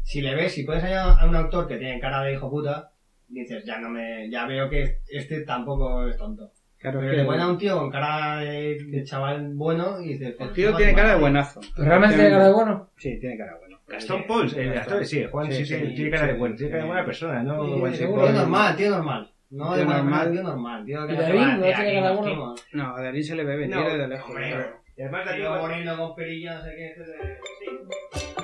Si 0.03 0.21
le 0.21 0.35
ves, 0.35 0.53
si 0.53 0.63
puedes 0.63 0.81
hallar 0.83 1.17
a 1.19 1.25
un 1.27 1.35
actor 1.35 1.67
que 1.67 1.75
tiene 1.75 1.99
cara 1.99 2.23
de 2.23 2.33
hijo 2.33 2.49
puta, 2.49 2.91
dices, 3.27 3.65
ya 3.65 3.79
no 3.79 3.89
me, 3.89 4.29
ya 4.29 4.45
veo 4.45 4.69
que 4.69 4.99
este 5.11 5.41
tampoco 5.41 6.07
es 6.07 6.15
tonto. 6.15 6.51
Claro, 6.83 6.99
Pero 6.99 7.11
le 7.13 7.17
que 7.17 7.23
ponen 7.23 7.41
a 7.41 7.45
el, 7.45 7.49
un 7.51 7.57
tío 7.57 7.77
con 7.79 7.89
cara 7.89 8.37
de, 8.41 8.77
de 8.85 9.03
chaval 9.03 9.51
bueno 9.55 9.99
y 10.01 10.09
dices, 10.09 10.27
el 10.27 10.35
"Joder, 10.37 10.53
tío 10.53 10.75
tiene 10.75 10.93
cara 10.93 11.07
de 11.07 11.13
timar". 11.15 11.21
buenazo. 11.21 11.61
¿Realmente 11.77 12.15
tiene 12.15 12.29
cara 12.29 12.45
de 12.45 12.53
bueno? 12.53 12.89
Sí, 12.97 13.19
tiene 13.19 13.37
cara 13.37 13.53
de 13.53 13.57
bueno. 13.59 13.79
Gastón 13.87 14.23
Pauls, 14.27 14.53
el 14.53 14.77
actor, 14.77 15.05
sí, 15.05 15.25
Juan 15.31 15.51
sí, 15.51 15.65
Sí, 15.65 15.75
tiene- 15.95 16.11
cara 16.11 16.27
de 16.27 16.33
sí, 16.33 16.39
buena, 16.39 16.55
tiene 16.55 16.71
cara 16.71 16.83
de 16.83 16.87
buena 16.89 17.05
persona, 17.05 17.43
¿no? 17.43 17.65
Tío 17.91 18.31
normal, 18.33 18.75
tío 18.75 18.89
normal. 18.91 19.29
No 19.49 19.65
Tío 19.75 19.77
de 19.77 19.85
normal. 19.85 20.31
tío 20.31 20.43
normal. 20.43 20.85
Tío 20.85 21.07
que 21.07 21.13
¿Y 21.13 21.15
no 21.17 21.23
tiene 21.25 21.93
cara 21.93 22.09
de 22.11 22.15
bueno? 22.17 22.55
No, 22.73 22.95
a 22.95 23.01
Darín 23.01 23.23
se 23.23 23.35
le 23.35 23.43
ve 23.43 23.55
venir 23.55 23.77
desde 23.77 24.07
lejos. 24.07 24.35
Y 24.97 25.01
además 25.01 25.25
de 25.25 25.33
Tío 25.35 25.53
aquí, 25.53 25.61
moreno 25.61 25.97
con 25.97 26.15
perilla, 26.15 26.55
no 26.57 26.63
sé 26.65 26.75
qué, 26.75 26.87
este 26.87 27.01
de- 27.01 27.37
sí. 27.59 28.35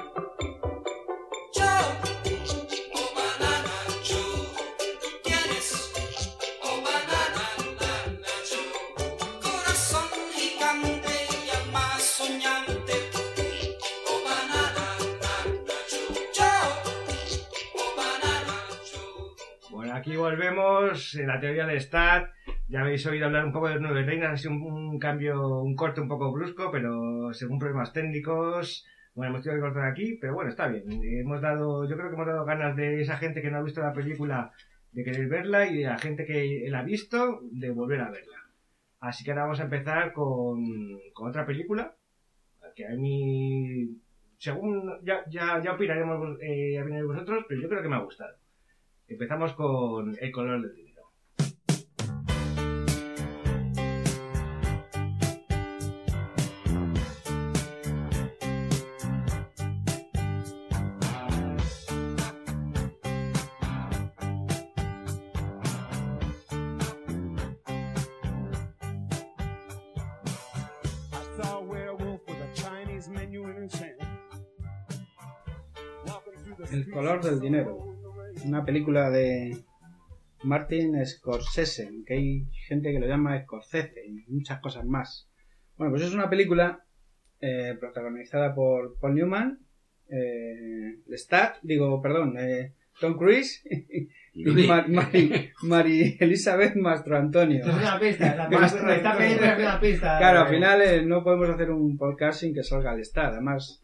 Volvemos 20.19 21.15
en 21.15 21.27
la 21.27 21.39
teoría 21.39 21.65
del 21.65 21.79
STAT. 21.79 22.29
Ya 22.67 22.81
habéis 22.81 23.05
oído 23.05 23.25
hablar 23.25 23.45
un 23.45 23.51
poco 23.51 23.69
de 23.69 23.79
nueve 23.79 24.03
reinas, 24.03 24.33
ha 24.33 24.37
sido 24.37 24.53
un, 24.53 24.99
cambio, 24.99 25.61
un 25.61 25.75
corte 25.75 26.01
un 26.01 26.07
poco 26.07 26.31
brusco, 26.31 26.69
pero 26.71 27.33
según 27.33 27.57
problemas 27.57 27.93
técnicos, 27.93 28.85
bueno, 29.15 29.31
hemos 29.31 29.43
tenido 29.43 29.61
que 29.61 29.67
cortar 29.67 29.89
aquí, 29.89 30.17
pero 30.19 30.35
bueno, 30.35 30.49
está 30.49 30.67
bien. 30.67 30.83
Hemos 30.87 31.41
dado, 31.41 31.89
yo 31.89 31.95
creo 31.95 32.09
que 32.09 32.15
hemos 32.15 32.27
dado 32.27 32.45
ganas 32.45 32.75
de 32.75 33.01
esa 33.01 33.17
gente 33.17 33.41
que 33.41 33.49
no 33.49 33.57
ha 33.57 33.63
visto 33.63 33.81
la 33.81 33.93
película 33.93 34.51
de 34.91 35.03
querer 35.03 35.27
verla 35.27 35.67
y 35.67 35.77
de 35.77 35.85
la 35.85 35.97
gente 35.97 36.25
que 36.25 36.65
la 36.69 36.79
ha 36.79 36.83
visto 36.83 37.39
de 37.51 37.71
volver 37.71 38.01
a 38.01 38.11
verla. 38.11 38.37
Así 38.99 39.23
que 39.23 39.31
ahora 39.31 39.43
vamos 39.43 39.59
a 39.61 39.63
empezar 39.63 40.11
con, 40.13 40.65
con 41.13 41.29
otra 41.29 41.45
película, 41.45 41.95
que 42.75 42.85
a 42.85 42.91
mí, 42.91 43.89
según, 44.37 44.99
ya, 45.03 45.23
ya, 45.29 45.61
ya 45.63 45.73
opinaremos, 45.73 46.37
eh, 46.41 46.79
opinaréis 46.81 47.07
vosotros, 47.07 47.45
pero 47.47 47.61
yo 47.61 47.69
creo 47.69 47.81
que 47.81 47.89
me 47.89 47.95
ha 47.95 47.99
gustado. 48.03 48.35
Empezamos 49.09 49.53
con 49.53 50.15
El 50.21 50.31
color 50.31 50.61
del 50.61 50.75
dinero. 50.75 50.89
El 76.71 76.91
color 76.91 77.23
del 77.23 77.39
dinero. 77.39 77.88
Una 78.45 78.63
película 78.65 79.09
de 79.09 79.57
Martin 80.43 81.05
Scorsese, 81.05 81.89
que 82.05 82.13
hay 82.13 82.45
gente 82.67 82.91
que 82.91 82.99
lo 82.99 83.07
llama 83.07 83.39
Scorsese 83.43 84.05
y 84.07 84.31
muchas 84.31 84.59
cosas 84.59 84.85
más. 84.85 85.29
Bueno, 85.77 85.91
pues 85.93 86.03
es 86.03 86.13
una 86.13 86.29
película 86.29 86.83
eh, 87.41 87.75
protagonizada 87.79 88.53
por 88.55 88.97
Paul 88.99 89.15
Newman, 89.15 89.59
eh, 90.09 90.99
Lestat, 91.07 91.57
digo, 91.61 92.01
perdón, 92.01 92.35
eh, 92.39 92.73
Tom 92.99 93.17
Cruise 93.17 93.63
y 94.33 94.43
Mar- 94.67 94.89
Mari, 94.89 95.51
Mari 95.63 96.17
Elizabeth 96.19 96.75
Mastro 96.75 97.17
Antonio. 97.17 97.59
Esto 97.59 97.71
es 97.71 97.77
una 97.77 97.99
pista, 97.99 98.35
la 98.35 98.49
pista, 98.49 98.95
esta 98.95 99.17
película 99.17 99.53
es 99.53 99.59
una 99.59 99.79
pista. 99.79 100.17
Claro, 100.17 100.39
al 100.41 100.47
final 100.49 100.81
eh, 100.81 101.05
no 101.05 101.23
podemos 101.23 101.49
hacer 101.49 101.69
un 101.71 101.97
podcast 101.97 102.39
sin 102.41 102.53
que 102.53 102.63
salga 102.63 102.93
el 102.93 103.01
Estado. 103.01 103.33
Además, 103.33 103.83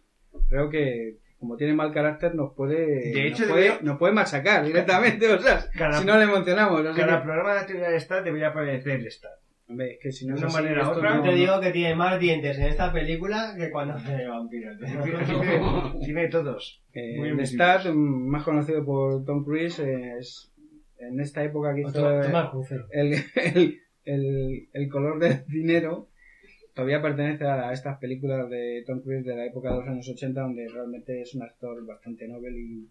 creo 0.50 0.70
que 0.70 1.18
como 1.46 1.58
tiene 1.58 1.74
mal 1.74 1.94
carácter 1.94 2.34
nos 2.34 2.54
puede, 2.56 3.12
De 3.14 3.28
hecho, 3.28 3.44
nos 3.44 3.52
puede, 3.52 3.64
debería- 3.66 3.82
nos 3.84 3.98
puede 4.00 4.14
machacar 4.14 4.66
directamente, 4.66 5.28
o 5.34 5.40
sea, 5.40 5.64
Cada- 5.78 6.00
si 6.00 6.06
no 6.06 6.18
le 6.18 6.24
emocionamos. 6.24 6.86
así 6.86 7.00
Cada 7.00 7.20
que- 7.20 7.24
programa 7.24 7.54
de 7.56 7.66
teoría 7.66 7.90
del 7.90 8.02
STAT 8.02 8.24
debería 8.26 8.48
aparecer 8.48 9.00
el 9.00 9.12
STAT. 9.12 9.32
Hombre, 9.68 9.94
es 9.94 10.00
que 10.00 10.12
si 10.12 10.28
no 10.28 10.34
De 10.36 10.40
una 10.42 10.48
así, 10.48 10.56
manera 10.58 10.90
otra, 10.90 11.16
no- 11.16 11.24
Te 11.24 11.34
digo 11.34 11.60
que 11.60 11.72
tiene 11.72 11.96
más 11.96 12.20
dientes 12.20 12.58
en 12.60 12.66
esta 12.66 12.92
película 12.94 13.56
que 13.58 13.72
cuando 13.72 13.94
hace 13.96 14.16
de 14.16 14.28
vampiro. 14.28 14.72
tío. 14.78 14.88
Tiene, 15.26 16.06
tiene 16.06 16.28
todos. 16.30 16.84
Eh, 16.94 17.18
mm, 17.94 18.28
más 18.30 18.44
conocido 18.44 18.84
por 18.86 19.24
Tom 19.26 19.44
Cruise, 19.44 19.80
eh, 19.80 20.18
es 20.20 20.52
en 21.00 21.20
esta 21.20 21.44
época 21.44 21.74
que 21.76 21.82
hizo 21.82 22.22
el, 22.22 23.16
el, 23.34 23.80
el, 24.06 24.70
el 24.72 24.90
color 24.90 25.20
del 25.20 25.46
dinero, 25.48 26.10
todavía 26.76 27.02
pertenece 27.02 27.46
a 27.46 27.72
estas 27.72 27.98
películas 28.00 28.50
de 28.50 28.84
Tom 28.86 29.00
Cruise 29.00 29.26
de 29.26 29.36
la 29.36 29.46
época 29.46 29.72
de 29.72 29.78
los 29.78 29.88
años 29.88 30.08
80, 30.08 30.42
donde 30.42 30.68
realmente 30.68 31.22
es 31.22 31.34
un 31.34 31.42
actor 31.42 31.84
bastante 31.86 32.28
noble 32.28 32.52
y 32.52 32.88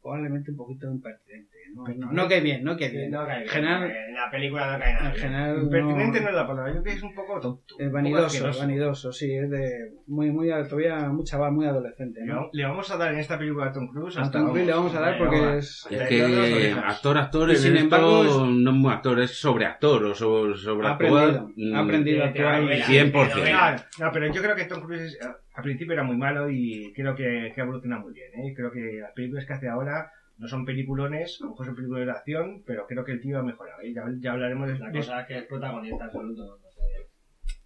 probablemente 0.00 0.52
un 0.52 0.56
poquito 0.56 0.86
impertinente. 0.90 1.55
No, 1.74 1.84
no, 1.88 2.12
no 2.12 2.28
que 2.28 2.40
bien, 2.40 2.64
no 2.64 2.76
que 2.76 2.88
bien. 2.88 3.10
No 3.10 3.26
cae 3.26 3.36
en 3.36 3.42
bien, 3.42 3.52
general, 3.54 3.82
En 4.08 4.14
la 4.14 4.30
película 4.30 4.72
no 4.72 4.78
cae 4.78 4.92
nada. 4.94 5.08
en 5.10 5.14
general 5.16 5.62
Impertinente 5.62 6.18
no 6.20 6.24
no, 6.24 6.28
es 6.30 6.34
la 6.36 6.46
palabra, 6.46 6.72
yo 6.74 6.82
creo 6.82 6.92
que 6.94 6.98
es 6.98 7.02
un 7.02 7.14
poco 7.14 7.40
tonto. 7.40 7.74
es 7.78 7.90
vanidoso, 7.92 8.26
asqueroso. 8.26 8.58
vanidoso, 8.60 9.12
sí, 9.12 9.34
es 9.34 9.50
de 9.50 9.70
muy, 10.06 10.30
muy, 10.30 10.48
todavía 10.68 11.08
muy 11.10 11.24
chaval, 11.24 11.52
muy 11.52 11.66
adolescente. 11.66 12.20
Le 12.20 12.26
¿no? 12.26 12.48
Le 12.52 12.64
vamos 12.64 12.90
a 12.90 12.96
dar 12.96 13.12
en 13.12 13.18
esta 13.18 13.38
película 13.38 13.66
a 13.66 13.72
Tom 13.72 13.88
Cruise 13.88 14.16
A 14.16 14.22
hasta 14.22 14.38
Tom 14.38 14.50
Cruise 14.50 14.66
le 14.66 14.72
vamos 14.72 14.94
a 14.94 15.00
dar 15.00 15.18
porque 15.18 15.58
es... 15.58 15.86
Es 15.90 16.02
que 16.08 16.72
actor, 16.84 17.18
actor, 17.18 17.50
Y 17.50 17.56
sin 17.56 17.72
esto 17.74 17.84
embargo 17.84 18.24
es- 18.24 18.36
no 18.36 18.70
es 18.70 18.76
muy 18.76 18.92
actor, 18.92 19.20
es 19.20 19.30
sobre 19.38 19.66
actor 19.66 20.04
o 20.04 20.14
sobre, 20.14 20.56
sobre 20.56 20.86
Ha 20.86 20.90
aprendido, 20.92 21.48
ha 21.74 21.78
aprendido 21.80 22.24
a 22.24 22.26
actuar. 22.28 22.52
va 22.52 22.56
a 22.56 22.62
y- 22.62 22.66
ver. 22.68 22.82
100%. 23.12 23.84
No, 24.00 24.10
pero 24.12 24.32
yo 24.32 24.42
creo 24.42 24.56
que 24.56 24.64
Tom 24.64 24.80
Cruise 24.82 25.02
es- 25.02 25.18
al 25.54 25.62
principio 25.62 25.94
era 25.94 26.02
muy 26.02 26.16
malo 26.16 26.50
y 26.50 26.92
creo 26.94 27.14
que, 27.14 27.52
que 27.54 27.60
evoluciona 27.60 27.98
muy 27.98 28.12
bien. 28.12 28.28
¿eh? 28.34 28.52
Creo 28.54 28.70
que 28.70 28.98
las 29.00 29.12
películas 29.12 29.46
que 29.46 29.52
hace 29.54 29.68
ahora 29.68 30.10
no 30.38 30.48
son 30.48 30.64
peliculones, 30.64 31.38
a 31.40 31.44
lo 31.44 31.50
mejor 31.50 31.66
son 31.66 31.74
películas 31.76 32.06
de 32.06 32.12
acción, 32.12 32.62
pero 32.66 32.86
creo 32.86 33.04
que 33.04 33.12
el 33.12 33.20
tío 33.20 33.38
ha 33.38 33.42
mejorado. 33.42 33.80
¿eh? 33.80 33.92
Ya, 33.94 34.04
ya 34.20 34.32
hablaremos 34.32 34.68
de, 34.68 34.78
La 34.78 34.90
de- 34.90 34.98
cosa 34.98 35.20
es 35.22 35.26
que 35.28 35.38
es 35.38 35.44
protagonista 35.44 36.04
absoluto. 36.04 36.58
no 36.62 36.70
sé. 36.70 36.80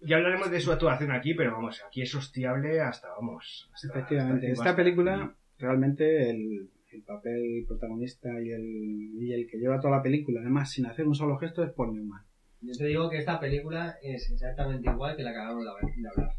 ya 0.07 0.17
hablaremos 0.17 0.49
de 0.49 0.59
su 0.59 0.71
actuación 0.71 1.11
aquí, 1.11 1.33
pero 1.33 1.51
vamos, 1.51 1.81
aquí 1.85 2.01
es 2.01 2.13
hostiable 2.15 2.79
hasta, 2.81 3.09
vamos. 3.09 3.69
hasta- 3.73 3.87
Efectivamente, 3.89 4.51
hasta- 4.51 4.63
esta 4.63 4.75
película 4.75 5.35
realmente 5.59 6.29
el, 6.29 6.69
el 6.91 7.03
papel 7.03 7.65
protagonista 7.67 8.29
y 8.41 8.49
el, 8.51 8.63
y 9.19 9.33
el 9.33 9.47
que 9.47 9.57
lleva 9.57 9.79
toda 9.79 9.97
la 9.97 10.03
película, 10.03 10.41
además 10.41 10.71
sin 10.71 10.85
hacer 10.87 11.07
un 11.07 11.13
solo 11.15 11.37
gesto, 11.37 11.63
es 11.63 11.71
Paul 11.71 11.93
Newman. 11.93 12.23
Yo 12.61 12.73
te 12.77 12.85
digo 12.85 13.09
que 13.09 13.17
esta 13.17 13.39
película 13.39 13.95
es 14.03 14.29
exactamente 14.31 14.89
igual 14.89 15.15
que 15.15 15.23
la 15.23 15.31
que 15.31 15.37
acabamos 15.39 15.63
de 15.65 15.69
hablar. 16.09 16.31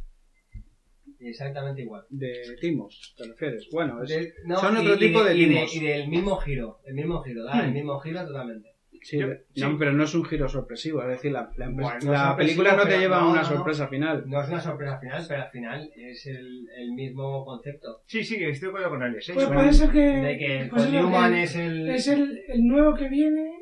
Exactamente 1.24 1.82
igual. 1.82 2.04
De 2.10 2.56
Timos, 2.60 3.14
¿te 3.16 3.24
refieres? 3.28 3.68
Bueno, 3.72 4.02
es- 4.02 4.08
De- 4.10 4.32
no, 4.44 4.56
son 4.58 4.76
y- 4.76 4.80
otro 4.80 4.94
y 4.94 4.98
tipo 4.98 5.24
de 5.24 5.34
y 5.36 5.46
timos. 5.46 5.74
Y 5.76 5.80
del 5.80 6.08
mismo 6.08 6.36
giro, 6.36 6.78
el 6.86 6.94
mismo 6.94 7.22
giro, 7.22 7.44
da, 7.44 7.60
el 7.64 7.70
Hmm. 7.70 7.74
mismo 7.74 7.98
giro 8.00 8.26
totalmente. 8.26 8.70
Sí, 9.04 9.18
Yo- 9.18 9.26
no, 9.26 9.34
sí. 9.52 9.76
pero 9.80 9.92
no 9.92 10.04
es 10.04 10.14
un 10.14 10.24
giro 10.24 10.48
sorpresivo. 10.48 11.02
Es 11.02 11.08
decir, 11.08 11.32
la, 11.32 11.50
la, 11.56 11.68
Bueno, 11.68 11.88
la 11.88 11.98
sorpresivo, 11.98 12.36
película 12.36 12.76
no 12.76 12.84
te 12.88 12.98
lleva 13.00 13.18
a 13.18 13.20
no, 13.22 13.30
una 13.32 13.42
no, 13.42 13.48
no. 13.50 13.56
sorpresa 13.56 13.88
final. 13.88 14.22
No 14.28 14.40
es 14.40 14.48
una 14.48 14.60
sorpresa 14.60 14.98
final, 15.00 15.24
pero 15.28 15.42
al 15.42 15.50
final 15.50 15.90
es 15.96 16.26
el, 16.26 16.68
el 16.76 16.92
mismo 16.92 17.44
concepto. 17.44 18.02
Sí, 18.06 18.22
sí, 18.22 18.36
estoy 18.36 18.60
de 18.60 18.68
acuerdo 18.68 18.90
con 18.90 19.02
Alex. 19.02 19.28
¿eh? 19.28 19.32
Pues 19.34 19.46
Bueno, 19.46 19.60
puede 19.60 19.72
ser 19.72 19.90
que. 19.90 19.98
De 19.98 20.38
que 20.38 20.70
Newman 20.92 21.32
que 21.32 21.42
es 21.42 21.56
el... 21.56 21.88
es 21.90 22.06
el, 22.06 22.42
el 22.46 22.64
nuevo 22.64 22.94
que 22.94 23.08
viene, 23.08 23.61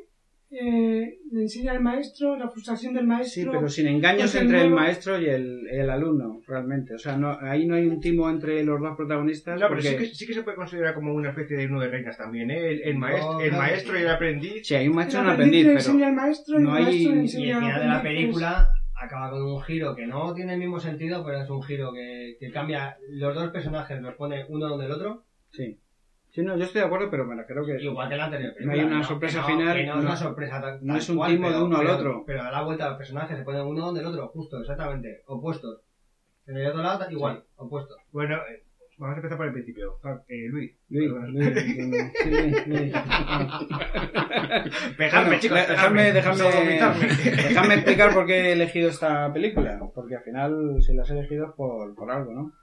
eh, 0.51 1.17
le 1.31 1.41
enseña 1.41 1.71
al 1.71 1.79
maestro, 1.81 2.35
la 2.37 2.49
frustración 2.49 2.93
del 2.93 3.07
maestro. 3.07 3.43
Sí, 3.43 3.49
pero 3.51 3.69
sin 3.69 3.87
engaños 3.87 4.23
Pues 4.31 4.35
el 4.35 4.41
entre 4.43 4.61
el 4.63 4.69
maestro 4.71 5.19
y 5.21 5.25
el, 5.27 5.67
el 5.71 5.89
alumno, 5.89 6.41
realmente. 6.45 6.93
O 6.95 6.97
sea, 6.97 7.15
no, 7.17 7.37
ahí 7.41 7.65
no 7.65 7.75
hay 7.75 7.87
un 7.87 7.99
timo 8.01 8.29
entre 8.29 8.63
los 8.63 8.79
dos 8.81 8.95
protagonistas. 8.97 9.59
No, 9.59 9.67
pero 9.67 9.81
porque 9.81 9.89
sí 9.89 9.97
que, 9.97 10.05
sí 10.07 10.27
que 10.27 10.33
se 10.33 10.43
puede 10.43 10.57
considerar 10.57 10.93
como 10.93 11.13
una 11.13 11.29
especie 11.29 11.55
de 11.57 11.67
nueve 11.69 11.89
reinas 11.91 12.17
también, 12.17 12.51
¿eh? 12.51 12.69
El, 12.69 12.81
el, 12.81 12.93
No, 12.95 12.99
maestro, 12.99 13.39
el 13.39 13.49
claro. 13.49 13.63
maestro 13.63 13.97
y 13.99 14.01
el 14.01 14.09
aprendiz. 14.09 14.67
sí, 14.67 14.75
hay 14.75 14.87
un 14.89 14.95
maestro 14.95 15.19
y 15.19 15.21
el 15.21 15.27
un 15.27 15.33
aprendiz 15.33 15.65
pero 15.65 15.77
enseña 15.77 16.07
al 16.07 16.13
maestro 16.15 16.59
y 16.59 16.63
no 16.63 16.77
el 16.77 16.83
maestro 16.83 17.09
hay- 17.11 17.15
le 17.15 17.15
Y 17.15 17.23
enseña 17.23 17.47
el 17.47 17.53
al 17.53 17.59
final 17.63 17.79
de 17.81 17.87
la 17.87 17.97
aprendiz, 17.97 18.21
película 18.23 18.67
acaba 19.03 19.31
con 19.31 19.41
un 19.43 19.61
giro 19.63 19.95
que 19.95 20.05
no 20.05 20.33
tiene 20.33 20.53
el 20.53 20.59
mismo 20.59 20.79
sentido, 20.79 21.23
pero 21.25 21.41
es 21.41 21.49
un 21.49 21.63
giro 21.63 21.91
que, 21.93 22.35
que 22.39 22.51
cambia 22.51 22.97
los 23.09 23.33
dos 23.33 23.49
personajes, 23.51 23.99
los 24.01 24.13
pone 24.15 24.45
uno 24.49 24.67
donde 24.67 24.85
el 24.85 24.91
otro, 24.91 25.23
sí. 25.51 25.79
Sí, 26.33 26.41
no, 26.43 26.55
yo 26.57 26.63
estoy 26.63 26.79
de 26.81 26.87
acuerdo, 26.87 27.09
pero 27.11 27.25
me 27.25 27.35
refiero 27.35 27.65
que 27.65 27.81
igual 27.83 28.07
que 28.07 28.15
la 28.15 28.25
anterior 28.25 28.53
No 28.61 28.71
hay 28.71 28.79
una 28.79 29.03
sorpresa 29.03 29.41
no- 29.41 29.47
final, 29.47 29.85
no, 29.85 29.99
es 29.99 30.05
una 30.05 30.15
sorpresa 30.15 30.79
no 30.81 30.95
es 30.95 31.09
un 31.09 31.17
cual, 31.17 31.31
timo 31.33 31.47
de 31.47 31.53
pero- 31.53 31.65
uno 31.65 31.77
al 31.77 31.87
otro. 31.87 32.23
Pero 32.25 32.43
da 32.43 32.51
la 32.51 32.63
vuelta 32.63 32.85
a 32.85 32.89
los 32.89 32.97
personajes, 32.97 33.37
se 33.37 33.43
ponen 33.43 33.61
uno 33.65 33.85
donde 33.87 33.99
el 34.01 34.07
otro, 34.07 34.27
justo, 34.29 34.59
exactamente, 34.61 35.23
opuestos. 35.27 35.81
En 36.47 36.57
el 36.57 36.67
otro 36.67 36.81
lado, 36.81 37.05
igual, 37.11 37.43
opuestos. 37.57 37.97
Bueno, 38.13 38.35
eh, 38.49 38.63
vamos 38.97 39.15
a 39.15 39.17
empezar 39.17 39.37
por 39.37 39.47
el 39.47 39.53
principio. 39.53 39.99
Eh, 40.29 40.47
Luis. 40.49 40.71
Luis. 40.89 41.11
Luis, 41.11 41.53
sí, 42.23 42.29
Luis, 42.31 42.67
Luis. 42.67 42.93
Pegadme, 44.97 45.25
Bueno, 45.27 45.39
chicos, 45.41 45.67
dejadme, 45.67 46.13
dejadme, 46.13 46.43
dejadme 47.35 47.73
explicar 47.75 48.13
por 48.13 48.25
qué 48.25 48.35
he 48.39 48.51
elegido 48.53 48.89
esta 48.89 49.31
película. 49.33 49.79
Porque 49.93 50.15
al 50.15 50.23
final, 50.23 50.77
si 50.81 50.93
las 50.93 51.09
he 51.09 51.13
elegido 51.19 51.47
es 51.47 51.51
por, 51.55 51.93
por 51.95 52.09
algo, 52.11 52.31
¿no? 52.33 52.53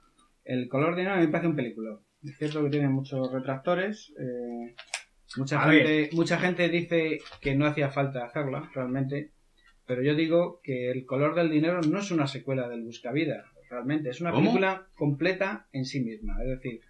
El 0.43 0.67
color 0.67 0.95
de 0.95 1.01
dinero 1.01 1.15
a 1.15 1.19
mí 1.19 1.25
me 1.27 1.31
parece 1.31 1.47
un 1.49 1.55
película. 1.55 1.97
Es 2.23 2.37
cierto 2.37 2.63
que 2.63 2.69
tiene 2.69 2.89
muchos 2.89 3.31
retractores. 3.31 4.13
eh, 4.19 4.75
mucha, 5.37 5.61
A 5.63 5.71
gente, 5.71 6.09
mucha 6.13 6.37
gente 6.39 6.69
dice 6.69 7.19
que 7.41 7.55
no 7.55 7.65
hacía 7.65 7.89
falta 7.89 8.25
hacerla, 8.25 8.69
realmente. 8.73 9.31
Pero 9.85 10.03
yo 10.03 10.13
digo 10.15 10.59
que 10.63 10.91
El 10.91 11.05
color 11.05 11.33
del 11.35 11.49
dinero 11.49 11.81
no 11.81 11.99
es 11.99 12.11
una 12.11 12.27
secuela 12.27 12.67
del 12.69 12.83
Buscavida, 12.83 13.45
realmente. 13.69 14.09
Es 14.09 14.21
una 14.21 14.31
¿Cómo? 14.31 14.41
película 14.43 14.87
completa 14.95 15.67
en 15.71 15.85
sí 15.85 16.01
misma. 16.01 16.37
Es 16.43 16.49
decir, 16.49 16.81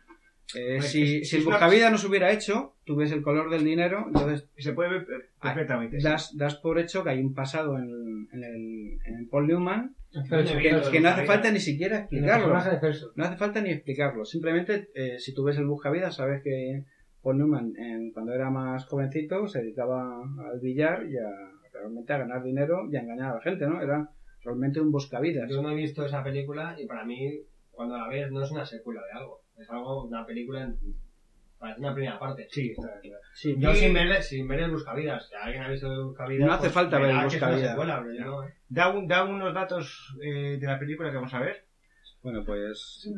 eh, 0.56 0.76
Pues 0.80 0.92
si, 0.92 1.04
es- 1.04 1.30
si 1.30 1.36
es 1.38 1.42
el 1.42 1.48
una- 1.48 1.58
Buscavida 1.58 1.90
no 1.92 1.98
se 1.98 2.08
hubiera 2.08 2.32
hecho, 2.32 2.76
tú 2.84 2.96
ves 2.96 3.12
El 3.12 3.22
color 3.22 3.50
del 3.52 3.64
dinero, 3.64 4.06
entonces 4.08 4.50
Se 4.58 4.74
puede 4.74 4.90
ver 4.90 5.02
eh, 5.04 5.26
perfectamente. 5.42 5.98
das, 6.02 6.36
das 6.36 6.56
por 6.56 6.80
hecho 6.80 7.04
que 7.04 7.12
hay 7.12 7.20
un 7.22 7.34
pasado 7.36 7.78
en, 7.78 8.28
en 8.34 8.44
el, 8.44 9.00
en 9.06 9.16
el 9.20 9.28
Paul 9.28 9.48
Newman 9.48 9.96
que, 10.92 11.00
no 11.02 11.10
hace 11.10 11.26
falta 11.26 11.52
ni 11.52 11.60
siquiera 11.60 11.98
explicarlo. 12.00 12.48
No 13.16 13.24
hace 13.26 13.38
falta 13.38 13.62
ni 13.62 13.70
explicarlo. 13.72 14.26
Simplemente, 14.26 14.90
eh, 14.96 15.20
si 15.20 15.34
tú 15.34 15.44
ves 15.44 15.58
el 15.58 15.68
Buscavidas, 15.68 16.16
sabes 16.16 16.42
que 16.44 16.84
Paul 17.22 17.38
Newman, 17.38 17.74
en- 17.78 18.12
cuando 18.12 18.34
era 18.34 18.50
más 18.50 18.86
jovencito, 18.86 19.48
se 19.48 19.62
dedicaba 19.62 20.22
al 20.22 20.60
billar 20.62 21.06
y 21.08 21.18
a, 21.18 21.30
realmente 21.74 22.12
a 22.14 22.18
ganar 22.18 22.44
dinero 22.44 22.88
y 22.92 22.96
a 22.96 23.02
engañar 23.02 23.32
a 23.32 23.36
la 23.36 23.42
gente, 23.42 23.68
¿no? 23.68 23.82
Era 23.82 24.10
realmente 24.44 24.80
un 24.82 24.92
Buscavidas. 24.92 25.50
Yo 25.50 25.62
no 25.62 25.72
he 25.72 25.76
visto 25.76 26.06
esa 26.06 26.24
película 26.24 26.76
y 26.80 26.86
para 26.88 27.06
mí, 27.06 27.42
cuando 27.72 27.98
la 27.98 28.08
ves, 28.08 28.32
no 28.32 28.44
es 28.44 28.52
una 28.52 28.66
secuela 28.66 29.02
de 29.06 29.20
algo. 29.20 29.42
Es 29.58 29.70
algo, 29.70 30.06
una 30.06 30.26
película, 30.26 30.74
parece 31.60 31.80
una 31.82 31.94
primera 31.94 32.18
parte. 32.20 32.48
Sí, 32.50 32.72
está 32.72 33.00
claro. 33.02 33.22
Sí, 33.34 33.56
Yo 33.58 33.72
y- 33.72 33.76
sin 33.76 33.94
ver, 33.94 34.24
sin 34.24 34.48
ver 34.48 34.60
el 34.62 34.72
Buscavidas, 34.72 35.28
si 35.28 35.36
alguien 35.36 35.64
ha 35.64 35.70
visto 35.70 35.92
el 35.92 36.04
Buscavidas... 36.06 36.48
No 36.48 36.54
hace 36.54 36.62
pues 36.64 36.74
falta 36.74 37.00
ver 37.00 37.12
el 37.12 37.18
es 37.18 37.24
Buscavidas. 37.26 37.70
secuela, 37.72 38.00
pero 38.02 38.14
yo 38.16 38.26
no, 38.26 38.44
¿eh? 38.44 38.54
Da, 38.70 38.90
un- 38.90 39.08
da 39.08 39.24
unos 39.26 39.54
datos 39.54 40.16
eh, 40.24 40.58
de 40.60 40.68
la 40.68 40.80
película 40.80 41.10
que 41.10 41.16
vamos 41.18 41.34
a 41.34 41.40
ver. 41.40 41.66
Bueno, 42.22 42.44
pues 42.46 43.10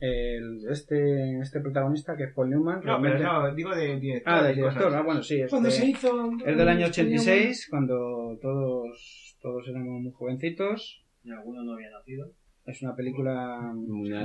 el- 0.00 0.60
este, 0.70 1.38
este 1.40 1.60
protagonista, 1.60 2.16
que 2.16 2.24
es 2.24 2.34
Paul 2.34 2.50
Newman, 2.50 2.76
No, 2.80 2.82
realmente... 2.98 3.18
pero 3.18 3.32
no, 3.32 3.54
digo 3.54 3.74
de 3.74 3.98
director. 4.00 4.32
Ah, 4.34 4.40
y 4.42 4.46
del 4.48 4.56
director. 4.56 4.94
Ah, 4.94 5.02
bueno, 5.02 5.22
sí. 5.22 5.36
este- 5.36 5.50
Cuando 5.50 5.70
se 5.70 5.86
hizo. 5.86 6.30
Es 6.44 6.56
del 6.56 6.68
año 6.68 6.86
86, 6.86 7.68
cuando 7.70 8.38
todos, 8.42 9.36
todos 9.40 9.66
éramos 9.68 10.00
muy 10.02 10.12
jovencitos. 10.12 11.04
Y 11.22 11.30
alguno 11.30 11.62
no 11.62 11.74
había 11.74 11.90
nacido. 11.90 12.32
Es 12.66 12.82
una 12.82 12.94
película 12.94 13.72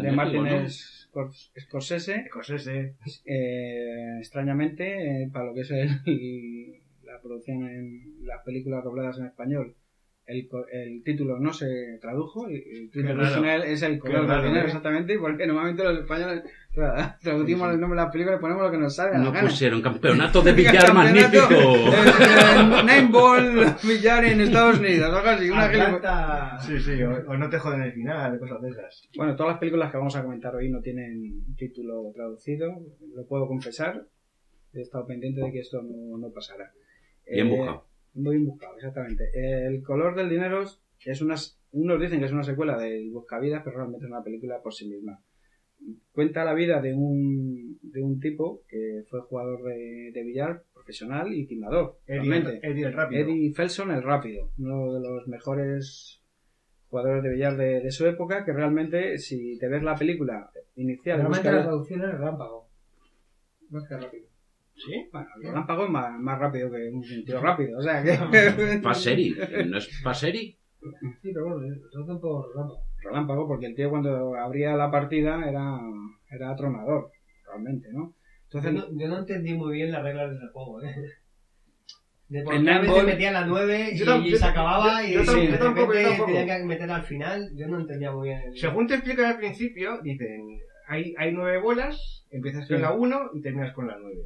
de 0.02 0.12
Martin 0.12 0.46
Scorsese. 1.60 2.26
Scorsese. 2.28 2.96
Eh, 3.26 4.18
extrañamente, 4.20 5.24
eh, 5.24 5.30
para 5.32 5.46
lo 5.46 5.54
que 5.54 5.62
es 5.62 5.72
el- 5.72 6.76
la 7.04 7.22
producción 7.22 7.68
en 7.68 8.26
las 8.26 8.44
películas 8.44 8.84
dobladas 8.84 9.18
en 9.20 9.26
español, 9.28 9.76
el, 10.28 10.48
co- 10.48 10.66
el 10.72 11.04
título 11.04 11.40
no 11.40 11.54
se 11.54 11.98
tradujo. 12.02 12.50
y 12.50 12.56
El 12.56 12.90
título 12.92 13.22
original 13.22 13.64
es 13.64 13.82
El 13.84 14.00
color 14.00 14.28
del 14.28 14.42
dinero, 14.44 14.62
¿eh? 14.62 14.66
exactamente, 14.66 15.18
porque 15.20 15.46
normalmente 15.48 15.84
los 15.84 16.00
españoles 16.00 16.44
traducimos 17.22 17.74
el 17.74 17.80
nombre 17.80 17.98
de 18.00 18.06
las 18.06 18.12
películas 18.12 18.40
y 18.40 18.42
ponemos 18.42 18.64
lo 18.64 18.72
que 18.72 18.78
nos 18.78 18.96
sale 18.96 19.12
a 19.16 19.18
la 19.20 19.24
No 19.26 19.32
gana. 19.32 19.48
pusieron 19.48 19.82
campeonato 19.82 20.42
de 20.44 20.52
billar 20.54 20.94
magnífico. 20.94 21.48
eh, 21.52 22.82
Nine 22.84 23.10
Ball 23.12 23.76
Billar 23.88 24.26
en 24.26 24.42
Estados 24.42 24.80
Unidos, 24.80 25.14
algo 25.14 25.30
así, 25.30 25.50
una. 25.50 25.66
Atlanta... 25.66 26.58
Sí, 26.60 26.80
sí, 26.80 27.02
o, 27.04 27.12
o 27.30 27.38
no 27.38 27.50
te 27.50 27.60
joden 27.60 27.82
el 27.84 27.94
final, 27.94 28.38
cosas 28.40 28.62
de 28.62 28.70
esas. 28.70 29.10
Bueno, 29.16 29.36
todas 29.36 29.54
las 29.54 29.60
películas 29.60 29.92
que 29.92 29.98
vamos 29.98 30.16
a 30.16 30.24
comentar 30.24 30.56
hoy 30.56 30.70
no 30.70 30.82
tienen 30.82 31.56
título 31.56 32.12
traducido, 32.14 32.72
lo 33.16 33.26
puedo 33.28 33.48
confesar. 33.48 34.04
He 34.74 34.82
estado 34.82 35.06
pendiente 35.08 35.42
de 35.42 35.52
que 35.54 35.60
esto 35.60 35.82
no, 35.82 36.18
no 36.18 36.30
pasara. 36.34 36.72
Bien 37.32 37.48
Eh, 37.48 37.50
buscado. 37.50 37.86
Muy 38.16 38.38
bien 38.38 38.48
buscado, 38.48 38.76
exactamente. 38.76 39.30
El 39.34 39.84
color 39.84 40.16
del 40.16 40.30
dinero 40.30 40.64
es 41.06 41.22
una, 41.22 41.36
unos 41.72 42.02
dicen 42.02 42.20
que 42.20 42.26
es 42.26 42.32
una 42.32 42.44
secuela 42.44 42.78
de 42.78 43.10
Buscavidas, 43.12 43.62
pero 43.64 43.78
realmente 43.78 44.06
es 44.06 44.12
una 44.12 44.24
película 44.24 44.62
por 44.62 44.74
sí 44.74 44.88
misma. 44.88 45.22
Cuenta 46.14 46.46
la 46.46 46.54
vida 46.54 46.82
de 46.82 46.94
un, 46.94 47.78
de 47.82 48.02
un 48.02 48.20
tipo 48.20 48.64
que 48.68 49.04
fue 49.10 49.22
jugador 49.22 49.64
de, 49.64 50.12
de 50.14 50.24
billar 50.24 50.64
profesional 50.74 51.32
y 51.34 51.46
timador. 51.46 51.98
Eddie, 52.08 52.60
Eddie 52.64 52.86
el 52.86 52.94
rápido. 52.94 53.22
Eddie 53.22 53.54
Felson 53.54 53.92
el 53.92 54.02
rápido, 54.02 54.50
uno 54.58 54.94
de 54.94 55.02
los 55.02 55.28
mejores 55.28 56.22
jugadores 56.90 57.24
de 57.24 57.30
billar 57.30 57.58
de, 57.58 57.82
de 57.82 57.92
su 57.92 58.08
época, 58.08 58.46
que 58.46 58.54
realmente 58.54 59.18
si 59.18 59.60
te 59.60 59.68
ves 59.68 59.84
la 59.84 59.96
película 59.96 60.50
inicial, 60.76 61.20
Realmente 61.20 61.52
la 61.52 61.64
traducción 61.64 62.02
es 62.02 62.12
relámpago. 62.12 62.70
Más 63.70 63.88
que 63.88 63.98
rápido. 63.98 64.28
¿Sí? 64.76 65.08
bueno, 65.12 65.28
el 65.38 65.48
relámpago 65.48 65.86
es 65.86 65.90
más, 65.90 66.20
más 66.20 66.38
rápido 66.40 66.70
que 66.72 66.90
un 66.90 67.02
tío 67.26 67.40
rápido, 67.40 67.78
o 67.80 67.82
sea 67.82 68.04
que 68.04 68.80
Paseri. 68.84 69.36
¿No 69.68 69.78
es 69.78 70.02
Paseri? 70.04 70.58
Sí, 71.22 71.32
pero 71.34 71.46
bueno, 71.56 71.68
lo 71.76 71.90
traducen 71.90 72.20
por 72.20 72.50
relámpago. 72.50 72.82
relámpago 73.04 73.48
porque 73.48 73.66
el 73.68 73.76
tío 73.76 73.90
cuando 73.90 74.36
abría 74.36 74.76
la 74.76 74.92
partida 74.92 75.48
era 75.50 75.80
era 76.30 76.52
atronador, 76.52 77.10
realmente, 77.48 77.88
¿no? 77.94 78.14
Yo 78.52 78.60
Entonces 78.60 78.74
no, 78.74 79.00
yo 79.00 79.08
no 79.08 79.20
entendí 79.20 79.54
muy 79.54 79.74
bien 79.74 79.92
las 79.92 80.04
reglas 80.04 80.30
de 80.32 80.36
ese 80.38 80.48
juego, 80.54 80.82
¿eh? 80.84 80.96
De 82.28 82.42
por 82.44 82.56
El 82.56 82.64
qué 82.64 82.70
a 82.70 82.74
nine 82.74 82.82
veces 82.88 82.96
ball- 83.04 83.06
metía 83.06 83.32
la 83.32 83.46
9 83.46 83.90
y, 83.94 83.98
Yo 83.98 84.06
tam- 84.06 84.26
y 84.26 84.32
yo- 84.32 84.38
se 84.38 84.46
acababa 84.46 85.04
yo- 85.04 85.22
y 85.22 85.48
de 85.48 85.58
tampoco, 85.58 85.92
repente 85.92 86.24
tenía 86.26 86.58
que 86.58 86.64
meter 86.66 86.92
al 86.92 87.04
final. 87.04 87.52
Yo 87.56 87.68
no 87.68 87.80
entendía 87.80 88.12
muy 88.12 88.30
bien. 88.30 88.42
el- 88.48 88.58
Según 88.58 88.88
te 88.88 88.96
explican 88.96 89.26
al 89.26 89.38
principio, 89.38 90.00
dicen, 90.02 90.60
hay, 90.88 91.14
hay 91.18 91.32
nueve 91.34 91.60
bolas, 91.60 92.26
empiezas 92.32 92.68
con 92.68 92.82
la 92.82 92.94
1 92.94 93.30
y 93.34 93.42
terminas 93.42 93.74
con 93.74 93.88
la 93.88 93.98
9. 94.00 94.18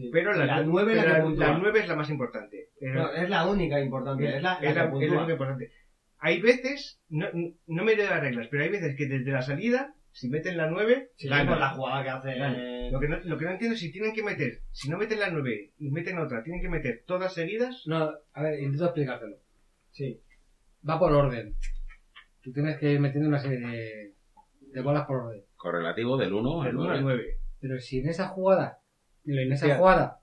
Sí. 0.00 0.10
Pero 0.12 0.32
la, 0.34 0.44
la 0.44 0.62
9 0.62 0.92
es 0.92 0.98
pero 0.98 1.08
la 1.10 1.24
que 1.24 1.36
la, 1.38 1.46
la 1.52 1.58
9 1.58 1.80
es 1.80 1.88
la 1.88 1.96
más 1.96 2.10
importante. 2.10 2.68
Pero- 2.78 2.94
No, 3.02 3.12
es 3.14 3.30
la 3.30 3.46
única 3.46 3.80
importante. 3.80 4.36
Es 4.36 4.42
la, 4.42 4.54
es 4.56 4.74
la 4.74 4.84
la, 4.84 4.90
que 4.98 5.04
es 5.06 5.10
única 5.10 5.32
importante. 5.32 5.70
Hay 6.18 6.40
veces, 6.42 7.00
no, 7.08 7.26
no 7.66 7.84
me 7.84 7.94
leo 7.96 8.10
las 8.10 8.20
reglas, 8.20 8.48
pero 8.50 8.62
hay 8.64 8.68
veces 8.68 8.94
que 8.96 9.06
desde 9.06 9.30
la 9.32 9.40
salida, 9.40 9.94
si 10.12 10.28
meten 10.28 10.58
la 10.58 10.68
9, 10.68 11.12
Sí, 11.16 11.28
ganan. 11.28 11.58
la 11.58 11.70
jugada 11.70 12.02
que 12.02 12.10
hace. 12.10 12.32
Eh, 12.36 12.90
Lo 12.90 13.00
que, 13.00 13.08
no, 13.08 13.18
lo 13.24 13.38
que 13.38 13.44
no 13.46 13.50
entiendo 13.52 13.72
es 13.74 13.80
si 13.80 13.90
tienen 13.90 14.12
que 14.12 14.22
meter, 14.22 14.60
si 14.70 14.90
no 14.90 14.98
meten 14.98 15.18
la 15.20 15.30
9 15.30 15.72
y 15.78 15.90
meten 15.90 16.18
otra, 16.18 16.42
tienen 16.42 16.60
que 16.60 16.68
meter 16.68 17.04
todas 17.06 17.32
seguidas. 17.32 17.84
No, 17.86 18.12
a 18.34 18.42
ver, 18.42 18.60
intento 18.60 18.84
explicártelo. 18.84 19.36
Sí. 19.92 20.20
Va 20.86 20.98
por 20.98 21.12
orden. 21.12 21.54
Tú 22.42 22.52
tienes 22.52 22.76
que 22.78 22.92
ir 22.92 23.00
metiendo 23.00 23.28
una 23.28 23.38
serie 23.38 23.58
de, 23.60 24.12
de 24.72 24.80
bolas 24.82 25.06
por 25.06 25.16
orden. 25.16 25.42
Correlativo 25.56 26.16
del 26.18 26.32
1 26.34 26.60
al 26.62 26.66
Del 26.68 26.76
1 26.76 26.90
al 26.90 27.02
9. 27.02 27.22
9. 27.24 27.38
Pero 27.60 27.78
si 27.80 27.98
en 28.00 28.08
esa 28.08 28.28
jugada, 28.28 28.78
la 29.34 29.42
en 29.42 29.52
esa 29.52 29.76
jugada, 29.76 30.20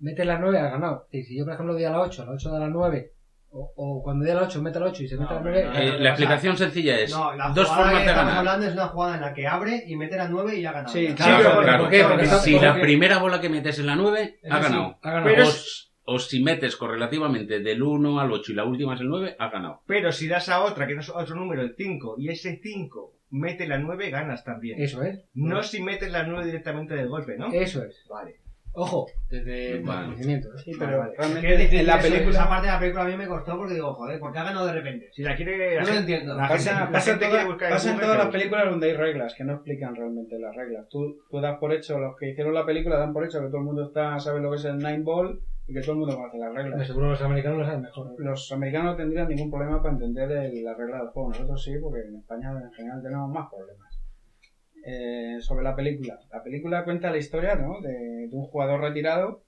metes 0.00 0.26
la 0.26 0.38
9, 0.38 0.58
has 0.58 0.72
ganado. 0.72 1.06
Y 1.12 1.22
si 1.22 1.36
yo, 1.38 1.44
por 1.44 1.54
ejemplo, 1.54 1.74
doy 1.74 1.84
a 1.84 1.90
la 1.90 2.00
8, 2.00 2.22
a 2.22 2.26
la 2.26 2.32
8 2.32 2.50
da 2.50 2.58
la 2.58 2.68
9, 2.68 3.12
o, 3.54 3.72
o 3.76 4.02
cuando 4.02 4.24
doy 4.24 4.32
a 4.32 4.36
la 4.36 4.42
8, 4.46 4.62
mete 4.62 4.80
la 4.80 4.86
8 4.86 5.02
y 5.02 5.08
se 5.08 5.16
mete 5.16 5.32
No, 5.34 5.36
la 5.40 5.42
pero 5.44 5.54
9, 5.56 5.64
no, 5.68 5.78
Eh, 5.78 5.86
no, 5.92 5.98
la 5.98 6.08
o 6.10 6.12
explicación 6.12 6.56
sencilla 6.56 6.98
es 6.98 7.10
No, 7.12 7.34
la 7.34 7.48
dos 7.50 7.68
formas 7.68 7.90
que 7.90 7.94
de 7.98 8.00
estamos 8.06 8.24
ganar. 8.24 8.38
hablando 8.38 8.66
es 8.66 8.72
una 8.72 8.88
jugada 8.88 9.14
en 9.16 9.20
la 9.20 9.34
que 9.34 9.46
abre 9.46 9.84
y 9.86 9.96
mete 9.96 10.16
la 10.16 10.28
9 10.28 10.56
y 10.56 10.62
ya 10.62 10.70
ha 10.70 10.72
ganado. 10.72 10.92
Sí, 10.92 11.06
Ya. 11.08 11.14
claro, 11.14 11.36
pero 11.38 11.50
pero 11.52 11.62
Claro, 11.62 11.82
¿por 11.84 11.90
qué? 11.90 12.04
Porque 12.04 12.26
si 12.26 12.54
está- 12.56 12.74
la 12.76 12.80
primera 12.82 13.18
bola 13.18 13.40
que 13.40 13.48
metes 13.48 13.78
en 13.78 13.86
la 13.86 13.96
9, 13.96 14.38
ha 14.50 14.56
sí, 14.56 14.62
ganado. 14.62 14.98
ha 15.02 15.10
ganado. 15.10 15.26
Pero 15.26 15.42
o, 15.44 15.48
es- 15.48 15.92
o 16.04 16.18
si 16.18 16.42
metes 16.42 16.76
correlativamente 16.76 17.60
del 17.60 17.82
1 17.82 18.18
al 18.18 18.32
8 18.32 18.52
y 18.52 18.54
la 18.56 18.64
última 18.64 18.94
es 18.94 19.00
el 19.02 19.08
9, 19.08 19.36
ha 19.38 19.48
ganado. 19.50 19.82
Pero 19.86 20.10
si 20.10 20.26
das 20.26 20.48
a 20.48 20.64
otra, 20.64 20.86
que 20.86 20.94
no 20.94 21.00
es 21.00 21.10
otro 21.10 21.36
número, 21.36 21.62
el 21.62 21.74
5, 21.76 22.16
y 22.18 22.28
ese 22.30 22.58
5 22.62 23.12
mete 23.32 23.66
la 23.66 23.78
9, 23.78 24.10
ganas 24.10 24.44
también. 24.44 24.80
Eso 24.80 25.02
es. 25.02 25.24
No 25.34 25.62
si 25.64 25.82
metes 25.82 26.12
la 26.12 26.22
9 26.22 26.46
directamente 26.46 26.94
del 26.94 27.08
golpe, 27.08 27.36
¿no? 27.36 27.50
Eso 27.52 27.82
es. 27.84 28.04
Vale. 28.08 28.36
Ojo, 28.74 29.06
desde 29.28 29.72
el 29.72 29.82
Vale. 29.82 30.04
conocimiento. 30.06 30.48
¿eh? 30.48 30.58
Sí, 30.64 30.70
Vale, 30.72 30.86
pero 30.86 30.98
vale. 31.00 31.12
realmente 31.18 31.52
es 31.52 31.58
difícil 31.58 31.80
en 31.80 31.86
la 31.88 31.98
película 32.00 32.30
Esa 32.30 32.48
parte 32.48 32.66
de 32.66 32.72
la 32.72 32.78
película 32.80 33.02
a 33.04 33.06
mí 33.08 33.16
me 33.18 33.26
costó 33.26 33.58
porque 33.58 33.74
digo, 33.74 33.92
joder, 33.92 34.18
¿por 34.18 34.32
qué 34.32 34.38
ha 34.38 34.44
ganado 34.44 34.66
de 34.66 34.72
repente? 34.72 35.10
Si 35.12 35.22
la 35.22 35.36
quiere... 35.36 35.78
No 35.80 35.86
lo 35.88 35.92
entiendo. 35.94 36.34
la 36.34 36.46
gente- 36.48 36.54
pasa, 36.70 36.80
la 36.86 36.90
pasa 36.90 37.10
en 37.10 37.18
gente 37.18 37.26
toda- 37.26 37.30
quiere 37.38 37.48
buscar 37.52 37.68
en 37.68 37.74
pasa 37.74 37.88
en 37.88 37.94
Google, 37.96 38.06
todas 38.06 38.24
las 38.24 38.32
películas 38.32 38.70
donde 38.70 38.86
hay 38.90 38.96
reglas 38.96 39.34
que 39.36 39.44
no 39.44 39.52
explican 39.52 39.94
realmente 39.94 40.38
las 40.38 40.56
reglas. 40.56 40.88
Tú, 40.88 41.18
tú 41.30 41.40
das 41.42 41.58
por 41.58 41.72
hecho, 41.74 41.98
los 41.98 42.16
que 42.16 42.30
hicieron 42.30 42.54
la 42.54 42.64
película 42.64 42.96
dan 42.96 43.12
por 43.12 43.26
hecho 43.26 43.40
que 43.40 43.48
todo 43.48 43.58
el 43.58 43.64
mundo 43.64 43.84
está 43.88 44.18
sabe 44.18 44.40
lo 44.40 44.50
que 44.50 44.56
es 44.56 44.64
el 44.64 44.78
nine 44.78 45.00
ball 45.02 45.38
y 45.66 45.72
que 45.74 45.80
todo 45.80 45.92
el 45.92 45.98
mundo 45.98 46.16
conoce 46.16 46.38
las 46.38 46.54
reglas. 46.54 46.86
seguro 46.86 47.10
los 47.10 47.22
americanos 47.22 47.58
lo 47.58 47.64
saben 47.64 47.82
mejor. 47.82 48.06
¿no? 48.10 48.30
Los 48.30 48.52
americanos 48.52 48.92
no 48.92 48.96
tendrían 48.96 49.28
ningún 49.28 49.50
problema 49.50 49.80
para 49.82 49.94
entender 49.94 50.30
el- 50.32 50.64
la 50.64 50.74
regla 50.74 50.98
del 50.98 51.08
juego. 51.08 51.28
Nosotros 51.30 51.62
sí, 51.62 51.72
porque 51.80 52.00
en 52.00 52.16
España 52.16 52.50
en 52.62 52.72
general 52.72 53.02
tenemos 53.02 53.30
más 53.30 53.48
problemas. 53.50 53.98
Eh, 54.84 55.36
sobre 55.40 55.62
la 55.62 55.76
película. 55.76 56.18
La 56.32 56.42
película 56.42 56.84
cuenta 56.84 57.10
la 57.12 57.18
historia 57.18 57.54
¿no? 57.54 57.80
de, 57.80 58.26
de 58.28 58.36
un 58.36 58.46
jugador 58.46 58.80
retirado 58.80 59.44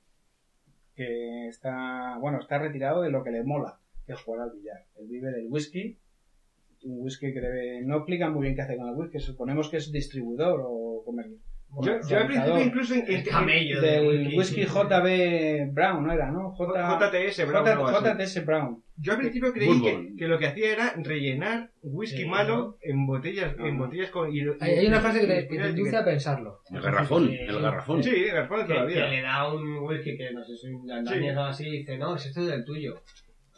que 0.95 1.49
está, 1.49 2.17
bueno, 2.21 2.39
está 2.39 2.59
retirado 2.59 3.03
de 3.03 3.11
lo 3.11 3.25
que 3.25 3.33
le 3.33 3.43
mola, 3.43 3.81
que 4.07 4.13
es 4.13 4.21
jugar 4.23 4.43
al 4.43 4.53
billar. 4.53 4.85
Él 4.97 5.09
vive 5.09 5.33
del 5.33 5.49
whisky, 5.51 5.99
un 6.85 7.03
whisky 7.03 7.33
que 7.33 7.41
debe, 7.41 7.83
no 7.83 7.97
explican 7.97 8.33
muy 8.33 8.43
bien 8.43 8.55
qué 8.55 8.63
hace 8.63 8.77
con 8.77 8.89
el 8.89 8.95
whisky, 8.95 9.19
suponemos 9.19 9.69
que 9.71 9.79
es 9.79 9.91
distribuidor 9.91 10.61
o 10.65 11.03
comer. 11.05 11.27
Yo, 11.83 11.93
yo 12.09 12.19
al 12.19 12.27
principio 12.27 12.63
incluso... 12.63 12.95
en- 12.95 13.05
en- 13.11 13.25
camello 13.25 13.81
de 13.81 13.91
del 13.91 14.07
whisky. 14.37 14.61
whisky 14.61 14.65
JB 14.65 15.73
Brown, 15.73 16.05
¿no 16.07 16.13
era, 16.13 16.31
no? 16.31 16.51
J- 16.53 16.99
JTS, 17.11 17.47
Brown, 17.49 17.69
así. 17.69 18.05
JTS 18.05 18.47
Brown. 18.47 18.83
Yo 18.97 19.13
al 19.13 19.19
principio 19.19 19.53
creí 19.53 19.83
que, 19.83 20.15
que 20.17 20.29
lo 20.29 20.39
que 20.39 20.47
hacía 20.47 20.73
era 20.73 20.95
rellenar 20.97 21.71
whisky 21.83 22.23
Sí, 22.23 22.25
malo 22.29 22.79
en 22.81 23.07
botellas, 23.07 23.55
en 23.59 23.77
botellas 23.79 24.11
con... 24.11 24.33
y- 24.33 24.41
Hay, 24.61 24.71
hay 24.79 24.87
una 24.87 25.01
frase 25.01 25.21
que 25.21 25.27
te, 25.27 25.49
que 25.49 25.59
te 25.59 25.69
induce 25.71 25.97
a 25.97 26.05
pensarlo. 26.05 26.61
El 26.71 26.81
garrafón, 26.81 27.29
el 27.31 27.61
garrafón. 27.61 28.03
Sí, 28.03 28.25
garrafón 28.27 28.61
de 28.61 28.67
Que, 28.67 28.73
toda 28.75 28.85
la 28.85 28.93
que 28.93 29.17
le 29.17 29.23
da 29.23 29.53
un 29.53 29.79
whisky 29.79 30.17
que 30.17 30.33
no 30.33 30.45
sé 30.45 30.57
si 30.57 30.69
un 30.69 30.87
danés 30.87 31.37
o 31.37 31.41
así 31.43 31.67
y 31.67 31.79
dice, 31.79 31.99
no, 31.99 32.15
es 32.15 32.27
este 32.27 32.41
del 32.43 32.65
tuyo. 32.65 32.95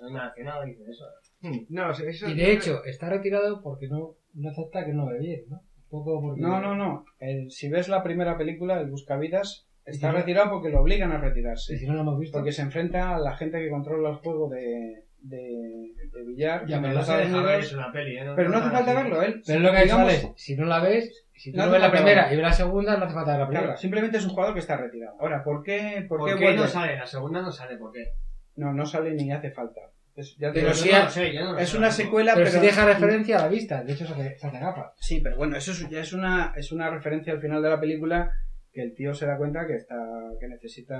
No 0.00 0.10
me 0.10 0.20
hace 0.20 0.42
nada, 0.42 0.64
dice 0.64 0.82
eso. 0.90 1.04
Hmm, 1.42 1.66
No, 1.68 1.90
eso... 1.90 2.28
Y 2.30 2.34
de 2.34 2.52
hecho, 2.52 2.82
está 2.84 3.10
retirado 3.10 3.60
porque 3.62 3.88
no, 3.88 4.14
no 4.34 4.50
acepta 4.50 4.84
que 4.86 4.92
no 4.92 5.06
bebe 5.06 5.20
bien, 5.20 5.40
¿no? 5.48 5.60
Porque... 6.04 6.40
No, 6.40 6.60
no, 6.60 6.74
no. 6.74 7.04
El- 7.18 7.50
si 7.50 7.68
ves 7.68 7.88
la 7.88 8.02
primera 8.02 8.36
película, 8.36 8.80
el 8.80 8.90
Buscavidas, 8.90 9.66
está 9.84 9.90
¿Y 9.90 10.00
si 10.00 10.06
no? 10.06 10.12
retirado 10.12 10.50
porque 10.50 10.70
lo 10.70 10.80
obligan 10.80 11.12
a 11.12 11.18
retirarse. 11.18 11.76
si 11.78 11.86
no 11.86 11.94
lo 11.94 12.00
hemos 12.00 12.18
visto... 12.18 12.38
Porque 12.38 12.52
se 12.52 12.62
enfrenta 12.62 13.14
a 13.14 13.18
la 13.18 13.36
gente 13.36 13.58
que 13.60 13.70
controla 13.70 14.10
el 14.10 14.16
juego 14.16 14.48
de, 14.48 15.04
de, 15.20 15.92
de 16.12 16.24
billar. 16.24 16.66
Ya, 16.66 16.80
pero 16.80 16.94
No 16.94 17.02
se 17.02 17.16
deja 17.16 17.42
ver 17.42 17.64
en 17.64 17.76
la 17.76 17.92
peli, 17.92 18.16
¿eh? 18.18 18.26
Pero 18.34 18.48
no 18.48 18.58
hace 18.58 18.70
falta 18.70 18.94
verlo, 18.94 19.22
él. 19.22 19.42
Pero 19.46 19.58
es 19.58 19.64
lo 19.64 19.72
que 19.72 19.82
digamos- 19.82 20.08
Alex, 20.08 20.32
si 20.36 20.56
no 20.56 20.64
la 20.66 20.80
ves, 20.80 21.26
si 21.34 21.52
tú 21.52 21.58
No 21.58 21.66
no, 21.66 21.72
ves 21.72 21.80
la 21.80 21.90
primera 21.90 22.32
y 22.32 22.36
ves 22.36 22.42
la 22.44 22.52
segunda, 22.52 22.96
no 22.96 23.04
hace 23.04 23.14
falta 23.14 23.30
ver 23.32 23.40
la 23.40 23.46
primera. 23.46 23.66
Claro, 23.66 23.78
simplemente 23.78 24.18
es 24.18 24.24
un 24.24 24.30
jugador 24.30 24.54
que 24.54 24.60
está 24.60 24.76
retirado. 24.76 25.16
Ahora, 25.20 25.44
¿por 25.44 25.62
qué, 25.62 26.04
por 26.08 26.18
¿Por 26.20 26.34
qué 26.34 26.46
qué 26.46 26.54
no 26.54 26.66
sale? 26.66 26.96
La 26.96 27.06
segunda 27.06 27.42
no 27.42 27.52
sale, 27.52 27.76
¿por 27.76 27.92
qué? 27.92 28.12
No, 28.56 28.72
no 28.72 28.86
sale 28.86 29.12
ni 29.14 29.30
hace 29.32 29.50
falta. 29.50 29.82
Es, 30.16 30.36
ya 30.38 30.50
Pero 30.52 30.72
sí 30.72 30.88
no 30.90 31.10
sé, 31.10 31.32
no 31.34 31.58
es 31.58 31.74
una 31.74 31.90
secuela, 31.90 32.32
pero, 32.34 32.46
pero, 32.46 32.58
si 32.60 32.66
deja 32.66 32.86
referencia 32.86 33.38
a 33.38 33.42
la 33.42 33.48
vista, 33.48 33.84
de 33.84 33.92
hecho 33.92 34.06
se 34.06 34.12
hace, 34.14 34.38
se 34.38 34.46
hace 34.46 34.58
gafa. 34.58 34.92
Sí, 34.98 35.20
pero 35.20 35.36
bueno, 35.36 35.56
eso 35.56 35.72
es- 35.72 35.88
ya 35.90 36.00
es 36.00 36.12
una, 36.14 36.52
es 36.56 36.72
una 36.72 36.90
referencia 36.90 37.34
al 37.34 37.40
final 37.40 37.62
de 37.62 37.68
la 37.68 37.78
película 37.78 38.32
que 38.72 38.82
el 38.82 38.94
tío 38.94 39.14
se 39.14 39.26
da 39.26 39.36
cuenta 39.38 39.66
que 39.66 39.74
está 39.74 39.96
que 40.40 40.48
necesita 40.48 40.98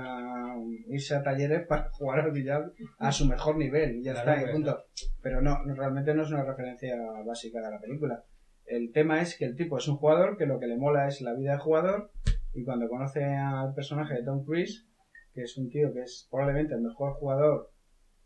irse 0.87 1.15
a 1.15 1.23
talleres 1.23 1.65
para 1.67 1.89
jugar 1.91 2.19
al 2.21 2.31
billar 2.31 2.71
a 2.99 3.11
su 3.11 3.27
mejor 3.27 3.57
nivel 3.57 3.97
y 3.97 4.03
ya 4.03 4.13
Claro, 4.13 4.39
está, 4.39 4.51
punto. 4.51 4.83
Pero 5.21 5.41
no, 5.41 5.63
no, 5.63 5.75
realmente 5.75 6.13
no 6.13 6.23
es 6.23 6.29
una 6.31 6.43
referencia 6.43 6.95
básica 7.25 7.59
de 7.61 7.71
la 7.71 7.79
película. 7.79 8.23
El 8.65 8.91
tema 8.91 9.21
es 9.21 9.37
que 9.37 9.45
el 9.45 9.55
tipo 9.55 9.77
es 9.77 9.87
un 9.87 9.97
jugador 9.97 10.37
que 10.37 10.45
lo 10.45 10.59
que 10.59 10.67
le 10.67 10.77
mola 10.77 11.07
es 11.07 11.21
la 11.21 11.33
vida 11.33 11.53
de 11.53 11.59
jugador 11.59 12.11
y 12.53 12.63
cuando 12.63 12.87
conoce 12.89 13.23
al 13.23 13.73
personaje 13.73 14.15
de 14.15 14.23
Tom 14.23 14.43
Cruise, 14.43 14.85
que 15.33 15.43
es 15.43 15.57
un 15.57 15.69
tío 15.69 15.93
que 15.93 16.01
es 16.01 16.27
probablemente 16.29 16.73
el 16.75 16.81
mejor 16.81 17.13
jugador 17.13 17.71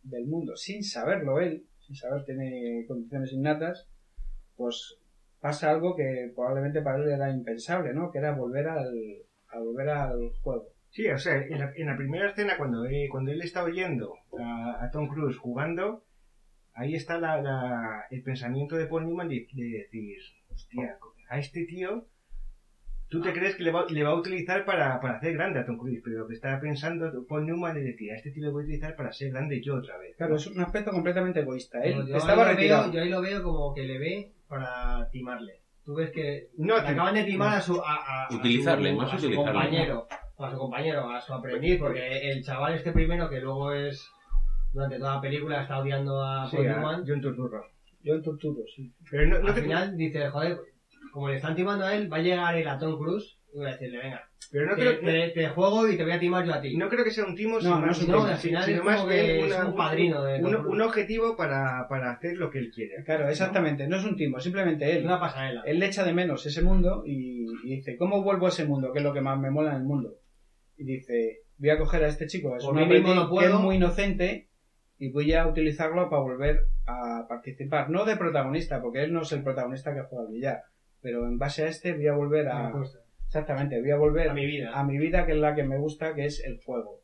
del 0.03 0.25
mundo, 0.27 0.55
sin 0.55 0.83
saberlo 0.83 1.39
él, 1.39 1.65
sin 1.79 1.95
saber 1.95 2.23
tiene 2.25 2.85
condiciones 2.87 3.31
innatas, 3.33 3.87
pues 4.55 4.97
pasa 5.39 5.71
algo 5.71 5.95
que 5.95 6.31
probablemente 6.35 6.81
para 6.81 6.97
él 7.03 7.09
era 7.11 7.31
impensable, 7.31 7.93
¿no? 7.93 8.11
Que 8.11 8.19
era 8.19 8.35
volver 8.35 8.67
al, 8.67 8.93
volver 9.59 9.89
al 9.89 10.29
juego. 10.41 10.67
Sí, 10.89 11.07
o 11.07 11.17
sea, 11.17 11.37
en 11.37 11.57
la, 11.59 11.71
en 11.75 11.87
la 11.87 11.95
primera 11.97 12.29
escena, 12.29 12.57
cuando, 12.57 12.83
cuando 13.09 13.31
él 13.31 13.41
está 13.41 13.63
oyendo 13.63 14.13
a, 14.39 14.83
a 14.83 14.91
Tom 14.91 15.07
Cruise 15.07 15.37
jugando, 15.37 16.03
ahí 16.73 16.95
está 16.95 17.17
la, 17.19 17.41
la- 17.41 18.03
el 18.11 18.21
pensamiento 18.23 18.75
de 18.75 18.87
Paul 18.87 19.05
Newman 19.05 19.29
de, 19.29 19.47
de 19.53 19.63
decir, 19.83 20.17
hostia, 20.49 20.97
a 21.29 21.39
este 21.39 21.65
tío, 21.65 22.07
tú 23.11 23.21
te 23.21 23.33
crees 23.33 23.55
que 23.55 23.63
le 23.63 23.71
va, 23.71 23.85
le 23.89 24.03
va 24.03 24.09
a 24.11 24.15
utilizar 24.15 24.65
para, 24.65 24.99
para 25.01 25.17
hacer 25.17 25.33
grande 25.33 25.59
a 25.59 25.65
Tom 25.65 25.77
Cruise, 25.77 26.01
pero 26.03 26.19
lo 26.19 26.27
que 26.27 26.33
está 26.33 26.59
pensando 26.59 27.11
Paul 27.27 27.45
Newman 27.45 27.77
es 27.77 27.83
decir, 27.83 28.11
a 28.11 28.15
este 28.15 28.31
tío 28.31 28.45
le 28.45 28.49
voy 28.51 28.63
a 28.63 28.65
utilizar 28.65 28.95
para 28.95 29.11
ser 29.11 29.31
grande 29.31 29.61
yo 29.61 29.75
otra 29.75 29.97
vez. 29.97 30.15
Claro, 30.17 30.37
es 30.37 30.47
un 30.47 30.59
aspecto 30.61 30.91
completamente 30.91 31.41
egoísta. 31.41 31.79
Él 31.83 31.97
No, 31.99 32.07
yo 32.07 32.15
estaba 32.15 32.43
ahí 32.43 32.49
lo 32.49 32.55
retirado. 32.55 32.83
Veo, 32.85 32.93
yo 32.93 33.01
ahí 33.03 33.09
lo 33.09 33.21
veo 33.21 33.43
como 33.43 33.73
que 33.75 33.83
le 33.83 33.99
ve 33.99 34.31
para 34.47 35.07
timarle. 35.11 35.59
Tú 35.83 35.95
ves 35.95 36.09
que 36.11 36.47
No, 36.57 36.75
te- 36.75 36.87
acaban 36.89 37.15
de 37.15 37.23
timar 37.25 37.57
a 37.57 37.61
su, 37.61 37.79
a, 37.81 37.95
a- 37.95 38.27
a 38.27 38.35
Utilizarle, 38.35 38.91
su- 38.91 38.97
más 38.97 39.07
a 39.13 39.17
su 39.17 39.25
utilizarle. 39.25 39.51
compañero, 39.53 40.07
a 40.37 40.51
su 40.51 40.57
compañero, 40.57 41.09
a 41.09 41.21
su 41.21 41.33
aprendiz, 41.33 41.79
porque 41.79 42.31
el 42.31 42.43
chaval 42.43 42.75
este 42.75 42.91
primero 42.91 43.29
que 43.29 43.41
luego 43.41 43.71
es 43.73 44.09
durante 44.73 44.97
toda 44.99 45.15
la 45.15 45.21
película 45.21 45.61
está 45.63 45.79
odiando 45.79 46.23
a 46.23 46.47
Sí, 46.49 46.55
Paul 46.57 46.67
a 46.69 46.75
Newman, 46.77 47.03
John 47.05 47.19
Turturro. 47.21 47.65
Yo 48.03 48.13
en 48.15 48.21
Turturro, 48.23 48.61
sí. 48.75 48.91
Pero 49.09 49.27
no, 49.27 49.39
no 49.39 49.47
al 49.49 49.53
te- 49.55 49.61
final 49.63 49.97
dice, 49.97 50.29
joder, 50.29 50.57
como 51.11 51.29
le 51.29 51.35
están 51.37 51.55
timando 51.55 51.85
a 51.85 51.95
él, 51.95 52.11
va 52.11 52.17
a 52.17 52.21
llegar 52.21 52.55
el 52.57 52.67
a 52.67 52.77
Tom 52.77 52.97
Cruise 52.97 53.37
y 53.53 53.59
va 53.59 53.67
a 53.67 53.71
decirle, 53.71 53.97
venga, 53.99 54.27
pero 54.51 54.65
no 54.65 54.75
te, 54.75 54.81
creo, 54.81 54.99
te- 54.99 55.29
te 55.29 55.47
juego 55.49 55.87
y 55.87 55.97
te 55.97 56.03
voy 56.03 56.11
a 56.13 56.19
timar 56.19 56.45
yo 56.45 56.53
a 56.53 56.61
ti. 56.61 56.75
no 56.77 56.89
creo 56.89 57.03
que 57.03 57.11
sea 57.11 57.25
un 57.25 57.35
timo, 57.35 57.55
No, 57.55 57.61
sino 57.61 57.79
no 57.79 57.85
más 57.87 57.99
es 58.01 58.09
al 58.09 58.37
final 58.37 58.63
sino 58.63 58.89
es 58.89 58.95
como 58.97 59.07
que 59.07 59.39
es 59.39 59.45
una- 59.55 59.65
un 59.67 59.75
padrino 59.75 60.23
de 60.23 60.43
un, 60.43 60.81
objetivo 60.81 61.35
para, 61.37 61.85
para 61.89 62.11
hacer 62.11 62.35
lo 62.37 62.49
que 62.49 62.59
él 62.59 62.71
quiere. 62.73 63.03
Claro, 63.05 63.29
exactamente. 63.29 63.87
No 63.87 63.97
es 63.97 64.03
un 64.05 64.15
timo, 64.15 64.39
simplemente 64.39 64.89
Es 64.89 64.97
él. 64.97 65.05
una 65.05 65.19
pasarela. 65.19 65.61
Él 65.65 65.79
le 65.79 65.85
echa 65.87 66.03
de 66.03 66.13
menos 66.13 66.45
ese 66.45 66.61
mundo 66.61 67.03
y, 67.05 67.45
y 67.63 67.75
dice, 67.77 67.95
¿cómo 67.97 68.23
vuelvo 68.23 68.45
a 68.47 68.49
ese 68.49 68.65
mundo? 68.65 68.91
Que 68.91 68.99
es 68.99 69.03
lo 69.03 69.13
que 69.13 69.21
más 69.21 69.39
me 69.39 69.51
mola 69.51 69.71
en 69.71 69.77
el 69.77 69.83
mundo. 69.83 70.15
Y 70.77 70.83
dice, 70.85 71.41
voy 71.57 71.69
a 71.69 71.77
coger 71.77 72.03
a 72.03 72.07
este 72.07 72.25
chico, 72.27 72.55
es 72.57 72.63
un 72.63 72.75
no 72.75 72.87
que 72.87 73.45
es 73.45 73.53
muy 73.53 73.75
inocente 73.75 74.47
y 74.97 75.11
voy 75.11 75.33
a 75.33 75.47
utilizarlo 75.47 76.09
para 76.09 76.21
volver 76.21 76.59
a 76.87 77.25
participar. 77.27 77.89
No 77.89 78.05
de 78.05 78.17
protagonista, 78.17 78.81
porque 78.81 79.03
él 79.03 79.13
no 79.13 79.21
es 79.21 79.31
el 79.31 79.43
protagonista 79.43 79.93
que 79.93 80.01
juega 80.01 80.25
al 80.27 80.33
billar. 80.33 80.61
Pero 81.01 81.27
en 81.27 81.37
base 81.37 81.63
a 81.63 81.67
este 81.67 81.93
voy 81.93 82.07
a 82.07 82.13
volver 82.13 82.47
a... 82.47 82.71
Exactamente, 83.25 83.79
voy 83.79 83.91
a 83.91 83.97
volver 83.97 84.29
A 84.29 84.33
mi 84.33 84.45
vida. 84.45 84.71
a 84.77 84.83
mi 84.83 84.97
vida, 84.97 85.25
que 85.25 85.31
es 85.31 85.37
la 85.37 85.55
que 85.55 85.63
me 85.63 85.77
gusta, 85.77 86.13
que 86.13 86.25
es 86.25 86.43
el 86.45 86.59
juego. 86.65 86.99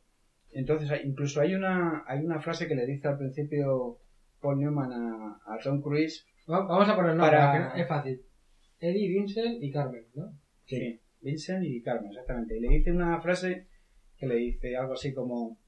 Entonces, 0.52 0.90
incluso 1.04 1.40
hay 1.40 1.54
una, 1.54 2.04
hay 2.06 2.20
una 2.24 2.38
frase 2.40 2.66
que 2.68 2.74
le 2.74 2.86
dice 2.86 3.08
al 3.08 3.16
principio 3.18 3.96
Paul 4.40 4.58
Newman 4.60 4.92
a, 4.92 5.38
a 5.46 5.58
Tom 5.62 5.80
Cruise. 5.80 6.24
Va- 6.50 6.66
Vamos 6.66 6.88
a 6.88 6.94
poner 6.96 7.14
nombre, 7.14 7.30
Para- 7.36 7.50
al 7.52 7.56
final 7.66 7.80
es 7.80 7.88
fácil. 7.88 8.20
Eddie, 8.80 9.08
Vincent 9.08 9.56
y 9.62 9.70
Carmen, 9.72 10.04
¿no? 10.14 10.32
Sí, 10.66 11.00
Vincent 11.20 11.64
y 11.64 11.80
Carmen, 11.82 12.10
exactamente. 12.10 12.56
Y 12.56 12.60
le 12.60 12.68
dice 12.68 12.92
una 12.92 13.20
frase 13.20 13.66
que 14.16 14.26
le 14.26 14.36
dice 14.36 14.76
algo 14.76 14.92
así 14.92 15.12
como: 15.12 15.58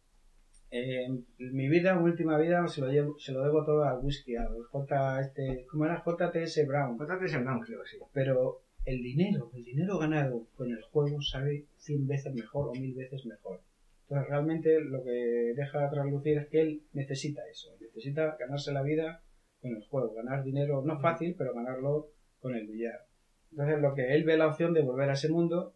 eh, 0.70 1.08
Mi 1.38 1.68
vida, 1.68 1.94
mi 1.96 2.04
última 2.10 2.38
vida, 2.38 2.66
se 2.68 2.80
lo, 2.80 2.88
llevo, 2.88 3.18
se 3.18 3.32
lo 3.32 3.42
debo 3.42 3.64
todo 3.64 3.84
al 3.84 3.98
whisky, 4.02 4.36
al 4.36 4.62
J. 4.70 5.20
Este, 5.20 5.66
¿Cómo 5.70 5.84
era? 5.84 6.02
JTS 6.04 6.66
Brown. 6.66 6.96
Bastante 6.96 7.28
semblante, 7.28 7.66
creo, 7.66 7.84
sí. 7.84 7.98
Pero 8.12 8.62
el 8.84 9.02
dinero, 9.02 9.50
el 9.54 9.64
dinero 9.64 9.98
ganado 9.98 10.46
con 10.56 10.70
el 10.70 10.82
juego 10.82 11.20
sabe 11.20 11.66
100 11.76 12.06
veces 12.06 12.34
mejor 12.34 12.68
o 12.68 12.72
1000 12.72 12.94
veces 12.94 13.26
mejor. 13.26 13.60
Entonces 14.02 14.28
realmente 14.28 14.80
lo 14.80 15.04
que 15.04 15.52
deja 15.54 15.88
traslucir 15.88 16.38
es 16.38 16.48
que 16.48 16.60
él 16.60 16.82
necesita 16.92 17.42
eso, 17.48 17.76
necesita 17.80 18.36
ganarse 18.38 18.72
la 18.72 18.82
vida 18.82 19.22
con 19.60 19.70
el 19.70 19.82
juego, 19.84 20.14
ganar 20.14 20.42
dinero 20.42 20.82
no 20.84 20.98
fácil, 20.98 21.36
pero 21.38 21.54
ganarlo 21.54 22.08
con 22.40 22.56
el 22.56 22.66
billar. 22.66 23.06
Entonces 23.52 23.80
lo 23.80 23.94
que 23.94 24.14
él 24.14 24.24
ve 24.24 24.36
la 24.36 24.48
opción 24.48 24.72
de 24.72 24.82
volver 24.82 25.10
a 25.10 25.12
ese 25.12 25.28
mundo 25.28 25.74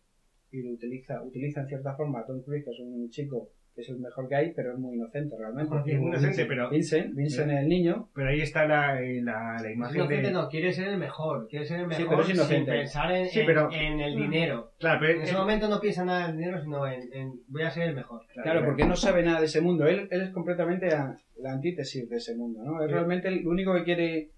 y 0.50 0.62
lo 0.62 0.72
utiliza, 0.72 1.22
utiliza 1.22 1.60
en 1.60 1.68
cierta 1.68 1.94
forma 1.94 2.20
a 2.20 2.26
Tom 2.26 2.42
Cruise, 2.42 2.64
que 2.64 2.70
es 2.70 2.80
un 2.80 3.08
chico 3.10 3.50
que 3.74 3.80
es 3.80 3.88
el 3.88 3.98
mejor 3.98 4.28
que 4.28 4.36
hay, 4.36 4.52
pero 4.54 4.72
es 4.72 4.78
muy 4.78 4.94
inocente 4.94 5.36
realmente. 5.36 5.74
Es 5.92 5.98
muy 5.98 6.08
inocente, 6.10 6.44
pero, 6.46 6.70
Vincent, 6.70 7.14
Vincent 7.14 7.50
es 7.50 7.58
el 7.58 7.68
niño, 7.68 8.08
pero 8.14 8.28
ahí 8.30 8.40
está 8.40 8.66
la, 8.66 9.00
la, 9.00 9.56
la 9.60 9.68
Es 9.68 9.74
imagen 9.74 9.96
inocente 9.96 10.26
de... 10.28 10.32
no, 10.32 10.48
quiere 10.48 10.72
ser 10.72 10.88
el 10.88 10.98
mejor, 10.98 11.48
quiere 11.48 11.64
ser 11.66 11.80
el 11.80 11.92
Sí, 11.92 12.02
mejor 12.02 12.08
pero 12.08 12.20
es 12.20 12.26
sin 12.28 12.36
inocente. 12.36 12.70
pensar 12.72 13.12
en, 13.12 13.26
Sí, 13.28 13.40
en- 13.40 13.46
pero- 13.46 13.68
en 13.72 14.00
el 14.00 14.16
dinero. 14.16 14.72
Claro, 14.78 15.00
pero 15.00 15.12
En 15.14 15.22
ese 15.22 15.32
es- 15.32 15.36
momento 15.38 15.68
no 15.68 15.80
piensa 15.80 16.04
nada 16.04 16.26
en 16.26 16.30
el 16.32 16.36
dinero, 16.38 16.62
sino 16.62 16.86
en, 16.86 17.12
en 17.12 17.32
voy 17.48 17.62
a 17.62 17.70
ser 17.70 17.88
el 17.88 17.94
mejor. 17.96 18.22
Claro, 18.42 18.64
porque 18.64 18.84
no 18.86 18.94
sabe 18.96 19.22
nada 19.24 19.40
de 19.40 19.46
ese 19.46 19.60
mundo. 19.60 19.86
Él, 19.86 20.06
él 20.10 20.20
es 20.22 20.30
completamente 20.30 20.86
la 20.88 21.52
antítesis 21.52 22.08
de 22.08 22.16
ese 22.16 22.36
mundo, 22.36 22.62
¿no? 22.64 22.80
Él 22.82 22.88
Sí. 22.88 22.94
realmente 22.94 23.30
lo 23.30 23.50
único 23.50 23.74
que 23.74 23.82
quiere 23.84 24.30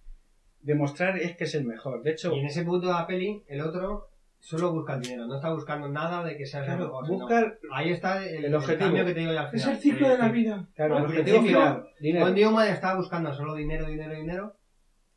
demostrar 0.62 1.18
es 1.18 1.37
que 1.37 1.45
es 1.45 1.55
el 1.55 1.64
mejor. 1.64 2.03
De 2.03 2.12
hecho, 2.12 2.34
Y 2.34 2.41
en 2.41 2.47
ese 2.47 2.64
punto 2.64 2.87
de 2.87 2.93
la 2.95 3.07
peli, 3.07 3.43
el 3.49 3.61
otro 3.61 4.09
solo 4.41 4.72
busca 4.72 4.95
el 4.95 5.01
dinero, 5.03 5.26
no 5.26 5.37
está 5.37 5.53
buscando 5.53 5.89
nada 5.89 6.22
de 6.24 6.37
que 6.37 6.47
sea 6.47 6.61
el 6.61 6.66
claro, 6.66 6.84
mejor. 6.84 7.09
busca 7.09 7.55
Ahí 7.72 7.91
está 7.91 8.24
el, 8.24 8.45
el 8.45 8.55
objetivo. 8.55 8.95
que 8.95 9.05
te 9.05 9.14
digo 9.20 9.30
al 9.32 9.45
Es 9.47 9.51
final. 9.62 9.70
el 9.76 9.82
ciclo 9.82 10.09
de 10.09 10.18
la 10.18 10.28
vida. 10.28 10.66
claro, 10.74 10.99
el 10.99 11.05
objetivo 11.05 11.43
final, 11.43 11.89
dinero. 12.01 12.24
Paul 12.26 12.34
Newman 12.37 12.68
está 12.68 12.95
buscando 12.95 13.32
solo 13.34 13.55
dinero, 13.55 13.87
dinero, 13.87 14.14
dinero, 14.14 14.57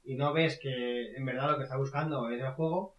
y 0.04 0.16
no 0.16 0.34
ves 0.34 0.60
que 0.62 1.14
en 1.16 1.26
verdad 1.26 1.52
lo 1.52 1.58
que 1.58 1.64
está 1.64 1.78
buscando 1.78 2.30
es 2.30 2.42
el 2.42 2.52
juego, 2.52 2.96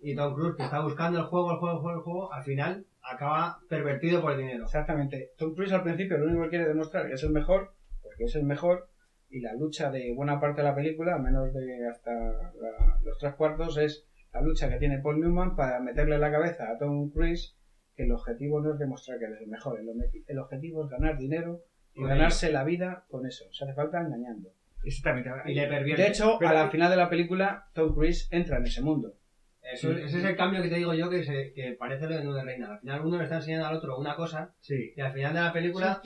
y 0.00 0.16
Tom 0.16 0.34
Cruise 0.34 0.56
que 0.56 0.64
está 0.64 0.80
buscando 0.80 1.20
el 1.20 1.24
juego, 1.26 1.52
el 1.52 1.58
juego, 1.58 1.76
el 1.76 1.80
juego, 1.82 1.98
el 1.98 2.02
juego, 2.04 2.32
al 2.32 2.42
final 2.42 2.86
acaba 3.02 3.58
pervertido 3.68 4.20
por 4.20 4.32
el 4.32 4.38
dinero. 4.38 4.64
Exactamente. 4.64 5.30
Tom 5.38 5.54
Cruise 5.54 5.72
al 5.72 5.82
principio 5.84 6.18
lo 6.18 6.26
único 6.26 6.42
que 6.44 6.48
quiere 6.50 6.66
demostrar 6.66 7.06
que 7.06 7.14
es 7.14 7.22
el 7.22 7.30
mejor, 7.30 7.72
porque 8.02 8.24
es 8.24 8.34
el 8.34 8.42
mejor, 8.44 8.88
y 9.30 9.40
la 9.40 9.54
lucha 9.54 9.90
de 9.90 10.12
buena 10.14 10.40
parte 10.40 10.62
de 10.62 10.68
la 10.68 10.74
película, 10.74 11.14
a 11.14 11.18
menos 11.18 11.52
de 11.54 11.88
hasta 11.88 12.12
la- 12.12 12.98
los 13.04 13.16
tres 13.18 13.34
cuartos, 13.34 13.76
es 13.78 14.04
la 14.32 14.40
lucha 14.40 14.68
que 14.68 14.78
tiene 14.78 14.98
Paul 14.98 15.20
Newman 15.20 15.56
para 15.56 15.80
meterle 15.80 16.14
en 16.16 16.20
la 16.20 16.30
cabeza 16.32 16.70
a 16.70 16.78
Tom 16.78 17.10
Cruise 17.10 17.56
que 17.96 18.04
el 18.04 18.12
objetivo 18.12 18.60
no 18.60 18.72
es 18.72 18.78
demostrar 18.78 19.18
que 19.18 19.26
eres 19.26 19.40
el 19.42 19.48
mejor, 19.48 19.78
el, 19.78 19.86
el 20.26 20.38
objetivo 20.38 20.84
es 20.84 20.90
ganar 20.90 21.18
dinero 21.18 21.60
y 21.94 22.02
ganarse 22.04 22.50
la 22.50 22.64
vida 22.64 23.04
con 23.10 23.26
eso. 23.26 23.44
Se 23.52 23.64
hace 23.64 23.74
falta 23.74 24.00
engañando. 24.00 24.48
Exactamente. 24.82 25.30
Y 25.46 25.54
le. 25.54 25.68
De 25.68 26.06
hecho, 26.08 26.36
Pero- 26.38 26.50
a 26.50 26.54
la 26.54 26.70
final 26.70 26.90
de 26.90 26.96
la 26.96 27.10
película, 27.10 27.66
Tom 27.74 27.94
Cruise 27.94 28.28
entra 28.32 28.56
en 28.56 28.64
ese 28.64 28.80
mundo. 28.82 29.14
Eso- 29.62 29.92
ese 29.92 30.18
es 30.18 30.24
el 30.24 30.36
cambio 30.36 30.62
que 30.62 30.70
te 30.70 30.76
digo 30.76 30.92
yo 30.94 31.08
que, 31.10 31.22
se, 31.22 31.52
que 31.52 31.72
parece 31.78 32.06
lo 32.08 32.16
de 32.16 32.24
Nude 32.24 32.42
Reina. 32.42 32.72
Al 32.72 32.80
final 32.80 33.02
uno 33.04 33.18
le 33.18 33.24
está 33.24 33.36
enseñando 33.36 33.66
al 33.66 33.76
otro 33.76 33.98
una 33.98 34.16
cosa 34.16 34.54
Sí. 34.60 34.92
y 34.96 35.00
al 35.00 35.12
final 35.12 35.34
de 35.34 35.40
la 35.40 35.52
película 35.52 36.00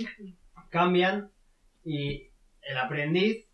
cambian 0.70 1.30
y 1.84 2.30
el 2.62 2.76
aprendiz 2.78 3.45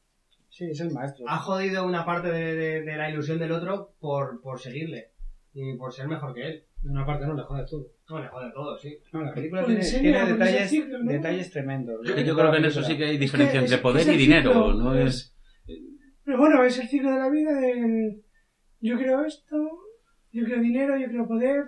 Sí, 0.55 0.66
es 0.70 0.80
el 0.80 0.90
maestro. 0.92 1.24
ha 1.28 1.38
jodido 1.38 1.86
una 1.86 2.05
parte 2.05 2.28
de, 2.30 2.55
de- 2.55 2.82
de 2.82 2.96
la 2.96 3.11
ilusión 3.11 3.38
del 3.38 3.53
otro 3.53 3.94
por, 3.98 4.40
por 4.42 4.61
seguirle 4.61 5.12
y 5.55 5.76
por 5.76 5.92
ser 5.94 6.09
mejor 6.09 6.34
que 6.34 6.42
él. 6.46 6.64
De 6.82 6.90
una 6.90 7.07
parte 7.07 7.26
no, 7.26 7.34
le 7.34 7.42
jode 7.44 7.64
todo. 7.68 7.86
No, 8.11 8.20
le 8.20 8.28
jode 8.28 8.50
todo, 8.53 8.76
sí. 8.78 8.98
No, 9.12 9.22
la 9.22 9.32
película 9.32 9.62
Pues 9.64 9.76
tiene, 9.78 9.80
enseña, 9.82 10.03
tiene 10.03 10.18
pues 10.36 10.38
detalles, 10.38 10.61
ese 10.61 10.68
ciclo, 10.82 10.98
¿no? 10.98 11.11
detalles 11.12 11.50
tremendos. 11.50 12.00
Yo, 12.07 12.16
yo 12.18 12.36
creo 12.36 12.50
que 12.53 12.59
en 12.59 12.64
eso 12.66 12.82
sí 12.82 12.96
que 12.98 13.05
hay 13.05 13.16
diferencia 13.18 13.61
que 13.61 13.64
entre 13.64 13.78
poder 13.78 14.03
es 14.03 14.14
y 14.14 14.16
dinero. 14.18 14.50
ciclo, 14.53 14.74
No 14.74 14.94
es-. 14.94 15.34
Pero 16.24 16.38
bueno, 16.38 16.62
es 16.64 16.78
el 16.78 16.88
ciclo 16.88 17.11
de 17.12 17.18
la 17.18 17.30
vida 17.30 17.53
del 17.61 18.22
yo 18.80 18.96
quiero 18.98 19.24
esto, 19.24 19.57
yo 20.32 20.44
quiero 20.44 20.61
dinero, 20.61 20.98
yo 20.98 21.09
quiero 21.09 21.26
poder. 21.28 21.64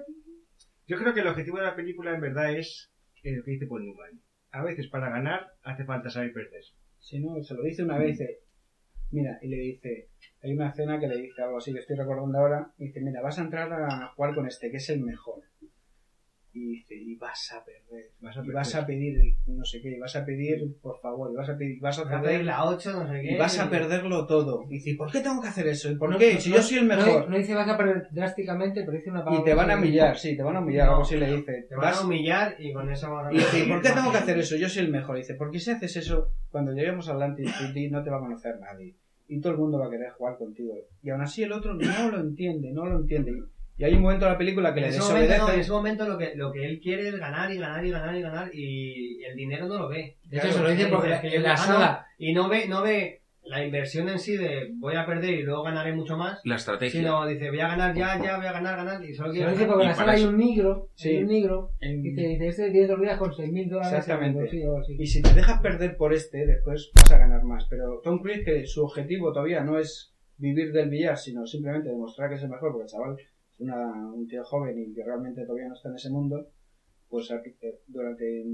Yo 0.86 0.98
creo 0.98 1.14
que 1.14 1.20
el 1.20 1.28
objetivo 1.28 1.58
de 1.58 1.64
la 1.64 1.76
película 1.76 2.12
en 2.14 2.20
verdad 2.20 2.52
es 2.52 2.92
lo 3.22 3.42
que 3.44 3.50
dice 3.52 3.66
Paul 3.66 3.84
Newman. 3.84 4.20
A 4.50 4.62
veces 4.62 4.88
para 4.88 5.08
ganar 5.10 5.46
hace 5.62 5.84
falta 5.84 6.10
saber 6.10 6.32
perder. 6.34 6.62
Si 6.98 7.20
no, 7.20 7.40
se 7.42 7.54
lo 7.54 7.62
dice 7.62 7.82
una 7.84 7.98
vez, 7.98 8.18
dice, 8.18 8.40
mira, 9.10 9.38
y 9.42 9.48
le 9.48 9.56
dice, 9.56 10.08
hay 10.42 10.52
una 10.52 10.68
escena 10.68 10.98
que 10.98 11.08
le 11.08 11.16
dice 11.16 11.42
algo 11.42 11.58
así 11.58 11.72
que 11.72 11.80
estoy 11.80 11.96
recordando 11.96 12.38
ahora, 12.38 12.72
y 12.78 12.86
dice, 12.86 13.00
mira, 13.00 13.20
vas 13.22 13.38
a 13.38 13.42
entrar 13.42 13.72
a 13.72 14.08
jugar 14.14 14.34
con 14.34 14.46
este, 14.46 14.70
que 14.70 14.78
es 14.78 14.88
el 14.90 15.00
mejor. 15.02 15.42
Y 16.56 16.66
dice, 16.66 16.94
y 16.94 17.16
vas 17.16 17.52
a 17.52 17.64
perder, 17.64 18.10
Vas 18.20 18.36
a 18.36 18.44
y 18.44 18.48
vas 18.50 18.74
a 18.76 18.86
pedir 18.86 19.34
no 19.48 19.64
sé 19.64 19.80
qué, 19.82 19.90
y 19.96 19.98
vas 19.98 20.14
a 20.14 20.24
pedir, 20.24 20.76
por 20.80 21.00
favor, 21.00 21.32
y 21.32 21.34
vas 21.34 21.48
a 21.48 21.56
pedir, 21.56 21.80
vas 21.80 21.98
a 21.98 22.08
perder, 22.08 22.44
la 22.44 22.64
8, 22.64 22.92
no 22.92 23.08
sé 23.12 23.22
qué. 23.22 23.32
y 23.34 23.36
vas 23.36 23.58
a 23.58 23.68
perderlo 23.68 24.24
todo. 24.24 24.62
Y 24.68 24.74
dice, 24.74 24.90
¿y 24.90 24.94
por 24.94 25.10
qué 25.10 25.18
tengo 25.20 25.42
que 25.42 25.48
hacer 25.48 25.66
eso? 25.66 25.90
¿Y 25.90 25.96
por 25.96 26.10
No, 26.10 26.16
qué? 26.16 26.34
no, 26.34 26.40
Si 26.40 26.50
no, 26.50 26.56
yo 26.56 26.62
soy 26.62 26.78
el 26.78 26.86
mejor. 26.86 27.28
No, 27.28 27.36
dice 27.36 27.54
vas 27.54 27.68
a 27.68 27.76
perder 27.76 28.06
drásticamente, 28.12 28.82
pero 28.84 28.96
dice 28.96 29.10
una 29.10 29.24
palabra. 29.24 29.40
Y 29.40 29.44
te 29.44 29.54
van 29.54 29.70
a 29.72 29.76
humillar, 29.76 30.16
sí, 30.16 30.36
te 30.36 30.42
van 30.44 30.54
a 30.56 30.60
humillar, 30.60 30.86
No, 30.86 30.92
algo 30.92 31.02
así 31.02 31.16
le 31.16 31.26
dice. 31.36 31.66
Te 31.68 31.74
van 31.74 31.84
Vas- 31.86 32.00
a 32.00 32.04
humillar 32.06 32.54
y 32.60 32.72
con 32.72 32.88
eso 32.88 33.10
van 33.12 33.26
a... 33.26 33.32
Y 33.32 33.36
dice, 33.38 33.64
¿y 33.64 33.68
por 33.68 33.82
qué 33.82 33.90
tengo 33.90 34.12
que 34.12 34.18
hacer 34.18 34.38
eso? 34.38 34.56
Yo 34.56 34.68
soy 34.68 34.84
el 34.84 34.90
mejor. 34.92 35.16
Y 35.16 35.22
dice, 35.22 35.34
porque 35.34 35.58
si 35.58 35.72
haces 35.72 35.96
eso, 35.96 36.28
cuando 36.50 36.72
lleguemos 36.72 37.08
a 37.08 37.12
Atlantic 37.14 37.48
City 37.48 37.90
no 37.90 38.04
te 38.04 38.10
va 38.10 38.18
a 38.18 38.20
conocer 38.20 38.60
nadie. 38.60 38.94
Y 39.26 39.40
todo 39.40 39.54
el 39.54 39.58
mundo 39.58 39.78
va 39.80 39.86
a 39.86 39.90
querer 39.90 40.10
jugar 40.10 40.36
contigo. 40.36 40.74
Y 41.02 41.10
aún 41.10 41.22
así 41.22 41.42
el 41.42 41.50
otro 41.52 41.74
no 41.74 42.10
lo 42.12 42.20
entiende, 42.20 42.70
no 42.72 42.86
lo 42.86 42.98
entiende. 43.00 43.32
Y 43.76 43.84
hay 43.84 43.94
un 43.94 44.02
momento 44.02 44.26
en 44.26 44.32
la 44.32 44.38
película 44.38 44.72
que 44.72 44.80
En 44.80 44.84
le 44.86 44.90
ese, 44.90 45.00
momento, 45.00 45.18
no, 45.18 45.26
desobedece. 45.28 45.54
en 45.54 45.60
ese 45.60 45.72
momento 45.72 46.08
lo 46.08 46.18
que, 46.18 46.32
lo 46.36 46.52
que 46.52 46.64
él 46.66 46.80
quiere 46.80 47.08
es 47.08 47.16
ganar 47.16 47.50
y 47.50 47.58
ganar 47.58 47.84
y 47.84 47.90
ganar 47.90 48.14
y 48.16 48.22
ganar 48.22 48.50
y 48.54 49.24
el 49.24 49.34
dinero 49.36 49.66
no 49.66 49.78
lo 49.78 49.88
ve. 49.88 50.16
De 50.24 50.38
hecho, 50.38 50.52
se 50.52 50.62
lo 50.62 50.70
dice 50.70 50.86
porque 50.86 51.08
la 51.08 51.20
gano 51.54 51.56
saga. 51.56 52.06
Y 52.18 52.32
no 52.34 52.48
ve, 52.48 52.68
no 52.68 52.82
ve 52.82 53.22
la 53.46 53.62
inversión 53.64 54.08
en 54.08 54.18
sí 54.20 54.36
de 54.38 54.70
voy 54.76 54.94
a 54.94 55.04
perder 55.04 55.34
y 55.34 55.42
luego 55.42 55.64
ganaré 55.64 55.92
mucho 55.92 56.16
más, 56.16 56.40
La 56.44 56.54
estrategia. 56.54 56.98
sino 57.00 57.26
dice 57.26 57.50
voy 57.50 57.60
a 57.60 57.68
ganar 57.68 57.94
ya, 57.94 58.18
ya, 58.22 58.36
voy 58.38 58.46
a 58.46 58.52
ganar, 58.52 58.76
ganar 58.76 59.04
y 59.04 59.12
solo 59.12 59.30
Se 59.32 59.34
quiero 59.38 59.50
lo 59.50 59.56
dice 59.56 59.66
porque 59.66 59.82
en 59.82 59.88
la 59.88 59.94
saga 59.94 60.12
hay 60.12 60.24
un 60.24 60.36
negro. 60.38 60.88
Sí. 60.94 61.08
Hay 61.10 61.16
un 61.24 61.26
negro. 61.28 61.70
En- 61.80 62.06
Y 62.06 62.14
te 62.14 62.22
dice, 62.28 62.48
este 62.48 62.70
tiene 62.70 62.86
dos 62.86 63.00
días 63.00 63.18
con 63.18 63.32
6.000 63.32 63.68
dólares. 63.68 63.92
Exactamente. 63.98 64.68
o 64.68 64.78
así. 64.78 64.96
Y 64.98 65.06
si 65.06 65.20
te 65.20 65.34
dejas 65.34 65.60
perder 65.60 65.96
por 65.96 66.14
este, 66.14 66.46
después 66.46 66.90
vas 66.94 67.10
a 67.12 67.18
ganar 67.18 67.42
más. 67.42 67.66
Pero 67.68 68.00
Tom 68.04 68.20
Cruise, 68.20 68.44
que 68.44 68.64
su 68.66 68.84
objetivo 68.84 69.32
todavía 69.32 69.62
no 69.64 69.78
es 69.78 70.14
vivir 70.38 70.72
del 70.72 70.88
billar, 70.88 71.18
sino 71.18 71.44
simplemente 71.46 71.90
demostrar 71.90 72.28
que 72.30 72.36
es 72.36 72.42
el 72.42 72.48
mejor, 72.48 72.70
porque 72.72 72.84
el 72.84 72.90
chaval 72.90 73.16
una- 73.58 74.12
un 74.12 74.26
tío 74.26 74.44
joven 74.44 74.78
y 74.78 74.92
que 74.94 75.04
realmente 75.04 75.42
todavía 75.44 75.68
no 75.68 75.74
está 75.74 75.88
en 75.88 75.94
ese 75.96 76.10
mundo, 76.10 76.48
pues 77.08 77.30
eh, 77.30 77.78
durante 77.86 78.44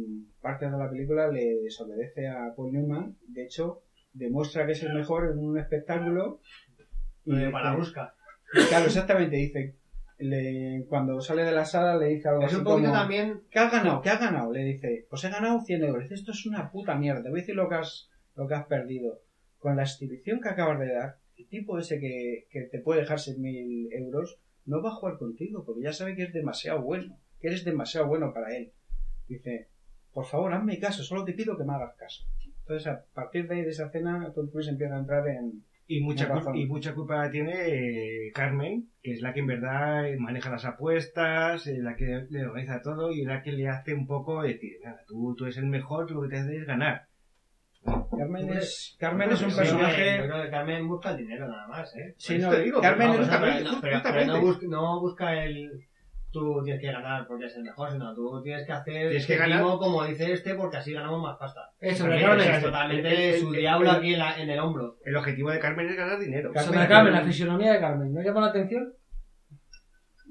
parte 0.40 0.66
de 0.68 0.76
la 0.78 0.90
película 0.90 1.28
le 1.28 1.60
desobedece 1.62 2.28
a 2.28 2.52
Paul 2.54 2.72
Newman. 2.72 3.16
De 3.28 3.44
hecho, 3.44 3.82
demuestra 4.12 4.66
que 4.66 4.72
es 4.72 4.82
el 4.82 4.94
mejor 4.94 5.30
en 5.30 5.38
un 5.38 5.58
espectáculo. 5.58 6.40
Lo 7.24 7.34
de 7.36 7.40
dice- 7.42 7.52
para 7.52 7.76
busca. 7.76 8.14
Claro, 8.68 8.86
exactamente, 8.86 9.36
dice. 9.36 9.76
le- 10.18 10.84
cuando 10.88 11.18
sale 11.22 11.44
de 11.44 11.52
la 11.52 11.64
sala 11.64 11.96
le 11.96 12.08
dice 12.08 12.28
algo 12.28 12.42
Es 12.42 12.48
así 12.48 12.56
un 12.56 12.64
poquito 12.64 12.88
como, 12.88 13.00
también 13.00 13.40
¿Qué 13.50 13.58
has 13.58 13.72
ganado? 13.72 14.02
¿Qué 14.02 14.10
has 14.10 14.20
ganado? 14.20 14.52
Le 14.52 14.64
dice, 14.64 15.06
pues 15.08 15.24
he 15.24 15.30
ganado 15.30 15.60
100 15.62 15.82
euros. 15.82 16.10
Esto 16.10 16.32
es 16.32 16.44
una 16.44 16.70
puta 16.70 16.94
mierda. 16.96 17.22
Te 17.22 17.30
voy 17.30 17.38
a 17.38 17.42
decir 17.42 17.54
lo 17.54 17.70
que 17.70 17.76
has, 17.76 18.10
lo 18.36 18.46
que 18.46 18.52
has 18.54 18.66
perdido. 18.66 19.22
Con 19.58 19.76
la 19.76 19.82
exhibición 19.84 20.40
que 20.42 20.50
acabas 20.50 20.78
de 20.78 20.92
dar, 20.92 21.16
el 21.38 21.48
tipo 21.48 21.78
ese 21.78 21.98
que, 22.00 22.46
que 22.50 22.62
te 22.70 22.80
puede 22.80 23.00
dejar 23.00 23.18
6.000 23.18 23.88
euros 23.92 24.38
no 24.70 24.80
va 24.80 24.90
a 24.90 24.94
jugar 24.94 25.18
contigo 25.18 25.64
porque 25.64 25.82
ya 25.82 25.92
sabe 25.92 26.14
que 26.14 26.22
es 26.22 26.32
demasiado 26.32 26.80
bueno. 26.80 27.18
Que 27.40 27.48
eres 27.48 27.64
demasiado 27.64 28.06
bueno 28.06 28.32
para 28.32 28.56
él. 28.56 28.72
Dice, 29.26 29.68
por 30.12 30.26
favor, 30.26 30.54
hazme 30.54 30.78
caso. 30.78 31.02
Solo 31.02 31.24
te 31.24 31.32
pido 31.32 31.56
que 31.56 31.64
me 31.64 31.74
hagas 31.74 31.96
caso. 31.96 32.24
Entonces, 32.60 32.86
a 32.86 33.04
partir 33.12 33.48
de 33.48 33.56
ahí, 33.56 33.62
de 33.62 33.70
esa 33.70 33.90
cena, 33.90 34.32
Tom 34.32 34.48
Cruise 34.48 34.68
empieza 34.68 34.94
a 34.94 35.00
entrar 35.00 35.26
en... 35.26 35.64
Y 35.88 36.02
mucha, 36.02 36.30
y 36.54 36.66
mucha 36.66 36.94
culpa 36.94 37.28
tiene 37.32 37.54
eh, 37.66 38.30
Carmen, 38.32 38.90
que 39.02 39.10
es 39.10 39.22
la 39.22 39.32
que 39.32 39.40
en 39.40 39.48
verdad 39.48 40.04
maneja 40.20 40.48
las 40.48 40.64
apuestas, 40.64 41.66
eh, 41.66 41.78
la 41.78 41.96
que 41.96 42.28
le 42.30 42.46
organiza 42.46 42.80
todo 42.80 43.10
y 43.10 43.24
la 43.24 43.42
que 43.42 43.50
le 43.50 43.66
hace 43.66 43.92
un 43.92 44.06
poco 44.06 44.42
decir, 44.42 44.78
nada, 44.84 45.00
tú, 45.08 45.34
tú 45.36 45.46
eres 45.46 45.56
el 45.56 45.66
mejor, 45.66 46.06
tú 46.06 46.14
lo 46.14 46.22
que 46.22 46.28
te 46.28 46.38
haces 46.38 46.60
es 46.60 46.66
ganar. 46.66 47.08
Carmen 47.84 48.50
es, 48.50 48.96
Carmen 48.98 49.30
es 49.30 49.42
un 49.42 49.54
personaje... 49.54 50.18
Yo 50.18 50.24
creo 50.26 50.42
que 50.42 50.50
Carmen 50.50 50.88
busca 50.88 51.10
el 51.12 51.16
dinero 51.16 51.48
nada 51.48 51.66
más, 51.68 51.94
¿eh? 51.96 52.14
Sí, 52.18 52.38
no, 52.38 52.48
eso 52.48 52.56
te 52.56 52.62
digo, 52.62 52.80
Carmen 52.80 53.10
es 53.12 53.28
pero, 53.80 54.26
no, 54.26 54.40
busca, 54.40 54.66
no 54.68 55.00
busca 55.00 55.44
el 55.44 55.70
tú 56.32 56.62
tienes 56.62 56.80
que 56.80 56.92
ganar 56.92 57.26
porque 57.26 57.46
es 57.46 57.56
el 57.56 57.64
mejor, 57.64 57.90
sino 57.90 58.14
tú 58.14 58.40
tienes 58.42 58.64
que 58.64 58.72
hacer 58.72 59.08
Tienes 59.08 59.26
que 59.26 59.32
este 59.32 59.48
ganar. 59.48 59.62
como 59.62 60.04
dice 60.04 60.32
este 60.32 60.54
porque 60.54 60.76
así 60.76 60.92
ganamos 60.92 61.20
más 61.22 61.36
pasta. 61.38 61.72
Eso, 61.80 62.06
es 62.12 62.62
totalmente 62.62 63.40
su 63.40 63.50
diablo 63.50 63.90
aquí 63.90 64.12
en, 64.14 64.18
la- 64.20 64.38
en 64.40 64.48
el 64.50 64.58
hombro. 64.60 64.98
El 65.04 65.16
objetivo 65.16 65.50
de 65.50 65.58
Carmen 65.58 65.88
es 65.88 65.96
ganar 65.96 66.18
dinero. 66.20 66.52
Carmen, 66.52 67.12
la 67.12 67.22
fisionomía 67.22 67.72
de 67.72 67.80
Carmen. 67.80 68.12
¿No 68.14 68.22
llama 68.22 68.42
la 68.42 68.46
atención? 68.48 68.92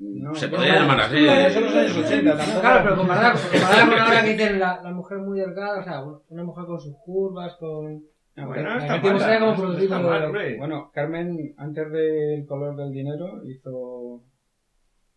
No, 0.02 0.34
Se 0.34 0.48
no, 0.48 0.56
podría 0.56 0.76
no, 0.76 0.80
llamar 0.82 1.00
así. 1.02 1.26
no, 1.26 1.50
son 1.50 1.64
los 1.66 1.76
años 1.76 1.98
80, 1.98 2.38
tampoco- 2.38 2.62
Claro, 2.62 2.84
pero 2.84 2.96
comparada, 2.98 3.34
con 3.90 4.00
ahora 4.00 4.22
que 4.24 4.30
dicen 4.32 4.60
la, 4.60 4.82
la 4.82 4.92
mujer 4.92 5.18
muy 5.20 5.40
delgada, 5.40 5.80
o 5.80 5.84
sea, 5.84 6.04
una 6.30 6.44
mujer 6.44 6.66
con 6.66 6.80
sus 6.80 6.96
curvas, 7.04 7.56
con... 7.60 8.02
Ah, 8.38 8.46
Bueno, 8.46 8.48
bueno, 8.48 8.70
no 8.70 8.80
está 8.80 8.96
el 8.96 9.02
mal, 9.02 9.40
como 9.40 9.52
no 9.52 9.58
prototipo 9.58 9.96
está 9.96 10.00
mal, 10.08 10.32
de-. 10.34 10.58
Bueno, 10.58 10.92
Carmen, 10.94 11.54
antes 11.58 11.92
del 11.92 12.46
color 12.46 12.76
del 12.78 12.92
dinero, 12.92 13.44
hizo 13.46 14.24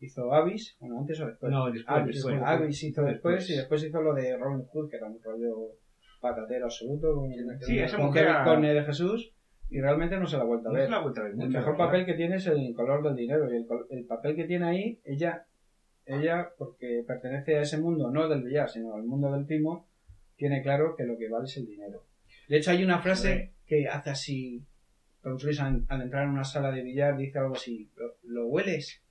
hizo 0.00 0.34
Avis, 0.34 0.76
bueno, 0.80 0.98
antes 0.98 1.20
o 1.20 1.26
después. 1.26 1.52
No, 1.52 1.70
después, 1.70 1.84
Avis, 1.86 2.14
después, 2.16 2.34
bueno, 2.34 2.48
Avis 2.48 2.82
hizo 2.82 3.02
después, 3.02 3.34
después. 3.36 3.50
y 3.50 3.56
después 3.56 3.84
hizo 3.84 4.02
lo 4.02 4.14
de 4.14 4.36
Robin 4.36 4.64
Hood, 4.66 4.90
que 4.90 4.96
era 4.96 5.06
un 5.06 5.20
rollo 5.22 5.54
patatero 6.20 6.64
absoluto 6.64 7.14
con, 7.14 7.30
Sí, 7.60 7.78
esa 7.78 7.96
con, 7.98 8.06
mujer 8.06 8.28
con, 8.44 8.64
eh, 8.64 8.74
de 8.74 8.82
Jesús 8.82 9.32
y 9.72 9.80
realmente 9.80 10.16
no 10.18 10.26
se 10.26 10.36
la 10.36 10.42
ha 10.42 10.46
vuelto 10.46 10.68
a 10.68 10.72
No 10.72 10.76
ver. 10.78 10.86
se 10.86 10.90
la 10.90 10.96
ha 10.98 11.02
vuelto 11.02 11.20
a 11.20 11.24
ver 11.24 11.32
El 11.32 11.38
mejor 11.48 11.72
¿verdad? 11.72 11.76
papel 11.86 12.06
que 12.06 12.14
tiene 12.14 12.36
es 12.36 12.46
el 12.46 12.74
color 12.74 13.02
del 13.02 13.16
dinero 13.16 13.52
y 13.52 13.56
el, 13.56 13.66
el 13.90 14.04
papel 14.04 14.36
que 14.36 14.44
tiene 14.44 14.66
ahí, 14.66 15.00
ella, 15.04 15.46
ella, 16.06 16.50
porque 16.58 17.02
pertenece 17.06 17.56
a 17.56 17.62
ese 17.62 17.78
mundo, 17.78 18.10
no 18.10 18.28
del 18.28 18.42
billar, 18.42 18.68
sino 18.68 18.94
al 18.94 19.04
mundo 19.04 19.32
del 19.32 19.46
timo, 19.46 19.88
tiene 20.36 20.62
claro 20.62 20.94
que 20.96 21.04
lo 21.04 21.16
que 21.16 21.28
vale 21.28 21.44
es 21.44 21.56
el 21.56 21.66
dinero. 21.66 22.04
De 22.48 22.56
hecho, 22.58 22.70
hay 22.72 22.84
una 22.84 22.98
frase 23.00 23.52
que 23.66 23.86
hace 23.88 24.10
así, 24.10 24.64
Tom 25.22 25.38
Cruise 25.38 25.60
al, 25.60 25.84
al 25.88 26.02
entrar 26.02 26.24
en 26.24 26.30
una 26.30 26.44
sala 26.44 26.70
de 26.72 26.82
billar 26.82 27.16
dice 27.16 27.38
algo 27.38 27.54
así, 27.54 27.90
¿lo, 27.96 28.16
lo 28.24 28.48
hueles? 28.48 29.02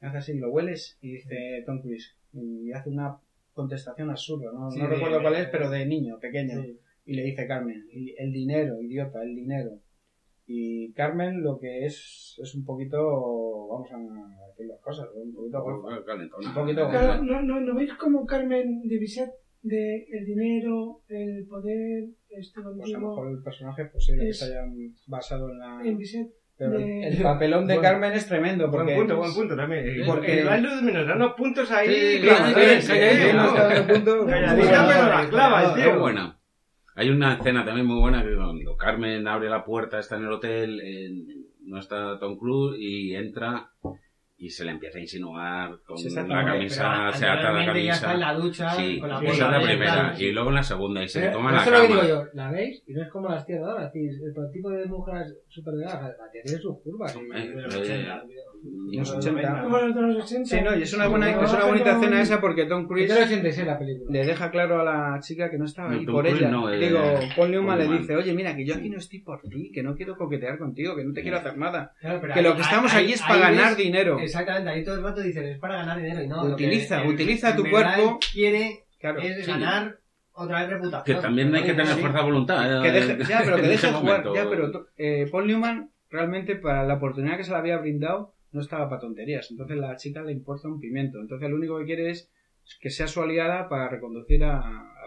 Hace 0.00 0.16
así, 0.18 0.38
¿lo 0.38 0.50
hueles? 0.50 0.98
Y 1.00 1.12
dice 1.12 1.62
Tom 1.64 1.80
Cruise, 1.80 2.16
y 2.32 2.72
hace 2.72 2.90
una 2.90 3.16
contestación 3.54 4.10
absurda, 4.10 4.50
no, 4.52 4.70
Sí, 4.70 4.80
no 4.80 4.88
recuerdo 4.88 5.20
cuál 5.22 5.36
es, 5.36 5.46
pero 5.48 5.70
de 5.70 5.86
niño, 5.86 6.18
pequeño. 6.18 6.60
Sí. 6.62 6.78
Y 7.04 7.14
le 7.14 7.22
dice 7.24 7.46
Carmen, 7.46 7.84
el 8.18 8.32
dinero, 8.32 8.80
idiota, 8.80 9.22
el 9.22 9.34
dinero. 9.34 9.78
Y 10.54 10.92
Carmen 10.92 11.42
lo 11.42 11.58
que 11.58 11.86
es 11.86 12.38
es 12.42 12.54
un 12.54 12.64
poquito, 12.66 12.98
vamos 13.70 13.88
a 13.90 13.96
decir 14.48 14.66
las 14.66 14.80
cosas, 14.80 15.06
un 15.14 15.32
poquito 15.32 15.62
golfa. 15.62 16.04
Calentona. 16.04 16.48
Un 16.48 16.54
poquito 16.54 16.88
Claro, 16.90 17.22
¿no, 17.22 17.40
no, 17.42 17.60
¿no 17.60 17.74
veis 17.74 17.94
como 17.94 18.26
Carmen 18.26 18.82
de 18.86 18.98
Bisset 18.98 19.30
de 19.62 20.04
el 20.12 20.26
dinero, 20.26 21.00
el 21.08 21.46
poder, 21.48 22.04
este 22.28 22.60
Pues 22.60 22.94
a 22.94 22.98
lo 22.98 23.08
mejor 23.08 23.30
el 23.30 23.42
personaje 23.42 23.82
es 23.82 23.90
posible 23.92 24.26
que 24.26 24.32
se 24.34 24.44
hayan 24.46 24.74
basado 25.06 25.48
en 25.50 25.58
la... 25.58 25.80
en 25.84 25.96
Bisset? 25.96 26.28
Pero 26.58 26.76
el- 26.76 26.84
de- 26.84 27.08
el 27.08 27.22
papelón 27.22 27.66
de 27.66 27.74
Bueno, 27.76 27.88
Carmen 27.88 28.12
es 28.12 28.26
tremendo 28.28 28.68
Buen 28.70 28.80
porque... 28.84 28.94
punto, 28.96 29.16
buen 29.16 29.34
punto 29.34 29.56
también. 29.56 29.86
Eh, 29.88 30.02
Porque- 30.06 30.44
nos 30.44 31.06
da 31.06 31.16
unos 31.16 31.32
puntos 31.32 31.70
ahí. 31.70 31.88
Sí, 31.88 32.20
sí, 32.20 32.28
sí, 32.28 32.82
sí, 32.82 32.92
sí, 32.92 33.32
No, 33.34 33.48
sí, 33.48 34.68
dando 34.70 36.41
Hay 36.94 37.08
una 37.10 37.34
escena 37.34 37.64
también 37.64 37.86
muy 37.86 37.98
buena 37.98 38.22
que 38.22 38.34
cuando 38.34 38.76
Carmen 38.76 39.26
abre 39.26 39.48
la 39.48 39.64
puerta, 39.64 39.98
está 39.98 40.16
en 40.16 40.24
el 40.24 40.32
hotel, 40.32 41.46
no 41.64 41.78
está 41.78 42.18
Tom 42.18 42.36
Cruise 42.36 42.76
y 42.78 43.14
entra 43.14 43.70
y 44.44 44.50
se 44.50 44.64
le 44.64 44.72
empieza 44.72 44.98
a 44.98 45.00
insinuar 45.02 45.70
con 45.86 45.96
Sí, 45.96 46.08
la 46.10 46.26
camisa, 46.44 46.92
pero 47.04 47.12
se 47.12 47.26
ata 47.26 47.42
la 47.42 47.48
anteriormente 47.60 47.84
ya 47.84 47.90
camisa. 47.92 47.94
está 47.94 48.14
en 48.14 48.20
la 48.20 48.34
ducha, 48.34 48.70
sí, 48.72 48.98
con 48.98 49.08
la 49.08 49.14
esa 49.16 49.24
bolsa 49.26 49.44
es 49.46 49.50
la 49.52 49.62
primera. 49.62 50.14
sí. 50.16 50.24
Y 50.24 50.32
luego 50.32 50.48
en 50.48 50.54
la 50.56 50.62
segunda, 50.64 51.02
y 51.04 51.08
se 51.08 51.20
le 51.20 51.26
Pero- 51.26 51.38
toma 51.38 51.52
la 51.52 51.58
eso 51.62 51.64
es 51.64 51.70
lo 51.70 51.86
cama. 51.88 52.02
digo 52.02 52.08
yo, 52.08 52.24
la 52.34 52.50
veis 52.50 52.82
y 52.88 52.92
no 52.92 53.02
es 53.02 53.08
como 53.10 53.28
las 53.28 53.46
tías 53.46 53.60
de 53.60 53.64
ahora, 53.66 53.86
es 53.86 53.92
decir, 53.92 54.10
el 54.24 54.52
tipo 54.52 54.70
de 54.70 54.86
mujeres 54.86 55.34
súper 55.48 55.74
delgadas, 55.74 56.02
la 56.18 56.30
tía 56.32 56.42
tiene 56.42 56.58
sus 56.60 56.76
curvas. 56.82 57.14
y- 57.16 57.18
Eh, 57.38 57.52
los 57.54 57.74
eh, 57.74 57.78
80. 57.78 58.22
Los 58.92 59.10
80. 59.10 59.62
Como 59.62 59.78
los 59.78 59.94
de 59.94 60.02
los 60.02 60.24
80. 60.24 60.44
Sí, 60.48 60.60
no, 60.62 60.76
y 60.76 60.82
es 60.82 60.92
una, 60.94 61.08
buena, 61.08 61.30
es 61.30 61.52
una 61.52 61.64
bonita 61.64 61.92
escena 61.92 62.20
esa 62.22 62.40
porque 62.40 62.66
Tom 62.66 62.86
Cruise 62.86 63.08
del 63.12 63.24
86 63.24 63.66
la 63.66 63.78
película. 63.78 64.10
le 64.12 64.24
deja 64.26 64.50
claro 64.52 64.80
a 64.80 64.84
la 64.84 65.20
chica 65.20 65.50
que 65.50 65.58
no 65.58 65.64
estaba 65.64 65.90
ahí 65.92 66.04
por 66.06 66.26
ella. 66.26 66.48
eh, 66.72 66.78
Digo, 66.78 67.00
Paul 67.36 67.50
Newman 67.50 67.78
le 67.78 67.88
dice, 67.98 68.16
oye, 68.16 68.32
mira, 68.34 68.54
que 68.54 68.64
yo 68.64 68.74
aquí 68.74 68.88
no 68.88 68.98
estoy 68.98 69.20
por 69.20 69.40
ti, 69.42 69.70
que 69.72 69.82
no 69.82 69.94
quiero 69.96 70.16
coquetear 70.16 70.58
contigo, 70.58 70.94
que 70.96 71.04
no 71.04 71.12
te 71.12 71.22
quiero 71.22 71.38
hacer 71.38 71.56
nada. 71.58 71.92
Que 72.34 72.42
lo 72.42 72.54
que 72.54 72.62
estamos 72.62 72.92
ahí- 72.94 73.04
aquí 73.04 73.12
es 73.14 73.22
para 73.22 73.38
ganar 73.50 73.76
dinero. 73.76 74.18
Exactamente, 74.40 74.70
ahí 74.70 74.84
todo 74.84 74.94
el 74.96 75.02
rato 75.02 75.20
dicen, 75.20 75.44
es 75.44 75.58
para 75.58 75.76
ganar 75.76 75.98
dinero 76.00 76.22
y 76.22 76.26
no. 76.28 76.36
lo 76.48 76.56
que 76.56 76.64
Utiliza, 76.66 77.02
utiliza 77.04 77.56
tu 77.56 77.68
cuerpo. 77.68 78.18
quiere 78.32 78.84
Claro. 78.98 79.20
es 79.20 79.44
sí. 79.44 79.50
ganar 79.50 79.98
otra 80.32 80.60
vez 80.60 80.70
reputación. 80.70 81.16
Que 81.16 81.22
también 81.22 81.54
hay 81.54 81.62
que 81.62 81.72
tener 81.74 81.86
Sí. 81.88 82.00
fuerza 82.00 82.18
de 82.18 82.24
voluntad. 82.24 82.78
eh, 82.78 82.82
Que 82.82 82.90
deje- 82.92 83.24
ya, 83.28 83.40
pero 83.44 83.56
que 83.56 83.62
deje 83.62 83.86
jugar. 83.92 84.24
momento. 84.24 84.34
Ya, 84.34 84.48
pero 84.48 84.86
eh, 84.96 85.28
Paul 85.30 85.46
Newman 85.46 85.90
realmente 86.10 86.56
para 86.56 86.84
la 86.84 86.94
oportunidad 86.94 87.36
que 87.36 87.44
se 87.44 87.50
le 87.50 87.56
había 87.58 87.78
brindado 87.78 88.34
no 88.52 88.60
estaba 88.60 88.88
para 88.88 89.00
tonterías. 89.00 89.50
Entonces 89.50 89.76
la 89.78 89.96
chica 89.96 90.22
le 90.22 90.32
importa 90.32 90.68
un 90.68 90.78
pimiento. 90.80 91.20
Entonces 91.20 91.48
lo 91.50 91.56
único 91.56 91.78
que 91.78 91.84
quiere 91.86 92.10
es 92.10 92.30
que 92.80 92.90
sea 92.90 93.08
su 93.08 93.20
aliada 93.22 93.68
para 93.68 93.88
reconducir 93.88 94.44
a, 94.44 94.60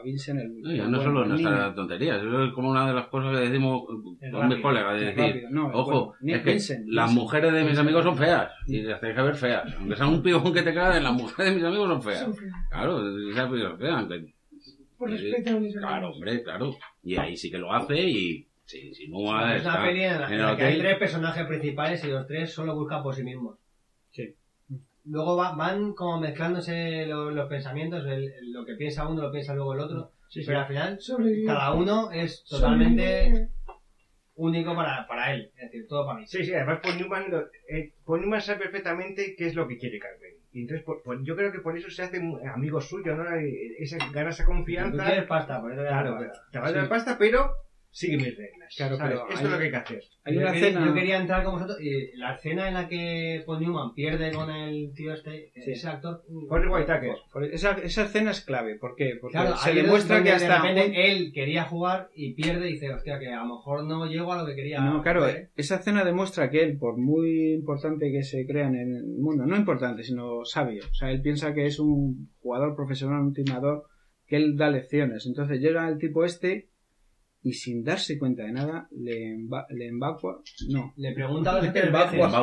el, 0.07 0.61
No, 0.77 0.87
no 0.89 1.01
solo 1.01 1.25
niño. 1.25 1.35
estas 1.49 1.75
tonterías, 1.75 2.17
eso 2.21 2.43
es 2.45 2.53
como 2.53 2.71
una 2.71 2.87
de 2.87 2.93
las 2.93 3.07
cosas 3.07 3.35
que 3.37 3.49
decimos 3.49 3.83
El 4.21 4.31
con 4.31 4.47
mis 4.47 4.59
colegas, 4.59 4.99
de 4.99 5.05
decir, 5.13 5.43
no, 5.49 5.67
ojo, 5.73 6.15
bueno. 6.21 6.35
Es 6.37 6.43
que 6.43 6.51
Vincent, 6.51 6.87
las 6.87 7.05
Vincent. 7.07 7.21
mujeres 7.23 7.53
de 7.53 7.63
mis 7.63 7.77
amigos 7.77 8.03
son 8.03 8.17
feas, 8.17 8.51
y 8.67 8.81
las 8.83 8.99
tenéis 8.99 9.17
que 9.17 9.23
ver 9.23 9.35
feas, 9.35 9.73
aunque 9.79 9.95
sean 9.95 10.09
un 10.09 10.21
pibón 10.23 10.53
que 10.53 10.61
te 10.63 10.73
cae, 10.73 11.01
las 11.01 11.13
mujeres 11.13 11.51
de 11.51 11.55
mis 11.57 11.65
amigos 11.65 11.87
son 11.89 12.01
feas. 12.03 12.19
Son 12.19 12.35
feas. 12.35 12.53
Claro, 12.69 13.29
esas 13.29 13.49
son 13.49 13.77
feas, 13.79 13.95
aunque- 13.99 14.33
Por 14.97 15.09
Sí, 15.17 15.29
respeto 15.31 15.57
a 15.57 15.59
mis 15.59 15.73
Claro, 15.73 15.87
hermanos. 15.95 16.15
hombre, 16.15 16.43
claro. 16.43 16.75
Y 17.03 17.17
ahí 17.17 17.35
sí 17.35 17.51
que 17.51 17.57
lo 17.57 17.73
hace 17.73 18.01
y 18.01 18.47
sí, 18.63 18.93
si 18.93 19.07
no 19.09 19.23
va 19.23 19.49
a 19.49 19.55
Es 19.57 19.61
una 19.63 19.71
estar 19.73 19.87
peli 19.87 20.03
en 20.03 20.21
la, 20.21 20.51
en 20.51 20.57
que 20.57 20.63
hay 20.63 20.77
tres 20.79 20.97
personajes 20.97 21.45
principales 21.45 22.03
y 22.05 22.07
los 22.07 22.25
tres 22.25 22.53
solo 22.53 22.73
buscan 22.75 23.03
por 23.03 23.13
sí 23.13 23.21
mismos. 23.23 23.57
Luego 25.07 25.35
va- 25.37 25.55
van 25.55 25.93
como 25.93 26.19
mezclándose 26.19 27.05
lo- 27.05 27.29
los, 27.31 27.47
pensamientos, 27.47 28.03
el- 28.05 28.27
el- 28.27 28.51
lo 28.51 28.65
que 28.65 28.75
piensa 28.75 29.05
uno 29.07 29.21
lo 29.21 29.31
piensa 29.31 29.53
luego 29.53 29.73
el 29.73 29.79
otro, 29.79 30.09
pero 30.45 30.59
al 30.59 30.65
final 30.67 30.97
Sobrevive. 30.99 31.45
cada 31.45 31.71
uno 31.71 32.11
es 32.11 32.43
totalmente 32.49 33.25
Sobrevive. 33.27 33.47
único 34.37 34.75
para, 34.75 35.05
para 35.07 35.31
él, 35.31 35.49
es 35.55 35.61
decir, 35.61 35.85
todo 35.87 36.05
para 36.05 36.19
mí. 36.19 36.25
Sí, 36.27 36.43
sí, 36.43 36.53
además 36.53 36.79
Paul 36.81 36.97
Newman, 36.97 37.29
lo- 37.29 37.43
eh, 37.69 37.91
Paul 38.03 38.21
Newman 38.21 38.41
sabe 38.41 38.57
perfectamente 38.59 39.33
qué 39.37 39.45
es 39.45 39.55
lo 39.55 39.67
que 39.67 39.77
quiere 39.77 39.97
Carmen. 39.99 40.33
Y 40.51 40.61
entonces, 40.61 40.83
por- 40.83 41.01
por- 41.03 41.21
yo 41.23 41.35
creo 41.35 41.51
que 41.51 41.59
por 41.59 41.77
eso 41.77 41.89
se 41.89 42.01
hace 42.01 42.19
mu- 42.19 42.37
amigo 42.53 42.81
suyo, 42.81 43.15
¿no? 43.15 43.31
Eh, 43.35 43.75
Esa, 43.79 43.97
gana 44.11 44.29
esa 44.31 44.43
Tú 44.43 44.51
confianza. 44.51 45.03
quieres 45.05 45.25
pasta, 45.27 45.59
por 45.61 45.71
eso 45.71 45.81
te 45.81 45.87
Claro, 45.87 46.17
te 46.51 46.59
vas 46.59 46.71
a 46.73 46.77
dar 46.77 46.89
pasta, 46.89 47.17
pero 47.17 47.47
sigue 47.95 48.17
mis 48.17 48.35
reglas. 48.37 48.73
Claro, 48.75 48.97
¿sabes? 48.97 49.13
pero 49.19 49.29
Esto 49.29 49.39
hay- 49.39 49.45
es 49.45 49.51
lo 49.51 49.57
que 49.57 49.63
hay 49.63 49.71
que 49.71 49.77
hacer. 49.77 50.03
Hay 50.25 50.33
yo, 50.33 50.41
una 50.41 50.51
quería, 50.51 50.67
escena... 50.67 50.85
yo 50.87 50.93
quería 50.93 51.17
entrar 51.17 51.43
con 51.43 51.53
vosotros 51.53 51.77
y 51.81 52.17
la 52.17 52.33
escena 52.35 52.67
en 52.67 52.73
la 52.73 52.87
que 52.89 53.43
Paul 53.45 53.59
Newman 53.61 53.93
pierde 53.93 54.31
con 54.33 54.49
el 54.51 54.91
tío 54.93 55.13
este, 55.13 55.51
Sí. 55.55 55.71
ese 55.71 55.87
actor. 55.87 56.23
Forrest 56.49 56.73
Whitaker. 56.73 57.15
Por- 57.31 57.45
Esa, 57.45 57.71
esa 57.83 58.03
escena 58.03 58.31
es 58.31 58.41
clave. 58.41 58.75
¿Por 58.77 58.95
qué? 58.95 59.17
Porque 59.21 59.37
Claro, 59.37 59.55
se 59.55 59.73
demuestra 59.73 60.17
que 60.17 60.29
de 60.29 60.35
hasta... 60.35 60.61
repente 60.61 60.87
un- 60.89 60.95
él 60.95 61.31
quería 61.33 61.63
jugar 61.63 62.09
y 62.15 62.33
pierde 62.33 62.69
y 62.69 62.73
dice, 62.73 62.91
hostia, 62.93 63.17
que 63.17 63.29
a 63.29 63.43
lo 63.43 63.55
mejor 63.55 63.85
no 63.85 64.05
llego 64.07 64.33
a 64.33 64.41
lo 64.41 64.45
que 64.45 64.55
quería. 64.55 64.81
No, 64.81 65.01
claro, 65.01 65.29
¿eh? 65.29 65.51
esa 65.55 65.75
escena 65.75 66.03
demuestra 66.03 66.49
que 66.49 66.63
él, 66.63 66.77
por 66.77 66.97
muy 66.97 67.53
importante 67.53 68.11
que 68.11 68.23
se 68.23 68.45
crean 68.45 68.75
en 68.75 68.93
el 68.95 69.05
mundo, 69.19 69.45
no 69.45 69.55
importante, 69.55 70.03
sino 70.03 70.43
sabio, 70.43 70.83
o 70.91 70.93
sea, 70.93 71.11
él 71.11 71.21
piensa 71.21 71.53
que 71.53 71.65
es 71.65 71.79
un 71.79 72.29
jugador 72.39 72.75
profesional, 72.75 73.21
un 73.21 73.33
timador, 73.33 73.83
que 74.27 74.37
él 74.37 74.57
da 74.57 74.69
lecciones. 74.69 75.25
Entonces 75.27 75.59
llega 75.61 75.87
el 75.87 75.97
tipo 75.99 76.25
este 76.25 76.69
y 77.47 77.53
sin 77.53 77.83
darse 77.83 78.17
cuenta 78.17 78.43
de 78.43 78.51
nada, 78.51 78.87
le, 78.91 79.35
emba- 79.37 79.67
le 79.69 79.87
embacua, 79.87 80.41
no, 80.67 80.93
Le 80.97 81.13
pregunta 81.13 81.51
le 81.61 81.71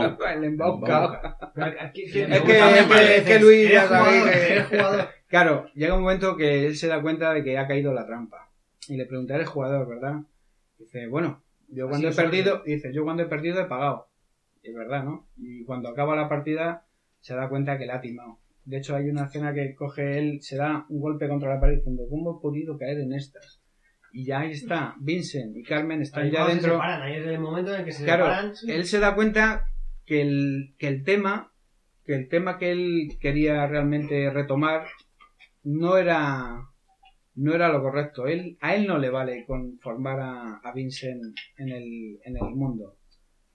embacua, 0.07 0.35
le 0.37 0.47
embauca. 0.47 1.39
Es 1.85 1.93
que- 1.93 2.23
es 2.23 2.41
que- 2.43 2.53
veces, 2.89 3.19
es 3.19 3.23
que 3.25 3.39
Luis 3.41 3.71
ya. 3.71 5.11
Claro, 5.27 5.67
llega 5.75 5.95
un 5.95 6.03
momento 6.03 6.37
que 6.37 6.67
él 6.67 6.77
se 6.77 6.87
da 6.89 7.01
cuenta 7.03 7.33
de 7.33 7.43
que 7.43 7.57
ha 7.59 7.67
caído 7.67 7.93
la 7.95 8.07
trampa. 8.07 8.51
Y 8.89 8.97
le 8.97 9.07
pregunta, 9.07 9.35
¿eres 9.35 9.49
jugador, 9.49 9.89
verdad? 9.89 10.21
Dice, 10.79 11.07
bueno, 11.09 11.43
yo 11.69 11.89
cuando 11.89 12.09
Así 12.09 12.21
he 12.21 12.23
perdido, 12.23 12.63
dice, 12.65 12.93
yo 12.93 13.03
cuando 13.05 13.23
he 13.23 13.27
perdido 13.27 13.61
he 13.61 13.65
pagado. 13.65 14.09
Y 14.63 14.69
es 14.71 14.75
verdad, 14.77 15.05
¿no? 15.05 15.27
Y 15.39 15.65
cuando 15.65 15.89
acaba 15.89 16.15
la 16.17 16.29
partida 16.29 16.87
se 17.21 17.35
da 17.35 17.49
cuenta 17.49 17.79
que 17.79 17.87
la 17.87 17.97
ha 17.97 18.01
timado. 18.01 18.39
De 18.65 18.77
hecho, 18.79 18.95
hay 18.95 19.09
una 19.09 19.25
escena 19.25 19.55
que 19.55 19.75
coge 19.75 20.19
él, 20.19 20.43
se 20.43 20.57
da 20.57 20.85
un 20.91 21.01
golpe 21.01 21.27
contra 21.29 21.55
la 21.55 21.61
pared 21.61 21.77
diciendo, 21.79 22.03
¿cómo 22.11 22.39
he 22.39 22.43
podido 22.43 22.77
caer 22.79 22.99
en 23.01 23.13
estas? 23.15 23.62
Y 24.13 24.25
ya 24.27 24.41
ahí 24.41 24.51
está, 24.53 24.95
Vincent 25.01 25.57
y 25.57 25.63
Carmen 25.63 26.03
están 26.03 26.25
Ahí 26.25 26.31
ya 26.31 26.45
se 26.47 26.53
dentro. 26.53 26.73
separan, 26.73 27.03
ahí 27.03 27.15
es 27.17 27.27
el 27.27 27.41
momento 27.41 27.73
en 27.75 27.81
el 27.81 27.85
que 27.87 27.93
se 27.93 28.05
Claro, 28.05 28.25
separan. 28.27 28.53
él 28.69 28.85
se 28.85 28.99
da 28.99 29.15
cuenta 29.15 29.65
que 30.05 30.21
el, 30.21 30.75
que 30.79 30.89
el 30.89 31.03
tema 31.05 31.49
que 32.05 32.15
el 32.17 32.29
tema 32.29 32.59
que 32.59 32.73
él 32.73 33.17
quería 33.21 33.65
realmente 33.69 34.29
retomar 34.31 34.87
no 35.63 35.97
era 35.97 36.67
no 37.35 37.55
era 37.55 37.69
lo 37.73 37.81
correcto. 37.81 38.27
Él, 38.27 38.59
a 38.61 38.75
él 38.75 38.87
no 38.87 38.99
le 38.99 39.09
vale 39.09 39.45
conformar 39.47 40.21
a, 40.21 40.57
a 40.59 40.73
Vincent 40.75 41.23
en 41.57 41.69
el, 41.71 42.19
en 42.25 42.37
el 42.37 42.55
mundo. 42.55 42.99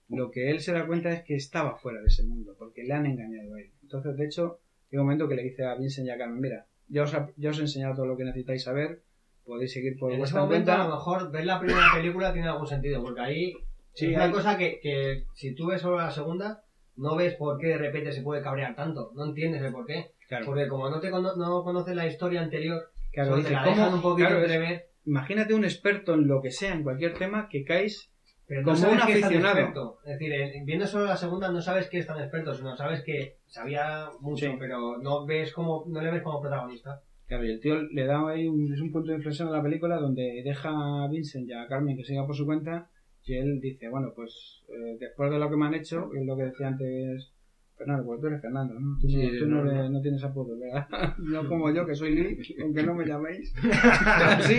Lo 0.08 0.30
que 0.32 0.50
él 0.50 0.60
se 0.60 0.72
da 0.72 0.86
cuenta 0.86 1.12
es 1.12 1.22
que 1.22 1.36
estaba 1.36 1.76
fuera 1.76 2.00
de 2.00 2.06
ese 2.08 2.24
mundo, 2.24 2.56
porque 2.58 2.82
le 2.82 2.94
han 2.94 3.06
engañado 3.06 3.54
a 3.54 3.60
él. 3.60 3.70
Entonces, 3.82 4.16
de 4.16 4.24
hecho, 4.24 4.58
hay 4.90 4.98
un 4.98 5.04
momento 5.04 5.28
que 5.28 5.36
le 5.36 5.44
dice 5.44 5.64
a 5.64 5.74
Vincent 5.76 6.08
y 6.08 6.10
a 6.10 6.18
Carmen, 6.18 6.40
mira, 6.40 6.66
ya 6.88 7.02
os, 7.04 7.14
ha- 7.14 7.30
ya 7.36 7.50
os 7.50 7.58
he 7.58 7.62
enseñado 7.62 7.94
todo 7.94 8.06
lo 8.06 8.16
que 8.16 8.24
necesitáis 8.24 8.64
saber, 8.64 9.02
podéis 9.48 9.72
seguir 9.72 9.98
por 9.98 10.10
En 10.10 10.14
ese 10.14 10.20
vuestra 10.20 10.40
momento, 10.42 10.72
a 10.72 10.78
lo 10.78 10.90
mejor 10.90 11.32
ver 11.32 11.44
la 11.44 11.58
primera 11.58 11.86
película 11.94 12.32
tiene 12.32 12.46
algún 12.48 12.66
sentido, 12.68 13.02
porque 13.02 13.20
ahí 13.20 13.52
Sí, 13.94 14.06
es 14.06 14.14
una 14.14 14.24
hay- 14.26 14.30
cosa 14.30 14.56
que, 14.56 14.78
que 14.80 15.24
si 15.34 15.54
tú 15.56 15.66
ves 15.66 15.80
solo 15.80 15.96
la 15.98 16.10
segunda, 16.12 16.62
no 16.96 17.16
ves 17.16 17.34
por 17.34 17.58
qué 17.58 17.68
de 17.68 17.78
repente 17.78 18.12
se 18.12 18.22
puede 18.22 18.42
cabrear 18.42 18.76
tanto, 18.76 19.10
no 19.16 19.24
entiendes 19.24 19.62
el 19.62 19.72
por 19.72 19.86
qué. 19.86 20.12
Claro, 20.28 20.44
Porque 20.46 20.68
como 20.68 20.88
no 20.90 21.00
te 21.00 21.10
cono- 21.10 21.34
no 21.36 21.64
conoces 21.64 21.96
la 21.96 22.06
historia 22.06 22.42
anterior, 22.42 22.90
claro, 23.12 23.36
dice, 23.36 23.48
te 23.48 23.54
la 23.54 23.88
un 23.88 24.02
poquito 24.02 24.28
Claro, 24.28 24.44
es- 24.44 24.82
Imagínate 25.06 25.54
un 25.54 25.64
experto 25.64 26.12
en 26.14 26.28
lo 26.28 26.42
que 26.42 26.50
sea, 26.50 26.74
en 26.74 26.82
cualquier 26.82 27.14
tema, 27.14 27.48
que 27.48 27.64
caes 27.64 28.10
pero 28.46 28.62
no 28.62 28.74
como 28.74 28.92
un 28.92 29.00
aficionado. 29.00 29.98
Es 30.04 30.12
decir, 30.18 30.32
en- 30.32 30.64
viendo 30.64 30.86
solo 30.86 31.04
la 31.06 31.16
segunda 31.16 31.50
no 31.50 31.60
sabes 31.60 31.88
que 31.88 31.98
es 31.98 32.06
tan 32.06 32.18
experto, 32.20 32.54
sino 32.54 32.74
sabes 32.76 33.02
que 33.02 33.36
sabía 33.46 34.08
mucho, 34.20 34.46
Sí. 34.46 34.56
pero 34.58 34.98
no 34.98 35.24
ves 35.26 35.52
como 35.52 35.84
no 35.86 36.00
le 36.00 36.10
ves 36.10 36.22
como 36.22 36.40
protagonista. 36.40 37.02
Claro, 37.28 37.44
y 37.44 37.50
el 37.50 37.60
tío 37.60 37.82
le 37.82 38.04
da 38.06 38.26
ahí 38.28 38.48
un, 38.48 38.72
es 38.72 38.80
un 38.80 38.90
punto 38.90 39.10
de 39.10 39.16
inflexión 39.18 39.48
a 39.48 39.52
la 39.52 39.62
película 39.62 39.96
donde 39.96 40.42
deja 40.44 40.70
a 40.70 41.08
Vincent 41.08 41.46
y 41.48 41.52
a 41.52 41.66
Carmen 41.68 41.96
que 41.96 42.04
siga 42.04 42.26
por 42.26 42.34
su 42.34 42.46
cuenta 42.46 42.88
y 43.24 43.34
él 43.34 43.60
dice, 43.60 43.88
bueno, 43.90 44.12
pues 44.16 44.62
eh, 44.68 44.96
después 44.98 45.30
de 45.30 45.38
lo 45.38 45.50
que 45.50 45.56
me 45.56 45.66
han 45.66 45.74
hecho, 45.74 46.10
es 46.14 46.24
lo 46.26 46.34
que 46.36 46.44
decía 46.44 46.68
antes 46.68 47.30
Fernando, 47.76 48.06
porque 48.06 48.20
tú 48.22 48.26
eres 48.28 48.40
Fernando, 48.40 48.74
¿no? 48.80 48.98
Tú, 48.98 49.06
no- 49.06 49.12
Sí, 49.12 49.38
tú 49.38 49.46
no, 49.46 49.62
no, 49.62 49.70
eres- 49.70 49.90
no 49.90 50.00
tienes 50.00 50.24
apodo, 50.24 50.58
¿verdad? 50.58 50.86
no 51.18 51.46
como 51.48 51.70
yo, 51.70 51.86
que 51.86 51.94
soy 51.94 52.14
Lee, 52.14 52.38
aunque 52.62 52.82
no 52.82 52.94
me 52.94 53.04
llaméis. 53.06 53.52
¿Sí? 54.40 54.58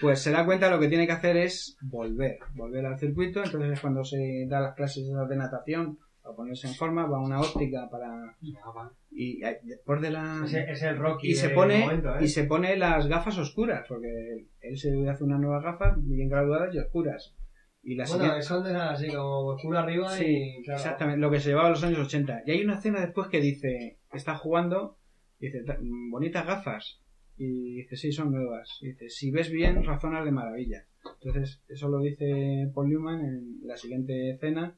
pues 0.00 0.20
se 0.20 0.30
da 0.30 0.44
cuenta 0.44 0.70
lo 0.70 0.78
que 0.78 0.88
tiene 0.88 1.06
que 1.06 1.12
hacer 1.12 1.36
es 1.36 1.76
volver, 1.82 2.38
volver 2.54 2.84
al 2.86 2.98
circuito, 2.98 3.42
entonces 3.42 3.72
es 3.72 3.80
cuando 3.80 4.04
se 4.04 4.46
da 4.48 4.60
las 4.60 4.74
clases 4.74 5.04
de 5.28 5.36
natación 5.36 5.98
para 6.32 6.36
ponerse 6.36 6.66
en 6.68 6.74
forma, 6.74 7.06
va 7.06 7.18
a 7.18 7.22
una 7.22 7.40
óptica 7.40 7.88
para... 7.90 8.36
Y 9.10 9.44
eh, 9.44 9.58
después 9.62 10.00
de 10.00 10.10
la... 10.10 10.44
Es 10.46 10.82
el 10.82 10.96
Rocky 10.96 11.30
y 11.30 11.34
se 11.34 11.50
pone 11.50 11.80
momento, 11.80 12.16
¿eh? 12.16 12.24
y 12.24 12.28
se 12.28 12.44
pone 12.44 12.76
las 12.76 13.06
gafas 13.06 13.38
oscuras 13.38 13.84
porque 13.88 14.08
él, 14.60 14.76
se 14.78 15.08
hace 15.08 15.24
unas 15.24 15.40
nuevas 15.40 15.62
gafas 15.62 15.96
bien 16.06 16.28
graduadas 16.28 16.74
y 16.74 16.78
oscuras. 16.78 17.34
Y 17.82 17.96
la 17.96 18.04
Bueno, 18.06 18.22
siguiente- 18.24 18.42
son 18.46 18.64
de 18.64 18.70
esas 18.70 18.90
así 18.92 19.08
como 19.08 19.46
oscuro 19.48 19.78
arriba 19.78 20.08
sí 20.08 20.24
y 20.60 20.62
claro, 20.62 20.78
exactamente 20.80 21.20
lo 21.20 21.30
que 21.30 21.40
se 21.40 21.48
llevaba 21.50 21.66
a 21.68 21.70
los 21.70 21.82
años 21.84 21.98
80 21.98 22.42
y 22.46 22.50
hay 22.52 22.64
una 22.64 22.74
escena 22.74 23.00
después 23.00 23.26
que 23.28 23.40
dice 23.40 23.98
está 24.12 24.36
jugando 24.36 24.98
y 25.40 25.46
dice 25.46 25.64
"Ta- 25.64 25.78
bonitas 26.10 26.46
gafas 26.46 27.00
y 27.36 27.74
dice 27.78 27.96
sí 27.96 28.12
son 28.12 28.30
nuevas 28.30 28.78
y 28.82 28.88
dice 28.90 29.08
si 29.10 29.32
ves 29.32 29.50
bien 29.50 29.82
razonas 29.82 30.24
de 30.24 30.30
maravilla 30.30 30.84
entonces 31.20 31.60
eso 31.68 31.88
lo 31.88 31.98
dice 31.98 32.70
Paul 32.72 32.88
Newman 32.88 33.20
en 33.24 33.58
la 33.66 33.76
siguiente 33.76 34.30
escena 34.30 34.76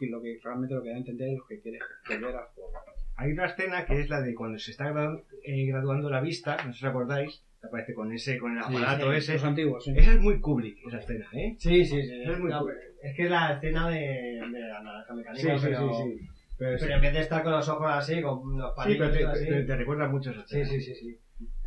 y 0.00 0.06
lo 0.08 0.20
que 0.20 0.36
realmente 0.42 0.74
lo 0.74 0.82
que 0.82 0.88
da 0.90 0.94
a 0.94 0.98
entender 0.98 1.28
es 1.28 1.36
lo 1.36 1.46
que 1.46 1.60
quiere 1.60 1.78
volver 2.08 2.34
al 2.36 2.44
juego 2.54 2.72
Hay 3.16 3.30
una 3.32 3.46
escena 3.46 3.84
que 3.84 4.00
es 4.00 4.08
la 4.08 4.20
de 4.20 4.34
cuando 4.34 4.58
se 4.58 4.70
está 4.72 4.90
gradu- 4.90 5.22
eh, 5.44 5.66
graduando 5.66 6.10
la 6.10 6.20
vista, 6.20 6.56
no 6.64 6.72
sé 6.72 6.78
si 6.80 6.84
os 6.84 6.90
acordáis, 6.90 7.42
que 7.60 7.66
aparece 7.66 7.94
con 7.94 8.12
ese, 8.12 8.36
con 8.38 8.52
el 8.52 8.58
aparato 8.62 9.10
sí, 9.12 9.16
ese. 9.16 9.32
los 9.34 9.44
antiguos 9.44 9.84
sí. 9.84 9.92
Esa 9.96 10.12
es 10.12 10.18
muy 10.18 10.40
Kubrick, 10.40 10.76
esa 10.86 10.98
escena, 10.98 11.26
¿eh? 11.32 11.54
Sí, 11.58 11.84
sí, 11.84 12.02
sí. 12.02 12.22
Es 12.24 12.38
muy 12.38 12.50
No, 12.50 12.64
es 13.02 13.14
que 13.16 13.22
es 13.24 13.28
la 13.30 13.52
escena 13.52 13.88
de, 13.88 13.98
de 13.98 14.60
la 14.60 14.80
naranja 14.80 15.14
mecánica, 15.14 15.56
Sí, 15.56 15.58
sí, 15.58 15.66
pero, 15.70 15.94
sí, 15.94 16.16
sí. 16.18 16.26
Pero, 16.56 16.76
pero 16.78 16.94
en 16.94 17.00
vez 17.00 17.12
de 17.12 17.20
estar 17.20 17.42
con 17.42 17.52
los 17.52 17.68
ojos 17.68 17.86
así, 17.90 18.20
con 18.20 18.56
los 18.56 18.70
sí, 18.70 18.74
palillos 18.76 19.10
pero 19.12 19.26
te, 19.32 19.36
así. 19.38 19.48
te- 19.48 19.62
te 19.64 19.76
recuerda 19.76 20.06
mucho 20.06 20.30
esa 20.30 20.44
Sí, 20.46 20.60
escena. 20.60 20.66
sí, 20.70 20.80
sí, 20.80 20.94
sí. 20.94 21.18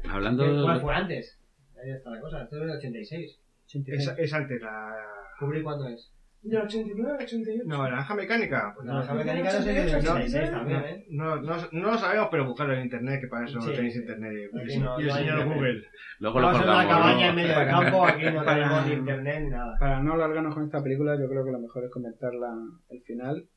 Hablando 0.09 0.43
¿Qué- 0.43 0.61
¿Cuál 0.61 0.75
de... 0.75 0.81
fue 0.81 0.93
antes? 0.93 1.39
Ahí 1.81 1.91
está 1.91 2.09
la 2.09 2.19
cosa, 2.19 2.41
esto 2.43 2.55
es 2.55 2.61
del 2.61 2.71
86. 2.77 3.39
Es, 3.85 4.13
es 4.17 4.33
antes 4.33 4.61
la... 4.61 4.93
¿Kubrick 5.39 5.63
cuándo 5.63 5.87
es? 5.89 6.09
Del 6.43 6.61
89, 6.61 7.17
88. 7.19 7.63
No, 7.65 7.83
Naranja 7.83 8.15
Mecánica. 8.15 8.71
Pues 8.75 8.85
Naranja 8.87 9.13
Mecánica 9.15 9.45
no 9.45 9.51
sé 9.51 9.63
si 9.63 9.69
es 9.69 9.85
del 9.85 9.95
86 10.07 10.51
también, 10.51 10.83
¿eh? 10.85 11.05
no, 11.09 11.35
no, 11.41 11.55
no 11.71 11.91
lo 11.91 11.97
sabemos, 11.97 12.27
pero 12.31 12.45
buscarlo 12.45 12.73
en 12.75 12.83
internet, 12.83 13.19
que 13.21 13.27
para 13.27 13.45
eso 13.45 13.59
Sí. 13.61 13.71
tenéis 13.73 13.95
internet. 13.97 14.49
Aquí 14.55 14.77
no- 14.79 14.99
y 14.99 15.01
el 15.03 15.07
no 15.07 15.13
hay 15.13 15.19
señor 15.23 15.37
internet. 15.39 15.57
Google. 15.57 15.83
Luego 16.19 16.39
lo 16.39 16.45
Vamos 16.47 16.61
en 16.61 16.67
una 16.69 16.77
colgamos. 16.83 17.05
cabaña 17.05 17.29
en 17.29 17.35
medio 17.35 17.59
del 17.59 17.67
campo, 17.67 18.05
aquí 18.05 18.25
no 18.25 18.45
Para- 18.45 18.53
tenemos 18.55 18.87
ni 18.87 18.93
internet 18.93 19.43
ni 19.43 19.49
nada. 19.49 19.75
Para 19.79 20.03
no 20.03 20.13
alargarnos 20.13 20.53
con 20.55 20.63
esta 20.63 20.83
película, 20.83 21.19
yo 21.19 21.27
creo 21.27 21.43
que 21.43 21.51
lo 21.51 21.59
mejor 21.59 21.83
es 21.85 21.91
comentar 21.91 22.33
la- 22.33 22.55
el 22.89 23.01
final. 23.01 23.47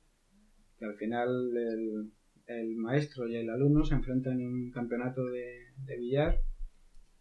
Que 0.78 0.84
al 0.86 0.94
final 0.96 1.28
el, 1.56 2.10
el 2.46 2.76
maestro 2.76 3.28
y 3.28 3.36
el 3.36 3.50
alumno 3.50 3.84
se 3.84 3.94
enfrentan 3.94 4.40
en 4.40 4.48
un 4.48 4.70
campeonato 4.72 5.22
de, 5.26 5.44
de 5.84 5.96
billar 5.98 6.38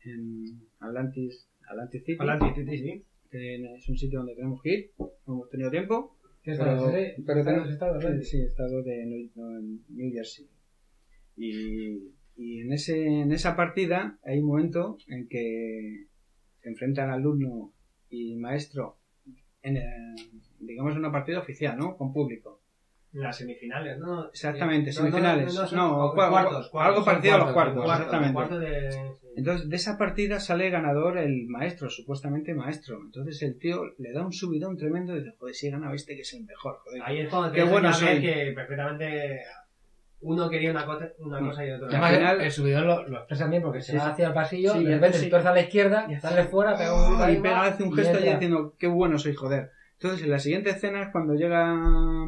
en 0.06 0.44
Atlantis, 0.80 1.48
Atlantis 1.70 2.04
City. 2.06 2.18
Atlantis 2.20 2.56
City, 2.56 2.78
sí. 2.78 3.06
Que 3.30 3.56
es 3.56 3.90
un 3.90 3.98
sitio 3.98 4.20
donde 4.20 4.36
tenemos 4.36 4.62
que 4.62 4.74
ir. 4.74 4.92
No 4.98 5.34
hemos 5.34 5.50
tenido 5.50 5.72
tiempo. 5.72 6.18
¿Qué 6.42 6.56
Pero, 6.58 7.44
tenemos 7.44 7.70
estado, 7.70 8.00
¿no? 8.00 8.22
sí, 8.22 8.42
estado 8.42 8.82
de 8.82 9.06
New, 9.06 10.12
Jersey. 10.12 10.48
Y, 11.36 12.14
y 12.38 12.62
en, 12.62 12.74
ese, 12.74 13.06
en 13.06 13.32
esa 13.32 13.56
partida 13.56 14.20
hay 14.24 14.40
un 14.40 14.48
momento 14.48 14.98
en 15.08 15.28
que 15.28 16.08
se 16.62 16.70
enfrentan 16.70 17.10
alumno 17.10 17.74
y 18.10 18.36
maestro 18.36 18.98
en, 19.62 19.78
digamos, 20.60 20.94
en 20.94 21.00
una 21.00 21.12
partida 21.12 21.40
oficial, 21.40 21.78
¿no? 21.78 21.98
Con 21.98 22.14
público. 22.14 22.59
Las 23.12 23.38
semifinales, 23.38 23.98
¿no? 23.98 24.28
Exactamente, 24.30 24.92
semifinales. 24.92 25.54
No, 25.74 26.12
cuartos, 26.14 26.70
cuartos. 26.70 26.72
algo 26.76 27.04
parecido 27.06 27.36
a 27.36 27.38
los 27.40 27.52
cuartos, 27.54 27.84
cuartos, 27.86 28.06
exactamente. 28.06 28.60
De... 28.60 29.12
Entonces, 29.36 29.68
de 29.70 29.76
esa 29.76 29.98
partida 29.98 30.40
sale 30.40 30.70
ganador 30.70 31.18
el 31.18 31.48
maestro, 31.48 31.90
supuestamente 31.90 32.54
maestro. 32.54 33.00
Entonces, 33.04 33.42
el 33.42 33.58
tío 33.58 33.82
le 33.98 34.12
da 34.12 34.24
un 34.24 34.32
subidón 34.32 34.78
tremendo 34.78 35.16
y 35.16 35.20
dice, 35.24 35.36
joder, 35.40 35.56
si 35.56 35.68
he 35.68 35.72
ganado 35.72 35.94
este 35.96 36.16
que 36.16 36.22
es 36.22 36.34
el 36.34 36.44
mejor, 36.46 36.78
joder. 36.84 37.02
Ahí 37.04 37.20
es 37.22 37.30
cuando 37.30 37.52
Qué 37.52 37.62
te 37.62 37.64
bueno 37.64 37.90
bueno 37.90 37.94
soy. 37.94 38.22
que 38.22 38.52
perfectamente 38.56 39.40
uno 40.22 40.50
quería 40.50 40.70
una 40.72 40.86
cosa, 40.86 41.08
una 41.20 41.40
cosa 41.40 41.66
y 41.66 41.72
otro. 41.72 41.88
Al 41.88 41.96
Además, 41.96 42.12
final- 42.18 42.42
el 42.42 42.52
subidón 42.52 42.86
lo, 42.88 43.08
lo 43.08 43.18
expresa 43.20 43.48
bien 43.48 43.64
porque 43.64 43.82
se 43.82 43.94
Sí, 43.94 43.98
va 43.98 44.04
sí. 44.04 44.10
hacia 44.12 44.28
el 44.28 44.34
pasillo 44.34 44.74
Sí, 44.74 44.80
y 44.80 44.84
de 44.86 44.94
repente 44.96 45.18
sí. 45.18 45.24
se 45.24 45.30
tuerce 45.32 45.48
a 45.48 45.54
la 45.54 45.62
izquierda, 45.62 46.08
sale 46.20 46.44
fuera, 46.44 46.78
pega 46.78 46.94
un 46.94 47.18
grito 47.18 47.32
y 47.32 47.42
pega, 47.42 47.64
hace 47.64 47.84
un 47.84 47.94
gesto 47.96 48.20
y 48.20 48.30
diciendo, 48.30 48.76
qué 48.78 48.88
bueno 48.88 49.18
soy, 49.18 49.34
joder. 49.34 49.72
Entonces, 50.02 50.24
en 50.24 50.32
la 50.32 50.40
siguiente 50.40 50.70
escena 50.70 51.04
es 51.04 51.10
cuando 51.12 51.34
llega 51.36 51.76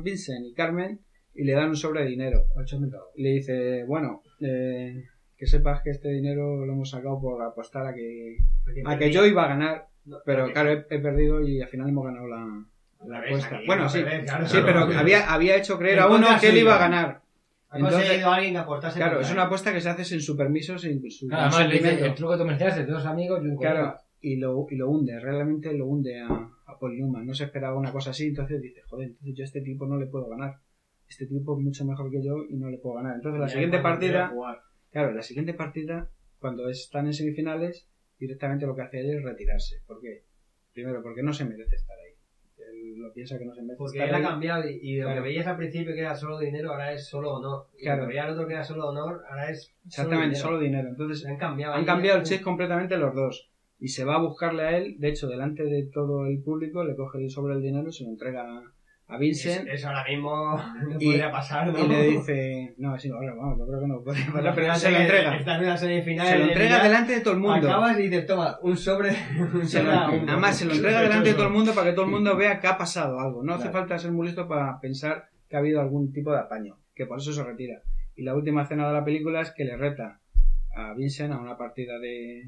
Vincent 0.04 0.46
y 0.46 0.54
Carmen 0.54 1.00
y 1.34 1.46
le 1.46 1.54
dan 1.54 1.70
un 1.70 1.78
sobre 1.78 2.04
de 2.04 2.10
dinero. 2.10 2.48
8.000 2.58 2.92
pavos. 2.92 3.08
Y 3.16 3.24
le 3.24 3.30
dice, 3.30 3.86
bueno, 3.86 4.24
eh, 4.42 5.06
que 5.38 5.48
sepas 5.48 5.82
que 5.82 5.92
este 5.92 6.10
dinero 6.10 6.66
lo 6.66 6.74
hemos 6.74 6.90
sacado 6.90 7.22
por 7.22 7.42
apostar 7.42 7.88
a 7.88 7.94
que, 7.94 8.38
a 8.86 8.98
que 8.98 9.10
yo 9.12 9.26
iba 9.26 9.46
a 9.46 9.48
ganar, 9.48 9.88
pero 10.26 10.52
claro, 10.52 10.72
he, 10.72 10.86
he 10.90 11.00
perdido 11.00 11.42
y 11.42 11.62
al 11.62 11.70
final 11.70 11.88
hemos 11.88 12.04
ganado 12.06 12.28
la, 12.28 12.66
la 13.08 13.20
apuesta. 13.20 13.60
Bueno, 13.66 13.88
sí, 13.88 14.04
sí, 14.48 14.58
pero 14.66 14.82
había, 14.82 15.32
había 15.34 15.56
hecho 15.56 15.78
creer 15.80 16.00
a 16.00 16.08
uno 16.08 16.28
que 16.42 16.50
él 16.50 16.58
iba 16.58 16.76
a 16.76 16.80
ganar. 16.80 17.22
Ha 17.70 17.78
Entonces, 17.78 18.02
conseguido 18.02 18.30
a 18.32 18.36
alguien 18.36 18.54
que 18.54 18.60
apostase 18.60 19.00
claro, 19.00 19.22
es 19.22 19.32
una 19.32 19.44
apuesta 19.44 19.72
que 19.72 19.80
se 19.80 19.88
hace 19.88 20.04
sin 20.04 20.20
su 20.20 20.36
permiso, 20.36 20.78
sin 20.78 21.10
su 21.10 21.28
Claro, 21.30 21.44
además 21.44 21.60
le 21.60 21.66
dice 21.66 21.80
consentimiento. 21.80 22.06
el 22.06 22.16
truco 22.16 22.32
que 22.34 22.38
tú 22.40 22.46
me 22.46 22.52
enseñaste, 22.54 22.86
dos 22.86 23.06
amigos 23.06 23.40
y 23.42 23.48
un 23.48 23.56
Claro, 23.58 23.96
y 24.20 24.36
lo, 24.36 24.68
y 24.70 24.76
lo 24.76 24.90
hunde, 24.90 25.18
realmente 25.22 25.74
lo 25.74 25.86
hunde 25.88 26.20
a 26.20 26.50
Paul 26.82 26.98
Newman. 26.98 27.26
No 27.26 27.34
se 27.34 27.46
esperaba 27.46 27.78
una 27.78 27.92
cosa 27.94 28.10
así, 28.10 28.28
entonces 28.28 28.62
dice, 28.62 28.82
joder, 28.90 29.10
entonces 29.10 29.36
yo 29.38 29.44
a 29.44 29.46
este 29.46 29.62
tipo 29.62 29.86
no 29.86 29.98
le 29.98 30.08
puedo 30.08 30.28
ganar. 30.28 30.56
Este 31.08 31.28
tipo 31.28 31.58
es 31.58 31.64
mucho 31.64 31.86
mejor 31.86 32.10
que 32.12 32.22
yo 32.24 32.44
y 32.50 32.58
no 32.58 32.70
le 32.70 32.78
puedo 32.80 32.96
ganar. 32.96 33.16
Entonces 33.16 33.40
la 33.40 33.48
Y 33.48 33.50
siguiente 33.52 33.80
partida, 33.80 34.34
claro, 34.92 35.12
la 35.14 35.22
siguiente 35.22 35.54
partida, 35.54 36.10
cuando 36.40 36.68
están 36.70 37.06
en 37.06 37.14
semifinales, 37.14 37.88
directamente 38.20 38.66
lo 38.66 38.76
que 38.76 38.82
hace 38.82 39.00
él 39.00 39.12
es 39.18 39.24
retirarse. 39.24 39.82
¿Por 39.86 40.02
qué? 40.02 40.24
Primero, 40.74 41.02
porque 41.04 41.22
no 41.24 41.32
se 41.34 41.46
merece 41.46 41.76
estar 41.76 41.98
ahí. 41.98 42.14
Él 42.58 42.98
lo 42.98 43.12
piensa 43.14 43.38
que 43.38 43.46
no 43.46 43.54
se 43.54 43.62
merece 43.62 43.78
Porque 43.78 43.98
estar 43.98 44.10
él 44.10 44.16
ha 44.16 44.18
ahí. 44.20 44.24
cambiado 44.24 44.70
y, 44.70 44.80
y 44.82 44.98
lo 45.02 45.14
que 45.14 45.20
veías 45.20 45.48
al 45.48 45.58
principio 45.58 45.94
que 45.94 46.00
era 46.00 46.16
solo 46.16 46.40
dinero, 46.40 46.72
ahora 46.72 46.94
es 46.94 47.06
solo 47.08 47.34
honor. 47.34 47.68
Y 47.78 47.84
Claro. 47.84 48.04
lo 48.04 48.08
que 48.08 48.14
veía 48.14 48.26
el 48.26 48.32
otro 48.34 48.48
que 48.48 48.54
era 48.54 48.64
solo 48.64 48.88
honor, 48.90 49.22
ahora 49.30 49.50
es 49.50 49.76
Exactamente, 49.86 50.36
solo 50.36 50.54
solo 50.56 50.64
dinero. 50.64 50.88
Entonces, 50.90 51.26
Han 51.26 51.38
cambiado. 51.38 51.74
han 51.74 51.84
cambiado 51.86 52.20
el 52.20 52.24
chip 52.24 52.42
completamente 52.42 52.98
los 52.98 53.14
dos. 53.14 53.51
Y 53.82 53.88
se 53.90 54.06
va 54.06 54.16
a 54.16 54.22
buscarle 54.22 54.64
a 54.64 54.78
él, 54.78 54.96
de 55.00 55.10
hecho, 55.10 55.28
delante 55.28 55.64
de 55.64 55.90
todo 55.92 56.28
el 56.28 56.40
público, 56.44 56.84
le 56.84 56.96
coge 56.96 57.18
el 57.18 57.30
sobre 57.32 57.56
el 57.56 57.62
dinero 57.64 57.92
se 57.92 58.04
lo 58.04 58.12
entrega 58.12 58.44
a, 58.44 58.62
a 59.08 59.18
Vincent. 59.18 59.68
Eso 59.68 59.88
ahora 59.88 60.06
mismo 60.08 60.56
no 60.88 60.98
Y- 61.00 61.06
podría 61.06 61.32
pasar, 61.32 61.68
¿no? 61.74 61.84
Y 61.84 61.88
le 61.88 62.04
dice, 62.12 62.76
no, 62.78 62.98
sí, 63.00 63.10
ahora 63.10 63.34
vamos, 63.34 63.58
yo 63.58 63.66
creo 63.66 63.80
que 63.82 63.88
no 63.88 64.04
puede 64.04 64.24
pasar, 64.32 64.54
pero 64.56 64.76
se 64.76 64.92
lo 64.92 64.98
entrega. 65.00 65.36
Estás 65.36 65.58
en 65.60 65.64
una 65.66 65.78
semifinal. 65.78 66.28
Se 66.28 66.38
lo 66.38 66.46
entrega 66.46 66.84
delante 66.84 67.14
de 67.16 67.22
todo 67.22 67.34
el 67.34 67.40
mundo. 67.40 67.68
Acabas 67.68 67.98
y 68.00 68.04
dices, 68.04 68.26
toma, 68.28 68.60
un 68.62 68.78
sobre. 68.78 69.10
Un 69.54 69.68
Se 69.68 69.82
lo- 69.82 69.92
además, 69.92 70.56
se 70.56 70.66
lo 70.66 70.74
entrega 70.74 71.02
delante 71.02 71.30
de 71.30 71.36
todo 71.36 71.48
el 71.48 71.54
mundo 71.54 71.74
para 71.74 71.90
que 71.90 71.94
todo 71.96 72.06
el 72.06 72.12
mundo 72.12 72.38
vea 72.38 72.60
que 72.60 72.68
ha 72.68 72.78
pasado 72.78 73.20
algo. 73.20 73.44
No 73.44 73.56
hace 73.56 73.64
Claro. 73.64 73.80
falta 73.80 73.98
ser 73.98 74.12
muy 74.12 74.28
listo 74.28 74.48
para 74.48 74.80
pensar 74.80 75.26
que 75.50 75.56
ha 75.56 75.60
habido 75.60 75.82
algún 75.82 76.14
tipo 76.14 76.32
de 76.32 76.38
apaño, 76.40 76.78
que 76.94 77.08
por 77.08 77.18
eso 77.18 77.34
se 77.34 77.44
retira. 77.44 77.82
Y 78.16 78.22
la 78.22 78.36
última 78.36 78.62
escena 78.62 78.88
de 78.88 78.94
la 78.94 79.04
película 79.04 79.42
es 79.42 79.52
que 79.52 79.66
le 79.66 79.76
reta 79.76 80.20
a 80.76 80.94
Vincent 80.94 81.34
a 81.34 81.40
una 81.40 81.58
partida 81.58 81.98
de, 82.00 82.44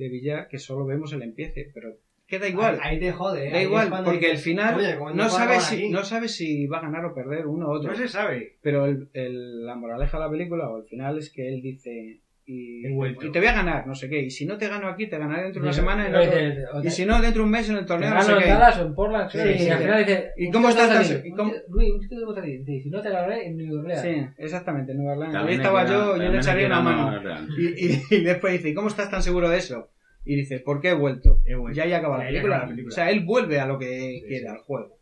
de 0.00 0.08
billar 0.08 0.48
que 0.48 0.58
solo 0.58 0.84
vemos 0.84 1.12
el 1.12 1.22
empiece, 1.22 1.70
pero 1.72 1.96
queda 2.26 2.48
igual. 2.48 2.78
Ahí, 2.82 2.94
ahí 2.94 3.00
te 3.00 3.12
jode. 3.12 3.46
¿eh? 3.48 3.50
Da 3.52 3.58
Ahí 3.58 3.64
igual, 3.66 3.88
porque 4.04 4.26
dices, 4.30 4.42
final 4.44 4.74
"Oye, 4.76 4.96
¿cómo 4.98 5.10
no 5.10 5.28
sabe, 5.28 5.60
si, 5.60 5.74
aquí?". 5.76 5.88
no 5.90 6.02
sabe 6.04 6.28
si 6.28 6.66
va 6.66 6.78
a 6.78 6.82
ganar 6.82 7.04
o 7.04 7.14
perder 7.14 7.46
uno 7.46 7.68
u 7.68 7.72
otro. 7.72 7.90
No 7.92 7.96
se 7.96 8.08
sabe. 8.08 8.56
Pero 8.62 8.86
el, 8.86 9.08
el- 9.14 9.66
la 9.66 9.74
moraleja 9.76 10.18
de 10.18 10.24
la 10.24 10.30
película 10.30 10.68
o 10.70 10.78
el 10.78 10.84
final 10.84 11.18
es 11.18 11.30
que 11.30 11.48
él 11.48 11.60
dice 11.62 12.20
y, 12.52 13.30
te 13.32 13.38
voy 13.38 13.48
a 13.48 13.52
ganar, 13.52 13.86
no 13.86 13.94
sé 13.94 14.08
qué. 14.08 14.22
Y 14.22 14.30
si 14.30 14.46
no 14.46 14.58
te 14.58 14.68
gano 14.68 14.88
aquí, 14.88 15.06
te 15.06 15.18
ganaré 15.18 15.44
dentro 15.44 15.62
de 15.62 15.68
una 15.68 15.72
semana. 15.72 16.06
en 16.06 16.12
no, 16.12 16.18
otro- 16.20 16.38
dice, 16.38 16.64
o 16.72 16.82
y 16.82 16.90
si 16.90 17.06
no, 17.06 17.20
dentro 17.20 17.42
de 17.42 17.44
un 17.46 17.50
mes 17.50 17.68
en 17.68 17.76
el 17.76 17.86
torneo, 17.86 18.10
no 18.10 18.22
sé 18.22 18.32
en 18.32 18.38
qué. 18.38 18.48
Dallas 18.48 18.78
o 18.78 18.86
en 18.86 18.94
Portland, 18.94 19.30
Sí, 19.30 19.38
sí, 19.38 19.58
sí, 19.58 19.64
y 19.64 19.68
al 19.68 19.78
final 19.78 19.98
dice, 20.04 20.30
¿Y 20.36 20.50
cómo 20.50 20.68
estás 20.68 21.22
y 21.24 21.30
cómo- 21.30 21.52
Luis, 21.68 21.92
un 21.92 22.00
título 22.00 22.32
de 22.32 22.42
dice, 22.42 22.80
si 22.82 22.90
no 22.90 23.00
te 23.00 23.10
la 23.10 23.22
ganaré 23.22 23.46
en 23.46 23.56
New 23.56 23.78
Orleans. 23.78 24.02
Sí, 24.02 24.26
exactamente, 24.38 24.92
en 24.92 24.98
Nueva 24.98 25.12
Orleans. 25.12 25.34
Ahí 25.36 25.54
estaba 25.54 25.86
yo, 25.86 26.16
yo 26.16 26.28
le 26.30 26.36
echaría 26.38 26.66
una 26.66 26.80
mano. 26.80 27.20
Y, 27.56 28.20
después 28.22 28.52
dice, 28.54 28.70
¿y 28.70 28.74
cómo 28.74 28.88
estás 28.88 29.10
tan 29.10 29.22
seguro 29.22 29.48
de 29.48 29.58
eso? 29.58 29.90
Y 30.24 30.36
dice, 30.36 30.58
¿por 30.60 30.80
qué 30.80 30.90
he 30.90 30.94
vuelto? 30.94 31.40
He 31.46 31.54
vuelto. 31.54 31.76
Ya 31.76 31.84
ahí 31.84 31.92
acaba 31.92 32.18
la 32.18 32.26
película. 32.26 32.68
O 32.86 32.90
sea, 32.90 33.10
él 33.10 33.24
vuelve 33.24 33.60
a 33.60 33.66
lo 33.66 33.78
que 33.78 34.22
sí. 34.28 34.46
al 34.46 34.58
juego. 34.58 34.98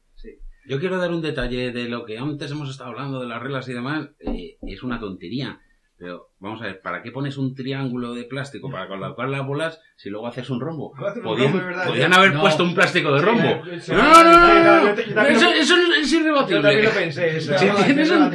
Yo 0.68 0.78
quiero 0.78 0.98
dar 0.98 1.10
un 1.10 1.22
detalle 1.22 1.72
de 1.72 1.88
lo 1.88 2.04
que 2.04 2.18
antes 2.18 2.50
hemos 2.50 2.68
estado 2.68 2.90
hablando, 2.90 3.20
de 3.22 3.26
las 3.26 3.42
reglas 3.42 3.66
y 3.70 3.72
demás. 3.72 4.10
eh, 4.20 4.58
es 4.60 4.82
una 4.82 5.00
tontería. 5.00 5.60
Pero 5.98 6.28
vamos 6.38 6.62
a 6.62 6.66
ver, 6.66 6.80
¿para 6.80 7.02
qué 7.02 7.10
pones 7.10 7.36
un 7.38 7.56
triángulo 7.56 8.14
de 8.14 8.22
plástico 8.22 8.70
para 8.70 8.86
colocar 8.86 9.28
las 9.28 9.44
bolas 9.44 9.80
si 9.96 10.10
luego 10.10 10.28
haces 10.28 10.48
un 10.48 10.60
rombo? 10.60 10.92
Podían, 11.24 11.52
rombo, 11.52 11.58
es 11.58 11.64
verdad, 11.66 11.86
podían 11.88 12.12
sí. 12.12 12.18
haber 12.18 12.34
No. 12.34 12.40
puesto 12.40 12.62
un 12.62 12.74
plástico 12.74 13.12
de 13.14 13.20
rombo. 13.22 13.62
Sí, 13.80 13.90
No, 13.92 14.24
no, 14.24 14.32
no, 14.32 14.94
no, 14.94 15.22
Eso, 15.22 15.48
es 15.50 16.10
Yo 16.10 16.20
irrebatible. 16.20 16.62
también 16.62 16.84
lo 16.84 16.90
pensé, 16.92 17.36
eso. 17.36 17.58
Si 17.58 17.66
tienes 17.84 18.10
un- 18.12 18.30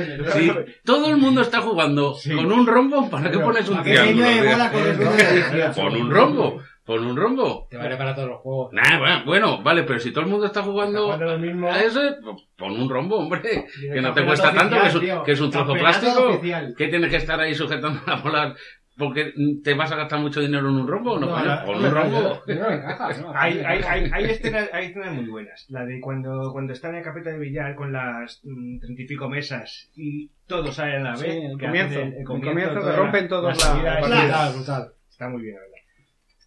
todo 0.84 1.10
el 1.10 1.18
mundo 1.18 1.40
está 1.42 1.62
jugando 1.62 2.14
Sí. 2.16 2.36
con 2.36 2.52
un 2.52 2.68
rombo, 2.68 3.10
¿para 3.10 3.32
qué 3.32 3.40
pones 3.40 3.70
un 3.70 3.78
¿a 3.78 3.84
qué 3.84 3.96
señor 3.96 4.26
triángulo? 4.28 5.74
con 5.74 5.74
Pon 5.92 6.02
un 6.02 6.12
rombo, 6.12 6.62
pon 6.86 7.06
un 7.06 7.16
rombo. 7.16 7.68
Te 7.70 7.78
vale 7.78 7.96
para 7.98 8.14
todos 8.16 8.30
los 8.30 8.40
juegos. 8.42 8.74
Nah, 8.74 9.00
bueno, 9.00 9.22
bueno, 9.26 9.64
vale, 9.64 9.84
pero 9.84 10.00
si 10.00 10.12
todo 10.12 10.24
el 10.26 10.30
mundo 10.30 10.46
está 10.48 10.62
jugando 10.64 11.06
Cuando 11.08 11.26
lo 11.26 11.38
mismo. 11.40 11.68
a 11.72 11.80
eso, 11.82 12.02
pues 12.24 12.36
pon 12.58 12.72
un 12.80 12.90
rombo, 12.90 13.18
hombre. 13.20 13.42
Que 13.80 14.02
no 14.02 14.14
te 14.14 14.26
cuesta 14.26 14.54
tanto, 14.54 14.80
que 14.82 14.88
es, 14.88 14.96
un- 14.96 15.24
que 15.26 15.32
es 15.32 15.42
un 15.42 15.52
trozo 15.52 15.74
plástico. 15.74 16.28
oficial. 16.30 16.74
¿Qué 16.78 16.88
tienes 16.88 17.10
que 17.10 17.18
estar 17.18 17.40
ahí 17.40 17.54
sujetando 17.56 18.00
la 18.08 18.16
bola? 18.18 18.56
Porque 18.96 19.34
te 19.64 19.74
vas 19.74 19.92
a 19.92 19.96
gastar 19.96 20.20
mucho 20.20 20.40
dinero 20.40 20.70
en 20.70 20.76
un 20.76 20.88
rombo, 20.88 21.18
¿no? 21.18 21.26
La- 21.44 21.66
Pon 21.66 21.84
un 21.84 21.90
rombo. 21.90 22.44
No, 22.46 22.56
no 22.56 22.70
encaja, 22.70 23.10
¿no? 23.22 23.34
Hay, 23.36 23.58
hay, 23.66 23.82
hay, 23.82 24.12
hay, 24.14 24.26
escenas, 24.26 24.70
hay 24.72 24.86
escenas 24.86 25.14
muy 25.16 25.26
buenas. 25.26 25.66
La 25.70 25.84
de 25.84 26.00
cuando, 26.00 26.52
cuando 26.52 26.74
están 26.74 26.92
en 26.92 26.98
el 26.98 27.04
capeta 27.04 27.32
de 27.32 27.40
billar 27.40 27.74
con 27.74 27.92
las 27.92 28.42
mm, 28.44 28.80
treinta 28.82 29.02
y 29.02 29.08
pico 29.08 29.28
mesas 29.30 29.90
y 29.96 30.30
todos 30.46 30.76
salen 30.76 31.08
a 31.08 31.12
la 31.14 31.18
vez. 31.18 31.22
Sí, 31.22 31.30
el 31.40 31.58
que 31.58 31.66
comienzo. 31.66 32.00
El 32.02 32.24
comienzo 32.24 32.74
que 32.76 32.80
toda 32.82 32.96
rompen 32.98 33.28
todos 33.28 33.66
la- 33.66 34.00
la 34.28 34.50
brutal. 34.52 34.90
Está 35.10 35.28
muy 35.28 35.42
bien, 35.42 35.56
la 35.56 35.62
verdad. 35.62 35.73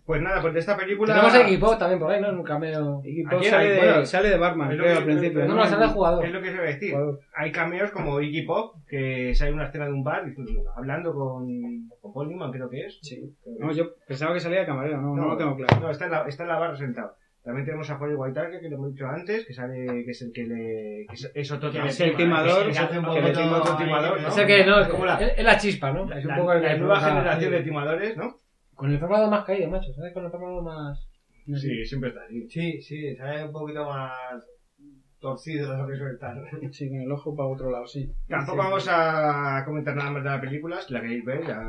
Pues 0.07 0.23
nada, 0.23 0.41
pues 0.41 0.55
de 0.55 0.61
esta 0.61 0.77
película. 0.77 1.13
Tenemos 1.15 1.35
a 1.35 1.51
Iggy 1.51 1.61
también 1.79 1.99
por 1.99 2.13
ahí, 2.13 2.21
¿no? 2.21 2.29
En 2.29 2.39
un 2.39 2.45
cameo. 2.45 3.03
Y 3.05 3.27
¿A 3.27 3.31
Pop 3.31 3.43
sale, 3.43 3.69
de, 3.71 3.77
Bueno, 3.79 4.07
sale 4.07 4.29
de 4.31 4.37
Batman, 4.39 4.71
es 4.71 4.77
lo 4.77 4.83
creo, 4.85 4.95
que- 4.95 4.99
al 4.99 5.05
principio. 5.05 5.45
No, 5.47 5.55
no, 5.57 5.67
sale 5.67 5.87
de 5.87 5.93
jugador. 5.93 6.25
Es 6.25 6.33
lo 6.33 6.41
que 6.41 6.51
se 6.53 6.57
va 6.57 6.63
a 6.63 6.67
decir. 6.67 6.91
Jugador. 6.93 7.21
Hay 7.35 7.51
cameos 7.51 7.91
como 7.91 8.21
Iggy 8.21 8.43
Pop, 8.43 8.77
que 8.89 9.35
sale 9.35 9.51
en 9.51 9.57
una 9.57 9.65
escena 9.67 9.87
de 9.87 9.93
un 9.93 10.05
bar 10.05 10.23
hablando 10.77 11.13
con, 11.13 11.89
con 12.01 12.13
Paul 12.13 12.29
Newman, 12.29 12.53
creo 12.53 12.71
que 12.71 12.87
es. 12.87 12.99
Sí. 13.03 13.21
No, 13.59 13.71
es. 13.73 13.77
yo 13.77 13.97
pensaba 14.07 14.33
que 14.33 14.39
salía 14.41 14.61
de 14.61 14.67
camarero, 14.67 15.01
no, 15.03 15.17
no, 15.17 15.29
lo 15.31 15.37
tengo 15.37 15.57
claro. 15.57 15.81
No, 15.81 15.91
está 15.91 16.05
en, 16.05 16.11
la, 16.13 16.23
está 16.29 16.45
en 16.45 16.49
la 16.51 16.59
barra 16.59 16.77
sentado. 16.77 17.13
También 17.43 17.65
tenemos 17.65 17.89
a 17.91 17.97
Jorge 17.97 18.15
Whitaker, 18.17 18.61
que 18.61 18.69
lo 18.69 18.75
hemos 18.77 18.93
dicho 18.93 19.07
antes, 19.07 19.45
que 19.47 19.55
sale, 19.55 19.87
que 20.05 20.11
es 20.11 20.23
el 20.23 20.33
que 20.33 20.43
le, 20.45 21.07
que 21.09 21.15
es, 21.15 21.31
es 21.33 21.51
otro 21.53 21.71
Que 21.71 21.79
es 21.87 22.01
el 22.01 22.17
timador, 22.17 22.69
otro 22.69 22.69
ahí, 22.69 23.35
timador, 23.85 24.17
¿no? 24.17 24.23
¿no? 24.23 24.29
O 24.29 24.31
sea 24.33 24.47
que 24.47 24.65
no, 24.67 24.81
Es 24.81 24.89
como 24.89 25.05
la, 25.07 25.15
es, 25.15 25.39
es 25.39 25.45
la 25.45 25.57
chispa, 25.57 25.93
¿no? 25.93 26.13
Es 26.13 26.25
un 26.25 26.31
la- 26.31 26.37
poco 26.39 26.53
el 26.55 26.63
la 26.63 26.77
nueva 26.77 27.01
generación 27.01 27.53
de 27.53 27.61
timadores, 27.63 28.17
¿no? 28.17 28.37
Con 28.77 28.93
el 28.93 28.99
formado 29.01 29.29
más 29.31 29.45
caído, 29.45 29.69
macho, 29.71 29.93
¿sabes? 29.95 30.13
Con 30.13 30.25
el 30.27 30.31
formado 30.31 30.63
más... 30.63 31.09
Sí, 31.61 31.85
siempre 31.85 32.11
está 32.11 32.23
así. 32.25 32.49
Sí, 32.51 32.81
sí, 32.83 33.17
sale 33.17 33.45
un 33.45 33.53
poquito 33.53 33.87
más 33.87 34.13
torcido 35.21 35.71
de 35.73 35.79
lo 35.79 35.87
que 35.87 35.97
suele 35.97 36.15
estar. 36.15 36.37
Sí, 36.73 36.89
con 36.89 37.01
el 37.01 37.11
ojo 37.13 37.35
para 37.35 37.49
otro 37.49 37.71
lado, 37.71 37.87
sí. 37.87 38.11
Tampoco 38.29 38.59
vamos 38.59 38.87
a 38.91 39.63
comentar 39.65 39.95
nada 39.97 40.11
más 40.11 40.23
de 40.25 40.31
la 40.31 40.41
película, 40.41 40.81
si 40.81 40.93
la 40.93 41.01
queréis 41.01 41.25
ver, 41.25 41.47
ya 41.47 41.63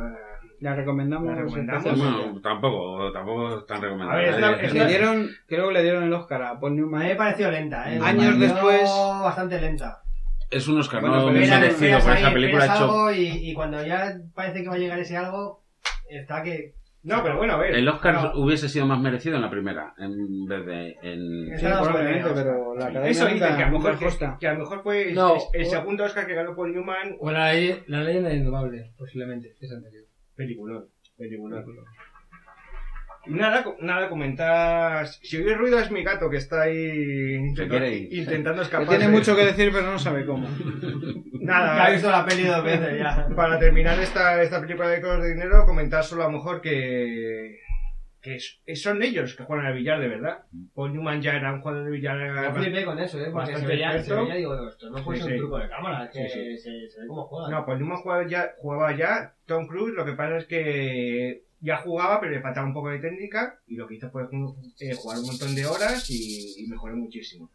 La 0.59 0.75
recomendamos. 0.75 1.27
La 1.27 1.35
recomendamos. 1.35 1.97
Bueno, 1.97 2.41
tampoco, 2.41 3.11
tampoco 3.11 3.63
tan 3.65 3.81
recomendable. 3.81 4.29
A 4.29 4.51
ver, 4.51 4.65
es 4.65 4.73
Le 4.73 4.85
dieron, 4.87 5.29
creo 5.47 5.67
que 5.67 5.73
le 5.75 5.83
dieron 5.83 6.03
el 6.03 6.13
Oscar 6.13 6.41
a 6.41 6.59
Paul 6.59 6.75
Newman. 6.75 7.03
me 7.07 7.15
pareció 7.15 7.49
lenta, 7.51 7.93
¿eh? 7.93 7.99
Me 7.99 8.05
Años 8.05 8.25
pareció 8.35 8.39
después- 8.55 8.89
bastante 9.23 9.61
lenta. 9.61 10.01
Es 10.49 10.67
un 10.67 10.79
Oscar, 10.79 11.01
Bueno, 11.01 11.29
no 11.31 11.37
era- 11.37 11.59
merecido 11.59 11.99
por 11.99 12.13
esa 12.17 12.33
película 12.33 12.65
hecho. 12.65 12.73
algo 12.73 13.11
y, 13.11 13.27
y 13.49 13.53
cuando 13.53 13.85
ya 13.85 14.17
parece 14.33 14.63
que 14.63 14.69
va 14.69 14.75
a 14.75 14.79
llegar 14.79 14.99
ese 14.99 15.15
algo, 15.17 15.61
está 16.09 16.41
que... 16.41 16.73
No, 17.07 17.23
pero 17.23 17.37
bueno, 17.37 17.53
a 17.53 17.57
ver. 17.57 17.73
El 17.75 17.87
Oscar 17.87 18.13
No. 18.15 18.31
hubiese 18.41 18.67
sido 18.67 18.85
más 18.85 18.99
merecido 18.99 19.35
en 19.37 19.41
la 19.41 19.49
primera, 19.49 19.93
en 19.97 20.45
vez 20.45 20.65
de 20.65 20.95
en... 21.01 21.53
Es- 21.53 21.59
Sí, 21.59 21.65
Esa 21.65 21.75
no 21.77 21.83
probablemente, 21.85 22.29
pero 22.35 22.75
la 22.75 22.85
academia 22.87 23.09
Eso 23.11 23.25
dice 23.27 23.33
nunca- 23.39 23.57
que 23.57 23.63
a 23.63 23.69
lo 23.69 23.79
mejor, 23.79 23.99
que, 24.39 24.47
a 24.47 24.53
lo 24.53 24.59
mejor 24.59 24.83
fue 24.83 25.13
No. 25.13 25.35
el, 25.35 25.61
el 25.61 25.65
segundo 25.67 26.03
Oscar 26.03 26.27
que 26.27 26.33
ganó 26.35 26.55
Paul 26.55 26.73
Newman. 26.73 27.15
O 27.19 27.31
la, 27.31 27.53
ley- 27.53 27.83
la 27.87 28.03
leyenda 28.03 28.33
indomable, 28.33 28.91
posiblemente, 28.97 29.55
es 29.59 29.71
anterior. 29.71 30.03
Peliculón, 30.35 30.85
peliculón. 31.17 31.63
Y 31.63 31.96
nada, 33.29 33.63
nada, 33.81 34.09
comentar. 34.09 35.07
Si 35.07 35.37
oís 35.37 35.57
ruido 35.57 35.79
es 35.79 35.91
mi 35.91 36.03
gato 36.03 36.29
que 36.29 36.37
está 36.37 36.63
ahí 36.63 37.33
intentando, 37.35 37.73
queréis. 37.85 38.13
intentando 38.17 38.61
escapar. 38.61 38.87
tiene 38.89 39.07
mucho 39.09 39.35
que 39.35 39.45
decir, 39.45 39.69
pero 39.71 39.91
no 39.91 39.99
sabe 39.99 40.25
cómo. 40.25 40.47
Nada, 41.41 41.75
Ya 41.77 41.85
ha 41.85 41.89
visto 41.91 42.09
la 42.11 42.25
peli 42.25 42.43
dos 42.43 42.63
veces 42.63 42.99
ya. 42.99 43.27
para 43.35 43.57
terminar 43.59 43.99
esta, 43.99 44.41
esta 44.41 44.59
película 44.61 44.89
de 44.89 45.01
Color 45.01 45.21
de 45.21 45.29
Dinero, 45.33 45.65
comentar 45.65 46.03
solo 46.03 46.23
a 46.23 46.27
lo 46.27 46.33
mejor 46.33 46.59
que, 46.61 47.59
que 48.21 48.35
es- 48.35 48.59
son 48.81 49.01
ellos 49.01 49.35
que 49.35 49.43
juegan 49.43 49.65
al 49.67 49.73
billar 49.75 49.99
de 50.01 50.07
verdad. 50.09 50.39
Paul 50.73 50.91
Newman 50.93 51.21
ya 51.21 51.35
era 51.35 51.53
un 51.53 51.61
jugador 51.61 51.85
de 51.85 51.91
billar. 51.91 52.17
Yo 52.43 52.53
flipé 52.53 52.83
con 52.83 52.99
eso, 52.99 53.19
¿eh? 53.19 53.29
Porque 53.31 53.47
se 53.47 53.51
Bastante 53.53 53.67
veía, 53.67 53.91
se 53.91 53.97
experto. 53.99 54.23
veía, 54.23 54.35
digo, 54.35 54.67
esto 54.67 54.89
no 54.89 55.03
puede 55.03 55.19
Sí, 55.19 55.23
ser 55.23 55.31
sí. 55.33 55.39
un 55.39 55.39
truco 55.45 55.57
de 55.59 55.69
cámara, 55.69 56.05
es 56.05 56.11
que 56.11 56.27
Sí, 56.29 56.57
Se, 56.57 56.89
se 56.89 57.01
ve 57.01 57.07
cómo 57.07 57.23
juega. 57.27 57.49
No, 57.49 57.65
Paul 57.65 57.79
Newman 57.79 57.97
jugaba 57.97 58.27
ya, 58.27 58.51
jugaba 58.57 58.95
ya, 58.97 59.33
Tom 59.45 59.67
Cruise, 59.67 59.93
lo 59.95 60.05
que 60.05 60.13
pasa 60.13 60.37
es 60.37 60.45
que 60.45 61.43
ya 61.59 61.77
jugaba, 61.77 62.19
pero 62.19 62.33
le 62.33 62.41
faltaba 62.41 62.67
un 62.67 62.73
poco 62.73 62.89
de 62.89 62.99
técnica, 62.99 63.59
y 63.67 63.75
lo 63.75 63.87
que 63.87 63.95
hizo 63.95 64.09
fue 64.11 64.23
eh, 64.79 64.95
jugar 64.95 65.19
un 65.19 65.27
montón 65.27 65.55
de 65.55 65.65
horas 65.65 66.09
y, 66.09 66.63
y 66.63 66.67
mejoró 66.67 66.95
muchísimo. 66.95 67.49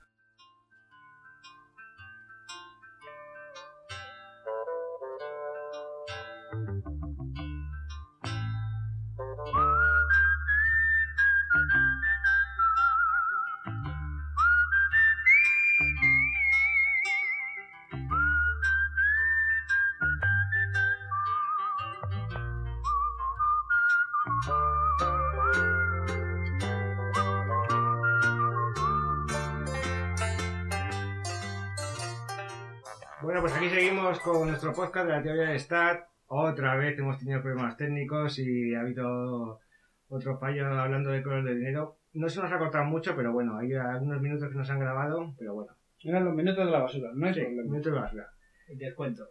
Con 34.32 34.48
nuestro 34.48 34.72
podcast 34.72 35.06
de 35.06 35.12
la 35.12 35.22
teoría 35.22 35.50
de 35.50 35.58
Stat. 35.58 36.06
Otra 36.26 36.76
vez 36.76 36.98
hemos 36.98 37.18
tenido 37.18 37.42
problemas 37.42 37.76
técnicos 37.76 38.38
y 38.38 38.74
ha 38.74 38.80
habido 38.80 39.60
otro 40.08 40.38
fallo 40.38 40.66
hablando 40.66 41.10
de 41.10 41.22
color 41.22 41.44
de 41.44 41.54
dinero. 41.54 41.98
No 42.14 42.28
se 42.28 42.40
nos 42.40 42.50
ha 42.50 42.58
cortado 42.58 42.84
mucho, 42.84 43.14
pero 43.14 43.32
bueno, 43.32 43.58
hay 43.58 43.74
algunos 43.74 44.20
minutos 44.22 44.48
que 44.48 44.54
nos 44.56 44.70
han 44.70 44.80
grabado, 44.80 45.34
pero 45.38 45.54
bueno. 45.54 45.72
Eran 46.02 46.24
los 46.24 46.34
minutos 46.34 46.64
de 46.64 46.70
la 46.72 46.78
basura, 46.80 47.10
no 47.14 47.26
hay 47.26 47.34
Sí, 47.34 47.40
problema. 47.40 47.62
minutos 47.70 47.92
de 47.92 47.98
basura. 48.00 48.26
Descuento. 48.68 49.28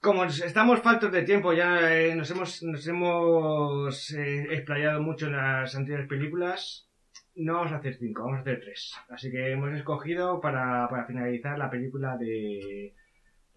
Como 0.00 0.24
estamos 0.24 0.80
faltos 0.80 1.10
de 1.10 1.22
tiempo, 1.22 1.52
ya 1.52 1.92
eh, 1.92 2.14
nos 2.14 2.30
hemos, 2.30 2.62
nos 2.62 2.86
hemos 2.86 4.10
eh, 4.12 4.46
explayado 4.54 5.02
mucho 5.02 5.26
en 5.26 5.32
las 5.32 5.74
anteriores 5.74 6.08
películas. 6.08 6.88
No 7.34 7.54
vamos 7.54 7.72
a 7.72 7.76
hacer 7.76 7.96
cinco, 7.96 8.22
vamos 8.22 8.38
a 8.38 8.40
hacer 8.42 8.60
tres. 8.60 8.94
Así 9.10 9.30
que 9.30 9.50
hemos 9.52 9.72
escogido 9.74 10.40
para, 10.40 10.88
para 10.88 11.06
finalizar 11.06 11.58
la 11.58 11.68
película 11.68 12.16
de 12.16 12.94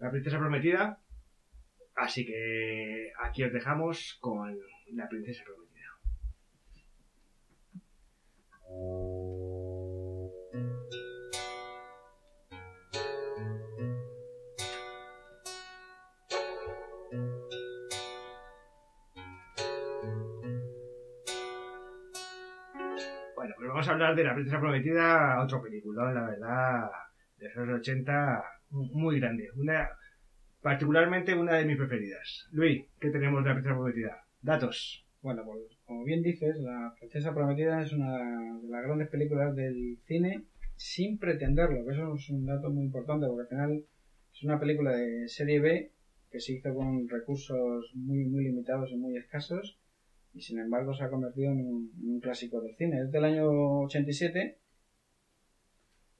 La 0.00 0.10
Princesa 0.10 0.38
Prometida. 0.38 0.98
Así 1.94 2.24
que 2.24 3.12
aquí 3.22 3.44
os 3.44 3.52
dejamos 3.52 4.16
con 4.20 4.58
La 4.92 5.08
Princesa 5.08 5.44
Prometida. 5.44 5.70
Bueno, 23.36 23.54
pues 23.56 23.68
vamos 23.68 23.88
a 23.88 23.92
hablar 23.92 24.14
de 24.14 24.24
La 24.24 24.34
Princesa 24.34 24.60
Prometida, 24.60 25.42
otro 25.42 25.60
película, 25.60 26.10
la 26.12 26.26
verdad, 26.26 26.90
de 27.36 27.48
los 27.48 27.56
años 27.58 27.80
80, 27.80 28.59
muy 28.70 29.20
grande. 29.20 29.48
Una, 29.56 29.88
particularmente 30.62 31.34
una 31.34 31.56
de 31.56 31.64
mis 31.64 31.76
preferidas. 31.76 32.48
Luis, 32.52 32.84
¿qué 33.00 33.10
tenemos 33.10 33.42
de 33.42 33.48
La 33.48 33.54
Princesa 33.54 33.74
Prometida? 33.74 34.24
Datos. 34.42 35.04
Bueno, 35.22 35.42
pues 35.44 35.60
como 35.84 36.04
bien 36.04 36.22
dices, 36.22 36.56
La 36.58 36.94
Princesa 36.98 37.34
Prometida 37.34 37.82
es 37.82 37.92
una 37.92 38.16
de 38.60 38.68
las 38.68 38.82
grandes 38.82 39.08
películas 39.08 39.54
del 39.54 39.98
cine 40.06 40.44
sin 40.76 41.18
pretenderlo, 41.18 41.84
que 41.84 41.92
eso 41.92 42.14
es 42.14 42.30
un 42.30 42.46
dato 42.46 42.70
muy 42.70 42.84
importante 42.84 43.26
porque 43.26 43.42
al 43.42 43.48
final 43.48 43.84
es 44.32 44.42
una 44.44 44.58
película 44.58 44.96
de 44.96 45.28
serie 45.28 45.60
B 45.60 45.92
que 46.30 46.40
se 46.40 46.54
hizo 46.54 46.72
con 46.74 47.08
recursos 47.08 47.92
muy, 47.94 48.24
muy 48.24 48.44
limitados 48.44 48.90
y 48.90 48.96
muy 48.96 49.16
escasos 49.16 49.78
y 50.32 50.40
sin 50.40 50.58
embargo 50.58 50.94
se 50.94 51.04
ha 51.04 51.10
convertido 51.10 51.52
en 51.52 51.66
un, 51.66 51.92
en 52.00 52.10
un 52.10 52.20
clásico 52.20 52.60
del 52.60 52.76
cine. 52.76 53.02
Es 53.02 53.10
del 53.10 53.24
año 53.24 53.48
87. 53.80 54.56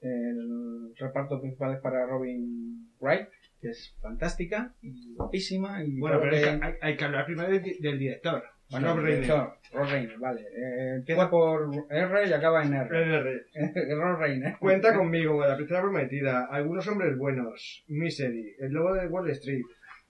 El 0.01 0.93
reparto 0.97 1.39
principal 1.39 1.75
es 1.75 1.79
para 1.81 2.05
Robin 2.07 2.89
Wright, 2.99 3.27
que 3.61 3.69
es 3.69 3.95
fantástica 4.01 4.73
y 4.81 5.13
guapísima. 5.13 5.83
Y 5.83 5.99
Bueno, 5.99 6.19
pero 6.21 6.35
hay 6.35 6.41
que- 6.43 6.65
hay- 6.65 6.73
hay 6.81 6.97
que 6.97 7.05
hablar 7.05 7.25
primero 7.25 7.49
del, 7.51 7.63
del 7.79 7.99
director. 7.99 8.43
bueno, 8.71 8.95
Rob 8.95 9.03
Reiner. 9.05 9.29
Rob 9.73 9.89
Reiner, 9.89 10.17
vale. 10.17 10.41
Eh, 10.41 10.95
empieza 10.97 11.29
por 11.29 11.69
R 11.89 12.27
y 12.27 12.33
acaba 12.33 12.63
en 12.63 12.73
R. 12.73 12.89
RR. 12.89 13.95
Rob 13.95 14.19
Reiner. 14.19 14.57
Cuenta 14.59 14.95
conmigo, 14.95 15.37
con 15.37 15.47
La 15.47 15.55
Princesa 15.55 15.81
Prometida, 15.81 16.45
Algunos 16.45 16.87
Hombres 16.87 17.17
Buenos, 17.17 17.83
Misery, 17.87 18.55
El 18.59 18.71
Lobo 18.71 18.93
de 18.93 19.07
Wall 19.07 19.29
Street. 19.31 19.63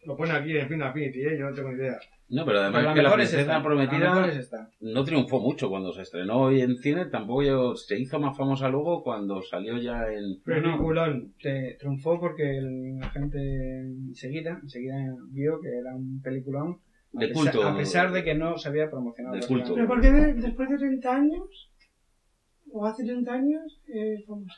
Lo 0.05 0.15
pone 0.17 0.31
aquí 0.31 0.57
en 0.57 0.67
Film 0.67 0.81
Affinity, 0.81 1.21
¿eh? 1.21 1.37
yo 1.37 1.49
no 1.49 1.53
tengo 1.55 1.69
ni 1.69 1.75
idea. 1.75 1.99
No, 2.29 2.45
pero 2.45 2.59
además 2.59 2.79
Pero 2.79 2.89
la 2.89 2.93
que 2.95 3.01
la 3.01 3.13
princesa 3.13 3.41
esta, 3.41 3.57
la 3.57 3.63
prometida 3.63 3.99
mejor 4.15 4.29
es 4.29 4.37
esta. 4.37 4.69
no 4.79 5.03
triunfó 5.03 5.39
mucho 5.41 5.69
cuando 5.69 5.91
se 5.91 6.01
estrenó 6.01 6.39
hoy 6.43 6.61
en 6.61 6.77
cine, 6.77 7.05
tampoco 7.07 7.43
yo- 7.43 7.75
se 7.75 7.99
hizo 7.99 8.19
más 8.19 8.37
famosa 8.37 8.69
luego 8.69 9.03
cuando 9.03 9.41
salió 9.41 9.77
ya 9.77 10.07
en... 10.11 10.41
Peliculón. 10.43 11.33
Te 11.41 11.75
triunfó 11.77 12.19
porque 12.19 12.57
el- 12.57 12.97
la 12.99 13.09
gente 13.09 13.37
enseguida, 13.81 14.59
enseguida 14.63 14.95
vio 15.29 15.59
que 15.59 15.67
era 15.69 15.93
un 15.95 16.21
peliculón. 16.21 16.77
A, 17.13 17.19
De 17.19 17.27
pesar, 17.27 17.51
culto. 17.53 17.67
a 17.67 17.75
pesar 17.77 18.11
de 18.13 18.23
que 18.23 18.33
no 18.33 18.57
se 18.57 18.69
había 18.69 18.89
promocionado. 18.89 19.35
De 19.35 19.41
prácticamente. 19.41 19.73
Pero 19.75 19.87
¿por 19.87 20.01
qué 20.01 20.11
de- 20.11 20.33
después 20.35 20.69
de 20.69 20.77
30 20.77 21.13
años, 21.13 21.69
o 22.71 22.85
hace 22.85 23.03
30 23.03 23.33
años, 23.33 23.81
es 23.87 24.25
famosa? 24.25 24.53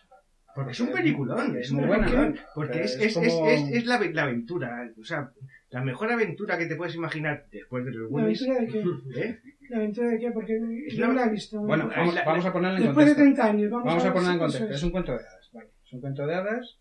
Porque 0.55 0.71
es 0.71 0.79
un 0.79 0.91
peliculón, 0.91 1.57
es 1.57 1.71
Muy 1.71 1.81
un 1.83 1.87
buena. 1.87 2.33
Porque 2.53 2.83
es, 2.83 2.95
es 2.95 3.01
es, 3.01 3.17
es, 3.17 3.33
como- 3.33 3.47
es- 3.49 3.69
es 3.71 3.85
la, 3.85 3.99
la 3.99 4.23
aventura, 4.23 4.91
o 4.99 5.03
sea, 5.03 5.31
la 5.69 5.81
mejor 5.83 6.11
aventura 6.11 6.57
que 6.57 6.67
te 6.67 6.75
puedes 6.75 6.93
imaginar 6.95 7.45
después 7.51 7.83
de 7.85 7.91
los 7.91 8.03
¿La 8.03 8.07
Goonies. 8.09 8.41
aventura 8.47 8.59
de 8.61 8.67
qué? 8.67 9.19
¿eh? 9.21 9.39
¿La 9.69 9.77
aventura 9.77 10.09
de 10.09 10.19
qué? 10.19 10.31
Porque 10.31 10.59
yo 10.91 11.01
la- 11.01 11.07
no 11.07 11.13
la 11.13 11.25
he 11.25 11.29
visto. 11.31 11.59
Bueno, 11.61 11.89
vamos, 11.95 12.13
la- 12.13 12.23
vamos 12.23 12.45
a 12.45 12.53
ponerla 12.53 12.77
en 12.77 12.83
después 12.85 13.05
de 13.07 13.13
contexto. 13.15 13.41
30 13.41 13.45
años, 13.45 13.71
vamos, 13.71 13.85
Vamos 13.87 14.03
a 14.03 14.05
ver 14.05 14.13
ponerla 14.13 14.33
en 14.33 14.39
contexto. 14.39 14.69
es. 14.69 14.75
Es 14.75 14.83
un 14.83 14.91
cuento 14.91 15.11
de 15.13 15.17
hadas. 15.19 15.49
Vale. 15.53 15.69
Es 15.85 15.93
un 15.93 16.01
cuento 16.01 16.27
de 16.27 16.35
hadas 16.35 16.77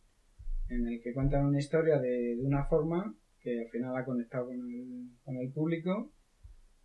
en 0.68 0.86
el 0.88 1.00
que 1.02 1.12
cuentan 1.14 1.46
una 1.46 1.58
historia 1.58 1.98
de, 1.98 2.36
de 2.36 2.44
una 2.46 2.64
forma 2.64 3.14
que 3.40 3.60
al 3.60 3.68
final 3.70 3.96
ha 3.96 4.04
conectado 4.04 4.46
con 4.46 4.54
el, 4.56 5.08
con 5.24 5.36
el 5.36 5.50
público, 5.50 6.12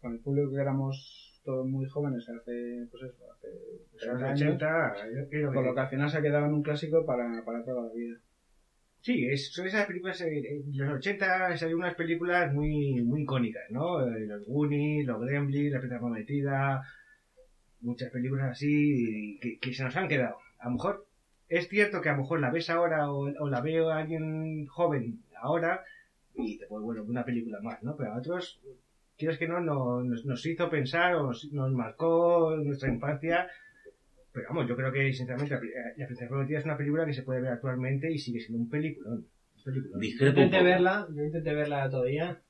con 0.02 0.14
el 0.14 0.20
público 0.20 0.52
que 0.52 0.62
éramos 0.62 1.27
todos 1.48 1.66
muy 1.66 1.86
jóvenes 1.88 2.28
hace, 2.30 2.86
pues 2.92 3.04
eso, 3.04 3.24
hace 3.32 3.48
60 3.94 4.26
años, 4.28 4.42
80, 4.42 4.94
es- 4.96 5.28
es 5.32 5.42
lo 5.42 5.50
que 5.50 5.56
con 5.56 5.64
lo 5.66 5.72
te- 5.72 5.76
que 5.76 5.82
al 5.82 5.90
final 5.90 6.10
se 6.12 6.18
ha 6.18 6.22
quedado 6.22 6.46
en 6.46 6.54
un 6.54 6.62
clásico 6.62 7.06
para, 7.06 7.44
para 7.46 7.64
toda 7.64 7.84
la 7.88 7.94
vida. 7.94 8.18
Sí, 9.02 9.26
es, 9.26 9.52
son 9.54 9.66
esas 9.68 9.86
películas, 9.88 10.20
eh, 10.22 10.62
en 10.66 10.78
los 10.78 10.94
80 10.96 11.56
salieron 11.56 11.82
unas 11.82 11.96
películas 11.96 12.52
muy, 12.54 13.02
muy 13.04 13.22
icónicas, 13.22 13.64
¿no? 13.70 14.02
Eh, 14.06 14.26
Los 14.28 14.46
Goonies, 14.46 15.06
Los 15.06 15.22
Gremlins, 15.22 15.72
La 15.72 15.80
Princesa 15.80 16.00
Prometida, 16.02 16.82
muchas 17.82 18.12
películas 18.12 18.52
así 18.52 19.38
que, 19.42 19.58
que 19.60 19.74
se 19.74 19.84
nos 19.84 19.96
han 19.96 20.08
quedado. 20.10 20.36
A 20.60 20.66
lo 20.66 20.72
mejor 20.74 21.06
es 21.48 21.68
cierto 21.70 22.02
que 22.02 22.10
a 22.10 22.14
lo 22.14 22.20
mejor 22.24 22.40
la 22.42 22.52
ves 22.52 22.70
ahora 22.70 23.10
o, 23.10 23.30
o 23.40 23.50
la 23.50 23.62
veo 23.62 23.90
a 23.90 24.00
alguien 24.00 24.66
joven 24.68 25.20
ahora 25.42 25.84
y 26.36 26.58
te 26.58 26.68
puede, 26.68 26.84
bueno, 26.84 27.04
una 27.04 27.24
película 27.24 27.60
más, 27.62 27.82
¿no? 27.84 27.96
Pero 27.96 28.12
a 28.14 28.18
otros, 28.18 28.60
quieres 29.18 29.38
que 29.38 29.48
no, 29.48 29.60
no- 29.60 30.04
nos, 30.04 30.26
nos 30.26 30.46
hizo 30.46 30.70
pensar 30.70 31.16
o 31.16 31.24
nos, 31.28 31.52
nos 31.52 31.72
marcó 31.72 32.56
nuestra 32.58 32.90
infancia. 32.94 33.48
Pero 34.32 34.48
vamos, 34.50 34.68
yo 34.68 34.76
creo 34.76 34.92
que 34.92 35.12
sinceramente 35.14 35.54
La, 35.56 35.60
Pri- 35.60 35.72
La 35.98 36.06
Princesa 36.06 36.30
Prometida 36.30 36.60
es 36.60 36.66
una 36.66 36.78
película 36.78 37.06
que 37.06 37.14
se 37.14 37.24
puede 37.24 37.42
ver 37.42 37.52
actualmente 37.54 38.12
y 38.12 38.18
sigue 38.20 38.40
siendo 38.40 38.60
un 38.64 38.70
peliculón. 38.70 39.26
Un 39.58 39.64
peliculón. 39.64 40.00
Discrepo 40.00 40.40
Intenté 40.42 40.64
verla, 40.64 41.08
yo 41.14 41.24
intenté 41.24 41.54
verla 41.54 41.90
todavía 41.90 42.42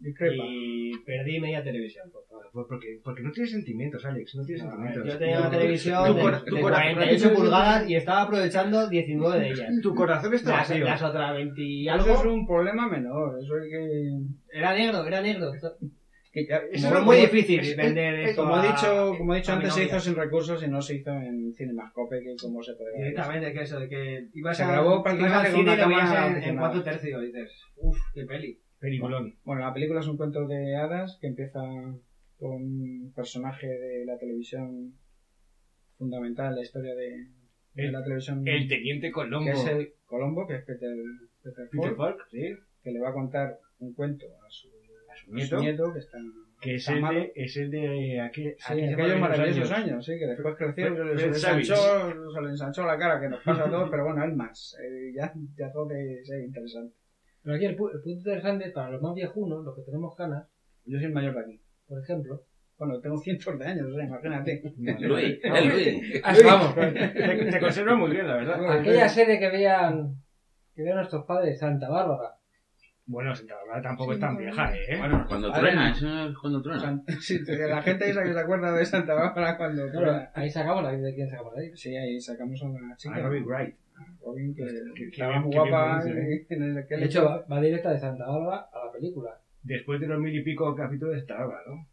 Discrepa. 0.00 0.44
y 0.48 0.92
perdí 1.04 1.40
media 1.40 1.62
televisión. 1.62 2.08
Pues 2.52 2.66
porque, 2.68 3.00
porque 3.04 3.22
no 3.22 3.30
tienes 3.32 3.50
sentimientos, 3.50 4.04
Alex, 4.04 4.34
no 4.36 4.44
tienes 4.44 4.62
sentimientos. 4.62 5.04
Yo 5.06 5.18
tenía 5.18 5.40
una 5.40 5.50
televisión 5.50 6.06
tu 6.06 6.14
de, 6.14 6.22
cora- 6.22 6.44
tu 6.44 6.54
de 6.54 6.60
cora- 6.62 6.76
48 6.94 7.34
pulgadas 7.34 7.90
y 7.90 7.94
estaba 7.96 8.22
aprovechando 8.22 8.88
19 8.88 9.40
de 9.40 9.50
ellas. 9.50 9.72
Tu 9.82 9.94
corazón 9.94 10.32
está 10.34 10.50
Las, 10.50 10.68
vacío. 10.70 10.84
las 10.84 11.02
otras 11.02 11.34
20 11.34 11.60
y 11.62 11.88
Eso 11.88 11.96
es 11.98 12.08
algo 12.20 12.32
un 12.32 12.46
problema 12.46 12.88
menor. 12.88 13.38
Eso 13.42 13.56
es 13.58 13.64
que. 13.70 14.58
era 14.58 14.74
negro, 14.74 15.06
era 15.06 15.20
negro. 15.20 15.50
que 16.32 16.46
ya- 16.46 16.60
Eso 16.70 16.88
como- 16.88 16.98
es 17.00 17.04
muy 17.06 17.16
como- 17.16 17.28
difícil 17.32 17.60
es- 17.60 17.76
vender 17.76 18.14
es- 18.20 18.30
esto 18.30 18.42
Como 18.42 18.56
a- 18.56 18.64
he 18.64 18.68
dicho, 18.68 19.14
como 19.18 19.34
he 19.34 19.36
dicho 19.38 19.52
a 19.52 19.56
mi 19.56 19.60
antes, 19.60 19.74
se 19.74 19.80
novia. 19.80 19.90
hizo 19.96 20.00
sin 20.00 20.14
recursos 20.16 20.62
y 20.62 20.68
no 20.68 20.82
se 20.82 20.96
hizo 20.96 21.10
en 21.10 21.54
Cinemascope, 21.54 22.20
que 22.22 22.34
como 22.40 22.62
se 22.62 22.74
puede 22.74 22.92
ver. 22.92 23.00
Directamente, 23.04 23.52
que 23.54 23.60
eso, 23.62 23.80
de 23.80 23.88
que 23.88 24.28
ibas 24.34 24.56
Se 24.56 24.62
a, 24.62 24.68
grabó 24.70 24.90
ibas 24.92 25.02
prácticamente 25.02 25.46
al 25.48 25.52
con 25.52 25.60
cine 25.60 25.72
una 25.72 25.74
y 25.74 25.80
lo 25.82 25.88
veías 25.88 26.10
cámara 26.12 26.26
en, 26.38 26.42
en 26.50 26.56
cuatro 26.58 26.82
tercios 26.82 27.22
y 27.22 27.26
dices, 27.26 27.50
uff, 27.76 27.96
qué 28.14 28.24
peli. 28.26 28.58
Peliculón. 28.80 29.34
Bueno, 29.44 29.62
la 29.62 29.72
película 29.72 30.00
es 30.00 30.06
un 30.06 30.16
cuento 30.16 30.46
de 30.46 30.76
hadas 30.76 31.18
que 31.20 31.26
empieza 31.28 31.60
con 32.38 32.52
un 32.62 33.12
personaje 33.14 33.66
de 33.66 34.04
la 34.04 34.18
televisión 34.18 34.92
fundamental 35.98 36.50
en 36.50 36.56
la 36.56 36.62
historia 36.62 36.94
de, 36.94 37.26
de 37.74 37.86
El- 37.86 37.92
la 37.92 38.02
televisión, 38.02 38.46
El 38.46 38.68
teniente 38.68 39.10
Colombo. 39.10 39.44
que 39.46 39.52
es 39.52 39.66
el 39.66 39.92
Colombo, 40.04 40.46
que 40.46 40.56
es 40.56 40.64
Peter, 40.64 40.94
Peter 41.42 41.68
Peter 41.70 41.94
Falk, 41.94 42.18
Falk, 42.18 42.28
sí. 42.30 42.54
que 42.82 42.90
le 42.90 43.00
va 43.00 43.10
a 43.10 43.14
contar 43.14 43.58
un 43.78 43.94
cuento 43.94 44.26
a 44.46 44.50
su, 44.50 44.68
A 44.68 45.16
su 45.16 45.30
a 45.30 45.34
nieto. 45.34 45.56
su 45.56 45.62
nieto, 45.62 45.92
que 45.94 45.98
está, 46.00 46.18
Que 46.60 46.74
es 46.74 46.88
el, 46.88 47.00
de, 47.02 47.32
es 47.34 47.56
el 47.56 47.70
de 47.70 48.20
aquel, 48.20 48.54
Sí, 48.58 48.72
aquellos 48.72 48.92
aquellos 48.94 49.20
maravillosos 49.20 49.70
años. 49.72 49.88
años. 49.88 50.04
sí, 50.06 50.18
que 50.18 50.26
después 50.26 50.54
creció, 50.56 50.94
Fred- 50.94 51.16
se 51.18 51.26
ensanchó, 51.28 52.32
se 52.34 52.40
le 52.42 52.48
ensanchó 52.50 52.84
la 52.86 52.98
cara, 52.98 53.20
que 53.20 53.28
nos 53.30 53.42
pasa 53.42 53.64
a 53.64 53.70
todos, 53.70 53.88
pero 53.90 54.04
bueno, 54.04 54.22
él 54.24 54.34
más. 54.34 54.76
Eh, 54.82 55.12
ya, 55.14 55.32
ya 55.56 55.72
todo 55.72 55.86
de 55.86 56.22
ser 56.24 56.42
interesante. 56.44 56.94
Pero 57.46 57.56
aquí 57.56 57.64
el, 57.66 57.76
pu- 57.78 57.92
el 57.94 58.00
punto 58.02 58.18
interesante 58.18 58.70
para 58.72 58.90
los 58.90 59.00
más 59.00 59.14
viejunos, 59.14 59.64
los 59.64 59.76
que 59.76 59.82
tenemos 59.82 60.16
canas, 60.16 60.48
Yo 60.84 60.98
soy 60.98 61.06
el 61.06 61.12
mayor 61.12 61.32
de 61.34 61.40
aquí. 61.42 61.60
por 61.86 62.02
ejemplo. 62.02 62.42
Bueno, 62.76 62.98
tengo 63.00 63.16
cientos 63.18 63.56
de 63.56 63.66
años, 63.66 63.86
o 63.86 63.94
sea, 63.94 64.04
imagínate. 64.04 64.62
Luis, 65.00 65.38
el 65.44 65.68
Luis. 65.68 66.20
Ah, 66.24 66.34
vamos, 66.44 66.74
Te, 66.74 67.50
te 67.52 67.60
conserva 67.60 67.94
muy 67.94 68.10
bien, 68.10 68.26
la 68.26 68.34
verdad. 68.34 68.80
aquella 68.80 69.08
serie 69.08 69.38
que 69.38 69.48
veían 69.48 70.16
que 70.74 70.82
veían 70.82 70.96
nuestros 70.96 71.24
padres, 71.24 71.56
Santa 71.58 71.88
Bárbara. 71.88 72.32
Bueno, 73.06 73.32
Santa 73.34 73.54
Bárbara 73.54 73.80
tampoco 73.80 74.12
es 74.14 74.18
tan 74.20 74.36
vieja, 74.36 74.74
¿eh? 74.76 74.96
Bueno, 74.98 75.24
cuando 75.28 75.52
truena, 75.52 75.92
eso 75.92 76.28
es 76.28 76.36
cuando 76.36 76.60
truena. 76.60 76.80
San- 76.80 77.04
Sí, 77.20 77.38
la 77.46 77.80
gente 77.80 78.10
esa 78.10 78.24
que 78.24 78.32
se 78.32 78.40
acuerda 78.40 78.72
de 78.76 78.84
Santa 78.84 79.14
Bárbara 79.14 79.56
cuando... 79.56 79.88
Claro, 79.88 80.28
ahí 80.34 80.50
sacamos 80.50 80.82
la 80.82 80.90
de 80.92 81.14
quién 81.14 81.30
sacamos 81.30 81.56
ahí. 81.56 81.70
Sí, 81.76 81.96
ahí 81.96 82.20
sacamos 82.20 82.60
a 82.60 82.66
una 82.66 82.96
chica. 82.96 83.14
A 83.14 83.20
Robin 83.20 83.44
Wright. 83.46 83.76
Robin, 84.20 84.54
que, 84.54 84.64
Que- 84.94 85.08
estaba 85.08 85.40
muy 85.40 85.54
guapa 85.54 86.02
en 86.04 86.62
el 86.62 86.78
aquel 86.78 87.00
De 87.00 87.06
hecho, 87.06 87.24
va, 87.24 87.44
va 87.50 87.60
directa 87.60 87.92
de 87.92 87.98
Santa 87.98 88.26
Bárbara 88.26 88.68
a 88.72 88.86
la 88.86 88.92
película. 88.92 89.40
Después 89.62 90.00
de 90.00 90.06
los 90.06 90.20
mil 90.20 90.34
y 90.34 90.42
pico 90.42 90.74
capítulos 90.74 91.14
de 91.14 91.20
Star 91.20 91.46
Wars, 91.46 91.64
¿no? 91.66 91.88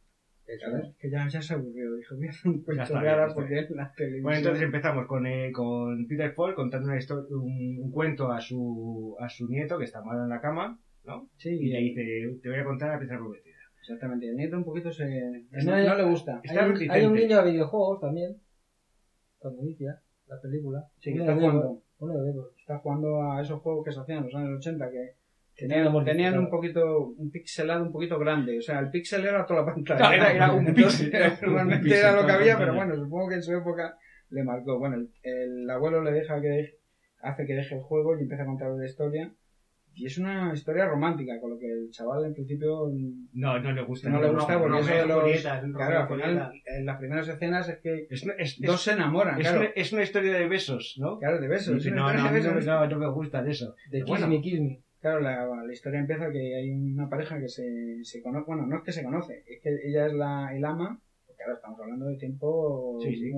Que 1.00 1.10
ya, 1.10 1.28
ya 1.28 1.42
se 1.42 1.54
aburrió, 1.54 1.96
dijo, 1.96 2.16
voy 2.16 2.28
a 2.28 2.30
hacer 2.30 2.52
un 2.52 2.64
cuento 2.64 2.94
porque 3.34 3.60
es 3.60 3.70
la 3.72 3.92
televisión. 3.96 4.24
Bueno, 4.24 4.38
entonces 4.38 4.64
empezamos 4.64 5.08
con, 5.08 5.26
eh, 5.26 5.52
con 5.52 6.06
Peter 6.06 6.34
Falk 6.34 6.56
contando 6.56 6.88
una 6.90 6.98
historia, 6.98 7.26
un, 7.30 7.80
un 7.82 7.92
cuento 7.92 8.30
a 8.32 8.42
su, 8.42 9.16
a 9.20 9.30
su 9.30 9.48
nieto 9.48 9.78
que 9.78 9.86
está 9.86 10.04
malo 10.04 10.24
en 10.24 10.30
la 10.30 10.42
cama, 10.42 10.78
¿no? 11.06 11.30
Sí, 11.38 11.50
Y 11.50 11.70
le 11.70 11.80
dice, 11.80 12.40
te 12.42 12.50
voy 12.50 12.60
a 12.60 12.66
contar 12.66 12.90
la 12.90 13.00
pieza 13.00 13.16
prometida. 13.16 13.54
Exactamente, 13.80 14.30
el 14.30 14.36
nieto 14.36 14.58
un 14.58 14.66
poquito 14.66 14.92
se... 14.92 15.06
Es 15.52 15.66
no, 15.66 15.76
le 15.76 16.04
gusta. 16.04 16.42
Está 16.44 16.66
Hay 16.66 16.72
un, 16.72 16.92
hay 16.92 17.06
un 17.06 17.16
guiño 17.16 17.38
a 17.38 17.44
videojuegos 17.44 18.00
también. 18.02 18.38
Cuando 19.40 19.62
inicia 19.62 20.00
la 20.28 20.40
película. 20.42 20.86
Sí, 21.00 21.14
que 21.14 21.20
está 21.20 21.36
jugando. 21.36 21.82
Bebo. 22.08 22.50
Está 22.58 22.78
jugando 22.80 23.22
a 23.32 23.42
esos 23.42 23.60
juegos 23.62 23.86
que 23.86 23.92
se 23.92 24.00
hacían 24.00 24.20
en 24.20 24.24
los 24.26 24.36
años 24.36 24.58
80 24.58 24.90
que 24.90 25.12
tenían 25.56 26.04
tenían, 26.06 26.38
un 26.40 26.50
poquito, 26.50 27.08
un 27.18 27.30
pixelado 27.32 27.84
un 27.84 27.92
poquito 27.92 28.18
grande. 28.20 28.58
O 28.58 28.62
sea, 28.62 28.80
el 28.80 28.90
pixel 28.90 29.26
era 29.26 29.46
toda 29.46 29.62
la 29.62 29.66
pantalla. 29.74 29.98
Claro, 29.98 30.16
era- 30.16 30.34
era 30.34 30.52
un 30.54 30.68
un 30.68 30.74
Normalmente 30.76 32.00
era 32.00 32.12
lo 32.20 32.26
que 32.26 32.32
había, 32.32 32.58
pero 32.58 32.74
bueno, 32.76 32.96
supongo 32.96 33.30
que 33.30 33.36
en 33.36 33.44
su 33.44 33.54
época 33.54 33.98
le 34.30 34.44
marcó. 34.44 34.80
Bueno, 34.80 34.96
el, 34.96 35.10
el 35.24 35.70
abuelo 35.70 36.02
le 36.02 36.12
deja 36.12 36.42
que 36.42 36.48
deje- 36.48 36.76
hace 37.22 37.46
que 37.46 37.54
deje 37.54 37.76
el 37.76 37.82
juego 37.82 38.18
y 38.18 38.24
empieza 38.24 38.44
a 38.44 38.48
contar 38.48 38.72
la 38.72 38.86
historia. 38.86 39.32
Y 39.96 40.06
es 40.08 40.18
una 40.18 40.52
historia 40.54 40.88
romántica, 40.88 41.40
con 41.40 41.52
lo 41.52 41.58
que 41.58 41.68
el 41.72 41.90
chaval 41.92 42.26
en 42.26 42.34
principio 42.34 42.90
No, 43.34 43.60
no 43.60 43.72
le 43.72 43.84
gusta. 43.84 44.10
no 44.10 44.22
le 44.22 44.30
gusta 44.32 44.58
porque 44.60 44.70
no, 44.72 44.80
eso 44.80 44.94
de 44.94 45.06
los... 45.06 45.42
Claro, 45.76 46.00
al 46.00 46.08
final, 46.08 46.52
en 46.66 46.86
las 46.86 46.98
primeras 46.98 47.28
escenas 47.28 47.70
es 47.70 47.78
que 47.80 48.08
Es, 48.10 48.60
dos 48.60 48.82
se 48.82 48.94
enamoran, 48.94 49.40
es 49.40 49.48
claro. 49.48 49.62
una, 49.62 49.70
es 49.76 49.94
una 49.94 50.04
historia 50.04 50.34
de 50.34 50.48
besos, 50.48 50.96
¿no? 50.98 51.18
Claro, 51.20 51.40
de 51.40 51.48
besos. 51.48 51.86
No, 51.88 51.92
no, 51.92 52.08
de 52.12 52.18
no, 52.18 52.32
besos. 52.32 52.66
no, 52.66 52.88
no 52.88 52.98
me 53.00 53.10
gusta 53.12 53.44
de 53.44 53.52
eso. 53.52 53.76
De 53.92 54.00
Kiss 54.00 54.08
Bueno. 54.10 54.28
Me, 54.28 54.42
Kiss 54.42 54.60
Me. 54.62 54.82
Claro, 55.00 55.20
la, 55.20 55.46
la 55.46 55.74
historia 55.74 56.00
empieza 56.00 56.32
que 56.32 56.56
hay 56.56 56.72
una 56.72 57.10
pareja 57.10 57.38
que 57.38 57.50
se, 57.50 58.00
se 58.04 58.22
conoce, 58.22 58.46
bueno, 58.48 58.66
no 58.66 58.78
es 58.78 58.84
que 58.84 58.94
se 58.94 59.04
conoce, 59.04 59.44
es 59.46 59.62
que 59.62 59.70
ella 59.86 60.08
es 60.08 60.14
la, 60.14 60.56
el 60.56 60.64
ama, 60.64 61.02
ahora 61.44 61.56
estamos 61.56 61.80
hablando 61.80 62.06
de 62.08 62.18
tiempo 62.18 62.98
Sí, 63.02 63.16
sí. 63.16 63.32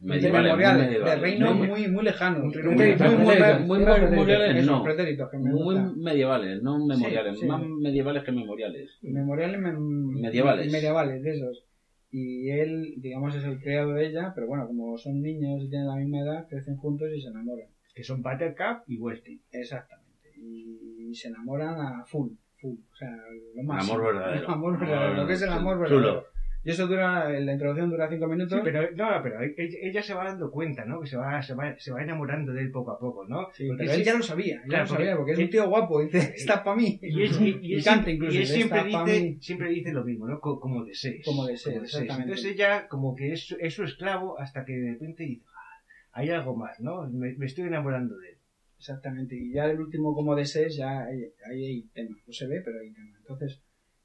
memorial, 0.00 0.56
muy 0.56 0.64
de 0.80 0.86
medievales. 0.86 1.20
reino 1.20 1.54
Muy- 1.54 1.68
muy, 1.68 1.88
muy 1.88 2.04
lejano. 2.04 2.44
Un 2.44 2.52
reino 2.52 2.70
muy, 2.70 2.76
muy 2.78 2.84
muy, 2.86 2.88
lejano. 2.90 3.18
muy, 3.66 3.78
Pretéritos, 3.84 4.76
muy, 4.76 4.84
pretéritos. 4.84 5.28
muy- 5.32 5.42
Memoriales, 5.44 5.52
no. 5.52 5.64
Muy 5.64 6.02
medievales, 6.04 6.62
no 6.62 6.86
memoriales. 6.86 7.38
sí. 7.38 7.46
Más 7.46 7.62
medievales 7.66 8.24
que 8.24 8.32
memoriales. 8.32 8.98
Memoriales 9.02 9.60
mem- 9.60 10.20
Medievales. 10.20 10.72
medievales, 10.72 11.22
de 11.22 11.30
esos. 11.30 11.64
Y 12.12 12.50
él, 12.50 12.94
digamos, 12.96 13.34
es 13.36 13.44
el 13.44 13.60
criado 13.60 13.92
de 13.94 14.06
ella, 14.06 14.32
pero 14.34 14.48
bueno, 14.48 14.66
como 14.66 14.98
son 14.98 15.22
niños 15.22 15.62
y 15.62 15.68
tienen 15.70 15.86
la 15.86 15.94
misma 15.96 16.20
edad, 16.20 16.46
crecen 16.48 16.76
juntos 16.76 17.08
y 17.16 17.20
se 17.20 17.28
enamoran. 17.28 17.68
Que 17.94 18.02
son 18.02 18.22
Buttercup 18.22 18.82
y 18.88 18.98
Westy. 18.98 19.40
Exactamente. 19.52 20.08
Y 20.36 21.14
se 21.14 21.28
enamoran 21.28 21.74
a 21.80 22.04
full, 22.06 22.30
full. 22.60 22.76
O 22.92 22.96
sea, 22.96 23.14
lo 23.54 23.62
más. 23.62 23.88
Amor 23.90 24.06
verdadero. 24.14 24.50
amor 24.50 24.80
verdadero. 24.80 25.14
Lo 25.14 25.26
que 25.26 25.32
es 25.34 25.42
el 25.42 25.50
amor 25.50 25.88
Chulo. 25.88 26.24
Y 26.62 26.70
eso 26.70 26.86
dura, 26.86 27.30
la 27.30 27.52
introducción 27.52 27.88
dura 27.88 28.08
cinco 28.10 28.26
minutos. 28.26 28.58
Sí, 28.58 28.60
pero, 28.62 28.90
no, 28.94 29.08
pero 29.22 29.40
ella, 29.42 29.78
ella 29.82 30.02
se 30.02 30.12
va 30.12 30.24
dando 30.24 30.50
cuenta, 30.50 30.84
¿no? 30.84 31.00
Que 31.00 31.06
se 31.06 31.16
va, 31.16 31.40
se 31.40 31.54
va, 31.54 31.74
se 31.78 31.90
va 31.90 32.02
enamorando 32.02 32.52
de 32.52 32.60
él 32.60 32.70
poco 32.70 32.90
a 32.90 32.98
poco, 32.98 33.26
¿no? 33.26 33.48
Sí, 33.54 33.66
Porque 33.66 33.84
pero 33.84 33.92
sí- 33.94 34.00
él 34.00 34.04
ya 34.04 34.14
lo 34.14 34.22
sabía, 34.22 34.56
ya 34.56 34.66
Claro, 34.68 34.84
lo 34.84 34.88
sabía, 34.88 35.16
porque 35.16 35.32
es 35.32 35.38
un 35.38 35.48
tío 35.50 35.68
guapo, 35.68 36.02
dice, 36.02 36.18
está 36.36 36.62
para 36.62 36.76
mí. 36.76 36.98
Y, 37.02 37.22
y, 37.24 37.76
y 37.78 37.82
canta 37.82 38.10
incluso, 38.10 38.34
y 38.34 38.38
él 38.40 38.46
siempre 38.46 38.84
dice, 38.84 39.38
siempre 39.40 39.68
dice 39.70 39.92
lo 39.92 40.04
mismo, 40.04 40.26
¿no? 40.28 40.38
Co- 40.38 40.60
Como 40.60 40.84
desees. 40.84 41.24
Como 41.24 41.46
desees, 41.46 41.82
exactamente. 41.82 42.22
Entonces 42.32 42.52
ella 42.52 42.88
como 42.88 43.14
que 43.16 43.32
es, 43.32 43.56
es 43.58 43.72
su 43.74 43.84
esclavo 43.84 44.38
hasta 44.38 44.64
que 44.66 44.74
de 44.74 44.92
repente 44.92 45.22
dice, 45.24 45.44
"Ah, 45.56 45.82
hay 46.12 46.28
algo 46.28 46.54
más, 46.56 46.78
¿no? 46.80 47.08
Me, 47.08 47.32
me 47.38 47.46
estoy 47.46 47.64
enamorando 47.68 48.18
de 48.18 48.28
él. 48.32 48.36
Exactamente, 48.78 49.34
y 49.34 49.52
ya 49.52 49.64
el 49.66 49.80
último 49.80 50.14
como 50.14 50.34
desees, 50.34 50.76
ya 50.76 51.04
hay, 51.04 51.22
ahí 51.50 51.64
hay 51.64 51.82
tema. 51.94 52.16
No 52.26 52.32
se 52.32 52.46
ve, 52.46 52.60
pero 52.62 52.80
hay 52.80 52.90
tema. 52.92 53.16
Entonces, 53.18 53.60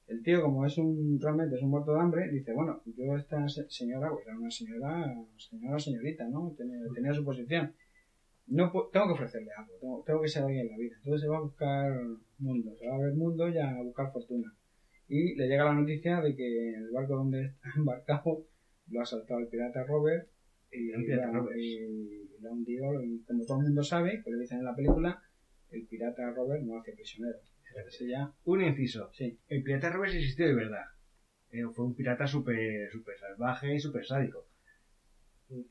el 0.07 0.21
tío, 0.23 0.41
como 0.41 0.65
es 0.65 0.77
un, 0.77 1.19
realmente 1.19 1.55
es 1.55 1.63
un 1.63 1.69
muerto 1.71 1.93
de 1.93 1.99
hambre, 2.01 2.29
dice, 2.31 2.53
bueno, 2.53 2.81
yo 2.85 3.15
esta 3.15 3.47
se- 3.47 3.69
señora, 3.69 4.09
pues 4.11 4.25
era 4.27 4.37
una 4.37 4.51
señora, 4.51 5.15
señora, 5.37 5.79
señorita, 5.79 6.27
¿no? 6.29 6.53
Tenía, 6.57 6.77
tenía 6.93 7.13
su 7.13 7.23
posición. 7.23 7.73
No 8.47 8.71
tengo 8.93 9.07
que 9.07 9.13
ofrecerle 9.13 9.49
algo, 9.57 9.73
tengo, 9.81 10.03
tengo 10.05 10.21
que 10.21 10.27
ser 10.27 10.43
alguien 10.43 10.67
en 10.67 10.71
la 10.71 10.77
vida. 10.77 10.95
Entonces 10.97 11.21
se 11.21 11.27
va 11.27 11.37
a 11.37 11.41
buscar 11.41 11.91
mundo, 12.37 12.75
se 12.77 12.87
va 12.87 12.95
a 12.95 12.99
ver 12.99 13.13
mundo 13.15 13.49
y 13.49 13.57
a 13.57 13.81
buscar 13.81 14.11
fortuna. 14.11 14.53
Y 15.07 15.35
le 15.35 15.47
llega 15.47 15.65
la 15.65 15.73
noticia 15.73 16.21
de 16.21 16.35
que 16.35 16.73
el 16.75 16.91
barco 16.91 17.15
donde 17.15 17.45
está 17.45 17.69
embarcado 17.77 18.45
lo 18.91 18.99
ha 18.99 19.03
asaltado 19.03 19.39
el 19.39 19.47
pirata 19.47 19.83
Robert 19.85 20.27
y, 20.71 20.91
El 20.91 21.03
pirata 21.05 21.31
Robert. 21.31 21.57
y 21.57 21.79
hundido. 22.47 23.01
Y 23.03 23.23
como 23.23 23.43
todo 23.45 23.57
el 23.61 23.63
mundo 23.65 23.81
sabe, 23.83 24.21
que 24.23 24.29
lo 24.29 24.37
dicen 24.37 24.59
en 24.59 24.65
la 24.65 24.75
película, 24.75 25.19
el 25.71 25.87
pirata 25.87 26.29
Robert 26.31 26.61
no 26.63 26.77
hace 26.77 26.91
prisionero. 26.93 27.39
Ya, 28.07 28.31
Un 28.45 28.63
inciso. 28.63 29.09
sí, 29.13 29.37
El 29.47 29.63
pirata 29.63 29.89
Robert 29.89 30.13
existió 30.13 30.47
de 30.47 30.53
verdad. 30.55 30.83
Eh, 31.51 31.63
fue 31.73 31.85
un 31.85 31.95
pirata 31.95 32.25
súper 32.27 32.89
super 32.91 33.17
salvaje 33.17 33.75
y 33.75 33.79
súper 33.79 34.05
sádico. 34.05 34.45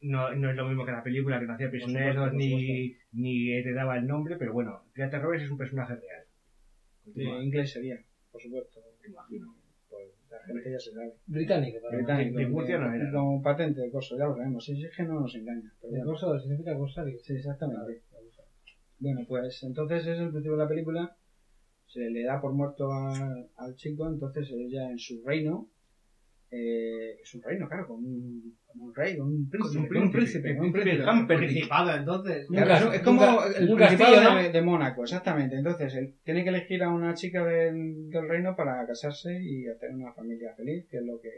No, 0.02 0.32
no 0.34 0.50
es 0.50 0.56
lo 0.56 0.68
mismo 0.68 0.84
que 0.84 0.92
la 0.92 1.02
película 1.02 1.40
que 1.40 1.46
no 1.46 1.54
hacía 1.54 1.70
prisioneros 1.70 2.32
ni, 2.32 2.94
ni 3.12 3.62
te 3.62 3.72
daba 3.72 3.96
el 3.98 4.06
nombre, 4.06 4.36
pero 4.36 4.52
bueno, 4.52 4.82
el 4.86 4.92
pirata 4.92 5.18
Robert 5.18 5.42
es 5.42 5.50
un 5.50 5.58
personaje 5.58 5.94
real. 5.96 6.24
de 7.06 7.12
Continúa. 7.12 7.42
inglés 7.42 7.72
sería, 7.72 7.98
por 8.30 8.40
supuesto. 8.40 8.80
Imagino. 9.06 9.54
Pues 9.90 10.08
la 10.30 10.38
gente 10.46 10.70
ya 10.72 10.78
se 10.78 10.92
sabe. 10.92 11.12
Británico. 11.26 11.78
para 11.82 11.96
Británico, 11.96 12.38
de 12.38 12.46
Murcia 12.46 12.78
no 12.78 12.94
era, 12.94 13.10
Como 13.12 13.42
patente 13.42 13.80
de 13.80 13.90
coso, 13.90 14.16
ya 14.16 14.26
lo 14.26 14.34
sabemos. 14.36 14.64
Sí, 14.64 14.82
es 14.82 14.96
que 14.96 15.02
no 15.02 15.20
nos 15.20 15.34
engaña. 15.34 15.72
Pero 15.80 15.92
El 15.92 15.98
bueno. 16.00 16.04
corso 16.12 16.38
significa 16.40 16.74
corsario. 16.76 17.18
Sí, 17.22 17.34
exactamente. 17.34 18.02
Bueno, 18.98 19.20
pues 19.28 19.62
entonces 19.64 20.06
es 20.06 20.18
el 20.18 20.30
principio 20.30 20.52
de 20.52 20.58
la 20.58 20.68
película. 20.68 21.16
Se 21.94 22.10
le 22.10 22.24
da 22.24 22.40
por 22.40 22.52
muerto 22.52 22.90
a- 22.92 23.34
al 23.58 23.76
chico, 23.76 24.08
entonces 24.08 24.50
ella 24.52 24.90
en 24.90 24.98
su 24.98 25.22
reino. 25.24 25.68
eh, 26.56 27.16
es 27.20 27.34
un 27.34 27.42
reino, 27.42 27.66
claro, 27.68 27.84
con 27.88 27.96
un, 27.98 28.54
con 28.66 28.80
un 28.82 28.94
rey, 28.94 29.16
con 29.16 29.26
un 29.28 29.48
príncipe. 29.50 29.80
un 29.80 29.88
con 29.88 30.02
un 30.04 30.10
príncipe, 30.12 30.40
príncipe, 30.40 30.56
con 30.56 30.66
un 30.66 30.72
príncipe. 30.72 30.96
el 31.02 31.08
Humperdinck. 31.08 31.48
Principado, 31.50 31.96
entonces. 31.96 32.48
Un 32.48 32.56
Claro, 32.56 32.92
es 32.92 33.02
como 33.02 33.20
un 33.22 33.26
ca- 33.26 33.46
el 33.58 33.68
un 33.70 33.76
principado 33.76 34.14
castillo, 34.14 34.36
de, 34.36 34.46
¿no? 34.46 34.52
de 34.52 34.62
Mónaco, 34.62 35.02
exactamente. 35.02 35.56
Entonces, 35.56 35.94
él 35.94 36.14
tiene 36.22 36.42
que 36.44 36.50
elegir 36.50 36.82
a 36.84 36.90
una 36.90 37.14
chica 37.14 37.44
del, 37.44 38.08
del 38.08 38.28
reino 38.28 38.54
para 38.54 38.86
casarse 38.86 39.36
y 39.42 39.66
hacer 39.66 39.90
una 39.94 40.12
familia 40.12 40.52
feliz, 40.54 40.86
que 40.88 40.98
es 40.98 41.02
lo 41.04 41.18
que 41.20 41.30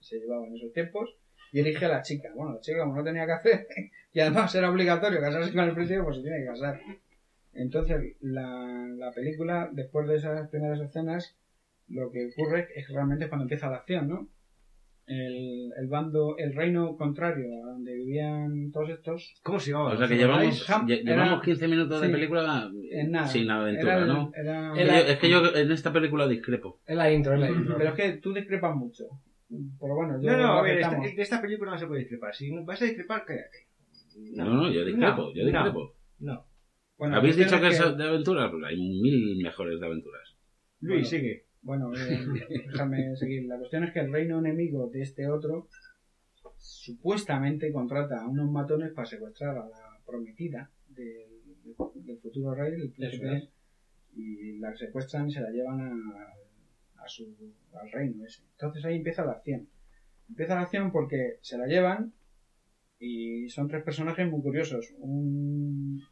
se 0.00 0.18
llevaba 0.18 0.46
en 0.48 0.56
esos 0.56 0.72
tiempos. 0.72 1.14
Y 1.52 1.60
elige 1.60 1.84
a 1.84 1.88
la 1.88 2.02
chica. 2.02 2.30
Bueno, 2.34 2.54
la 2.54 2.60
chica 2.60 2.78
como 2.80 2.96
no 2.96 3.04
tenía 3.04 3.26
que 3.26 3.32
hacer, 3.32 3.66
y 4.12 4.18
además 4.18 4.52
era 4.56 4.68
obligatorio 4.68 5.20
casarse 5.20 5.52
con 5.52 5.62
el 5.68 5.74
príncipe, 5.74 6.02
pues 6.02 6.16
se 6.16 6.22
tiene 6.22 6.38
que 6.40 6.46
casar. 6.46 6.80
Entonces, 7.54 8.16
la, 8.20 8.88
la 8.96 9.10
película, 9.12 9.68
después 9.72 10.08
de 10.08 10.16
esas 10.16 10.48
primeras 10.48 10.80
escenas, 10.80 11.36
lo 11.88 12.10
que 12.10 12.28
ocurre 12.32 12.68
es 12.74 12.86
que 12.86 12.92
realmente 12.94 13.24
es 13.24 13.28
cuando 13.28 13.44
empieza 13.44 13.70
la 13.70 13.76
acción, 13.76 14.08
¿no? 14.08 14.28
El, 15.06 15.70
el 15.76 15.86
bando, 15.88 16.36
el 16.38 16.54
reino 16.54 16.96
contrario 16.96 17.46
a 17.62 17.72
donde 17.72 17.92
vivían 17.94 18.72
todos 18.72 18.88
estos, 18.88 19.34
¿Cómo 19.42 19.60
se 19.60 19.72
llamaba? 19.72 19.92
O 19.92 19.96
sea 19.98 20.08
que 20.08 20.16
llevamos, 20.16 20.66
llevamos 20.86 21.42
15 21.42 21.68
minutos 21.68 22.00
de 22.00 22.06
sí. 22.06 22.12
película 22.14 22.70
en 22.90 23.10
nada. 23.10 23.26
sin 23.28 23.50
aventura, 23.50 23.92
Era 23.92 24.02
el- 24.02 24.08
¿no? 24.08 24.32
era- 24.34 25.00
Es 25.00 25.18
que 25.18 25.28
yo- 25.28 25.44
Es 25.44 25.50
que 25.50 25.58
yo 25.58 25.60
en 25.60 25.72
esta 25.72 25.92
película 25.92 26.26
discrepo. 26.26 26.80
Es 26.86 26.96
la 26.96 27.12
intro, 27.12 27.34
es 27.34 27.40
la 27.40 27.50
intro. 27.50 27.76
Pero 27.76 27.90
es 27.90 27.96
que 27.96 28.12
tú 28.18 28.32
discrepas 28.32 28.74
mucho. 28.74 29.04
Pero 29.78 29.94
bueno, 29.94 30.18
yo 30.22 30.30
No, 30.32 30.36
no, 30.38 30.52
a 30.54 30.62
ver, 30.62 30.78
esta, 30.78 30.98
de 30.98 31.14
esta 31.18 31.42
película 31.42 31.72
no 31.72 31.78
se 31.78 31.86
puede 31.86 32.00
discrepar. 32.00 32.34
Si 32.34 32.50
vas 32.64 32.80
a 32.80 32.84
discrepar, 32.86 33.24
cállate. 33.26 33.66
No, 34.32 34.44
no, 34.46 34.72
yo 34.72 34.86
discrepo, 34.86 35.34
yo 35.34 35.42
no, 35.44 35.50
discrepo. 35.50 35.92
No. 36.20 36.46
Bueno, 36.96 37.16
¿Habéis 37.16 37.36
dicho 37.36 37.60
que 37.60 37.68
es 37.68 37.78
de 37.78 38.04
aventuras? 38.04 38.50
Pues 38.50 38.64
hay 38.64 38.76
mil 38.76 39.36
mejores 39.42 39.80
de 39.80 39.86
aventuras. 39.86 40.36
Luis, 40.80 41.00
Bueno. 41.02 41.04
sigue. 41.08 41.44
Bueno, 41.62 41.92
eh, 41.94 42.24
déjame 42.72 43.16
seguir. 43.16 43.46
La 43.46 43.56
cuestión 43.58 43.84
es 43.84 43.92
que 43.92 44.00
el 44.00 44.12
reino 44.12 44.38
enemigo 44.38 44.88
de 44.90 45.02
este 45.02 45.28
otro 45.28 45.68
supuestamente 46.58 47.72
contrata 47.72 48.20
a 48.22 48.28
unos 48.28 48.50
matones 48.50 48.92
para 48.92 49.06
secuestrar 49.06 49.56
a 49.56 49.66
la 49.68 49.98
prometida 50.06 50.70
del, 50.88 51.26
del 51.94 52.18
futuro 52.18 52.54
rey, 52.54 52.74
el 52.74 52.90
príncipe, 52.90 53.36
es. 53.36 53.48
y 54.14 54.58
la 54.58 54.74
secuestran 54.76 55.28
y 55.28 55.32
se 55.32 55.40
la 55.40 55.50
llevan 55.50 55.80
a, 55.80 57.02
a 57.02 57.08
su, 57.08 57.34
al 57.80 57.90
reino 57.90 58.24
ese. 58.24 58.42
Entonces 58.52 58.84
ahí 58.84 58.96
empieza 58.96 59.24
la 59.24 59.32
acción. 59.32 59.68
Empieza 60.28 60.54
la 60.54 60.62
acción 60.62 60.92
porque 60.92 61.38
se 61.42 61.58
la 61.58 61.66
llevan 61.66 62.12
y 62.98 63.48
son 63.48 63.68
tres 63.68 63.82
personajes 63.82 64.30
muy 64.30 64.40
curiosos. 64.42 64.92
Un, 64.98 66.02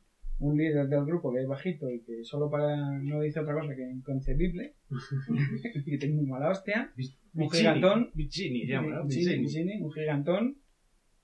un 0.43 0.57
líder 0.59 0.89
del 0.89 1.05
grupo 1.05 1.33
que 1.33 1.41
es 1.41 1.47
bajito 1.47 1.89
y 1.89 2.01
que 2.01 2.25
solo 2.25 2.51
para 2.51 2.77
no 3.01 3.21
dice 3.21 3.41
otra 3.41 3.55
cosa 3.55 3.75
que 3.75 3.83
inconcebible 3.83 4.75
y 5.87 5.99
tiene 5.99 6.17
muy 6.17 6.27
mala 6.27 6.51
hostia. 6.51 6.93
Un 7.35 7.51
gigantón. 7.51 8.11
Vicini, 8.15 8.67
llama, 8.67 8.97
¿no? 8.97 9.05
Vicini, 9.05 9.39
Vicini. 9.39 9.43
Vicini, 9.43 9.83
un 9.83 9.93
gigantón 9.93 10.57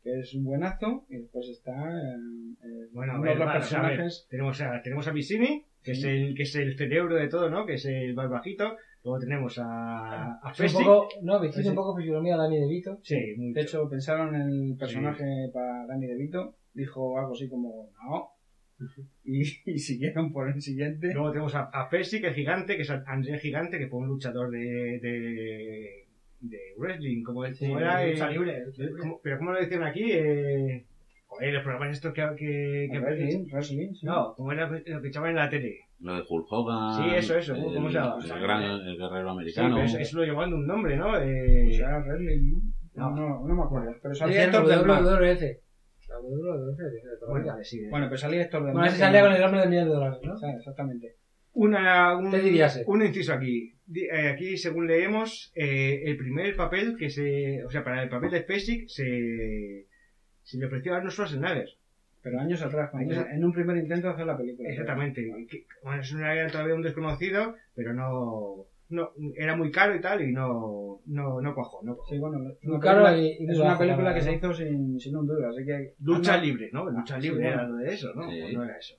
que 0.03 0.20
es 0.20 0.35
un 0.35 0.45
buenazo 0.45 1.05
y 1.09 1.16
después 1.16 1.49
está 1.49 1.73
eh, 1.73 2.16
eh, 2.65 2.89
Bueno, 2.93 3.15
a 3.15 3.16
uno 3.16 3.24
ver, 3.24 3.32
de 3.35 3.39
los 3.40 3.47
vale, 3.47 3.59
o 3.59 3.62
sea, 3.62 3.78
a 3.78 3.82
ver, 3.82 3.90
personajes 3.99 4.27
tenemos 4.31 4.61
a, 4.62 4.82
tenemos 4.82 5.09
a 5.09 5.12
Vicini, 5.12 5.65
que, 5.82 5.93
es 5.93 6.05
el, 6.05 6.35
que 6.36 6.43
es 6.45 6.55
el 6.55 6.77
cerebro 6.77 7.16
de 7.16 7.28
todo, 7.28 7.51
¿no? 7.51 7.66
Que 7.66 7.74
es 7.74 7.85
el 7.86 8.15
más 8.15 8.31
bajito. 8.31 8.77
Luego 9.03 9.19
tenemos 9.19 9.59
a, 9.59 10.35
a 10.35 10.53
un 10.59 10.85
poco, 10.85 11.09
no, 11.23 11.53
Sí. 11.53 11.69
un 11.69 11.74
poco 11.74 11.97
fisionomía 11.97 12.35
a 12.35 12.39
Dani 12.39 12.59
De 12.59 12.69
Vito. 12.69 12.99
Sí, 13.03 13.16
mucho. 13.36 13.55
de 13.55 13.62
hecho 13.62 13.89
pensaron 13.89 14.35
en 14.35 14.70
el 14.70 14.77
personaje 14.77 15.24
para 15.53 15.86
Danny 15.86 16.07
DeVito 16.07 16.55
dijo 16.74 17.19
algo 17.19 17.32
así 17.32 17.49
como 17.49 17.90
no 18.05 18.38
y, 19.25 19.43
y 19.67 19.79
siguieron 19.79 20.33
por 20.33 20.49
el 20.49 20.61
siguiente 20.63 21.13
Luego 21.13 21.31
tenemos 21.33 21.55
a, 21.55 21.63
a 21.73 21.89
Percy, 21.89 22.21
que 22.21 22.29
es 22.29 22.35
gigante, 22.35 22.77
que 22.77 22.83
es 22.83 22.91
André 22.91 23.39
Gigante, 23.39 23.79
que 23.79 23.89
fue 23.89 23.99
un 24.01 24.09
luchador 24.09 24.51
de, 24.51 24.59
de, 25.03 26.07
de 26.41 26.59
wrestling, 26.77 27.23
como, 27.23 27.45
el- 27.45 27.59
como 27.59 27.79
era. 27.79 28.05
eh, 28.05 28.13
lucha 28.13 28.31
libre, 28.31 28.65
lucha 28.67 28.83
eh, 28.83 28.87
libre. 28.87 29.01
como- 29.03 29.21
pero 29.23 29.39
¿cómo 29.39 29.53
lo 29.53 29.59
decían 29.61 29.83
aquí? 29.83 30.05
Eh, 30.13 30.87
joder, 31.27 31.53
los 31.55 31.63
programas 31.65 31.93
estos 31.93 32.13
que... 32.15 32.23
que, 32.37 32.89
que 32.93 33.01
wrestling, 33.01 33.47
wrestling, 33.53 33.95
sí. 33.95 34.07
no, 34.07 34.35
como 34.35 34.53
era 34.53 34.69
lo 34.71 35.03
que 35.03 35.09
echaban 35.09 35.31
en 35.31 35.37
la 35.37 35.49
tele. 35.51 35.77
Lo 36.01 36.15
de 36.15 36.23
Hulk 36.29 36.47
Hogan. 36.49 36.95
Sí, 36.95 37.17
eso, 37.17 37.37
eso, 37.37 37.55
El, 37.57 37.75
¿cómo 37.75 37.89
se 37.89 37.95
llama? 37.95 38.17
El, 38.23 38.41
gran, 38.41 38.63
el 38.63 38.97
guerrero 38.97 39.25
Sí, 39.25 39.31
americano. 39.33 39.75
pero 39.75 39.87
eso, 39.87 39.99
eso 39.99 40.17
lo 40.19 40.25
llamaban 40.25 40.51
de 40.51 40.57
un 40.57 40.67
nombre, 40.69 40.97
¿no? 40.97 41.09
Pues 41.11 41.23
Eh, 41.27 41.75
era 41.77 41.99
wrestling 41.99 42.61
¿no? 42.95 43.11
No. 43.17 43.47
No, 43.47 43.55
me 43.55 43.63
acuerdo 43.63 43.95
pero 44.03 44.15
salía 44.15 44.45
Héctor 44.45 44.67
del 44.69 44.85
Mar 44.87 45.03
De 46.23 47.16
toda 47.19 47.20
la 47.20 47.27
bueno, 47.28 47.45
vida. 47.45 47.53
vale, 47.53 47.65
sí. 47.65 47.86
bueno 47.89 48.07
pero 48.07 48.16
salía 48.19 48.43
Héctor 48.43 48.65
del 48.65 48.73
Bueno, 48.73 48.89
que 48.90 48.97
salía 48.99 49.23
con 49.23 49.32
el 49.32 49.40
nombre 49.40 49.61
del 49.61 49.70
millón 49.70 49.89
de 49.89 49.95
dólares, 49.95 50.19
¿no? 50.23 50.35
Exactamente 50.57 51.15
Una, 51.53 52.16
un, 52.16 52.31
Te 52.31 52.40
dirías, 52.40 52.77
eh. 52.77 52.85
un 52.86 53.03
inciso 53.05 53.32
aquí. 53.32 53.74
Eh, 53.95 54.28
aquí, 54.28 54.57
según 54.57 54.86
leemos, 54.86 55.51
eh, 55.55 56.03
el 56.05 56.16
primer 56.16 56.55
papel 56.57 56.97
que 56.99 57.09
se. 57.11 57.65
O 57.65 57.70
sea, 57.70 57.82
para 57.82 58.03
el 58.03 58.09
papel 58.09 58.31
de 58.31 58.43
Spacek 58.43 58.86
se. 58.89 59.86
Se 60.43 60.59
le 60.59 60.66
ofreció 60.66 60.93
a 60.93 60.97
Arnold 60.99 61.12
Schwarzenegger. 61.12 61.69
pero 62.23 62.39
años 62.40 62.62
atrás 62.62 62.90
Años- 62.95 63.27
en 63.32 63.45
un 63.45 63.53
primer 63.53 63.77
intento 63.78 64.09
de 64.09 64.12
hacer 64.15 64.27
la 64.27 64.36
película 64.36 64.69
Exactamente. 64.69 65.23
Que- 65.49 65.65
bueno, 65.82 66.01
es 66.03 66.12
una 66.12 66.35
era 66.35 66.49
todavía 66.49 66.74
un 66.74 66.82
desconocido, 66.82 67.55
pero 67.74 67.93
no. 67.95 68.66
No 68.90 69.10
era 69.36 69.56
muy 69.56 69.70
caro 69.70 69.94
y 69.94 70.01
tal, 70.01 70.23
y 70.23 70.32
no. 70.32 71.01
No, 71.06 71.40
no 71.40 71.55
cuajó. 71.55 71.81
No 71.82 71.94
cuajó. 71.97 72.10
sí 72.10 72.19
bueno 72.19 72.39
es 72.60 72.69
una 72.69 72.81
caro 72.81 73.05
película, 73.05 73.19
y- 73.19 73.36
y 73.43 73.44
muy 73.47 73.55
es 73.55 73.60
una 73.60 73.78
película 73.78 74.15
que 74.15 74.20
se 74.23 74.32
hizo 74.35 74.52
sin, 74.52 75.01
sin 75.01 75.16
un 75.16 75.27
duro 75.27 75.48
así 75.48 75.65
que 75.65 75.94
Lucha 76.01 76.35
anda- 76.35 76.44
libre, 76.44 76.70
¿no? 76.73 76.90
Lucha 76.90 77.16
Ah, 77.16 77.19
libre 77.19 77.40
sí, 77.40 77.47
era 77.47 77.62
bueno. 77.62 77.77
lo 77.78 77.85
de 77.85 77.94
eso, 77.94 78.15
¿no? 78.15 78.31
Sí. 78.31 78.40
¿O 78.43 78.52
No 78.52 78.65
era 78.65 78.77
eso. 78.77 78.94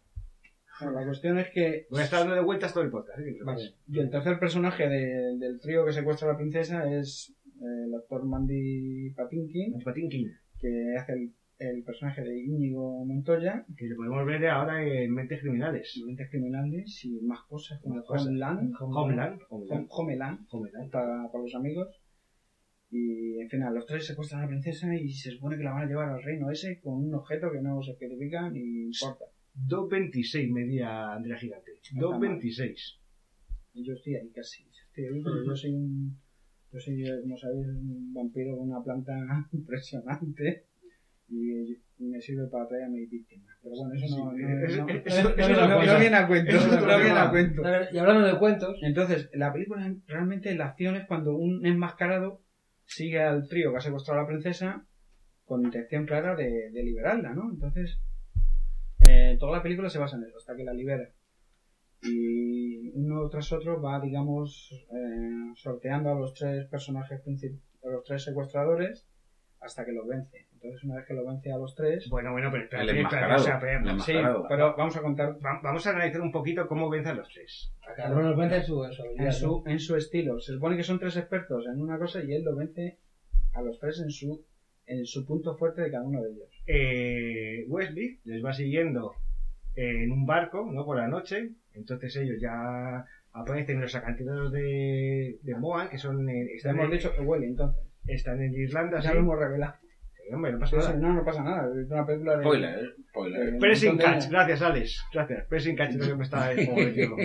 bueno, 0.82 1.00
la 1.00 1.06
cuestión 1.06 1.38
es 1.40 1.50
que 1.52 1.88
Voy 1.90 2.02
a 2.02 2.04
estar 2.06 2.20
dando 2.22 2.36
de 2.36 2.42
vueltas 2.42 2.74
todo 2.74 2.84
el 2.84 2.90
podcast. 2.90 3.20
¿eh? 3.20 3.38
Vale. 3.44 3.62
Y 3.88 4.00
el 4.00 4.10
tercer 4.10 4.40
personaje 4.40 4.88
de- 4.88 5.38
del 5.38 5.60
trío 5.60 5.86
que 5.86 5.92
secuestra 5.94 6.30
a 6.30 6.32
la 6.32 6.38
princesa 6.38 6.90
es 6.92 7.36
eh, 7.62 7.86
el 7.88 7.94
actor 7.96 8.24
Mandy 8.26 9.12
Patinkin, 9.12 9.80
Patinkin, 9.84 10.32
que 10.58 10.96
hace 10.98 11.14
el, 11.14 11.32
el 11.60 11.84
personaje 11.84 12.22
de 12.24 12.40
Íñigo 12.40 13.04
Montoya, 13.06 13.66
que 13.78 13.88
lo 13.88 13.98
podemos 13.98 14.26
ver 14.26 14.48
ahora 14.48 14.82
en 14.84 15.14
Mentes 15.14 15.42
Criminales. 15.42 16.02
Mentes 16.06 16.30
Criminales 16.30 17.06
y 17.06 17.20
más 17.22 17.42
cosas 17.48 17.80
como. 17.82 17.96
Homeland, 18.30 18.74
Homeland. 18.80 19.42
Hom- 19.50 19.88
Homeland. 19.90 20.40
Homeland, 20.50 20.92
para, 20.92 21.30
para 21.32 21.44
los 21.44 21.54
amigos. 21.56 21.88
Y 22.92 23.40
en 23.40 23.50
fin, 23.50 23.62
a 23.64 23.72
los 23.72 23.86
tres 23.86 24.06
secuestran 24.08 24.42
a 24.42 24.44
la 24.46 24.50
princesa 24.50 24.96
y 24.96 25.10
se 25.12 25.32
supone 25.32 25.58
que 25.58 25.64
la 25.64 25.74
van 25.74 25.84
a 25.84 25.88
llevar 25.88 26.10
al 26.10 26.24
reino 26.24 26.50
ese 26.50 26.80
con 26.80 26.96
un 27.06 27.14
objeto 27.14 27.52
que 27.52 27.62
no 27.62 27.82
se 27.84 27.92
especifica 27.92 28.50
ni 28.50 28.86
importa. 28.86 29.26
2.26 29.68 30.52
medía 30.52 31.14
Andrea 31.14 31.38
Gigante. 31.38 31.72
No 31.94 32.14
está 32.16 32.20
mal. 32.30 32.40
2.26. 32.40 32.98
Y 33.74 33.84
yo 33.84 33.94
estoy 33.94 34.16
ahí 34.16 34.30
casi. 34.32 34.64
Estoy 34.88 35.04
ahí, 35.06 35.22
pero 35.24 35.44
yo 35.46 35.56
soy 35.56 35.74
un. 35.74 36.18
Yo 36.72 36.80
soy, 36.80 37.04
como 37.22 37.38
sabéis, 37.38 37.68
un 37.68 38.14
vampiro 38.14 38.58
con 38.58 38.70
una 38.70 38.82
planta 38.84 39.14
impresionante. 39.52 40.66
Y 41.32 41.78
me 42.00 42.22
sirve 42.22 42.48
para 42.48 42.64
atraer 42.64 42.86
a 42.86 42.90
mis 42.90 43.10
víctimas. 43.10 43.56
Pero 43.62 43.76
bueno, 43.76 43.94
eso 43.94 44.26
no, 44.26 44.34
viene 44.34 46.16
a 46.16 46.28
cuento. 46.28 46.52
Eso 46.56 46.68
no 46.82 46.98
viene 46.98 47.20
a 47.20 47.30
cuento. 47.30 47.62
Y 47.92 47.98
hablando 47.98 48.26
de 48.26 48.40
cuentos, 48.40 48.80
Entonces, 48.82 49.30
la 49.34 49.54
película 49.54 49.94
realmente 50.08 50.56
la 50.56 50.68
acción 50.68 50.96
es 50.96 51.06
cuando 51.06 51.36
un 51.36 51.66
enmascarado 51.66 52.42
sigue 52.86 53.22
al 53.22 53.48
trío 53.48 53.72
que 53.72 53.78
ha 53.78 53.82
secuestrado 53.82 54.20
a 54.20 54.24
la 54.24 54.28
princesa 54.28 54.86
con 55.46 55.64
intención 55.64 56.06
clara 56.06 56.36
de, 56.36 56.72
de 56.72 56.84
liberarla, 56.84 57.34
¿no? 57.34 57.50
Entonces, 57.52 58.00
eh, 59.08 59.38
toda 59.40 59.58
la 59.58 59.64
película 59.64 59.90
se 59.90 60.00
basa 60.00 60.18
en 60.18 60.24
eso, 60.24 60.38
hasta 60.38 60.56
que 60.56 60.64
la 60.64 60.74
libera. 60.74 61.10
Y 62.02 62.90
uno 62.92 63.28
tras 63.30 63.52
otro 63.52 63.82
va, 63.82 64.00
digamos, 64.00 64.70
eh, 64.92 65.52
sorteando 65.56 66.12
a 66.12 66.20
los 66.20 66.34
tres 66.34 66.68
personajes 66.68 67.22
principales, 67.22 67.64
a 67.84 67.90
los 67.90 68.04
tres 68.04 68.24
secuestradores, 68.24 69.08
hasta 69.60 69.86
que 69.86 69.92
los 69.92 70.08
vence. 70.08 70.48
Entonces, 70.62 70.84
una 70.84 70.96
vez 70.98 71.06
que 71.06 71.14
los 71.14 71.26
vence 71.26 71.52
a 71.54 71.58
los 71.58 71.74
tres, 71.74 72.10
Bueno, 72.10 72.32
bueno, 72.34 72.50
pero 72.52 72.64
espérate, 72.64 72.92
El 72.92 72.98
espérate, 72.98 73.16
enmascarado. 73.16 73.42
o 73.42 73.46
sea, 73.46 73.60
pero- 73.60 73.90
El 73.92 74.02
sí, 74.02 74.14
pero 74.50 74.76
vamos 74.78 74.96
a 74.98 75.02
contar 75.02 75.30
va- 75.46 75.60
vamos 75.64 75.88
a 75.88 75.90
analizar 75.92 76.22
un 76.22 76.32
poquito 76.34 76.68
cómo 76.68 76.90
vencen 76.90 77.16
los 77.18 77.30
tres. 77.30 77.72
a 77.90 77.94
cada 77.94 78.12
uno 78.14 78.24
nos 78.24 78.36
cuenta 78.36 78.58
en 78.58 78.64
su, 78.64 78.84
en 78.84 78.92
su 78.92 79.04
en 79.18 79.32
su, 79.34 79.64
en 79.66 79.80
su 79.80 79.96
estilo. 79.96 80.40
Se 80.42 80.54
supone 80.54 80.76
que 80.76 80.84
son 80.84 81.00
tres 81.00 81.16
expertos 81.18 81.66
en 81.68 81.82
una 81.82 81.98
cosa 81.98 82.22
y 82.24 82.34
él 82.34 82.44
lo 82.44 82.56
vence 82.56 82.98
a 83.54 83.62
los 83.62 83.80
tres 83.80 84.02
en 84.02 84.12
su, 84.12 84.44
en 84.86 85.06
su 85.06 85.26
punto 85.26 85.56
fuerte 85.56 85.82
de 85.82 85.92
cada 85.92 86.04
uno 86.04 86.22
de 86.22 86.30
ellos. 86.32 86.50
Eh, 86.68 87.66
Wesley 87.68 88.20
les 88.26 88.44
va 88.44 88.52
siguiendo 88.54 89.14
en 89.76 90.12
un 90.12 90.26
barco, 90.26 90.70
¿no? 90.72 90.84
Por 90.86 90.98
la 90.98 91.08
noche. 91.08 91.52
Entonces 91.74 92.16
ellos 92.18 92.38
ya 92.42 93.06
aparecen 93.32 93.76
en 93.78 93.82
los 93.84 93.96
acantilados 93.96 94.52
de, 94.52 95.38
de 95.42 95.56
Moan, 95.56 95.88
que 95.90 95.98
son 95.98 96.28
eh, 96.30 96.48
Ya 96.50 96.56
están, 96.58 96.76
hemos 96.76 96.86
en, 96.86 96.92
dicho 96.92 97.14
que 97.16 97.22
huele, 97.22 97.46
entonces. 97.48 97.82
están 98.08 98.42
en 98.42 98.54
Irlanda. 98.54 99.00
Ya 99.00 99.10
sí. 99.10 99.14
lo 99.16 99.22
hemos 99.22 99.40
revelado. 99.40 99.76
Hombre, 100.34 100.52
no 100.54 100.60
pasa 100.60 100.78
nada. 100.78 100.94
no, 100.96 101.14
no 101.14 101.24
pasa 101.24 101.44
nada. 101.44 101.70
Es 101.82 101.90
una 101.92 102.06
película 102.06 102.38
de... 102.38 102.44
Spoiler, 102.44 102.96
spoiler. 103.10 103.48
Eh, 103.56 103.58
Pressing 103.60 103.90
montón 103.90 104.12
de- 104.12 104.18
catch, 104.20 104.30
gracias 104.30 104.62
Alex, 104.62 105.06
gracias. 105.14 105.46
Pressing 105.48 105.76
catch 105.76 105.98
que 106.00 106.16
me 106.16 106.24
está 106.24 106.40
joder, 106.66 106.94
tío. 106.94 107.16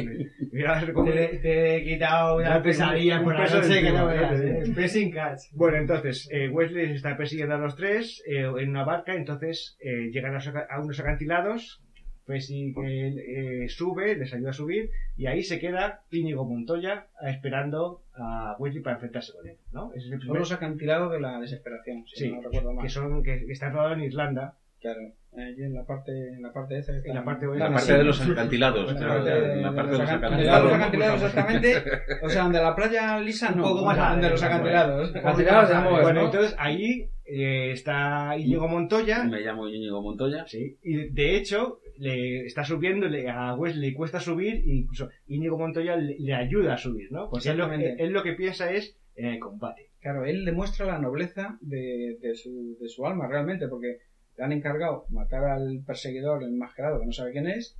Mira, 0.52 0.81
Te, 0.81 1.39
te 1.39 1.76
he 1.76 1.85
quitado 1.85 2.36
una 2.36 2.62
pesadilla 2.62 3.22
por 3.22 3.35
la 3.39 3.47
noche 3.48 3.81
que 3.82 3.93
no 3.93 4.06
veas. 4.06 4.70
Pressing 4.70 5.10
catch. 5.12 5.40
Bueno, 5.52 5.76
entonces, 5.78 6.28
eh, 6.32 6.48
Wesley 6.48 6.93
está 6.93 7.16
persiguiendo 7.16 7.55
a 7.55 7.59
los 7.59 7.76
tres 7.76 8.22
eh, 8.26 8.43
en 8.59 8.70
una 8.70 8.85
barca, 8.85 9.14
entonces 9.14 9.76
eh, 9.81 10.10
llegan 10.12 10.35
a 10.36 10.81
unos 10.81 11.01
acantilados, 11.01 11.81
Percy 12.26 12.72
que 12.74 13.64
eh, 13.64 13.68
sube, 13.68 14.16
les 14.16 14.32
ayuda 14.32 14.51
a 14.51 14.55
subir, 14.55 14.90
y 15.16 15.26
ahí 15.26 15.42
se 15.42 15.59
queda 15.59 16.02
Íñigo 16.10 16.44
Montoya 16.44 17.06
eh, 17.22 17.30
esperando 17.30 18.02
a 18.14 18.56
Wesley 18.59 18.82
para 18.82 18.94
enfrentarse 18.96 19.32
con 19.32 19.46
él, 19.48 19.56
¿no? 19.72 19.90
Ese 19.94 19.98
es 19.98 20.05
el 20.06 20.10
Son 20.12 20.20
primer, 20.20 20.38
los 20.40 20.52
acantilados 20.52 21.12
de 21.12 21.20
la 21.20 21.38
desesperación, 21.40 22.05
si 22.06 22.16
Sí, 22.24 22.30
no 22.32 22.40
recuerdo 22.42 22.72
mal. 22.72 22.82
que 22.82 22.88
son, 22.88 23.22
que, 23.22 23.44
que 23.46 23.52
están 23.52 23.72
rodados 23.72 23.98
en 23.98 24.05
Irlanda, 24.05 24.56
Claro. 24.80 25.01
Allí 25.34 25.62
en 25.62 25.72
la 25.72 25.82
parte, 25.86 26.12
en 26.12 26.42
la 26.42 26.52
parte 26.52 26.76
esa. 26.78 26.92
En 26.92 27.14
la 27.14 27.24
parte 27.24 27.46
La 27.56 27.72
parte 27.72 27.94
de 27.96 28.05
los 28.05 28.20
acantilados, 28.20 28.90
En 28.90 28.94
la 28.96 29.01
claro, 29.01 29.14
parte 29.24 29.30
de, 29.40 29.56
la 29.62 29.74
parte 29.74 29.92
de 29.92 29.98
los 29.98 30.09
acan- 30.10 30.16
acantilados. 30.18 30.62
de 30.62 30.68
los 30.68 30.74
acantilados, 30.78 31.22
exactamente. 31.22 31.82
O 32.22 32.28
sea, 32.28 32.42
donde 32.42 32.59
la 32.60 32.76
playa 32.76 33.18
lisa 33.20 33.51
Un 33.52 33.56
no, 33.56 33.62
poco 33.62 33.84
más 33.86 33.96
donde 34.10 34.28
los 34.28 34.40
bueno. 34.42 34.55
acantilados. 34.55 35.16
Acantilados 35.16 36.02
Bueno, 36.02 36.20
¿no? 36.20 36.26
entonces 36.26 36.55
ahí 36.59 37.09
eh, 37.24 37.70
está 37.72 38.36
Íñigo 38.36 38.68
Montoya, 38.68 39.24
Me 39.24 39.40
llamo 39.40 39.66
Íñigo 39.68 40.02
Montoya. 40.02 40.44
Sí, 40.46 40.76
y 40.82 41.09
de 41.09 41.36
hecho, 41.36 41.78
le 41.98 42.44
está 42.46 42.64
subiendo, 42.64 43.08
le, 43.08 43.28
a 43.28 43.54
Wes 43.54 43.76
le 43.76 43.94
cuesta 43.94 44.20
subir 44.20 44.62
y 44.64 44.78
incluso 44.80 45.08
Íñigo 45.26 45.58
Montoya 45.58 45.96
le, 45.96 46.16
le 46.18 46.34
ayuda 46.34 46.74
a 46.74 46.78
subir, 46.78 47.10
¿no? 47.12 47.28
Porque 47.30 47.48
él 47.50 47.58
lo, 47.58 47.72
él 47.72 48.10
lo 48.12 48.22
que 48.22 48.32
piensa 48.32 48.72
es 48.72 48.96
en 49.16 49.26
el 49.26 49.38
combate. 49.38 49.90
Claro, 50.00 50.24
él 50.24 50.44
demuestra 50.44 50.86
la 50.86 50.98
nobleza 50.98 51.56
de, 51.60 52.16
de 52.20 52.34
su, 52.34 52.76
de 52.80 52.88
su 52.88 53.06
alma 53.06 53.28
realmente, 53.28 53.68
porque 53.68 53.98
le 54.36 54.44
han 54.44 54.52
encargado 54.52 55.04
matar 55.10 55.44
al 55.44 55.82
perseguidor 55.86 56.42
enmascarado 56.42 56.98
que 57.00 57.06
no 57.06 57.12
sabe 57.12 57.32
quién 57.32 57.46
es, 57.46 57.76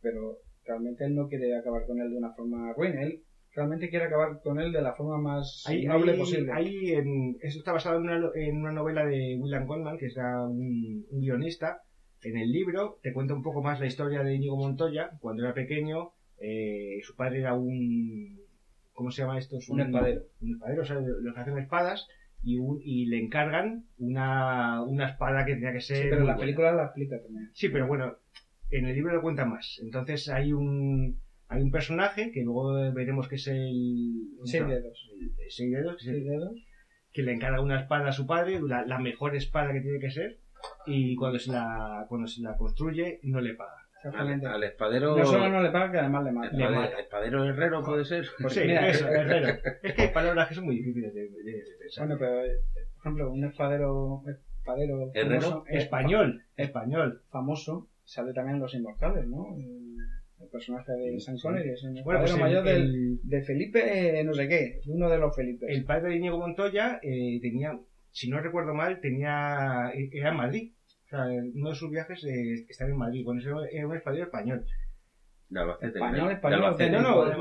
pero 0.00 0.36
realmente 0.64 1.04
él 1.04 1.14
no 1.14 1.26
quiere 1.28 1.56
acabar 1.56 1.84
con 1.86 2.00
él 2.00 2.10
de 2.10 2.16
una 2.16 2.32
forma 2.32 2.72
ruin. 2.74 2.96
Él 2.98 3.22
realmente 3.54 3.88
quiere 3.90 4.04
acabar 4.04 4.40
con 4.42 4.60
él 4.60 4.70
de 4.70 4.82
la 4.82 4.94
forma 4.94 5.18
más 5.18 5.64
Ahí, 5.66 5.84
noble 5.84 6.12
ahí- 6.12 6.18
posible. 6.18 6.52
ahí 6.52 6.92
en- 6.92 7.36
eso 7.40 7.58
está 7.58 7.72
basado 7.72 7.96
en 7.96 8.02
una, 8.02 8.30
en 8.36 8.56
una 8.58 8.72
novela 8.72 9.04
de 9.04 9.36
William 9.40 9.66
Goldman, 9.66 9.98
que 9.98 10.06
es 10.06 10.16
un, 10.16 11.04
un 11.10 11.20
guionista. 11.20 11.80
En 12.28 12.36
el 12.36 12.50
libro 12.50 12.98
te 13.02 13.12
cuenta 13.12 13.34
un 13.34 13.42
poco 13.42 13.62
más 13.62 13.80
la 13.80 13.86
historia 13.86 14.22
de 14.22 14.34
Íñigo 14.34 14.56
Montoya. 14.56 15.10
Cuando 15.20 15.44
era 15.44 15.54
pequeño, 15.54 16.10
eh, 16.40 16.98
su 17.02 17.14
padre 17.16 17.40
era 17.40 17.54
un... 17.54 18.38
¿Cómo 18.92 19.10
se 19.10 19.22
llama 19.22 19.38
esto? 19.38 19.58
Es 19.58 19.68
Un 19.68 19.80
espadero. 19.80 20.22
Un 20.40 20.54
espadero, 20.54 20.82
o 20.82 20.84
sea, 20.84 20.96
los 21.00 21.34
que 21.34 21.40
hacen 21.40 21.58
espadas. 21.58 22.06
Y, 22.42 22.58
un- 22.58 22.80
y 22.82 23.06
le 23.06 23.18
encargan 23.18 23.84
una, 23.98 24.82
una 24.84 25.08
espada 25.08 25.44
que 25.44 25.54
tenía 25.54 25.72
que 25.72 25.80
ser... 25.80 25.96
Sí, 25.96 26.02
pero 26.04 26.18
la 26.20 26.24
buena. 26.34 26.38
película 26.40 26.72
la 26.72 26.84
explica 26.84 27.20
también. 27.20 27.50
Sí, 27.52 27.68
pero 27.68 27.86
bueno, 27.88 28.14
en 28.70 28.84
el 28.86 28.94
libro 28.94 29.14
lo 29.14 29.22
cuenta 29.22 29.44
más. 29.44 29.78
Entonces 29.82 30.28
hay 30.28 30.52
un 30.52 31.18
hay 31.50 31.62
un 31.62 31.70
personaje 31.70 32.30
que 32.30 32.42
luego 32.44 32.74
veremos 32.92 33.26
que 33.26 33.36
es 33.36 33.46
el 33.48 34.28
Seis 34.44 34.66
dedos. 34.66 35.08
el- 35.14 35.22
el 35.44 35.50
seis 35.50 35.72
dedos, 35.72 35.96
que, 35.96 36.02
es 36.02 36.08
el- 36.08 36.14
Seis 36.16 36.26
dedos. 36.28 36.52
que 37.12 37.22
le 37.22 37.32
encarga 37.32 37.60
una 37.62 37.80
espada 37.80 38.08
a 38.08 38.12
su 38.12 38.26
padre, 38.26 38.60
la, 38.60 38.84
la 38.84 38.98
mejor 38.98 39.34
espada 39.34 39.72
que 39.72 39.80
tiene 39.80 39.98
que 39.98 40.10
ser, 40.10 40.36
y 40.86 41.14
cuando 41.16 41.38
se 41.38 41.52
la 41.52 42.04
cuando 42.08 42.26
se 42.26 42.42
la 42.42 42.56
construye 42.56 43.20
no 43.24 43.40
le 43.40 43.54
paga. 43.54 43.72
Al, 43.72 44.10
Exactamente. 44.10 44.46
al 44.46 44.62
espadero. 44.62 45.16
No 45.18 45.24
solo 45.26 45.48
no 45.48 45.60
le 45.60 45.70
paga, 45.70 45.90
que 45.90 45.98
además 45.98 46.24
le 46.24 46.32
mata. 46.32 46.56
Le 46.56 46.68
mata. 46.70 47.00
espadero 47.00 47.44
herrero 47.44 47.82
puede 47.82 48.04
ser. 48.04 48.26
Pues 48.40 48.54
sí, 48.54 48.60
mira, 48.66 48.88
eso, 48.88 49.08
herrero. 49.08 49.58
Es 49.82 49.94
que 49.94 50.02
hay 50.02 50.08
palabras 50.08 50.48
que 50.48 50.54
son 50.54 50.66
muy 50.66 50.76
difíciles 50.76 51.12
de, 51.12 51.20
de- 51.22 51.52
de 51.52 51.64
pensar. 51.80 52.06
Bueno, 52.06 52.18
pero, 52.20 52.44
eh, 52.44 52.60
por 52.94 53.00
ejemplo, 53.02 53.32
un 53.32 53.44
espadero, 53.44 54.22
espadero 54.60 55.10
¿Herrero? 55.14 55.40
famoso, 55.40 55.64
español, 55.68 56.42
español. 56.56 57.22
famoso 57.30 57.88
sale 58.04 58.32
también 58.32 58.56
en 58.56 58.62
Los 58.62 58.74
Inmortales, 58.74 59.26
¿no? 59.26 59.46
El, 59.56 59.96
el 60.40 60.48
personaje 60.48 60.92
de 60.92 61.18
Sean 61.18 61.36
Connery 61.36 61.70
es 61.70 61.82
un 61.82 61.94
Bueno, 62.04 62.20
espadero 62.20 62.22
pues 62.22 62.32
el- 62.34 62.40
mayor 62.40 62.64
del, 62.64 62.82
el- 62.94 63.20
de 63.24 63.42
Felipe, 63.42 64.20
eh, 64.20 64.24
no 64.24 64.32
sé 64.32 64.46
qué, 64.48 64.80
uno 64.86 65.10
de 65.10 65.18
los 65.18 65.34
Felipes. 65.34 65.68
El 65.70 65.84
padre 65.84 66.10
de 66.10 66.16
Íñigo 66.18 66.38
Montoya 66.38 67.00
eh, 67.02 67.40
tenía, 67.42 67.76
si 68.18 68.28
no 68.28 68.40
recuerdo 68.40 68.74
mal, 68.74 69.00
tenía 69.00 69.90
era 70.12 70.30
en 70.30 70.36
Madrid. 70.36 70.72
O 71.06 71.08
sea, 71.08 71.24
uno 71.54 71.70
de 71.70 71.74
sus 71.76 71.90
viajes 71.90 72.22
estaba 72.68 72.90
en 72.90 72.96
Madrid. 72.98 73.24
Con 73.24 73.38
eso 73.38 73.50
era 73.70 73.86
un 73.86 73.96
espadero 73.96 74.24
español. 74.24 74.64
De 75.48 75.60
Albacete. 75.60 75.86
Español, 75.98 76.18
¿no? 76.26 76.30
español, 76.30 76.60
De 76.60 76.66
Albacete. 76.66 76.90
No, 76.90 77.00
no, 77.00 77.24
de 77.24 77.36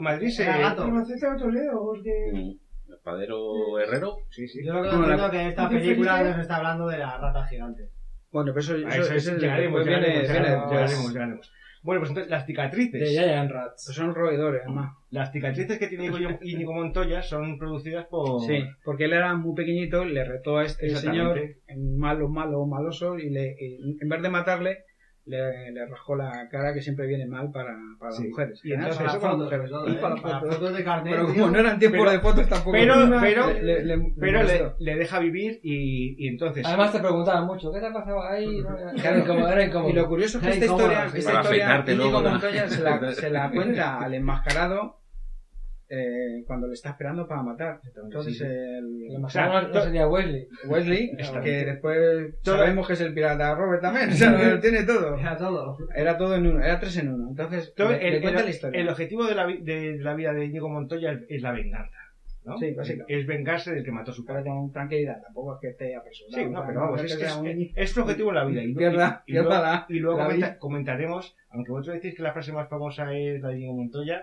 Madrid, 0.00 0.28
se... 0.28 0.46
Albacete 0.48 1.26
o 1.28 1.36
Toledo, 1.36 1.80
porque... 1.84 2.56
Espadero 2.88 3.78
herrero. 3.78 4.16
Sí, 4.30 4.46
sí. 4.48 4.64
Yo 4.64 4.74
lo 4.74 4.82
que 4.82 4.88
entiendo 4.96 5.24
es 5.26 5.30
que 5.30 5.48
esta 5.48 5.68
película 5.68 6.22
nos 6.22 6.38
está 6.38 6.56
hablando 6.56 6.86
de 6.88 6.98
la 6.98 7.18
rata 7.18 7.44
gigante. 7.46 7.88
Bueno, 8.32 8.52
pero 8.52 8.60
eso, 8.60 8.74
A 8.74 8.76
eso, 8.90 9.02
eso 9.02 9.14
es- 9.14 9.22
eso 9.26 9.36
es- 9.36 9.42
llegaremos, 9.42 9.84
llegaremos, 9.84 11.12
llegaremos. 11.12 11.52
Bueno, 11.86 12.00
pues 12.00 12.10
entonces 12.10 12.30
las 12.30 12.44
cicatrices. 12.46 13.00
De 13.00 13.06
Giant 13.06 13.50
Rats. 13.50 13.84
Pues 13.86 13.96
son 13.96 14.12
roedores, 14.14 14.62
además. 14.64 14.92
Las 15.10 15.30
cicatrices 15.32 15.78
que 15.78 15.86
tiene 15.86 16.08
Íñigo- 16.08 16.74
Montoya 16.74 17.22
son 17.22 17.58
producidas 17.58 18.06
por... 18.06 18.40
Sí, 18.44 18.58
porque 18.84 19.04
él 19.04 19.12
era 19.12 19.34
muy 19.36 19.54
pequeñito, 19.54 20.04
le 20.04 20.24
retó 20.24 20.58
a 20.58 20.64
este 20.64 20.86
señor, 20.96 21.40
malo, 21.96 22.28
malo, 22.28 22.66
maloso, 22.66 23.18
y 23.18 23.30
le, 23.30 23.54
y 23.58 23.96
en 24.00 24.08
vez 24.08 24.20
de 24.20 24.28
matarle, 24.28 24.78
le, 25.26 25.72
le 25.72 25.86
rajó 25.86 26.14
la 26.16 26.48
cara 26.50 26.72
que 26.72 26.80
siempre 26.80 27.06
viene 27.06 27.26
mal 27.26 27.50
para, 27.52 27.76
para 27.98 28.12
Sí. 28.12 28.22
las 28.22 28.30
mujeres. 28.30 28.60
Y 28.64 28.72
En 28.72 28.78
entonces 28.80 28.98
para 29.02 29.12
las 29.12 29.22
fotos, 29.22 29.38
mujeres. 29.44 29.70
sobre 29.70 29.82
todo, 29.84 29.88
Y 29.88 29.96
¿eh? 29.96 29.98
para 30.00 30.14
las 30.14 30.22
Para 30.22 30.40
fotos. 30.40 30.76
de 30.76 30.84
carnet. 30.84 31.12
Pero 31.14 31.26
como 31.26 31.50
no 31.50 31.58
eran 31.58 31.78
tiempos 31.78 32.12
de 32.12 32.20
fotos 32.20 32.48
tampoco. 32.48 32.72
Pero, 32.72 33.04
Una- 33.04 33.20
pero, 33.20 33.52
le, 33.52 33.84
le- 33.84 34.12
pero 34.18 34.40
le, 34.78 34.94
deja 34.96 35.18
vivir 35.18 35.60
y, 35.62 36.24
y 36.24 36.28
entonces... 36.28 36.64
Además 36.64 36.92
te 36.92 37.00
preguntaban 37.00 37.46
mucho, 37.46 37.72
¿qué 37.72 37.80
te 37.80 37.86
ha 37.86 37.92
pasado 37.92 38.22
ahí? 38.22 38.62
Claro. 38.62 38.90
Era 38.96 39.18
incómodo, 39.18 39.48
era 39.50 39.64
incómodo. 39.64 39.90
Y 39.90 39.92
lo 39.94 40.06
curioso 40.08 40.38
es 40.38 40.44
que 40.44 40.50
esta 40.50 40.64
historia, 40.66 41.04
esta 41.06 41.18
historia 41.18 41.84
Íñigo. 41.86 42.20
Montoya 42.22 42.68
se 42.68 42.82
la, 42.82 43.12
se 43.12 43.30
la 43.30 43.50
cuenta 43.50 43.98
al 43.98 44.14
enmascarado 44.14 45.00
eh, 45.88 46.42
cuando 46.46 46.66
le 46.66 46.74
está 46.74 46.90
esperando 46.90 47.26
para 47.28 47.42
matar. 47.42 47.80
Entonces 48.04 48.34
sí, 48.34 48.38
sí. 48.40 48.44
el, 48.44 49.12
Lo 49.14 49.20
más 49.20 49.30
O 49.30 49.38
sea, 49.38 49.62
no 49.62 49.80
sería 49.80 50.08
Wesley. 50.08 50.48
Wesley, 50.66 51.10
que 51.44 51.64
después 51.64 52.34
Todo- 52.42 52.58
sabemos 52.58 52.86
que 52.86 52.92
es 52.94 53.00
el 53.00 53.14
pirata 53.14 53.54
Robert 53.54 53.82
también, 53.82 54.08
o 54.10 54.12
sea, 54.12 54.30
lo 54.32 54.60
tiene 54.60 54.82
todo. 54.84 55.16
Era 55.16 55.36
todo. 55.36 55.76
Era 55.94 56.16
todo 56.18 56.34
en 56.36 56.46
uno, 56.46 56.62
era 56.64 56.78
tres 56.80 56.96
en 56.98 57.12
uno. 57.12 57.28
Entonces, 57.30 57.72
Todo 57.74 57.90
le, 57.90 58.06
el, 58.06 58.14
le 58.14 58.20
cuenta 58.22 58.40
el- 58.40 58.46
la 58.46 58.50
historia. 58.50 58.80
el 58.80 58.88
objetivo 58.88 59.24
de 59.26 59.34
la, 59.34 59.46
de 59.46 59.98
la 60.00 60.14
vida 60.14 60.32
de 60.32 60.44
Íñigo 60.46 60.68
Montoya 60.68 61.12
es, 61.12 61.20
es 61.28 61.42
la 61.42 61.52
venganza. 61.52 61.96
¿no? 62.44 62.56
Sí, 62.58 62.70
básicamente. 62.74 63.18
Es 63.18 63.26
vengarse 63.26 63.74
del 63.74 63.84
que 63.84 63.90
mató 63.90 64.12
a 64.12 64.14
su 64.14 64.24
padre. 64.24 64.44
con 64.44 64.70
tranquilidad, 64.72 65.20
tampoco 65.20 65.54
es 65.56 65.60
que 65.60 65.68
esté 65.70 65.96
apresurado. 65.96 66.36
Sí, 66.44 66.48
no, 66.48 66.64
pero 66.64 66.80
vamos, 66.80 67.02
es, 67.02 67.16
que 67.16 67.24
es, 67.24 67.36
un- 67.36 67.72
es 67.74 67.90
su 67.90 68.00
objetivo 68.02 68.28
en 68.28 68.34
la 68.36 68.44
vida. 68.44 68.62
Y, 68.62 68.72
Pierda- 68.72 69.24
y- 69.26 69.30
y 69.30 69.34
pierda 69.34 69.48
luego, 69.48 69.62
la- 69.64 69.86
y 69.88 69.98
luego 69.98 70.18
la 70.18 70.24
comenta- 70.26 70.58
comentaremos, 70.58 71.36
aunque 71.50 71.72
vosotros 71.72 71.96
decís 71.96 72.14
que 72.16 72.22
la 72.22 72.32
frase 72.32 72.52
más 72.52 72.68
famosa 72.68 73.12
es 73.12 73.40
la 73.42 73.48
de 73.48 73.56
Íñigo 73.58 73.74
Montoya. 73.74 74.20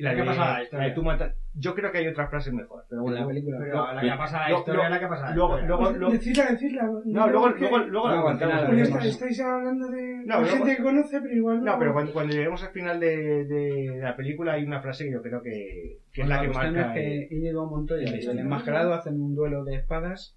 Y 0.00 0.02
La 0.02 0.14
¿qué 0.14 0.20
de, 0.22 0.26
pasa 0.26 0.44
la 0.46 0.52
la 0.54 0.62
historia? 0.62 0.94
tú 0.94 1.02
mata- 1.02 1.34
Yo 1.52 1.74
creo 1.74 1.92
que 1.92 1.98
hay 1.98 2.08
otra 2.08 2.26
frase 2.28 2.50
mejor. 2.52 2.84
Pero 2.88 3.00
en 3.00 3.04
bueno, 3.04 3.20
la 3.20 3.26
película. 3.26 3.58
Pero 3.60 3.92
la 3.92 4.00
que 4.00 4.08
pasa 4.16 4.48
la 4.48 4.56
historia 4.56 4.88
la 4.88 4.98
que 5.00 5.06
pasa 5.08 5.28
la 5.28 5.34
luego- 5.34 5.58
luego- 5.60 5.90
luego- 5.90 6.12
Decirla, 6.12 6.46
decirla. 6.46 6.82
no, 7.04 7.28
luego, 7.28 7.48
luego, 7.50 7.78
luego 7.80 8.08
la 8.08 8.46
la 8.46 8.70
vemos. 8.70 9.04
estáis 9.04 9.40
hablando 9.40 9.88
de 9.88 10.22
No, 10.24 10.40
la 10.40 10.46
gente 10.46 10.76
que 10.76 10.82
conoce, 10.82 11.20
pero 11.20 11.34
igual 11.34 11.62
No, 11.62 11.78
pero 11.78 11.92
cuando, 11.92 12.12
cuando 12.14 12.32
lleguemos 12.34 12.62
al 12.64 12.70
final 12.70 12.98
de, 12.98 13.44
de 13.44 13.98
la 14.00 14.16
película 14.16 14.54
hay 14.54 14.64
una 14.64 14.80
frase 14.80 15.04
que 15.04 15.12
yo 15.12 15.20
creo 15.20 15.42
que, 15.42 15.98
que 16.14 16.22
es 16.22 16.28
la 16.28 16.40
que 16.40 16.46
cuestión 16.46 16.74
marca. 16.76 16.98
es 16.98 17.28
que 17.28 17.34
Íñigo 17.36 17.66
Montoya 17.66 18.04
y 18.16 18.24
el 18.26 18.38
enmascarado 18.38 18.94
hacen 18.94 19.20
un 19.20 19.34
duelo 19.34 19.64
de 19.64 19.74
espadas 19.76 20.34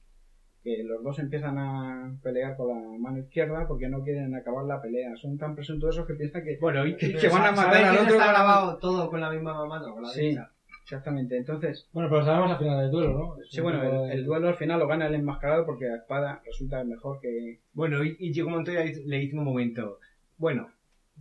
que 0.64 0.84
los 0.84 1.04
dos 1.04 1.20
empiezan 1.20 1.58
a 1.58 2.16
pelear 2.24 2.56
con 2.56 2.70
la 2.70 2.98
mano 3.00 3.20
izquierda 3.20 3.68
porque 3.68 3.90
no 3.90 4.02
quieren 4.04 4.34
acabar 4.34 4.66
la 4.66 4.82
pelea. 4.82 5.16
Son 5.18 5.38
tan 5.38 5.56
presuntuosos 5.56 6.08
que 6.08 6.14
piensan 6.14 6.44
que, 6.44 6.58
Bueno, 6.62 6.86
y, 6.86 6.96
que 6.96 7.08
van 7.28 7.42
a 7.44 7.56
¿Sabes 7.56 7.58
matar 7.58 7.84
al 7.86 7.98
otro. 7.98 8.14
está 8.14 8.32
grabado 8.32 8.78
todo 8.78 9.10
con 9.10 9.20
la 9.22 9.30
misma 9.30 9.66
mano, 9.66 9.94
con 9.94 10.04
la 10.04 10.10
Sí, 10.10 10.22
derecha? 10.22 10.50
exactamente. 10.84 11.38
Entonces, 11.38 11.88
Bueno, 11.92 12.10
pero 12.10 12.24
sabemos 12.26 12.52
al 12.52 12.58
final 12.60 12.80
del 12.82 12.92
duelo, 12.92 13.14
¿no? 13.18 13.42
Es 13.42 13.50
sí, 13.50 13.62
bueno, 13.62 13.84
el, 13.84 14.08
de- 14.10 14.14
el 14.16 14.26
duelo 14.26 14.48
al 14.48 14.56
final 14.56 14.80
lo 14.80 14.88
gana 14.88 15.08
el 15.08 15.16
enmascarado 15.16 15.66
porque 15.66 15.86
la 15.86 15.98
espada 15.98 16.42
resulta 16.46 16.84
mejor 16.84 17.20
que... 17.20 17.60
Bueno, 17.74 18.04
y, 18.04 18.16
y 18.20 18.32
Diego 18.32 18.50
Montoya 18.50 18.84
le 18.84 19.18
dice 19.18 19.34
en 19.34 19.40
un 19.40 19.46
momento, 19.46 20.00
bueno, 20.38 20.70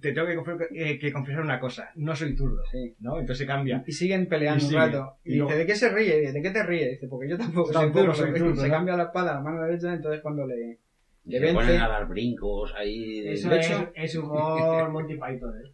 te 0.03 0.13
tengo 0.13 0.27
que, 0.27 0.37
confi- 0.37 0.69
eh, 0.75 0.99
que 0.99 1.11
confesar 1.13 1.41
una 1.43 1.59
cosa, 1.59 1.91
no 1.95 2.15
soy 2.15 2.37
zurdo, 2.37 2.63
Sí. 2.71 2.95
¿no? 3.01 3.13
Entonces 3.19 3.39
se 3.39 3.47
cambia. 3.47 3.83
Y 3.87 3.93
siguen 3.93 4.27
peleando 4.29 4.63
Y 4.65 4.69
un 4.69 4.75
rato. 4.75 5.17
Y, 5.25 5.33
Y 5.33 5.37
luego- 5.37 5.51
dice, 5.53 5.59
¿de 5.61 5.67
qué 5.67 5.75
se 5.77 5.89
ríe? 5.91 6.33
¿De 6.33 6.43
qué 6.43 6.51
te 6.51 6.63
ríes? 6.65 6.91
Dice, 6.91 7.09
porque 7.09 7.31
yo 7.31 7.39
tampoco, 7.39 7.71
Tampoco 7.73 8.13
soy 8.15 8.31
soy 8.31 8.39
zurdo. 8.39 8.61
Se 8.61 8.69
¿no? 8.69 8.75
cambia 8.75 8.97
la 8.97 9.05
espada 9.05 9.31
a 9.31 9.35
la 9.37 9.41
mano 9.41 9.63
derecha, 9.63 9.95
entonces 9.95 10.21
cuando 10.21 10.47
le... 10.47 10.79
Le 11.25 11.39
vence. 11.39 11.55
ponen 11.55 11.81
a 11.81 11.89
dar 11.89 12.09
brincos 12.09 12.75
ahí. 12.77 13.21
de- 13.23 13.33
Eso 13.35 13.49
de 13.49 13.61
es, 13.61 13.71
hecho- 13.71 13.91
es 13.95 14.17
humor 14.17 14.91
Monty 14.91 15.15
Python, 15.15 15.55
¿eh? 15.65 15.71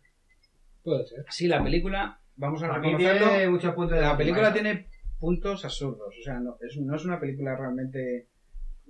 Puede 0.85 1.07
ser. 1.07 1.25
Sí, 1.31 1.49
la 1.49 1.63
película, 1.65 2.21
vamos 2.37 2.63
a 2.63 2.69
reconocerlo, 2.73 3.29
tiene 3.29 3.49
muchos 3.49 3.75
puntos 3.75 3.97
de 3.97 4.03
la 4.03 4.09
Monty 4.09 4.23
película 4.25 4.53
tiene 4.53 4.87
puntos 5.19 5.65
absurdos. 5.65 6.15
O 6.19 6.23
sea, 6.23 6.39
no 6.39 6.57
es, 6.61 6.77
no 6.79 6.95
es 6.95 7.05
una 7.05 7.19
película 7.19 7.57
realmente 7.57 8.29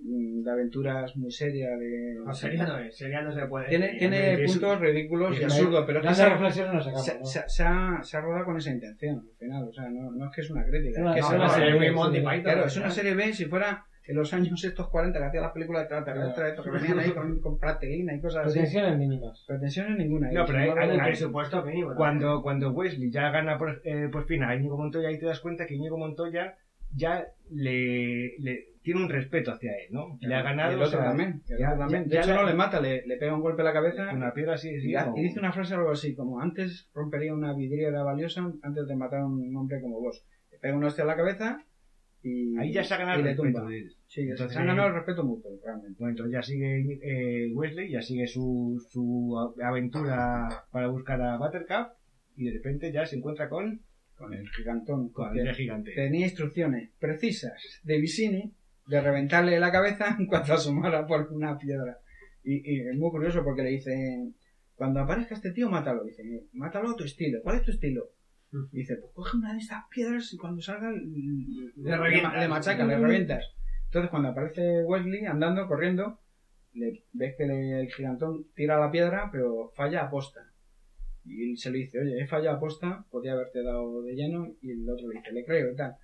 de 0.03 0.51
aventuras 0.51 1.17
muy 1.17 1.31
seria. 1.31 1.71
De, 1.77 2.15
No, 2.25 2.33
seria 2.33 2.65
no 2.67 2.79
es, 2.79 2.97
seria 2.97 3.21
no 3.23 3.33
se 3.33 3.47
puede. 3.47 3.69
Tiene, 3.69 3.97
tiene 3.99 4.39
puntos 4.47 4.81
ridículos 4.81 5.39
y 5.41 5.45
absurdos, 5.45 5.85
pero 5.87 6.01
es 6.01 6.07
que 6.07 6.15
se, 6.15 6.23
ha- 6.23 6.29
reflexiones 6.31 6.75
no 6.75 6.81
sacamos, 6.81 7.05
se, 7.07 7.19
¿no? 7.19 7.25
se- 7.27 7.49
se 7.49 7.63
ha, 7.65 7.99
se 8.03 8.17
ha 8.17 8.21
rodado 8.21 8.45
con 8.45 8.57
esa 8.57 8.71
intención 8.71 9.17
al 9.19 9.37
final. 9.39 9.69
O 9.69 9.73
sea, 9.73 9.89
no, 9.89 10.11
no 10.11 10.27
es 10.27 10.35
que 10.35 10.41
es 10.43 10.51
una 10.51 10.65
crítica. 10.65 11.01
Una- 11.01 11.11
es 11.11 11.17
que 11.17 11.21
no, 11.23 11.29
se 11.31 11.37
una 11.37 11.49
serie 11.49 11.79
B, 11.79 11.91
Monty. 11.93 12.19
Python. 12.21 12.43
Claro, 12.43 12.65
es 12.67 12.77
una 12.77 12.87
¿no? 12.87 12.93
serie 12.93 13.15
B 13.15 13.33
si 13.33 13.45
fuera 13.47 13.85
en 14.07 14.17
los 14.17 14.33
años 14.33 14.65
estos 14.65 14.89
40 14.89 15.19
que 15.19 15.25
hacía 15.27 15.41
las 15.43 15.53
películas 15.53 15.81
de 15.87 15.95
extraterrestres, 15.97 16.49
estos 16.49 16.65
que 16.65 16.71
venían 16.71 16.99
ahí 16.99 17.11
con, 17.11 17.41
con 17.41 17.59
plastilina 17.59 18.15
y 18.15 18.21
cosas 18.23 18.47
así. 18.47 18.55
Pretensiones 18.55 18.97
mínimas. 18.99 19.45
Pretensiones 19.47 19.99
ninguna. 19.99 20.31
No, 20.33 20.45
Y 20.45 20.47
pero 20.47 20.59
hay- 20.61 20.71
hay- 20.91 20.99
presupuesto 21.09 21.63
mínimo. 21.63 21.91
¿no? 21.91 21.97
Cuando, 21.97 22.41
cuando 22.43 22.71
Wesley 22.71 23.11
ya 23.11 23.29
gana 23.31 23.59
por, 23.59 23.83
eh, 23.85 24.09
por 24.11 24.25
fin 24.27 24.45
a 24.45 24.55
Íñigo 24.55 24.79
Montoya, 24.79 25.09
ahí 25.09 25.19
te 25.19 25.27
das 25.27 25.41
cuenta 25.41 25.67
que 25.67 25.75
Íñigo 25.75 25.99
Montoya 25.99 26.55
ya 26.95 27.27
le, 27.51 28.35
le 28.39 28.69
tiene 28.89 29.03
un 29.05 29.11
respeto 29.11 29.53
hacia 29.53 29.71
él, 29.73 29.89
¿no? 29.93 30.17
Le 30.21 30.35
ha 30.35 30.43
ganado. 30.43 30.71
Y 30.73 30.75
el 30.77 30.81
o 30.81 30.85
otro 30.87 30.99
sea, 30.99 31.09
también. 31.09 31.43
el 31.49 31.59
ya- 31.59 31.67
otro 31.69 31.79
también. 31.81 32.05
ya- 32.05 32.09
De 32.09 32.19
hecho, 32.25 32.35
no 32.35 32.47
le 32.49 32.55
mata, 32.55 32.81
le, 32.81 33.07
le 33.07 33.17
pega 33.19 33.35
un 33.35 33.43
golpe 33.43 33.61
en 33.61 33.67
la 33.67 33.73
cabeza 33.75 34.11
Una 34.15 34.33
piedra 34.33 34.55
así, 34.55 34.71
y, 34.71 34.95
como- 34.95 35.15
dice 35.17 35.39
una 35.39 35.53
frase 35.53 35.75
algo 35.75 35.91
así, 35.91 36.15
como 36.15 36.41
antes 36.41 36.89
rompería 36.95 37.35
una 37.35 37.53
vidriera 37.55 38.03
valiosa 38.03 38.51
antes 38.63 38.87
de 38.87 38.97
matar 38.97 39.21
a 39.21 39.27
un 39.27 39.55
hombre 39.57 39.81
como 39.83 40.01
vos. 40.01 40.25
Le 40.51 40.59
pega 40.59 40.77
una 40.77 40.87
hostia 40.87 41.03
en 41.03 41.09
la 41.09 41.17
cabeza 41.17 41.63
y, 42.23 42.57
Ahí 42.59 42.73
ya 42.73 42.83
se 42.83 42.95
ha 42.95 42.97
ganado 42.99 43.19
el 43.21 43.25
respeto 43.27 43.43
tumba. 43.45 43.69
de 43.71 43.79
él. 43.79 43.93
Sí, 44.07 44.23
Entonces, 44.23 44.53
se 44.55 44.59
ha 44.59 44.65
ganado 44.65 44.89
el 44.89 44.95
respeto 44.95 45.25
mutuo, 45.25 45.51
realmente. 45.65 45.97
Bueno, 45.99 46.11
entonces 46.13 46.33
ya 46.33 46.43
sigue 46.43 46.99
eh, 47.03 47.53
Wesley, 47.55 47.91
ya 47.93 48.01
sigue 48.03 48.27
su, 48.27 48.83
su 48.91 49.37
aventura 49.63 50.65
para 50.73 50.89
buscar 50.89 51.21
a 51.23 51.37
Buttercup 51.39 51.93
y 52.37 52.47
de 52.47 52.53
repente 52.55 52.91
ya 52.93 53.05
se 53.07 53.17
encuentra 53.17 53.49
con, 53.49 53.81
Con 54.17 54.33
el 54.35 54.49
gigantón. 54.51 55.11
con 55.11 55.37
el 55.39 55.55
gigante. 55.55 55.93
tenía 55.95 56.27
instrucciones 56.27 56.91
precisas 56.99 57.81
de 57.85 58.01
Vicini 58.01 58.53
de 58.89 59.01
reventarle 59.01 59.61
la 59.61 59.71
cabeza 59.73 60.17
en 60.19 60.27
cuanto 60.27 60.55
asomara 60.55 61.07
por 61.07 61.29
una 61.33 61.57
piedra. 61.59 61.99
Y, 62.43 62.55
y 62.77 62.81
es 62.89 62.97
muy 62.97 63.11
curioso 63.11 63.45
porque 63.45 63.63
le 63.63 63.71
dicen, 63.71 64.35
cuando 64.75 65.01
aparezca 65.01 65.35
este 65.35 65.53
tío, 65.53 65.69
mátalo. 65.69 66.05
Dice, 66.05 66.23
mátalo 66.53 66.91
a 66.91 66.97
tu 66.97 67.05
estilo. 67.05 67.41
¿Cuál 67.43 67.57
es 67.57 67.63
tu 67.63 67.71
estilo? 67.73 68.05
Y 68.73 68.79
dice, 68.79 68.97
pues 68.97 69.13
coge 69.15 69.37
una 69.37 69.53
de 69.53 69.59
estas 69.59 69.85
piedras 69.91 70.33
y 70.33 70.39
cuando 70.39 70.63
salga 70.63 70.91
le, 70.91 71.01
le, 72.41 72.49
machaca, 72.49 72.85
le 72.87 72.95
revientas. 73.07 73.45
Entonces 73.87 74.11
cuando 74.11 74.29
aparece 74.31 74.85
Wesley 74.85 75.27
andando, 75.27 75.67
corriendo, 75.67 76.21
le, 76.73 77.05
ves 77.13 77.35
que 77.37 77.47
le- 77.47 77.81
el 77.83 77.93
gigantón 77.93 78.47
tira 78.55 78.79
la 78.81 78.91
piedra, 78.91 79.29
pero 79.31 79.71
falla 79.77 80.03
a 80.05 80.11
posta. 80.11 80.41
Y 81.27 81.51
él 81.51 81.59
se 81.59 81.71
le 81.71 81.79
dice, 81.79 82.01
oye, 82.01 82.23
he 82.23 82.27
fallado 82.27 82.57
a 82.57 82.61
posta, 82.61 83.05
podía 83.11 83.33
haberte 83.33 83.63
dado 83.63 84.01
de 84.03 84.15
lleno. 84.15 84.47
Y 84.63 84.71
el 84.71 84.89
otro 84.89 85.09
le 85.09 85.17
dice, 85.19 85.33
le 85.33 85.45
creo 85.45 85.73
y 85.73 85.77
tal. 85.77 85.95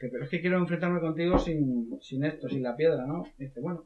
Que, 0.00 0.08
pero 0.08 0.24
es 0.24 0.30
que 0.30 0.40
quiero 0.40 0.58
enfrentarme 0.58 0.98
contigo 1.00 1.38
sin, 1.38 1.90
sin 2.00 2.24
esto, 2.24 2.48
sin 2.48 2.62
la 2.62 2.74
piedra, 2.74 3.04
¿no? 3.06 3.22
Y 3.38 3.44
dice, 3.44 3.60
bueno, 3.60 3.84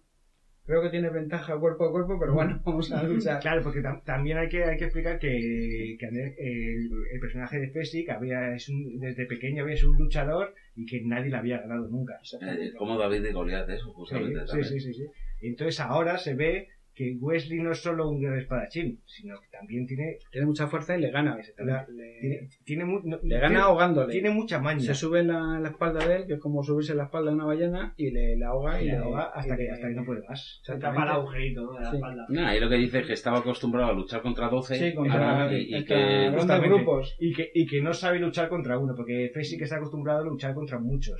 creo 0.64 0.80
que 0.80 0.88
tienes 0.88 1.12
ventaja 1.12 1.58
cuerpo 1.58 1.84
a 1.86 1.90
cuerpo, 1.90 2.16
pero 2.20 2.34
bueno, 2.34 2.60
vamos 2.64 2.90
a 2.92 3.02
luchar. 3.02 3.40
Claro, 3.40 3.62
porque 3.64 3.80
tam- 3.82 4.00
también 4.04 4.38
hay 4.38 4.48
que, 4.48 4.64
hay 4.64 4.76
que 4.76 4.84
explicar 4.84 5.18
que, 5.18 5.96
que 5.98 6.06
el, 6.06 6.88
el 7.12 7.20
personaje 7.20 7.58
de 7.58 7.68
Fesic 7.68 8.08
había, 8.10 8.54
es 8.54 8.68
un- 8.68 8.98
desde 9.00 9.26
pequeño 9.26 9.64
había 9.64 9.76
sido 9.76 9.90
un 9.90 9.98
luchador 9.98 10.52
y 10.76 10.86
que 10.86 11.00
nadie 11.02 11.30
le 11.30 11.36
había 11.36 11.58
ganado 11.58 11.88
nunca. 11.88 12.14
Eh, 12.40 12.70
como 12.78 12.96
David 12.96 13.24
y 13.24 13.32
Goliat, 13.32 13.68
eso, 13.68 13.86
Sí, 13.86 13.92
justamente. 13.94 14.40
sí, 14.40 14.46
también. 14.46 14.68
sí, 14.68 14.80
sí, 14.80 14.92
sí. 14.94 15.04
Entonces 15.40 15.80
ahora 15.80 16.16
se 16.16 16.34
ve 16.34 16.68
que 16.94 17.16
Wesley 17.20 17.58
no 17.60 17.72
es 17.72 17.82
solo 17.82 18.08
un 18.08 18.20
gran 18.22 18.38
espadachín, 18.38 19.00
sino 19.04 19.40
que 19.40 19.48
también 19.48 19.86
tiene, 19.86 20.18
Tiene 20.30 20.46
mucha 20.46 20.66
fuerza 20.68 20.96
y 20.96 21.00
le 21.00 21.10
gana. 21.10 21.36
la- 21.58 21.86
Le, 21.88 22.18
tiene, 22.20 22.48
tiene, 22.64 22.84
mu- 22.84 23.00
no- 23.04 23.18
le 23.22 23.34
gana 23.36 23.48
tiene- 23.48 23.62
ahogándole. 23.62 24.12
tiene 24.12 24.30
mucha 24.30 24.60
maña. 24.60 24.80
Se 24.80 24.94
sube 24.94 25.20
en 25.20 25.28
la, 25.28 25.58
la 25.60 25.68
espalda 25.70 26.06
de 26.06 26.16
él, 26.16 26.26
que 26.26 26.34
es 26.34 26.40
como 26.40 26.62
subirse 26.62 26.92
en 26.92 26.98
la 26.98 27.04
espalda 27.04 27.30
de 27.30 27.36
una 27.36 27.44
ballena, 27.46 27.94
y 27.96 28.10
le, 28.10 28.36
le 28.36 28.44
ahoga 28.44 28.80
y, 28.80 28.84
y 28.84 28.90
le 28.90 28.96
ahoga 28.98 29.24
hasta 29.34 29.54
y 29.54 29.56
que, 29.56 29.62
le- 29.64 29.70
hasta 29.72 29.88
que 29.88 29.94
no 29.94 30.04
puede 30.04 30.22
más. 30.28 30.60
Se 30.62 30.76
tapa 30.78 31.02
el 31.02 31.08
agujerito 31.08 31.62
¿no? 31.64 31.72
de 31.72 31.80
la 31.80 31.90
Sí. 31.90 31.96
espalda. 31.96 32.26
Nah, 32.28 32.54
y 32.54 32.60
lo 32.60 32.68
que 32.68 32.76
dice 32.76 33.00
es 33.00 33.06
que 33.06 33.12
estaba 33.14 33.38
acostumbrado 33.38 33.90
a 33.90 33.94
luchar 33.94 34.22
contra 34.22 34.48
12 34.48 34.74
Sí, 34.76 34.94
contra 34.94 35.52
y, 35.52 35.84
que 35.84 36.58
grupos. 36.60 37.16
Y 37.18 37.32
que, 37.34 37.50
y 37.54 37.66
que 37.66 37.80
no 37.82 37.92
sabe 37.92 38.18
luchar 38.18 38.48
contra 38.48 38.78
uno, 38.78 38.94
porque 38.96 39.30
Fesic 39.34 39.62
está 39.62 39.76
acostumbrado 39.76 40.20
a 40.20 40.24
luchar 40.24 40.54
contra 40.54 40.78
muchos. 40.78 41.16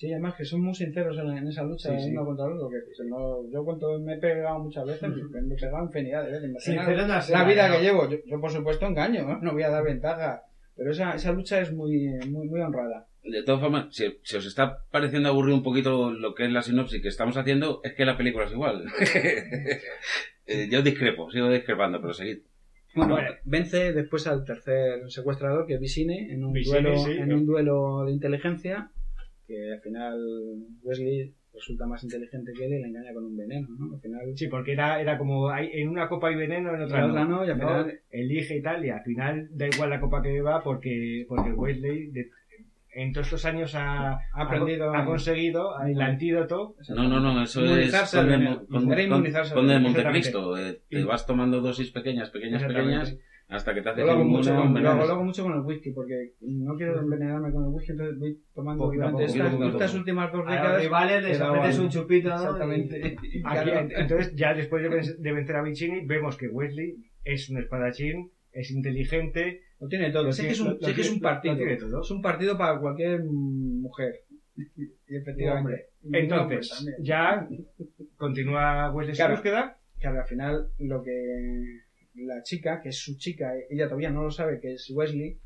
Sí, 0.00 0.10
además 0.10 0.34
que 0.34 0.46
son 0.46 0.62
muy 0.62 0.74
sinceros 0.74 1.18
en, 1.18 1.28
en 1.28 1.46
esa 1.48 1.62
lucha, 1.62 1.90
Sí, 1.90 2.04
sí. 2.04 2.10
uno 2.12 2.24
contra 2.24 2.46
el 2.46 2.52
otro. 2.52 2.70
Que 2.70 2.94
si 2.94 3.06
no- 3.06 3.46
yo 3.52 3.62
cuento, 3.62 3.98
me 3.98 4.14
he 4.14 4.16
pegado 4.16 4.58
muchas 4.58 4.86
veces, 4.86 5.10
me 5.10 5.54
he 5.54 5.56
pegado 5.58 5.84
infinidad 5.84 6.24
de 6.24 6.30
veces. 6.30 6.50
No 6.74 7.34
la 7.36 7.44
vida 7.44 7.68
¿no? 7.68 7.76
que 7.76 7.82
llevo. 7.82 8.08
Yo, 8.08 8.16
yo, 8.24 8.40
por 8.40 8.50
supuesto, 8.50 8.86
engaño, 8.86 9.26
¿no? 9.26 9.38
No 9.42 9.52
voy 9.52 9.62
a 9.62 9.68
dar 9.68 9.84
ventaja. 9.84 10.42
Pero 10.74 10.92
esa, 10.92 11.12
esa 11.16 11.32
lucha 11.32 11.60
es 11.60 11.70
muy, 11.74 12.08
muy, 12.30 12.48
muy 12.48 12.60
honrada. 12.62 13.08
De 13.22 13.42
todas 13.42 13.60
formas, 13.60 13.94
si, 13.94 14.06
si 14.22 14.38
os 14.38 14.46
está 14.46 14.78
pareciendo 14.90 15.28
aburrido 15.28 15.54
un 15.58 15.62
poquito 15.62 16.10
lo 16.12 16.34
que 16.34 16.46
es 16.46 16.50
la 16.50 16.62
sinopsis 16.62 17.02
que 17.02 17.08
estamos 17.08 17.36
haciendo, 17.36 17.82
es 17.84 17.92
que 17.92 18.06
la 18.06 18.16
película 18.16 18.46
es 18.46 18.52
igual. 18.52 18.86
Eh, 20.46 20.68
yo 20.68 20.82
discrepo, 20.82 21.30
sigo 21.30 21.48
discrepando, 21.48 22.00
pero 22.00 22.12
seguid. 22.12 22.38
Bueno, 22.96 23.16
vence 23.44 23.92
después 23.92 24.26
al 24.26 24.44
tercer 24.44 25.08
secuestrador, 25.08 25.64
que 25.64 25.74
es 25.74 25.80
Vicine, 25.80 26.32
en 26.32 26.44
un, 26.44 26.52
Vicine, 26.52 26.80
duelo, 26.80 26.96
sí. 26.98 27.12
en 27.12 27.32
un 27.32 27.46
duelo 27.46 28.04
de 28.04 28.10
inteligencia, 28.12 28.90
que 29.50 29.72
al 29.74 29.80
final 29.80 30.16
Wesley 30.82 31.34
resulta 31.52 31.84
más 31.86 32.02
inteligente 32.04 32.52
que 32.56 32.64
él 32.66 32.74
y 32.74 32.80
le 32.80 32.86
engaña 32.86 33.12
con 33.12 33.24
un 33.24 33.36
veneno, 33.36 33.66
¿no? 33.76 33.94
Al 33.96 34.00
final 34.00 34.20
Sí, 34.36 34.46
porque 34.46 34.72
era, 34.72 35.00
era 35.00 35.18
como 35.18 35.48
hay, 35.50 35.68
en 35.74 35.88
una 35.88 36.08
copa 36.08 36.28
hay 36.28 36.36
veneno, 36.36 36.72
en 36.74 36.82
otra 36.82 37.06
otra 37.06 37.24
no, 37.24 37.44
y 37.44 37.50
al 37.50 37.58
final- 37.58 38.00
elige 38.10 38.56
y 38.58 38.62
tal, 38.62 38.84
y 38.84 38.90
al 38.90 39.02
final 39.02 39.48
da 39.50 39.66
igual 39.66 39.90
la 39.90 40.00
copa 40.00 40.22
que 40.22 40.30
beba 40.32 40.62
porque, 40.62 41.24
porque 41.28 41.50
Wesley 41.50 42.06
de- 42.12 42.30
en 42.92 43.12
todos 43.12 43.26
estos 43.28 43.44
años 43.46 43.74
ha, 43.76 44.12
Ha 44.14 44.18
aprendido- 44.34 44.92
ha, 44.94 45.04
conseguido 45.04 45.80
el 45.80 46.00
antídoto. 46.00 46.74
No, 46.88 47.08
no, 47.08 47.20
no, 47.20 47.42
eso 47.42 47.60
es 47.64 47.70
Era 47.70 47.78
inmunizarse 47.78 48.18
al 48.18 48.24
Conde 48.26 49.72
de 49.74 49.78
veneno, 49.78 49.88
Montecristo. 50.02 50.56
eh, 50.58 50.80
te 50.88 51.04
vas 51.04 51.24
tomando 51.26 51.60
dosis 51.60 51.90
pequeñas, 51.92 52.30
pequeñas, 52.30 52.62
pequeñas, 52.64 53.16
hasta 53.50 53.74
que 53.74 53.82
te 53.82 53.88
haces 53.90 54.04
lo 54.04 54.12
hago, 54.12 54.24
mucho 54.24 54.54
con, 54.54 54.68
un 54.68 54.82
lo, 54.82 54.90
hago- 54.90 55.06
lo 55.06 55.12
hago 55.12 55.24
mucho 55.24 55.42
con 55.42 55.52
el 55.54 55.60
whisky 55.60 55.90
porque 55.92 56.32
no 56.40 56.74
quiero 56.76 57.00
envenenarme 57.00 57.52
con 57.52 57.64
el 57.64 57.70
whisky, 57.70 57.92
entonces 57.92 58.18
voy 58.18 58.38
tomando 58.54 58.84
Poquito 58.84 59.04
a 59.04 59.10
durante 59.10 59.26
poco, 59.32 59.36
estas, 59.44 59.52
poco. 59.54 59.68
estas 59.68 59.94
últimas 59.94 60.32
dos 60.32 60.40
A 60.40 60.44
los 60.44 60.52
décadas. 60.54 60.82
rivales 60.82 61.22
les 61.24 61.40
ofreces 61.40 61.78
un 61.78 61.88
chupito, 61.88 62.28
¿no? 62.28 62.34
Exactamente. 62.36 62.98
Y- 62.98 63.38
Y 63.38 63.42
Aquí, 63.44 63.70
claro, 63.70 63.88
entonces, 63.96 64.34
ya 64.36 64.54
después 64.54 64.82
de, 64.82 64.88
ven- 64.88 65.16
de 65.22 65.32
vencer 65.32 65.56
a 65.56 65.62
Vicini, 65.62 66.06
vemos 66.06 66.36
que 66.36 66.48
Wesley 66.48 66.96
es 67.24 67.50
un 67.50 67.58
espadachín, 67.58 68.30
es 68.52 68.70
inteligente. 68.70 69.60
Lo 69.80 69.88
tiene 69.88 70.10
todo. 70.10 70.30
Sé 70.32 70.44
que 70.44 70.50
es 70.50 70.60
un, 70.60 70.66
lo- 70.68 70.72
lo 70.74 70.80
sé 70.86 70.94
que 70.94 71.00
es 71.00 71.10
un 71.10 71.20
partido. 71.20 71.54
lo 71.54 71.58
tiene 71.58 71.76
todo. 71.76 72.00
Es 72.02 72.10
un 72.10 72.20
partido 72.22 72.56
para 72.58 72.78
cualquier 72.78 73.22
mm, 73.24 73.80
mujer. 73.82 74.14
Y 74.56 75.16
efectivamente. 75.16 75.86
Y 76.02 76.32
hombres 76.32 76.70
Entonces, 76.70 76.96
ya 77.02 77.48
continúa 78.16 78.92
Wesley 78.92 79.14
su 79.14 79.18
Claro. 79.20 79.34
búsqueda. 79.34 79.76
Claro, 79.98 80.20
al 80.20 80.26
final 80.26 80.66
lo 80.78 81.02
que 81.02 81.79
la 82.14 82.42
chica, 82.42 82.80
que 82.82 82.90
es 82.90 82.98
su 82.98 83.16
chica, 83.16 83.52
ella 83.68 83.86
todavía 83.86 84.10
no 84.10 84.22
lo 84.22 84.30
sabe 84.30 84.60
que 84.60 84.72
es 84.72 84.90
Wesley, 84.90 85.38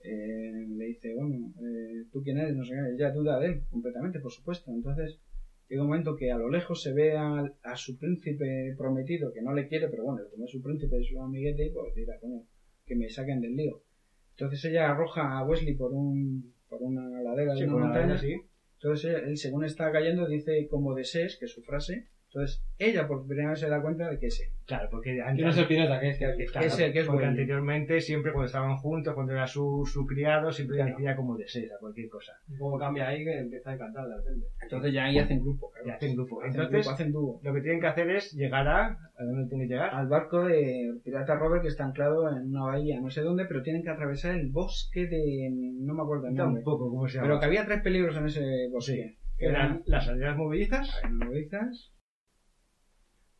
eh, 0.00 0.66
le 0.68 0.84
dice, 0.86 1.14
bueno, 1.14 1.52
eh, 1.60 2.04
¿tú 2.12 2.22
quién 2.22 2.38
eres? 2.38 2.56
No 2.56 2.64
sé 2.64 2.74
qué. 2.74 2.94
Ella 2.94 3.12
duda 3.12 3.38
de 3.40 3.46
él 3.46 3.62
completamente, 3.68 4.20
por 4.20 4.30
supuesto. 4.30 4.70
Entonces 4.70 5.20
llega 5.68 5.82
un 5.82 5.88
momento 5.88 6.16
que 6.16 6.30
a 6.30 6.38
lo 6.38 6.48
lejos 6.48 6.82
se 6.82 6.92
ve 6.92 7.16
a, 7.16 7.44
a 7.62 7.76
su 7.76 7.98
príncipe 7.98 8.74
prometido, 8.76 9.32
que 9.32 9.42
no 9.42 9.52
le 9.52 9.68
quiere, 9.68 9.88
pero 9.88 10.04
bueno, 10.04 10.22
como 10.30 10.44
es 10.44 10.50
su 10.50 10.62
príncipe, 10.62 10.98
es 10.98 11.08
su 11.08 11.20
amiguete, 11.20 11.66
y 11.66 11.70
pues 11.70 11.94
dirá, 11.94 12.18
coño, 12.20 12.42
que 12.86 12.96
me 12.96 13.08
saquen 13.08 13.40
del 13.40 13.56
lío. 13.56 13.82
Entonces 14.30 14.64
ella 14.66 14.90
arroja 14.90 15.38
a 15.38 15.46
Wesley 15.46 15.74
por 15.74 15.92
un 15.92 16.54
por 16.68 16.82
una 16.82 17.22
ladera 17.22 17.54
de 17.54 17.64
una 17.64 17.86
montaña. 17.86 18.16
sí. 18.16 18.34
Entonces 18.74 19.22
él, 19.26 19.36
según 19.36 19.64
está 19.64 19.90
cayendo, 19.90 20.28
dice 20.28 20.68
como 20.68 20.94
desees, 20.94 21.36
que 21.38 21.46
es 21.46 21.52
su 21.52 21.62
frase. 21.62 22.06
Entonces 22.38 22.64
ella 22.78 23.08
por 23.08 23.26
primera 23.26 23.50
vez 23.50 23.60
se 23.60 23.68
da 23.68 23.82
cuenta 23.82 24.08
de 24.08 24.18
que 24.18 24.26
es 24.26 24.40
él. 24.40 24.48
Claro, 24.66 24.88
porque 24.90 25.14
Que 25.14 25.22
antes, 25.22 25.44
no 25.44 25.50
es 25.50 25.58
el 25.58 25.66
pirata, 25.66 25.98
que 25.98 26.10
es 26.10 26.18
que 26.18 26.44
Claro, 26.46 26.66
Ese 26.66 26.92
que 26.92 27.00
es 27.00 27.06
porque 27.06 27.18
bueno. 27.24 27.30
anteriormente, 27.30 28.00
siempre 28.00 28.32
cuando 28.32 28.46
estaban 28.46 28.76
juntos, 28.76 29.14
cuando 29.14 29.32
era 29.32 29.46
su, 29.46 29.84
su 29.90 30.06
criado, 30.06 30.52
siempre 30.52 30.76
le 30.76 30.84
decía 30.90 31.16
como 31.16 31.36
desees 31.36 31.72
a 31.72 31.78
cualquier 31.78 32.08
cosa. 32.08 32.32
¿Cómo 32.58 32.78
cambia 32.78 33.08
ahí 33.08 33.24
que 33.24 33.38
empieza 33.38 33.72
a 33.72 33.78
cantar 33.78 34.06
de 34.06 34.16
repente? 34.16 34.46
Entonces 34.62 34.92
ya 34.92 35.04
ahí 35.06 35.18
hacen 35.18 35.40
grupo. 35.40 35.70
claro. 35.72 35.88
Y 35.88 35.90
hacen 35.90 36.14
grupo. 36.14 36.40
Hacen 36.40 36.50
Entonces, 36.60 36.72
grupo, 36.84 36.90
hacen 36.94 37.12
dúo. 37.12 37.40
lo 37.42 37.54
que 37.54 37.60
tienen 37.62 37.80
que 37.80 37.86
hacer 37.86 38.10
es 38.10 38.32
llegar 38.34 38.68
a... 38.68 38.86
¿A 39.18 39.24
dónde 39.24 39.48
tienen 39.48 39.66
que 39.68 39.74
llegar? 39.74 39.90
Al 39.94 40.06
barco 40.06 40.44
del 40.44 41.00
pirata 41.02 41.34
Robert 41.34 41.62
que 41.62 41.68
está 41.68 41.84
anclado 41.84 42.28
en 42.30 42.48
una 42.54 42.64
bahía, 42.66 43.00
no 43.00 43.10
sé 43.10 43.22
dónde, 43.22 43.46
pero 43.46 43.62
tienen 43.62 43.82
que 43.82 43.90
atravesar 43.90 44.36
el 44.36 44.48
bosque 44.50 45.06
de... 45.06 45.50
no 45.80 45.94
me 45.94 46.02
acuerdo 46.02 46.28
el 46.28 46.34
nombre. 46.34 46.62
Tampoco, 46.62 46.88
¿cómo 46.90 47.08
se 47.08 47.16
llama? 47.16 47.26
Pero 47.28 47.40
que 47.40 47.46
había 47.46 47.66
tres 47.66 47.80
peligros 47.82 48.16
en 48.16 48.26
ese 48.26 48.68
bosque. 48.70 49.16
Que 49.38 49.46
eran 49.46 49.82
las 49.86 50.08
aldeas 50.08 50.36
movilizas. 50.36 51.00
Las 51.02 51.12
nodrizas, 51.12 51.92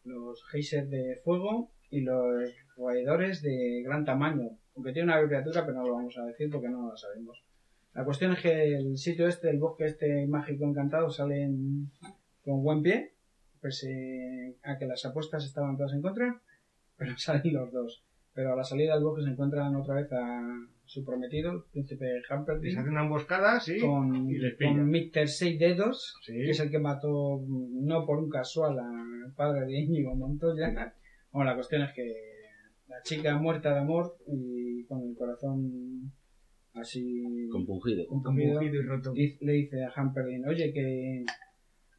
los 0.09 0.44
geysers 0.48 0.90
de 0.90 1.20
fuego 1.22 1.70
y 1.90 2.01
los 2.01 2.51
roedores 2.76 3.43
de 3.43 3.82
gran 3.85 4.05
tamaño. 4.05 4.51
Aunque 4.74 4.93
tiene 4.93 5.06
una 5.06 5.16
abreviatura, 5.16 5.66
pero 5.66 5.78
no 5.78 5.86
lo 5.86 5.94
vamos 5.94 6.16
a 6.18 6.24
decir 6.24 6.51
porque 6.51 6.68
no 6.68 6.90
lo 6.90 6.97
sabemos. 6.97 7.43
La 7.94 8.05
cuestión 8.05 8.32
es 8.32 8.40
que 8.40 8.76
el 8.76 8.97
sitio 8.97 9.26
este, 9.26 9.51
el 9.51 9.59
bosque 9.59 9.86
este 9.86 10.26
mágico 10.26 10.64
encantado, 10.64 11.10
salen 11.10 11.90
con 12.44 12.62
buen 12.62 12.82
pie, 12.82 13.12
pese 13.60 14.56
a 14.62 14.78
que 14.78 14.86
las 14.86 15.05
apuestas 15.05 15.44
estaban 15.44 15.76
todas 15.76 15.93
en 15.93 16.02
contra, 16.02 16.40
pero 16.97 17.12
salen 17.18 17.52
los 17.52 17.72
dos. 17.72 18.05
Pero 18.35 18.52
a 18.52 18.56
la 18.56 18.64
salida 18.64 18.94
del 18.94 19.05
bosque 19.05 19.24
se 19.24 19.30
encuentran 19.30 19.74
otra 19.74 19.97
vez 19.97 20.12
a 20.12 20.40
su 20.89 21.05
prometido, 21.05 21.52
el 21.52 21.62
príncipe 21.70 22.05
Les 22.15 22.31
Humperdinck, 22.31 22.78
hacen 22.78 22.93
una 22.93 23.02
emboscada, 23.05 23.60
sí. 23.60 23.78
con, 23.78 24.28
y 24.31 24.39
les 24.39 24.56
con 24.56 24.90
Mr. 24.90 25.28
Seis 25.28 25.59
Dedos, 25.59 26.15
Sí. 26.24 26.32
que 26.32 26.51
es 26.51 26.60
el 26.60 26.70
que 26.70 26.78
mató, 26.78 27.43
no 27.47 28.05
por 28.06 28.19
un 28.19 28.28
casual, 28.31 28.78
al 28.78 29.32
padre 29.36 29.66
de 29.66 29.78
Íñigo 29.81 30.15
Montoya. 30.16 30.94
Bueno, 31.31 31.51
la 31.51 31.55
cuestión 31.55 31.82
es 31.82 31.93
que 31.93 32.12
la 32.89 33.02
chica 33.02 33.36
muerta 33.39 33.73
de 33.74 33.81
amor 33.81 34.16
y 34.27 34.85
con 34.85 35.02
el 35.02 35.15
corazón 35.16 36.10
así 36.74 37.48
Compungido. 37.51 38.06
compungido, 38.06 38.55
Compungido 38.55 38.62
y 38.62 38.86
roto. 38.86 39.12
le 39.15 39.52
dice 39.52 39.85
a 39.85 39.93
Humperdinck, 40.01 40.47
oye, 40.47 40.73
que, 40.73 41.24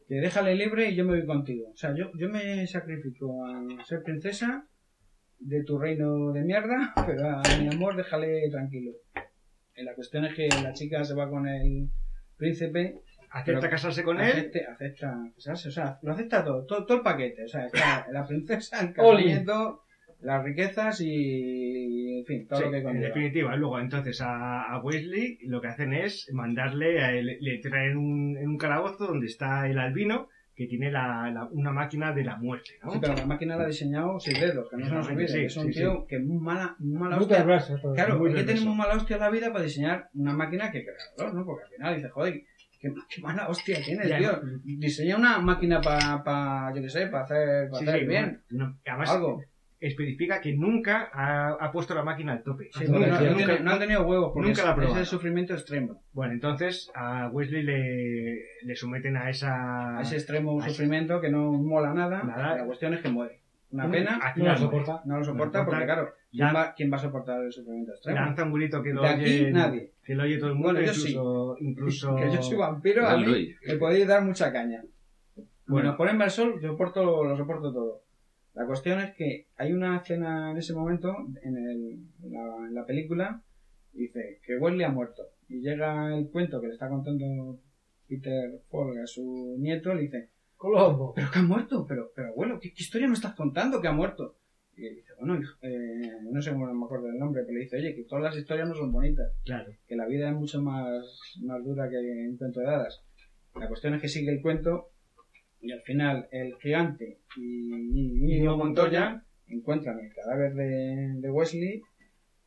que 0.07 0.16
déjale 0.16 0.56
libre 0.56 0.90
y 0.90 0.95
yo 0.95 1.06
me 1.06 1.18
voy 1.18 1.26
contigo. 1.26 1.70
O 1.72 1.76
sea, 1.78 1.94
yo, 1.95 2.11
yo 2.18 2.30
me 2.30 2.66
sacrifico 2.66 3.45
a 3.45 3.84
ser 3.86 4.02
princesa 4.03 4.66
de 5.40 5.64
tu 5.64 5.78
reino 5.80 6.32
de 6.34 6.41
mierda, 6.41 6.94
pero 7.06 7.28
a 7.30 7.41
mi 7.60 7.68
amor 7.74 7.95
déjale 7.95 8.49
tranquilo. 8.49 8.91
Y 9.76 9.84
la 9.84 9.94
cuestión 9.95 10.26
es 10.26 10.34
que 10.36 10.49
la 10.61 10.74
chica 10.74 11.03
se 11.03 11.14
va 11.16 11.30
con 11.30 11.48
el 11.48 11.90
príncipe 12.38 12.99
Acepta 13.32 13.70
casarse 13.70 14.03
con 14.03 14.20
él. 14.20 14.52
Acepta 14.72 15.32
casarse, 15.36 15.70
o 15.70 15.72
sea, 15.72 15.99
lo 16.02 16.14
acepta 16.14 16.44
todo, 16.44 16.66
todo, 16.66 16.86
todo 16.86 16.98
el 16.98 17.03
paquete, 17.03 17.44
o 17.44 17.48
sea, 17.48 17.66
está 17.68 18.07
la 18.11 18.26
princesa, 18.26 18.82
el 18.82 18.91
casamiento, 18.94 19.84
las 20.22 20.44
riquezas 20.44 20.99
y, 21.02 22.20
en 22.20 22.26
fin, 22.26 22.48
todo 22.48 22.60
Sí, 22.60 22.66
lo 22.66 22.72
que 22.72 22.78
en 22.80 23.02
definitiva, 23.02 23.56
luego 23.56 23.80
entonces 23.80 24.20
a, 24.22 24.64
a 24.74 24.82
Wesley 24.82 25.38
lo 25.44 25.61
que 25.61 25.68
hacen 25.68 25.94
es 25.94 26.28
mandarle, 26.34 27.03
a 27.03 27.14
él- 27.14 27.38
le 27.40 27.60
traen 27.60 27.98
un, 27.98 28.36
en 28.38 28.48
un 28.49 28.57
calabozo 28.57 29.06
donde 29.07 29.28
está 29.28 29.68
el 29.70 29.78
albino 29.78 30.28
que 30.60 30.68
tiene 30.68 30.91
la, 30.91 31.31
la- 31.31 31.45
una 31.52 31.72
máquina 31.72 32.11
de 32.11 32.26
la 32.26 32.36
muerte, 32.36 32.72
¿no? 32.84 32.91
Sí, 32.91 32.98
pero 32.99 33.14
la 33.15 33.26
máquina 33.26 33.56
la 33.56 33.64
ha 33.64 33.68
diseñado 33.68 34.19
sin 34.19 34.34
dedos, 34.34 34.68
que 34.69 34.76
no 34.76 34.86
se 34.86 34.94
nos 34.94 35.07
olvide, 35.07 35.27
Sí, 35.30 35.40
que 35.40 35.45
es 35.45 35.56
un 35.56 35.72
sí, 35.72 35.80
tío 35.80 36.06
que 36.06 36.19
muy 36.19 36.38
mala, 36.38 36.76
muy 36.80 36.99
mala 36.99 37.15
Muy 37.15 37.23
hostia. 37.23 37.38
Claro, 37.95 38.18
muy 38.19 38.30
hay 38.31 38.36
que 38.36 38.44
tener 38.44 38.61
muy 38.64 38.76
mala 38.76 38.95
hostia 38.95 39.15
en 39.15 39.22
la 39.22 39.30
vida 39.30 39.53
para 39.53 39.64
diseñar 39.64 40.10
una 40.15 40.34
máquina 40.34 40.69
que 40.69 40.84
crea 40.84 40.95
dolor, 41.15 41.34
¿no? 41.34 41.45
Porque 41.45 41.64
al 41.64 41.69
final 41.72 41.95
dice, 41.95 42.10
joder, 42.10 42.41
Qué, 42.81 42.94
qué 43.10 43.22
mala 43.22 43.48
hostia 43.49 43.81
tienes, 43.81 44.07
Ya, 44.07 44.18
tío. 44.18 44.40
Diseña 44.64 45.15
una 45.18 45.40
máquina 45.40 45.81
para, 45.81 46.23
pa, 46.23 46.72
yo 46.76 46.81
qué 46.81 46.90
sé, 46.90 47.07
para 47.07 47.23
hacer, 47.23 47.69
pa 47.69 47.77
hacer 47.77 48.06
bien. 48.06 48.41
no, 48.49 48.77
además, 48.86 49.10
Algo. 49.10 49.41
Especifica 49.80 50.41
que 50.41 50.53
nunca 50.53 51.10
ha, 51.14 51.51
ha 51.60 51.72
puesto 51.72 51.95
la 51.95 52.03
máquina 52.03 52.34
al 52.34 52.43
tope. 52.43 52.69
Sí, 52.73 52.84
Nunca, 52.85 52.99
porque 52.99 53.10
no, 53.10 53.15
no 53.19 53.30
nunca- 53.31 53.45
tiene- 53.45 53.60
no 53.61 53.72
han 53.72 53.80
tenido 53.80 54.01
huevos, 54.06 54.31
porque 54.34 54.49
nunca 54.49 54.61
es, 54.61 54.65
la 54.65 54.72
ha 54.72 54.73
es 54.73 54.80
probado. 54.80 54.99
el 54.99 55.06
sufrimiento 55.06 55.53
extremo. 55.53 56.03
Bueno, 56.11 56.34
entonces 56.34 56.91
a 56.95 57.30
Wesley 57.30 57.64
le, 57.64 58.41
le 58.64 58.76
someten 58.76 59.15
a 59.18 59.30
esa... 59.30 59.97
A 59.97 60.01
ese 60.01 60.15
extremo 60.18 60.60
ese- 60.60 60.72
sufrimiento 60.72 61.22
que 61.22 61.30
no 61.30 61.51
mola 61.53 61.93
nada. 61.93 62.23
Nada. 62.23 62.57
La 62.57 62.65
cuestión 62.65 62.93
es 62.93 63.01
que 63.01 63.10
muere. 63.10 63.39
Una 63.72 63.88
Mm, 63.88 63.91
pena. 63.91 64.19
aquí 64.23 64.41
No 64.41 64.47
lo 64.49 64.57
soporta. 64.57 65.01
No 65.06 65.18
lo 65.19 65.23
soporta 65.23 65.64
porque, 65.64 65.85
claro, 65.85 66.10
Ya- 66.31 66.47
¿quién 66.49 66.56
va, 66.56 66.73
quién 66.76 66.91
va 66.91 66.95
a 66.97 66.99
soportar 66.99 67.41
el 67.43 67.51
sufrimiento 67.53 67.91
extremo? 67.93 68.19
Lanza 68.19 68.43
un 68.43 68.53
grito 68.53 68.81
que 68.84 68.89
lo, 68.93 69.01
De 69.03 69.07
aquí, 69.07 69.23
oye, 69.23 69.51
nadie. 69.51 69.91
que 70.03 70.15
lo 70.15 70.23
oye 70.23 70.38
todo 70.39 70.49
el 70.49 70.56
mundo, 70.56 70.73
Bueno, 70.73 70.88
yo 70.88 70.93
sí. 70.93 71.11
incluso, 71.11 71.56
incluso... 71.60 72.15
Que 72.18 72.31
yo 72.31 72.41
soy 72.41 72.57
vampiro, 72.57 73.07
a 73.07 73.15
mí 73.18 73.56
me 73.65 73.76
podéis 73.77 74.07
dar 74.07 74.23
mucha 74.26 74.51
caña. 74.51 74.81
Bueno, 75.35 75.47
Bueno. 75.68 75.97
ponerme 75.97 76.23
al 76.23 76.31
sol, 76.31 76.60
yo 76.61 76.69
soporto, 76.72 77.23
lo 77.23 77.38
soporto 77.38 77.72
todo. 77.72 78.01
La 78.54 78.66
cuestión 78.66 79.00
es 79.00 79.16
que 79.16 79.48
hay 79.58 79.72
una 79.74 79.98
escena 79.98 80.52
en 80.52 80.58
ese 80.58 80.74
momento, 80.74 81.16
en, 81.44 81.58
el- 81.58 82.00
en 82.24 82.32
la, 82.32 82.68
en 82.68 82.74
la 82.76 82.86
película, 82.86 83.42
dice 83.94 84.40
que 84.44 84.58
Wesley 84.58 84.84
ha 84.84 84.90
muerto. 84.90 85.24
Y 85.48 85.62
llega 85.62 86.16
el 86.18 86.30
cuento 86.30 86.60
que 86.62 86.68
le 86.68 86.74
está 86.74 86.90
contando 86.90 87.60
Peter 88.08 88.62
Falk 88.70 88.98
a 89.04 89.08
su 89.08 89.56
nieto, 89.60 89.94
le 89.94 90.04
dice, 90.04 90.30
Colombo. 90.58 91.14
¿pero 91.14 91.32
que 91.32 91.40
ha 91.40 91.44
muerto? 91.44 91.86
Pero, 91.88 92.12
pero 92.16 92.30
abuelo, 92.30 92.60
¿qué, 92.60 92.74
qué 92.74 92.84
historia 92.84 93.08
me 93.08 93.14
estás 93.14 93.34
contando 93.36 93.80
que 93.82 93.88
ha 93.88 93.94
muerto? 93.94 94.36
Y 94.76 94.86
él 94.88 94.96
dice, 94.96 95.12
bueno, 95.20 95.40
hijo, 95.40 95.58
eh, 95.62 96.12
no 96.32 96.42
sé 96.42 96.52
cómo 96.52 96.72
me 96.74 96.86
acuerdo 96.86 97.08
del 97.08 97.18
nombre, 97.20 97.44
pero 97.46 97.58
le 97.58 97.64
dice, 97.64 97.78
oye, 97.78 97.96
que 97.96 98.04
todas 98.04 98.24
las 98.24 98.38
historias 98.38 98.68
no 98.68 98.76
son 98.76 98.92
bonitas 98.92 99.28
Claro. 99.44 99.70
que 99.88 99.96
la 99.96 100.08
vida 100.08 100.30
es 100.30 100.36
mucho 100.36 100.62
más, 100.62 101.04
más 101.44 101.64
dura 101.66 101.90
que 101.90 101.98
un 101.98 102.38
cuento 102.38 102.62
de 102.62 102.68
hadas. 102.68 103.02
La 103.56 103.68
cuestión 103.68 103.94
es 103.96 104.02
que 104.02 104.08
sigue 104.08 104.32
el 104.32 104.42
cuento 104.42 104.90
y 105.61 105.72
al 105.72 105.81
final 105.81 106.27
el 106.31 106.56
gigante 106.61 107.19
y, 107.38 107.73
Íñigo 108.23 108.57
Montoya 108.57 109.23
encuentran 109.48 109.99
el 109.99 110.14
cadáver 110.14 110.53
de, 110.53 111.14
de 111.19 111.30
Wesley 111.31 111.81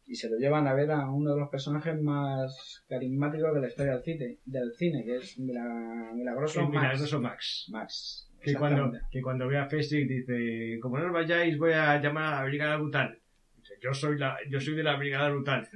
y 0.06 0.14
se 0.14 0.28
lo 0.28 0.36
llevan 0.36 0.66
a 0.66 0.74
ver 0.74 0.90
a 0.90 1.08
uno 1.10 1.32
de 1.34 1.40
los 1.40 1.48
personajes 1.48 2.00
más 2.00 2.84
carismáticos 2.88 3.54
de 3.54 3.60
la 3.60 3.68
historia 3.68 3.92
del 3.92 4.02
cine, 4.02 4.38
del 4.44 4.72
cine 4.74 5.04
que 5.04 5.16
es 5.16 5.38
Mila- 5.38 6.10
Milagroso 6.14 6.60
Max. 6.68 6.70
milagroso 6.72 7.20
Max. 7.20 7.68
Max. 7.70 8.28
Que 8.42 8.54
cuando, 8.54 8.92
que 9.10 9.22
cuando 9.22 9.46
ve 9.46 9.56
a 9.58 9.66
Fessig 9.68 10.08
dice, 10.08 10.78
como 10.80 10.98
no 10.98 11.06
os 11.06 11.12
vayáis 11.12 11.56
voy 11.58 11.72
a 11.72 12.00
llamar 12.00 12.34
a 12.34 12.36
la 12.40 12.44
brigada 12.44 12.76
brutal. 12.76 13.18
Dice, 13.56 13.74
yo 13.80 13.94
soy, 13.94 14.18
la, 14.18 14.36
yo 14.50 14.60
soy 14.60 14.74
de 14.74 14.82
la 14.82 14.96
brigada 14.96 15.30
brutal. 15.30 15.68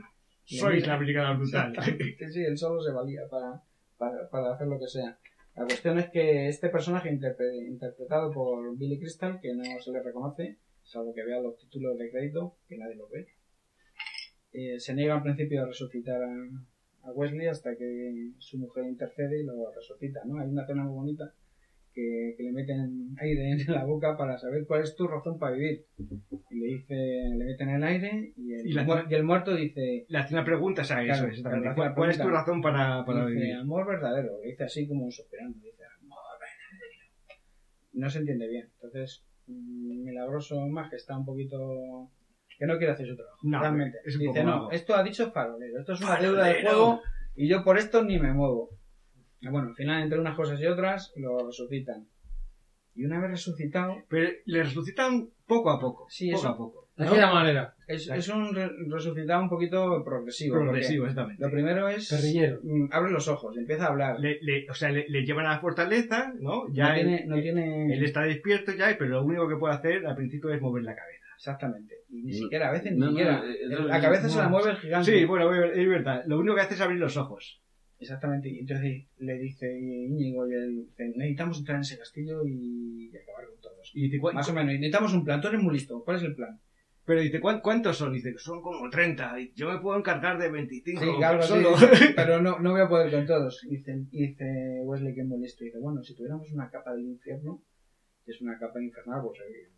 Sois 0.45 0.85
la 0.87 0.97
brigada 0.97 1.33
brutal. 1.35 1.71
Exactamente, 1.71 2.29
sí, 2.31 2.43
él 2.43 2.59
solo 2.59 2.81
se 2.83 2.93
valía 2.93 3.21
para, 3.31 3.63
para, 3.99 4.29
para 4.29 4.55
hacer 4.55 4.67
lo 4.67 4.79
que 4.81 4.89
sea. 4.89 5.17
La 5.57 5.65
cuestión 5.65 5.99
es 5.99 6.11
que 6.11 6.49
este 6.49 6.69
personaje 6.69 7.11
interpre- 7.11 7.67
interpretado 7.67 8.31
por 8.31 8.77
Billy 8.77 8.99
Crystal, 8.99 9.41
que 9.41 9.55
no 9.55 9.65
se 9.81 9.91
le 9.91 10.03
reconoce, 10.03 10.59
salvo 10.83 11.15
que 11.15 11.25
vea 11.25 11.41
los 11.41 11.57
títulos 11.57 11.99
de 11.99 12.11
crédito, 12.11 12.57
que 12.69 12.77
nadie 12.77 12.97
lo 12.97 13.09
ve, 13.09 13.29
eh, 14.53 14.79
se 14.79 14.95
niega 14.95 15.15
al 15.15 15.23
principio 15.23 15.63
a 15.63 15.67
resucitar 15.67 16.23
a, 16.23 16.49
a 17.05 17.13
Wesley 17.13 17.47
hasta 17.49 17.75
que 17.77 18.33
su 18.39 18.59
mujer 18.59 18.85
intercede 18.85 19.41
y 19.41 19.45
lo 19.45 19.73
resucita, 19.73 20.23
¿no? 20.25 20.41
Hay 20.41 20.49
una 20.49 20.63
escena 20.63 20.85
muy 20.85 20.95
bonita 20.95 21.35
que, 21.97 22.35
que 22.37 22.43
le 22.45 22.53
meten 22.53 23.17
aire 23.19 23.53
en 23.53 23.73
la 23.73 23.85
boca 23.85 24.17
para 24.19 24.37
saber 24.37 24.65
cuál 24.67 24.83
es 24.83 24.95
tu 24.95 25.09
razón 25.09 25.39
para 25.39 25.57
vivir. 25.57 25.87
Y 26.51 26.61
le 26.61 26.67
dice, 26.77 26.95
le 26.95 27.45
meten 27.47 27.71
el 27.71 27.83
aire 27.83 28.33
y 28.37 28.53
el, 28.53 28.67
Y 28.67 28.73
la- 28.75 28.85
muer- 28.85 29.07
y 29.11 29.15
el 29.15 29.25
muerto 29.25 29.55
dice, 29.57 30.05
Le 30.07 30.19
hace 30.19 30.35
una 30.35 30.45
pregunta, 30.45 30.85
sea, 30.85 31.03
Claro, 31.03 31.29
eso, 31.29 31.49
le 31.49 31.75
¿Cuál, 31.95 32.11
es 32.11 32.19
tu 32.19 32.29
razón 32.29 32.61
para, 32.61 33.03
para 33.07 33.25
dice, 33.27 33.41
vivir? 33.41 33.55
amor 33.57 33.87
verdadero, 33.87 34.29
lo 34.37 34.41
dice 34.41 34.65
así 34.65 34.87
como 34.87 35.11
suspirando, 35.11 35.59
dice 35.59 35.83
amor 36.03 36.19
verdadero. 36.39 37.41
No 37.95 38.11
se 38.11 38.19
entiende 38.19 38.47
bien. 38.47 38.69
Entonces, 38.75 39.25
mm, 39.47 40.05
milagroso 40.05 40.61
más 40.69 40.91
que 40.91 40.97
está 40.97 41.17
un 41.17 41.25
poquito 41.25 42.11
que 42.59 42.67
no 42.67 42.77
quiere 42.77 42.93
hacer 42.93 43.07
su 43.07 43.17
trabajo. 43.17 43.39
No, 43.43 43.61
realmente. 43.61 43.99
dice, 44.05 44.45
no, 44.45 44.71
esto 44.71 44.95
ha 44.95 45.03
dicho 45.03 45.31
farolero, 45.31 45.81
esto 45.81 45.95
es 45.95 46.01
una 46.03 46.19
deuda 46.21 46.47
de 46.47 46.63
juego 46.63 47.01
y 47.35 47.49
yo 47.49 47.65
por 47.65 47.79
esto 47.79 48.03
ni 48.05 48.19
me 48.19 48.33
muevo. 48.35 48.69
Bueno, 49.43 49.69
al 49.69 49.75
final 49.75 50.03
entre 50.03 50.19
unas 50.19 50.35
cosas 50.37 50.61
y 50.61 50.67
otras 50.67 51.13
lo 51.17 51.47
resucitan. 51.47 52.07
Y 52.95 53.05
una 53.05 53.21
vez 53.21 53.31
resucitado, 53.33 53.97
Pero 54.09 54.31
le 54.47 54.63
resucitan 54.63 55.29
poco 55.47 55.71
a 55.71 55.79
poco. 55.79 56.07
Sí, 56.09 56.31
poco 56.31 56.41
eso. 56.41 56.49
a 56.49 56.57
poco. 56.57 56.89
De 56.97 57.05
¿no? 57.05 57.11
aquella 57.11 57.31
manera. 57.31 57.75
es, 57.87 58.09
es 58.09 58.29
un 58.31 58.55
re- 58.55 58.71
resucitado 58.89 59.43
un 59.43 59.51
poquito 59.51 60.03
progresivo. 60.03 60.55
Progresivo, 60.57 61.05
exactamente. 61.05 61.45
Lo 61.45 61.51
primero 61.51 61.89
es 61.91 62.11
Guerrillero. 62.11 62.61
mm, 62.63 62.87
abre 62.91 63.11
los 63.13 63.29
ojos, 63.29 63.55
empieza 63.59 63.85
a 63.85 63.89
hablar. 63.89 64.19
Le, 64.19 64.39
le- 64.41 64.69
o 64.71 64.75
sea, 64.75 64.91
le, 64.91 65.07
le 65.11 65.27
llevan 65.27 65.45
a 65.45 65.51
la 65.51 65.61
fortaleza, 65.61 66.33
¿no? 66.41 66.63
Ya 66.73 66.89
no 66.89 66.95
él, 66.95 67.01
tiene, 67.07 67.27
no 67.27 67.41
tiene... 67.43 67.95
él 67.95 68.03
está 68.03 68.23
despierto 68.23 68.73
ya, 68.73 68.97
pero 68.99 69.11
lo 69.11 69.25
único 69.25 69.47
que 69.47 69.57
puede 69.57 69.75
hacer 69.75 70.07
al 70.07 70.17
principio 70.17 70.49
es 70.55 70.61
mover 70.63 70.85
la 70.85 70.97
cabeza. 70.97 71.27
Exactamente. 71.37 71.97
Y 72.09 72.23
ni 72.23 72.33
siquiera, 72.33 72.71
a 72.71 72.73
veces 72.73 72.93
no, 72.97 73.11
ni 73.11 73.13
no, 73.13 73.19
siquiera. 73.19 73.43
eh, 73.45 73.59
no, 73.69 73.81
la 73.89 74.01
cabeza 74.01 74.23
no. 74.23 74.29
se 74.31 74.39
la 74.39 74.49
mueve 74.49 74.71
el 74.71 74.77
gigante. 74.79 75.19
Sí, 75.19 75.25
bueno, 75.27 75.53
es 75.67 75.87
verdad. 75.89 76.23
Lo 76.27 76.39
único 76.39 76.55
que 76.55 76.63
hace 76.63 76.75
es 76.75 76.81
abrir 76.81 76.99
los 76.99 77.19
ojos. 77.19 77.61
Exactamente. 77.99 78.49
Y 78.49 78.59
entonces 78.61 79.05
le 79.19 79.39
dice 79.39 79.67
Íñigo 79.79 80.49
y 80.49 80.53
él, 80.55 80.87
dice, 80.87 81.13
necesitamos 81.17 81.59
entrar 81.59 81.77
en 81.77 81.81
ese 81.83 81.99
castillo 81.99 82.47
y, 82.47 83.11
y 83.13 83.17
acabar 83.17 83.47
con 83.47 83.61
todos. 83.61 83.91
Y 83.95 84.03
dice, 84.05 84.19
¿cuán- 84.19 84.35
Más 84.35 84.49
o 84.49 84.53
menos, 84.53 84.73
necesitamos 84.75 85.15
un 85.15 85.25
plan. 85.25 85.41
Tú 85.41 85.49
eres 85.49 85.63
muy 85.63 85.75
listo. 85.75 86.03
¿Cuál 86.05 86.17
es 86.19 86.23
el 86.25 86.35
plan? 86.35 86.61
Pero 87.07 87.21
dice, 87.21 87.41
¿cuán- 87.41 87.61
¿cuántos 87.61 87.97
son? 87.97 88.13
Dice, 88.13 88.35
son 88.37 88.61
como 88.61 88.91
30. 88.91 89.41
Y 89.41 89.53
yo 89.55 89.71
me 89.73 89.79
puedo 89.79 89.97
encargar 89.99 90.39
de 90.39 90.51
25. 90.51 91.01
Sí, 91.01 91.09
así, 91.23 91.49
solo. 91.49 91.71
pero 92.17 92.43
no, 92.43 92.59
no 92.59 92.73
voy 92.73 92.81
a 92.83 92.89
poder 92.89 93.11
con 93.13 93.25
todos. 93.27 93.65
Y 93.65 93.77
dice, 93.77 93.97
dice 94.11 94.81
Wesley 94.85 95.15
que 95.15 95.21
es 95.23 95.27
muy 95.27 95.41
listo. 95.41 95.65
Y 95.65 95.69
dice, 95.69 95.79
bueno, 95.79 96.03
si 96.03 96.15
tuviéramos 96.15 96.51
una 96.53 96.69
capa 96.69 96.93
del 96.95 97.07
infierno, 97.07 97.63
que 98.25 98.33
es 98.33 98.41
una 98.43 98.59
capa 98.59 98.83
infernal, 98.83 99.23
pues 99.25 99.39
eh, 99.41 99.71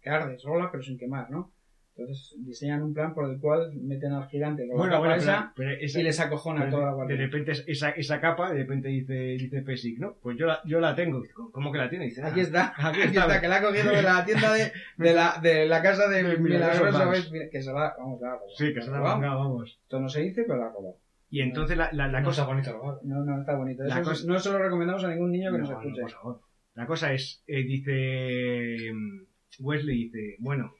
que 0.00 0.10
arde 0.10 0.38
sola, 0.38 0.68
pero 0.70 0.82
sin 0.82 0.98
quemar, 0.98 1.30
¿no? 1.30 1.52
Entonces 1.94 2.34
diseñan 2.38 2.82
un 2.82 2.94
plan 2.94 3.12
por 3.12 3.30
el 3.30 3.38
cual 3.38 3.70
meten 3.74 4.12
al 4.12 4.26
gigante 4.28 4.66
con 4.66 4.78
Bueno, 4.78 4.92
la 4.92 4.96
capa 4.96 5.08
bueno, 5.08 5.14
esa 5.22 5.52
pero, 5.54 5.70
pero 5.72 5.84
esa- 5.84 6.00
y 6.00 6.02
les 6.04 6.20
acojona 6.20 6.60
pero 6.60 6.70
toda 6.72 6.84
la 6.84 6.90
de, 6.90 6.96
guardia. 6.96 7.16
repente 7.16 7.52
es- 7.52 7.64
esa, 7.66 7.90
esa 7.90 8.18
capa, 8.20 8.50
de 8.50 8.58
repente 8.60 8.88
dice, 8.88 9.12
dice 9.14 9.60
Pesic, 9.60 9.98
¿no? 9.98 10.14
Pues 10.22 10.38
yo 10.38 10.46
la, 10.46 10.60
yo 10.64 10.80
la 10.80 10.94
tengo. 10.94 11.22
¿Cómo 11.52 11.70
que 11.70 11.76
la 11.78 11.90
tiene? 11.90 12.06
Dice, 12.06 12.22
Aquí 12.24 12.40
"Ah, 12.40 12.42
está, 12.44 12.72
Aquí 12.78 12.98
aquí 13.02 13.08
está. 13.08 13.20
está, 13.26 13.40
que 13.42 13.48
la 13.48 13.56
ha 13.56 13.62
cogido 13.62 13.90
de 13.90 14.02
la 14.02 14.24
tienda 14.24 14.54
de, 14.54 14.72
de, 14.96 15.12
la, 15.14 15.38
de 15.42 15.66
la 15.66 15.82
casa 15.82 16.08
de 16.08 16.22
Milagroso, 16.38 16.84
Milagroso 16.86 17.10
¿ves? 17.10 17.50
Que 17.50 17.60
se 17.62 17.72
la, 17.72 17.94
vamos, 17.98 18.20
la. 18.22 18.38
Sí, 18.56 18.72
que 18.72 18.80
se 18.80 18.90
la 18.90 18.96
ha 18.96 19.00
robado. 19.00 19.16
mangado, 19.18 19.38
vamos. 19.40 19.78
Esto 19.82 20.00
no 20.00 20.08
se 20.08 20.22
dice, 20.22 20.44
pero 20.46 20.58
la 20.60 20.66
ha 20.68 20.72
robado. 20.72 20.96
Y 21.28 21.40
entonces 21.42 21.76
la, 21.76 21.90
la, 21.92 22.08
la 22.08 22.20
No 22.20 22.26
cosa... 22.26 22.42
está 22.42 22.52
bonito 22.54 22.72
lo 22.72 23.00
No, 23.04 23.24
no, 23.24 23.40
está 23.40 23.54
bonito. 23.56 23.82
La 23.84 24.00
Eso 24.00 24.10
cosa- 24.10 24.26
no 24.26 24.38
se 24.38 24.50
lo 24.50 24.58
recomendamos 24.58 25.04
a 25.04 25.08
ningún 25.10 25.30
niño 25.30 25.50
que 25.52 25.58
No, 25.58 25.64
nos 25.64 25.70
no, 25.72 25.80
escuche. 25.80 26.00
por 26.02 26.10
favor. 26.10 26.40
La 26.74 26.86
cosa 26.86 27.12
es, 27.12 27.42
eh, 27.46 27.62
dice 27.64 28.92
mm, 28.94 29.64
Wesley, 29.64 30.04
dice, 30.04 30.36
bueno, 30.38 30.72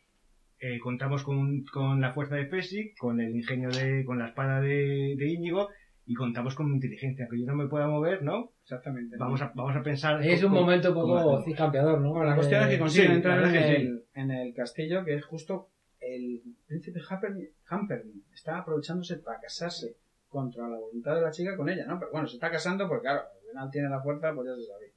eh, 0.62 0.78
contamos 0.78 1.24
con, 1.24 1.64
con 1.64 2.00
la 2.00 2.12
fuerza 2.12 2.36
de 2.36 2.46
Fesic, 2.46 2.96
con 2.96 3.20
el 3.20 3.34
ingenio 3.34 3.68
de, 3.68 4.04
con 4.04 4.18
la 4.20 4.28
espada 4.28 4.60
de, 4.60 5.16
de 5.18 5.26
Íñigo 5.28 5.68
y 6.06 6.14
contamos 6.14 6.54
con 6.54 6.68
mi 6.68 6.74
inteligencia, 6.76 7.26
que 7.28 7.40
yo 7.40 7.46
no 7.46 7.56
me 7.56 7.68
pueda 7.68 7.88
mover, 7.88 8.22
¿no? 8.22 8.52
Exactamente. 8.62 9.16
Vamos 9.18 9.42
a, 9.42 9.52
vamos 9.56 9.74
a 9.76 9.82
pensar... 9.82 10.24
Es 10.24 10.42
un 10.44 10.52
momento 10.52 10.90
un 10.90 10.94
poco 10.94 11.44
campeador, 11.56 12.00
¿no? 12.00 12.10
Bueno, 12.10 12.30
la 12.30 12.36
cuestión 12.36 12.62
es 12.62 12.68
que 12.68 12.78
consiguen 12.78 13.10
sí, 13.10 13.16
entrar 13.16 13.44
en 13.44 13.54
el, 13.56 14.04
en 14.14 14.30
el 14.30 14.54
castillo, 14.54 15.04
que 15.04 15.14
es 15.14 15.24
justo 15.24 15.68
el 16.00 16.40
príncipe 16.66 17.00
Hamper- 17.00 17.50
Hamperdin. 17.66 18.24
Está 18.32 18.58
aprovechándose 18.58 19.16
para 19.18 19.40
casarse 19.40 19.96
contra 20.28 20.68
la 20.68 20.78
voluntad 20.78 21.16
de 21.16 21.22
la 21.22 21.30
chica 21.30 21.56
con 21.56 21.68
ella, 21.68 21.86
¿no? 21.86 21.98
Pero 21.98 22.12
bueno, 22.12 22.26
se 22.28 22.36
está 22.36 22.50
casando 22.50 22.88
porque, 22.88 23.02
claro, 23.02 23.20
al 23.20 23.48
final 23.50 23.70
tiene 23.70 23.88
la 23.88 24.00
fuerza, 24.00 24.32
pues 24.34 24.48
ya 24.48 24.54
se 24.54 24.66
sabe. 24.66 24.92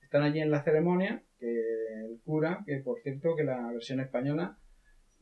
Están 0.00 0.22
allí 0.22 0.40
en 0.40 0.50
la 0.50 0.62
ceremonia, 0.62 1.22
que 1.38 1.46
el 1.46 2.20
cura, 2.24 2.62
que 2.66 2.78
por 2.78 3.00
cierto, 3.00 3.34
que 3.36 3.44
la 3.44 3.70
versión 3.72 4.00
española 4.00 4.56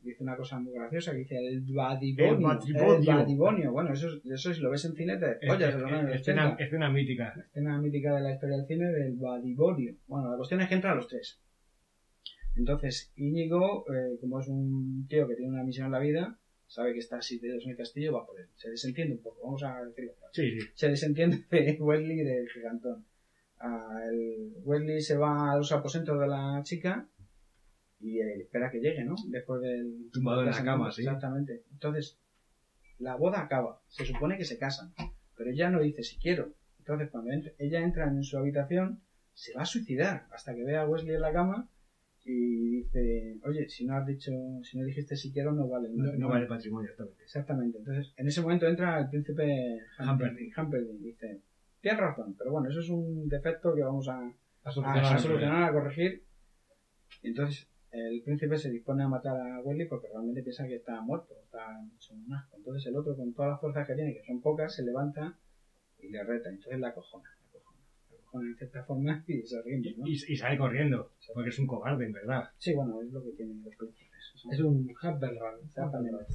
dice 0.07 0.23
una 0.23 0.35
cosa 0.35 0.59
muy 0.59 0.73
graciosa, 0.73 1.11
que 1.11 1.19
dice 1.19 1.37
el 1.37 1.61
badibonio. 1.61 2.59
El 2.65 3.05
badibonio. 3.05 3.71
Bueno, 3.71 3.93
eso, 3.93 4.07
eso 4.23 4.53
si 4.53 4.61
lo 4.61 4.71
ves 4.71 4.85
en 4.85 4.93
cine 4.95 5.17
te 5.17 5.37
es 5.41 5.53
escena, 5.53 6.53
80 6.53 6.63
escena 6.63 6.89
mítica. 6.89 7.33
escena 7.47 7.79
mítica 7.79 8.15
de 8.15 8.21
la 8.21 8.33
historia 8.33 8.57
del 8.57 8.67
cine 8.67 8.85
del 8.91 9.15
Badibonio. 9.15 9.95
Bueno, 10.07 10.31
la 10.31 10.37
cuestión 10.37 10.61
es 10.61 10.69
que 10.69 10.75
entran 10.75 10.97
los 10.97 11.07
tres. 11.07 11.39
Entonces, 12.55 13.11
Íñigo, 13.15 13.85
eh, 13.93 14.17
como 14.19 14.39
es 14.39 14.47
un 14.47 15.05
tío 15.07 15.27
que 15.27 15.35
tiene 15.35 15.51
una 15.51 15.63
misión 15.63 15.87
en 15.87 15.91
la 15.91 15.99
vida, 15.99 16.39
sabe 16.65 16.93
que 16.93 16.99
está 16.99 17.21
sitiado 17.21 17.59
en 17.61 17.69
el 17.69 17.77
castillo, 17.77 18.13
va 18.13 18.25
por 18.25 18.39
él. 18.39 18.47
Se 18.55 18.69
desentiende 18.69 19.15
un 19.15 19.21
poco, 19.21 19.41
vamos 19.43 19.63
a 19.63 19.83
decirlo. 19.83 20.13
Sí, 20.31 20.59
sí. 20.59 20.67
Se 20.73 20.89
desentiende 20.89 21.45
de 21.49 21.77
Wesley 21.79 22.21
y 22.21 22.23
del 22.23 22.49
gigantón. 22.49 23.05
Ah, 23.59 24.01
el 24.11 24.53
Wesley 24.63 25.01
se 25.01 25.17
va 25.17 25.51
a 25.51 25.57
los 25.57 25.71
aposentos 25.71 26.19
de 26.19 26.27
la 26.27 26.61
chica 26.63 27.07
y 27.99 28.19
eh, 28.19 28.35
espera 28.41 28.69
que 28.71 28.79
llegue, 28.79 29.03
¿no? 29.03 29.15
Después 29.27 29.61
del... 29.61 30.09
Tumbado 30.11 30.41
en 30.43 30.51
la 30.51 30.63
cama, 30.63 30.91
sí. 30.91 31.01
Exactamente. 31.01 31.63
Entonces, 31.71 32.17
la 32.99 33.15
boda 33.15 33.41
acaba. 33.41 33.81
Se 33.87 34.05
supone 34.05 34.37
que 34.37 34.45
se 34.45 34.57
casan. 34.57 34.93
Pero 35.35 35.51
ella 35.51 35.69
no 35.69 35.81
dice 35.81 36.03
si 36.03 36.17
quiero. 36.17 36.53
Entonces, 36.79 37.09
cuando 37.11 37.31
ent- 37.31 37.53
ella 37.59 37.81
entra 37.81 38.07
en 38.07 38.23
su 38.23 38.37
habitación, 38.37 39.01
se 39.33 39.53
va 39.53 39.61
a 39.63 39.65
suicidar 39.65 40.25
hasta 40.31 40.55
que 40.55 40.63
ve 40.63 40.77
a 40.77 40.87
Wesley 40.87 41.15
en 41.15 41.21
la 41.21 41.31
cama 41.33 41.69
y 42.23 42.81
dice, 42.81 43.37
oye, 43.45 43.69
si 43.69 43.85
no 43.85 43.95
has 43.95 44.05
dicho, 44.05 44.31
si 44.63 44.77
no 44.77 44.83
dijiste 44.85 45.15
si 45.15 45.31
quiero, 45.31 45.51
no 45.53 45.67
vale. 45.67 45.89
No, 45.93 46.11
no 46.13 46.27
vale 46.29 46.45
patrimonio, 46.45 46.89
exactamente. 46.89 47.23
Exactamente. 47.23 47.77
Entonces, 47.77 48.13
en 48.17 48.27
ese 48.27 48.41
momento 48.41 48.67
entra 48.67 48.99
el 48.99 49.09
príncipe. 49.09 49.79
Humperdinck 49.99 50.99
y 51.01 51.03
dice, 51.03 51.41
Tienes 51.81 51.99
razón, 52.01 52.35
pero 52.37 52.51
bueno, 52.51 52.69
eso 52.69 52.79
es 52.79 52.89
un 52.89 53.27
defecto 53.29 53.73
que 53.75 53.81
vamos 53.83 54.07
a, 54.09 54.19
A 54.19 54.33
a, 54.63 54.71
solucionar. 54.71 55.05
a 55.15 55.19
solucionar, 55.19 55.63
a 55.69 55.71
corregir. 55.73 56.23
Entonces 57.23 57.67
el 57.91 58.21
príncipe 58.23 58.57
se 58.57 58.69
dispone 58.69 59.03
a 59.03 59.07
matar 59.07 59.39
a 59.39 59.61
Wesley 59.61 59.87
porque 59.87 60.07
realmente 60.09 60.43
piensa 60.43 60.67
que 60.67 60.75
está 60.75 60.99
muerto, 61.01 61.35
está 61.43 61.59
hecho 61.95 62.13
un 62.13 62.33
asco. 62.33 62.57
Entonces 62.57 62.85
el 62.87 62.95
otro, 62.95 63.15
con 63.15 63.33
todas 63.33 63.51
las 63.51 63.61
fuerzas 63.61 63.87
que 63.87 63.95
tiene, 63.95 64.13
que 64.13 64.23
son 64.23 64.41
pocas, 64.41 64.75
se 64.75 64.83
levanta 64.83 65.37
y 65.99 66.09
le 66.09 66.23
reta. 66.23 66.49
Entonces 66.49 66.79
la 66.79 66.93
cojona, 66.93 67.29
la 67.41 67.59
cojona, 67.59 67.79
la 68.11 68.17
cojona 68.17 68.49
de 68.49 68.55
cierta 68.57 68.83
forma 68.83 69.23
y 69.27 69.41
se 69.41 69.61
rinde, 69.61 69.95
¿no? 69.97 70.07
Y, 70.07 70.13
y 70.13 70.35
sale 70.35 70.57
corriendo, 70.57 71.11
porque 71.33 71.49
es 71.49 71.59
un 71.59 71.67
cobarde, 71.67 72.05
en 72.05 72.11
verdad. 72.11 72.49
Sí, 72.57 72.73
bueno, 72.73 73.01
es 73.01 73.11
lo 73.11 73.23
que 73.23 73.31
tienen 73.31 73.63
los 73.63 73.75
príncipes. 73.75 74.07
Es 74.51 74.59
un 74.59 74.89
Humble 75.01 75.39
Run. 75.39 75.65
Exactamente. 75.65 76.25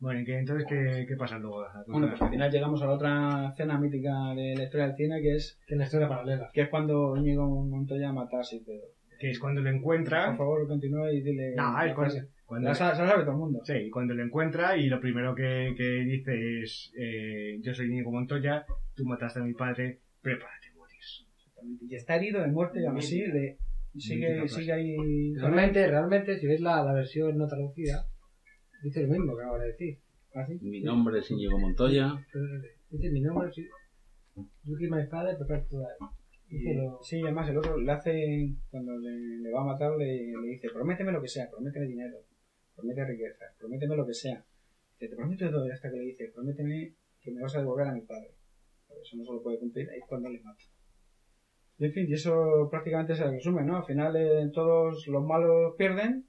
Bueno, 0.00 0.20
¿y 0.20 0.24
qué, 0.24 0.38
entonces 0.38 0.66
qué, 0.68 1.06
qué 1.08 1.16
pasa 1.16 1.38
luego? 1.38 1.64
Bueno, 1.86 2.08
pues 2.08 2.20
al 2.20 2.28
final 2.30 2.50
llegamos 2.50 2.82
a 2.82 2.86
la 2.86 2.92
otra 2.92 3.48
escena 3.50 3.78
mítica 3.78 4.34
de 4.34 4.54
la 4.56 4.64
historia 4.64 4.88
del 4.88 4.96
cine, 4.96 5.22
que 5.22 5.36
es, 5.36 5.58
Tiene 5.66 5.84
historia 5.84 6.08
paralela. 6.08 6.50
que 6.52 6.62
es 6.62 6.68
cuando 6.68 7.16
Íñigo 7.16 7.46
Montoya 7.64 8.12
mata 8.12 8.40
a 8.40 8.44
seis 8.44 8.66
dedos. 8.66 8.90
Que 9.18 9.30
es 9.30 9.38
cuando 9.38 9.60
lo 9.60 9.70
Por 9.70 9.76
encuentra... 9.76 10.36
favor, 10.36 10.66
continúa 10.66 11.12
y 11.12 11.22
dile... 11.22 11.54
No, 11.54 11.82
es 11.82 11.94
cuando... 11.94 12.14
cuando 12.46 12.68
La 12.68 12.74
sabe 12.74 12.96
todo 13.22 13.32
el 13.32 13.36
mundo. 13.36 13.60
Sí, 13.64 13.90
cuando 13.90 14.14
lo 14.14 14.22
encuentra 14.22 14.76
y 14.76 14.88
lo 14.88 15.00
primero 15.00 15.34
que, 15.34 15.74
que 15.76 16.04
dice 16.04 16.62
es 16.62 16.92
eh, 16.98 17.58
yo 17.62 17.74
soy 17.74 17.86
Íñigo 17.86 18.10
Montoya, 18.10 18.66
tú 18.94 19.04
mataste 19.04 19.40
a 19.40 19.44
mi 19.44 19.54
padre, 19.54 20.00
prepárate 20.20 20.68
a 20.68 20.74
morir. 20.76 20.98
Exactamente. 20.98 21.84
Y 21.88 21.94
está 21.94 22.16
herido 22.16 22.40
de 22.40 22.48
muerte 22.48 22.80
y 22.82 22.86
aún 22.86 22.98
así 22.98 23.24
le 23.26 23.58
sigue, 23.96 24.48
sigue 24.48 24.72
ahí... 24.72 25.34
Realmente, 25.36 25.86
realmente, 25.86 26.38
si 26.38 26.46
ves 26.46 26.60
la, 26.60 26.82
la 26.84 26.92
versión 26.92 27.36
no 27.38 27.46
traducida, 27.46 28.06
dice 28.82 29.02
lo 29.02 29.08
mismo 29.08 29.36
que 29.36 29.42
acabo 29.42 29.58
de 29.58 29.66
decir. 29.68 29.98
¿Así? 30.34 30.58
Mi 30.62 30.80
nombre 30.80 31.20
es 31.20 31.30
Íñigo 31.30 31.58
Montoya. 31.60 32.12
Dice 32.90 33.10
mi 33.10 33.20
nombre, 33.20 33.52
sí. 33.52 33.64
You 34.64 34.76
keep 34.76 34.90
my 34.90 35.06
father, 35.06 35.36
prepare 35.38 35.64
to 35.70 35.78
die. 35.78 35.86
Dice 36.00 36.23
Y- 36.56 36.74
lo- 36.74 36.98
sí, 37.02 37.20
además 37.22 37.48
el 37.50 37.58
otro 37.58 37.76
le 37.78 37.92
hace, 37.92 38.54
cuando 38.70 38.96
le, 38.98 39.10
le 39.42 39.50
va 39.52 39.62
a 39.62 39.64
matar, 39.64 39.96
le, 39.96 40.26
le 40.32 40.48
dice, 40.48 40.68
prométeme 40.72 41.12
lo 41.12 41.20
que 41.20 41.28
sea, 41.28 41.50
prométeme 41.50 41.86
dinero, 41.86 42.18
prométeme 42.76 43.06
riqueza, 43.08 43.44
prométeme 43.58 43.96
lo 43.96 44.06
que 44.06 44.14
sea. 44.14 44.44
Dice, 44.92 45.08
te 45.08 45.16
prometo 45.16 45.50
todo, 45.50 45.64
hasta 45.72 45.90
que 45.90 45.96
le 45.96 46.04
dice, 46.04 46.30
prométeme 46.34 46.94
que 47.20 47.32
me 47.32 47.40
vas 47.42 47.54
a 47.56 47.58
devolver 47.60 47.88
a 47.88 47.92
mi 47.92 48.02
padre. 48.02 48.30
Pero 48.88 49.00
eso 49.02 49.16
no 49.16 49.24
se 49.24 49.32
lo 49.32 49.42
puede 49.42 49.58
cumplir, 49.58 49.88
ahí 49.90 49.98
es 49.98 50.04
cuando 50.08 50.28
le 50.28 50.40
mata. 50.40 50.62
Y 51.78 51.86
en 51.86 51.92
fin, 51.92 52.06
y 52.08 52.12
eso 52.12 52.68
prácticamente 52.70 53.16
se 53.16 53.28
resume, 53.28 53.64
¿no? 53.64 53.76
Al 53.78 53.84
final 53.84 54.14
eh, 54.16 54.48
todos 54.52 55.06
los 55.08 55.24
malos 55.24 55.74
pierden, 55.76 56.24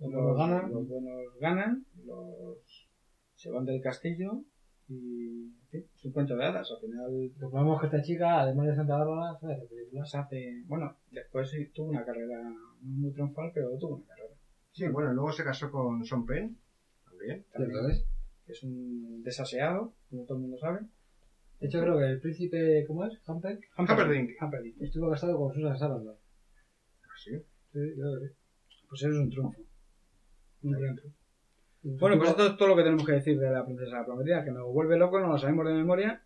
Los 0.00 0.10
buenos 0.12 0.36
ganan. 0.38 0.72
los 0.72 0.88
buenos 0.88 1.22
ganan, 1.40 1.86
los 2.04 2.88
se 3.36 3.50
van 3.50 3.64
del 3.64 3.80
castillo 3.80 4.42
y, 4.88 5.44
en 5.44 5.68
fin, 5.70 5.86
es 5.94 6.04
un 6.04 6.12
cuento 6.12 6.36
de 6.36 6.44
hadas. 6.44 6.70
Al 6.70 6.80
final 6.80 7.30
Recordamos 7.38 7.80
que 7.80 7.86
esta 7.86 8.02
chica, 8.02 8.40
además 8.40 8.66
de 8.68 8.74
Santa 8.74 8.96
Bárbara, 8.96 9.38
películas. 9.38 10.10
se 10.10 10.18
hace, 10.18 10.62
bueno, 10.66 10.96
después 11.10 11.50
sí 11.50 11.66
tuvo 11.74 11.90
una 11.90 12.04
carrera 12.04 12.42
no 12.42 12.68
muy 12.80 13.12
triunfal, 13.12 13.50
pero 13.54 13.76
tuvo 13.78 13.96
una 13.96 14.06
carrera. 14.06 14.34
Sí, 14.72 14.86
bueno, 14.88 15.12
luego 15.12 15.32
se 15.32 15.44
casó 15.44 15.70
con 15.70 16.04
Sean 16.04 16.24
Penn, 16.24 16.56
también. 17.04 17.44
¿Cierto 17.54 17.88
es? 17.88 18.04
Que 18.46 18.52
es 18.52 18.62
un 18.62 19.22
desaseado, 19.22 19.92
como 20.08 20.24
todo 20.24 20.36
el 20.36 20.42
mundo 20.42 20.58
sabe. 20.58 20.80
De 21.60 21.66
hecho, 21.66 21.80
creo 21.80 21.98
que 21.98 22.04
el 22.04 22.20
príncipe, 22.20 22.84
¿cómo 22.86 23.04
es? 23.04 23.20
Humperdinck, 23.26 23.64
Humperdinck. 23.76 24.30
Humperdinck. 24.40 24.80
estuvo 24.80 25.10
casado 25.10 25.36
con 25.36 25.52
Susan 25.52 25.76
Sarandon. 25.76 26.16
Sí. 27.16 27.32
Sí, 27.72 27.80
creo 27.94 28.20
que 28.20 28.28
sí. 28.28 28.34
Pues 28.88 29.02
eso 29.02 29.10
es 29.10 29.18
un 29.18 29.30
triunfo. 29.30 29.60
Un 30.62 30.72
gran 30.72 30.94
triunfo. 30.94 31.18
Bueno, 31.82 32.18
pues 32.18 32.30
esto 32.30 32.46
es 32.46 32.56
todo 32.56 32.68
lo 32.68 32.76
que 32.76 32.82
tenemos 32.82 33.06
que 33.06 33.12
decir 33.12 33.38
de 33.38 33.50
la 33.50 33.64
princesa 33.64 34.04
prometida, 34.04 34.44
que 34.44 34.50
nos 34.50 34.66
vuelve 34.72 34.98
loco, 34.98 35.20
no 35.20 35.28
lo 35.28 35.38
sabemos 35.38 35.66
de 35.66 35.74
memoria. 35.74 36.22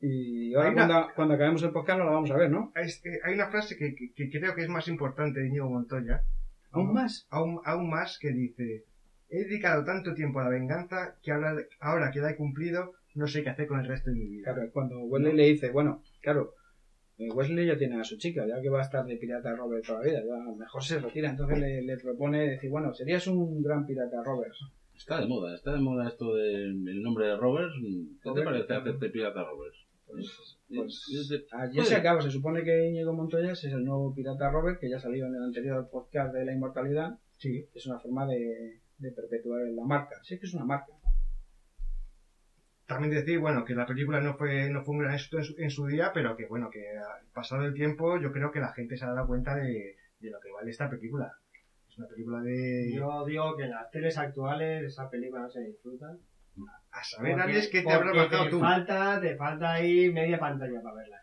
Y 0.00 0.54
ahora 0.54 0.70
una- 0.70 0.86
cuando, 0.86 1.08
cuando 1.14 1.34
acabemos 1.34 1.62
el 1.62 1.72
podcast 1.72 1.98
no 1.98 2.04
lo 2.06 2.12
vamos 2.12 2.30
a 2.30 2.36
ver, 2.36 2.50
¿no? 2.50 2.72
Es 2.76 3.00
que 3.02 3.18
hay 3.24 3.34
una 3.34 3.48
frase 3.50 3.76
que, 3.76 3.94
que- 3.94 4.12
que 4.14 4.30
creo 4.30 4.54
que 4.54 4.62
es 4.62 4.68
más 4.68 4.88
importante 4.88 5.40
de 5.40 5.48
Íñigo 5.48 5.68
Montoya, 5.68 6.22
¿Aún 6.70 6.92
más? 6.94 7.26
aún, 7.30 7.60
aún 7.64 7.90
más, 7.90 8.18
que 8.18 8.30
dice, 8.32 8.84
he 9.28 9.44
dedicado 9.44 9.84
tanto 9.84 10.14
tiempo 10.14 10.40
a 10.40 10.44
la 10.44 10.50
venganza 10.50 11.16
que 11.22 11.32
ahora, 11.32 11.56
ahora 11.80 12.10
que 12.12 12.20
la 12.20 12.30
he 12.30 12.36
cumplido, 12.36 12.92
no 13.14 13.26
sé 13.26 13.42
qué 13.42 13.50
hacer 13.50 13.66
con 13.66 13.80
el 13.80 13.86
resto 13.88 14.10
de 14.10 14.16
mi 14.16 14.26
vida. 14.26 14.54
Claro, 14.54 14.70
cuando 14.72 15.00
Wesley 15.00 15.32
le 15.34 15.46
dice, 15.48 15.70
bueno, 15.70 16.02
claro, 16.22 16.54
eh, 17.18 17.30
Wesley 17.32 17.66
ya 17.66 17.76
tiene 17.76 18.00
a 18.00 18.04
su 18.04 18.16
chica, 18.16 18.46
ya 18.46 18.60
que 18.62 18.68
va 18.68 18.78
a 18.78 18.84
estar 18.84 19.04
de 19.04 19.16
pirata 19.16 19.54
Robert 19.56 19.84
toda 19.84 19.98
la 20.00 20.04
vida, 20.06 20.20
ya 20.24 20.52
mejor 20.56 20.84
se 20.84 21.00
retira. 21.00 21.30
Entonces 21.30 21.58
le, 21.58 21.82
le 21.82 21.96
propone 21.98 22.48
decir, 22.50 22.70
bueno, 22.70 22.94
serías 22.94 23.26
un 23.26 23.60
gran 23.62 23.84
pirata 23.84 24.22
Robert. 24.22 24.52
Está 24.98 25.20
de 25.20 25.26
moda, 25.28 25.54
está 25.54 25.72
de 25.72 25.78
moda 25.80 26.08
esto 26.08 26.34
del 26.34 27.02
nombre 27.02 27.26
de 27.28 27.36
Roberts. 27.36 27.72
¿Qué 28.22 28.30
te 28.34 28.42
parece 28.42 28.74
hacerte 28.74 29.08
pirata 29.10 29.44
Roberts? 29.44 29.78
Pues, 30.06 30.26
Es- 30.26 30.58
pues, 30.76 31.08
es 31.20 31.28
de- 31.28 31.46
Allí 31.52 31.80
se 31.84 31.94
acaba, 31.96 32.20
se 32.20 32.30
supone 32.30 32.62
que 32.64 32.88
Íñigo 32.88 33.12
Montoya 33.12 33.52
es 33.52 33.64
el 33.64 33.84
nuevo 33.84 34.14
pirata 34.14 34.50
Robert, 34.50 34.80
que 34.80 34.90
ya 34.90 34.98
salió 34.98 35.26
en 35.26 35.34
el 35.36 35.42
anterior 35.42 35.88
podcast 35.90 36.34
de 36.34 36.44
la 36.44 36.52
inmortalidad. 36.52 37.18
Sí. 37.36 37.66
Es 37.74 37.86
una 37.86 38.00
forma 38.00 38.26
de, 38.26 38.80
de 38.98 39.12
perpetuar 39.12 39.60
la 39.68 39.84
marca. 39.84 40.16
Sí 40.22 40.38
que 40.38 40.46
es 40.46 40.54
una 40.54 40.64
marca. 40.64 40.92
También 42.86 43.12
decir, 43.12 43.38
bueno, 43.38 43.64
que 43.66 43.74
la 43.74 43.84
película 43.86 44.20
no 44.20 44.34
fue, 44.34 44.70
no 44.70 44.82
fue 44.82 44.94
un 44.94 45.00
gran 45.02 45.14
éxito 45.14 45.36
en 45.38 45.44
su, 45.44 45.54
en 45.58 45.70
su 45.70 45.86
día, 45.86 46.10
pero 46.14 46.36
que 46.36 46.46
bueno, 46.46 46.70
que 46.70 46.80
ah, 46.98 47.20
pasado 47.34 47.64
el 47.66 47.74
tiempo 47.74 48.18
yo 48.18 48.32
creo 48.32 48.50
que 48.50 48.60
la 48.60 48.72
gente 48.72 48.96
se 48.96 49.04
ha 49.04 49.12
dado 49.12 49.26
cuenta 49.26 49.54
de, 49.54 49.96
de 50.20 50.30
lo 50.30 50.40
que 50.40 50.50
vale 50.50 50.70
esta 50.70 50.88
película. 50.88 51.30
Es 51.98 52.04
una 52.04 52.08
película 52.08 52.40
de... 52.42 52.92
Yo 52.94 53.24
digo 53.24 53.56
que 53.56 53.64
en 53.64 53.70
las 53.70 53.90
teles 53.90 54.16
actuales 54.16 54.84
esa 54.84 55.10
película 55.10 55.42
no 55.42 55.48
se 55.50 55.60
disfruta. 55.62 56.06
a 56.92 57.02
saber, 57.04 57.32
Porque- 57.32 57.50
Alex, 57.52 57.68
que 57.68 57.82
te 57.82 57.92
habrá 57.92 58.12
bajado 58.12 58.44
te 58.44 58.50
tú. 58.50 58.60
falta, 58.60 59.20
te 59.20 59.36
falta 59.36 59.72
ahí 59.72 60.10
media 60.12 60.38
pantalla 60.38 60.80
para 60.80 60.94
verla. 60.94 61.16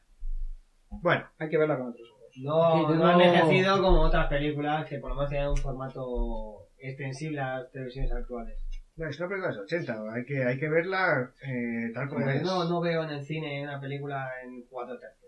Bueno, 1.02 1.26
Hay 1.39 1.49
que 1.49 1.57
verla 1.57 1.77
con 1.77 1.88
otros 1.88 2.10
ojos. 2.11 2.22
No, 2.43 2.76
Sí, 2.76 2.81
yo 2.89 2.95
no 2.95 3.07
ha 3.07 3.14
envejecido 3.14 3.81
como 3.81 4.02
otras 4.02 4.27
películas 4.27 4.85
que 4.85 4.99
por 4.99 5.10
lo 5.11 5.15
menos 5.15 5.30
tienen 5.30 5.47
un 5.47 5.57
formato 5.57 6.68
extensible 6.77 7.39
a 7.39 7.60
las 7.60 7.72
televisiones 7.72 8.11
actuales. 8.11 8.57
no, 8.97 9.07
es 9.07 9.18
una 9.19 9.30
película 9.30 9.52
de 9.52 9.56
los 9.57 9.64
80, 9.64 9.93
hay 10.14 10.26
que, 10.26 10.43
hay 10.43 10.57
que 10.60 10.68
verla 10.69 11.31
eh, 11.41 11.91
tal 11.93 12.10
como 12.10 12.22
Porque 12.22 12.38
es. 12.38 12.43
no, 12.43 12.65
no 12.68 12.81
veo 12.81 13.03
en 13.03 13.10
el 13.11 13.23
cine 13.23 13.64
una 13.64 13.80
película 13.80 14.27
en 14.43 14.65
cuatro 14.69 14.99
tercios. 14.99 15.24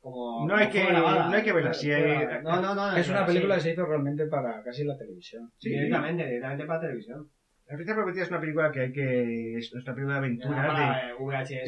Como, 0.00 0.46
No 0.48 0.54
hay 0.56 0.68
que- 0.70 0.82
no 0.92 1.30
hay 1.30 1.42
que 1.42 1.52
verla, 1.52 1.74
sí 1.74 1.90
hay- 1.92 2.02
Fue 2.02 2.24
grabada. 2.26 2.62
No, 2.62 2.74
no, 2.74 2.90
no. 2.90 2.96
Es 2.96 3.08
una 3.08 3.26
película 3.26 3.54
que 3.56 3.60
se 3.60 3.72
hizo 3.72 3.84
realmente 3.84 4.26
para 4.26 4.62
casi 4.62 4.84
la 4.84 4.96
televisión. 4.96 5.50
Sí. 5.58 5.70
Directamente, 5.70 6.24
directamente 6.26 6.64
para 6.64 6.80
televisión. 6.80 7.28
La 7.66 7.76
Princesa 7.76 7.96
Prometida 7.96 8.22
es 8.24 8.30
una 8.30 8.40
película 8.40 8.72
que 8.72 8.80
hay 8.80 8.92
que... 8.92 9.56
es 9.58 9.72
una 9.72 9.84
película 9.94 10.14
de 10.14 10.18
aventuras, 10.18 10.66
de, 11.06 11.12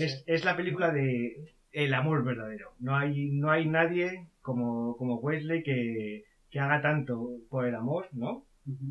es, 0.04 0.24
es 0.26 0.44
la 0.44 0.56
película 0.56 0.90
de 0.90 1.36
el 1.72 1.94
amor 1.94 2.24
verdadero. 2.24 2.72
No 2.80 2.96
hay, 2.96 3.30
no 3.30 3.50
hay 3.50 3.66
nadie 3.66 4.26
como, 4.40 4.96
como 4.96 5.16
Wesley 5.16 5.62
que, 5.62 6.24
que 6.50 6.58
haga 6.60 6.80
tanto 6.82 7.38
por 7.48 7.66
el 7.66 7.74
amor, 7.74 8.08
¿no? 8.12 8.44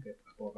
Que 0.03 0.15
por. 0.38 0.53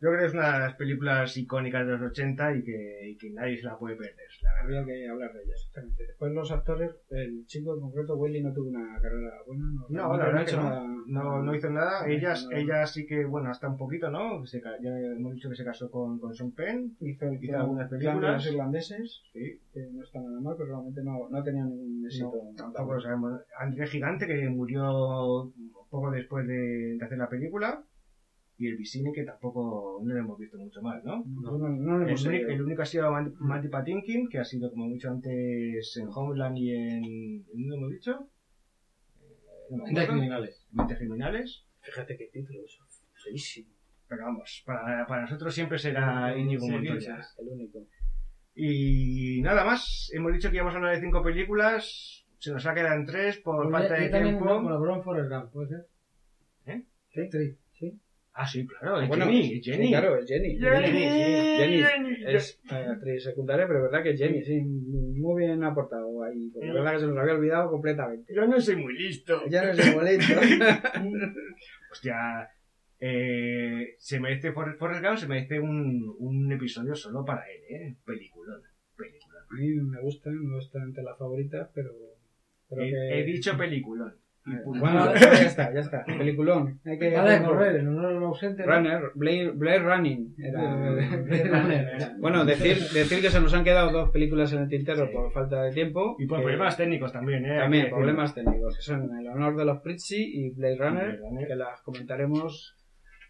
Yo 0.00 0.10
creo 0.10 0.20
que 0.20 0.26
es 0.26 0.32
una 0.34 0.52
de 0.52 0.58
las 0.60 0.74
películas 0.74 1.36
icónicas 1.36 1.84
de 1.84 1.92
los 1.98 2.10
80 2.12 2.54
y 2.54 2.62
que, 2.62 3.08
y 3.10 3.16
que 3.16 3.30
nadie 3.30 3.56
se 3.58 3.64
la 3.66 3.76
puede 3.76 3.96
perder, 3.96 4.14
la 4.42 4.52
verdad. 4.52 4.78
Había 4.78 4.84
que 4.94 5.08
hablar 5.08 5.32
de 5.32 5.42
ella, 5.42 5.52
exactamente. 5.54 6.06
Después 6.06 6.32
los 6.32 6.52
actores, 6.52 6.90
el 7.10 7.44
chico 7.46 7.74
en 7.74 7.80
concreto, 7.80 8.14
Wesley, 8.16 8.42
no 8.42 8.52
tuvo 8.52 8.68
una 8.68 8.94
carrera 9.00 9.30
buena. 9.44 9.64
No, 9.72 9.86
No, 9.88 10.16
la 10.16 10.26
verdad 10.26 10.46
que 10.46 10.52
no. 10.56 10.62
nada- 10.62 10.84
No, 11.08 11.42
no 11.42 11.54
hizo 11.54 11.70
nada. 11.70 12.02
no 12.02 12.06
Ella, 12.12 12.34
ella 12.52 12.86
sí 12.86 13.06
que, 13.06 13.24
bueno, 13.24 13.50
hasta 13.50 13.68
un 13.68 13.76
poquito, 13.76 14.08
¿no? 14.08 14.46
Se, 14.46 14.60
ya 14.60 14.90
hemos 15.16 15.32
dicho 15.34 15.48
que 15.48 15.56
se 15.56 15.64
casó 15.64 15.90
con, 15.90 16.20
con 16.20 16.32
Sean 16.32 16.52
Penn. 16.52 16.94
Hizo, 17.00 17.32
hizo 17.40 17.56
algunas 17.56 17.88
películas. 17.88 18.46
irlandeses, 18.46 19.22
Sí, 19.32 19.58
que 19.72 19.80
no 19.92 20.04
está 20.04 20.20
nada 20.20 20.40
mal, 20.40 20.54
pero 20.56 20.68
realmente 20.68 21.02
no, 21.02 21.28
no 21.28 21.42
tenía 21.42 21.64
ningún 21.64 22.04
éxito. 22.06 22.30
no, 22.34 22.54
tampoco 22.56 22.94
lo 22.94 23.00
sabemos. 23.00 23.40
André 23.58 23.86
Gigante, 23.88 24.26
que 24.28 24.48
murió 24.48 25.50
poco 25.90 26.10
después 26.12 26.46
de, 26.46 26.96
de 26.98 27.04
hacer 27.04 27.18
la 27.18 27.28
película. 27.28 27.82
Y 28.58 28.66
el 28.66 28.76
Vicini, 28.76 29.12
que 29.12 29.22
tampoco 29.22 30.00
no 30.02 30.12
lo 30.14 30.20
hemos 30.20 30.38
visto 30.38 30.58
mucho 30.58 30.82
más, 30.82 31.02
¿no? 31.04 31.24
No, 31.24 31.56
no, 31.58 31.68
no 31.68 31.98
lo 31.98 32.02
El, 32.02 32.08
hemos 32.08 32.26
único, 32.26 32.50
el 32.50 32.62
único 32.62 32.82
ha 32.82 32.86
sido 32.86 33.12
Mandy 33.38 33.68
Patinkin, 33.68 34.28
que 34.28 34.38
ha 34.38 34.44
sido, 34.44 34.68
como 34.70 34.86
he 34.86 34.94
dicho 34.94 35.10
antes, 35.10 35.96
en 35.96 36.08
Homeland 36.12 36.58
y 36.58 36.74
en... 36.74 37.04
¿en 37.04 37.44
¿Dónde 37.46 37.76
hemos 37.76 37.90
dicho? 37.90 38.28
Eh, 39.22 39.66
no 39.70 39.76
me 39.78 39.84
Mentes 39.84 40.08
criminales. 40.08 40.66
Mentes 40.72 40.98
criminales. 40.98 41.64
Fíjate 41.82 42.16
qué 42.16 42.26
título, 42.32 42.64
eso. 42.64 42.84
Feísimo. 43.24 43.70
Pero 44.08 44.24
vamos, 44.24 44.62
para, 44.66 45.06
para 45.06 45.22
nosotros 45.22 45.54
siempre 45.54 45.78
será 45.78 46.36
Íñigo 46.36 46.64
Sí, 46.64 46.72
Montoya. 46.72 47.20
El 47.38 47.48
único. 47.48 47.86
Y 48.54 49.40
nada 49.42 49.64
más, 49.64 50.10
hemos 50.12 50.32
dicho 50.32 50.50
que 50.50 50.56
íbamos 50.56 50.74
a 50.74 50.78
hablar 50.78 50.96
de 50.96 51.00
cinco 51.00 51.22
películas, 51.22 52.26
se 52.38 52.50
nos 52.50 52.66
ha 52.66 52.74
quedado 52.74 52.96
en 52.96 53.06
tres 53.06 53.38
por 53.38 53.70
falta 53.70 53.94
de 53.94 54.08
también 54.08 54.36
tiempo. 54.38 54.62
colaboró 54.62 54.96
en 54.96 55.02
Forrest 55.04 55.30
Gump, 55.30 55.52
¿puede 55.52 55.68
ser? 55.68 55.86
¿Eh? 56.66 56.84
Sí, 57.10 57.28
sí. 57.30 57.56
Ah, 58.40 58.46
sí, 58.46 58.64
claro, 58.64 59.00
es 59.00 59.08
Bueno, 59.08 59.24
Jenny, 59.24 59.60
Jenny. 59.60 59.86
Sí, 59.86 59.90
claro, 59.90 60.16
es 60.16 60.28
Jenny. 60.28 60.56
Jenny, 60.60 60.86
sí. 60.86 60.92
Jenny. 61.58 61.82
Jenny. 61.82 62.16
Es 62.24 62.60
eh, 62.70 62.86
actriz 62.88 63.24
secundaria, 63.24 63.66
pero 63.66 63.80
es 63.80 63.90
verdad 63.90 64.04
que 64.04 64.10
es 64.10 64.20
Jenny, 64.20 64.44
sí. 64.44 64.60
Muy 64.60 65.42
bien 65.42 65.64
aportado 65.64 66.22
ahí. 66.22 66.48
Porque 66.52 66.68
es 66.68 66.74
verdad 66.74 66.92
que 66.92 67.00
se 67.00 67.06
nos 67.08 67.18
había 67.18 67.34
olvidado 67.34 67.68
completamente. 67.68 68.32
Yo 68.32 68.46
no 68.46 68.60
soy 68.60 68.76
muy 68.76 68.96
listo. 68.96 69.42
Ya 69.50 69.64
no 69.64 69.72
es 69.72 69.78
el 69.80 69.92
boleto. 69.92 70.24
Hostia, 71.90 72.48
eh, 73.00 73.96
se 73.98 74.20
merece, 74.20 74.52
Forrest, 74.52 74.78
Forrest 74.78 75.04
Gump 75.04 75.18
se 75.18 75.26
merece 75.26 75.58
un, 75.58 76.14
un 76.20 76.52
episodio 76.52 76.94
solo 76.94 77.24
para 77.24 77.42
él, 77.50 77.62
¿eh? 77.68 77.96
Peliculón, 78.06 78.62
peliculón. 78.96 79.42
A 79.50 79.54
mí 79.54 79.68
me 79.68 80.00
gusta, 80.00 80.30
no 80.30 80.60
está 80.60 80.80
entre 80.80 81.02
las 81.02 81.18
favoritas, 81.18 81.70
pero... 81.74 81.90
He, 82.70 82.90
que... 82.90 83.18
he 83.18 83.24
dicho 83.24 83.56
peliculón. 83.58 84.14
Y 84.52 84.64
punto. 84.64 84.80
Bueno, 84.80 85.14
ya 85.14 85.32
está, 85.42 85.72
ya 85.74 85.80
está. 85.80 86.04
Peliculón. 86.04 86.80
Hay 86.84 86.98
que 86.98 87.10
Nada 87.10 87.38
de 87.38 87.44
correr, 87.44 87.76
en 87.76 87.88
honor 87.88 88.16
al 88.16 88.22
ausente. 88.22 88.64
¿no? 88.64 88.72
Runner, 88.72 89.02
Blade, 89.14 89.50
Blade 89.54 89.78
Running. 89.80 90.34
Era... 90.38 90.74
Blade 90.74 91.44
Runner, 91.50 91.88
era. 91.96 92.12
Bueno, 92.18 92.44
decir, 92.44 92.78
decir 92.94 93.20
que 93.20 93.30
se 93.30 93.40
nos 93.40 93.52
han 93.54 93.64
quedado 93.64 93.90
dos 93.90 94.10
películas 94.10 94.52
en 94.52 94.62
el 94.62 94.68
tintero 94.68 95.06
Sí. 95.06 95.12
por 95.12 95.32
falta 95.32 95.62
de 95.62 95.72
tiempo. 95.72 96.16
Y 96.18 96.26
por 96.26 96.38
que- 96.38 96.44
problemas 96.44 96.76
técnicos 96.76 97.12
también, 97.12 97.44
¿eh? 97.46 97.58
También, 97.58 97.84
que 97.86 97.90
problemas 97.90 98.34
técnicos, 98.34 98.76
que 98.76 98.82
son 98.82 99.08
El 99.18 99.28
honor 99.28 99.56
de 99.56 99.64
los 99.64 99.78
Pritzi 99.80 100.16
y 100.22 100.50
Blade 100.50 100.76
Runner, 100.78 101.04
Blade 101.06 101.18
Runner. 101.18 101.46
que 101.48 101.54
las 101.56 101.80
comentaremos 101.82 102.74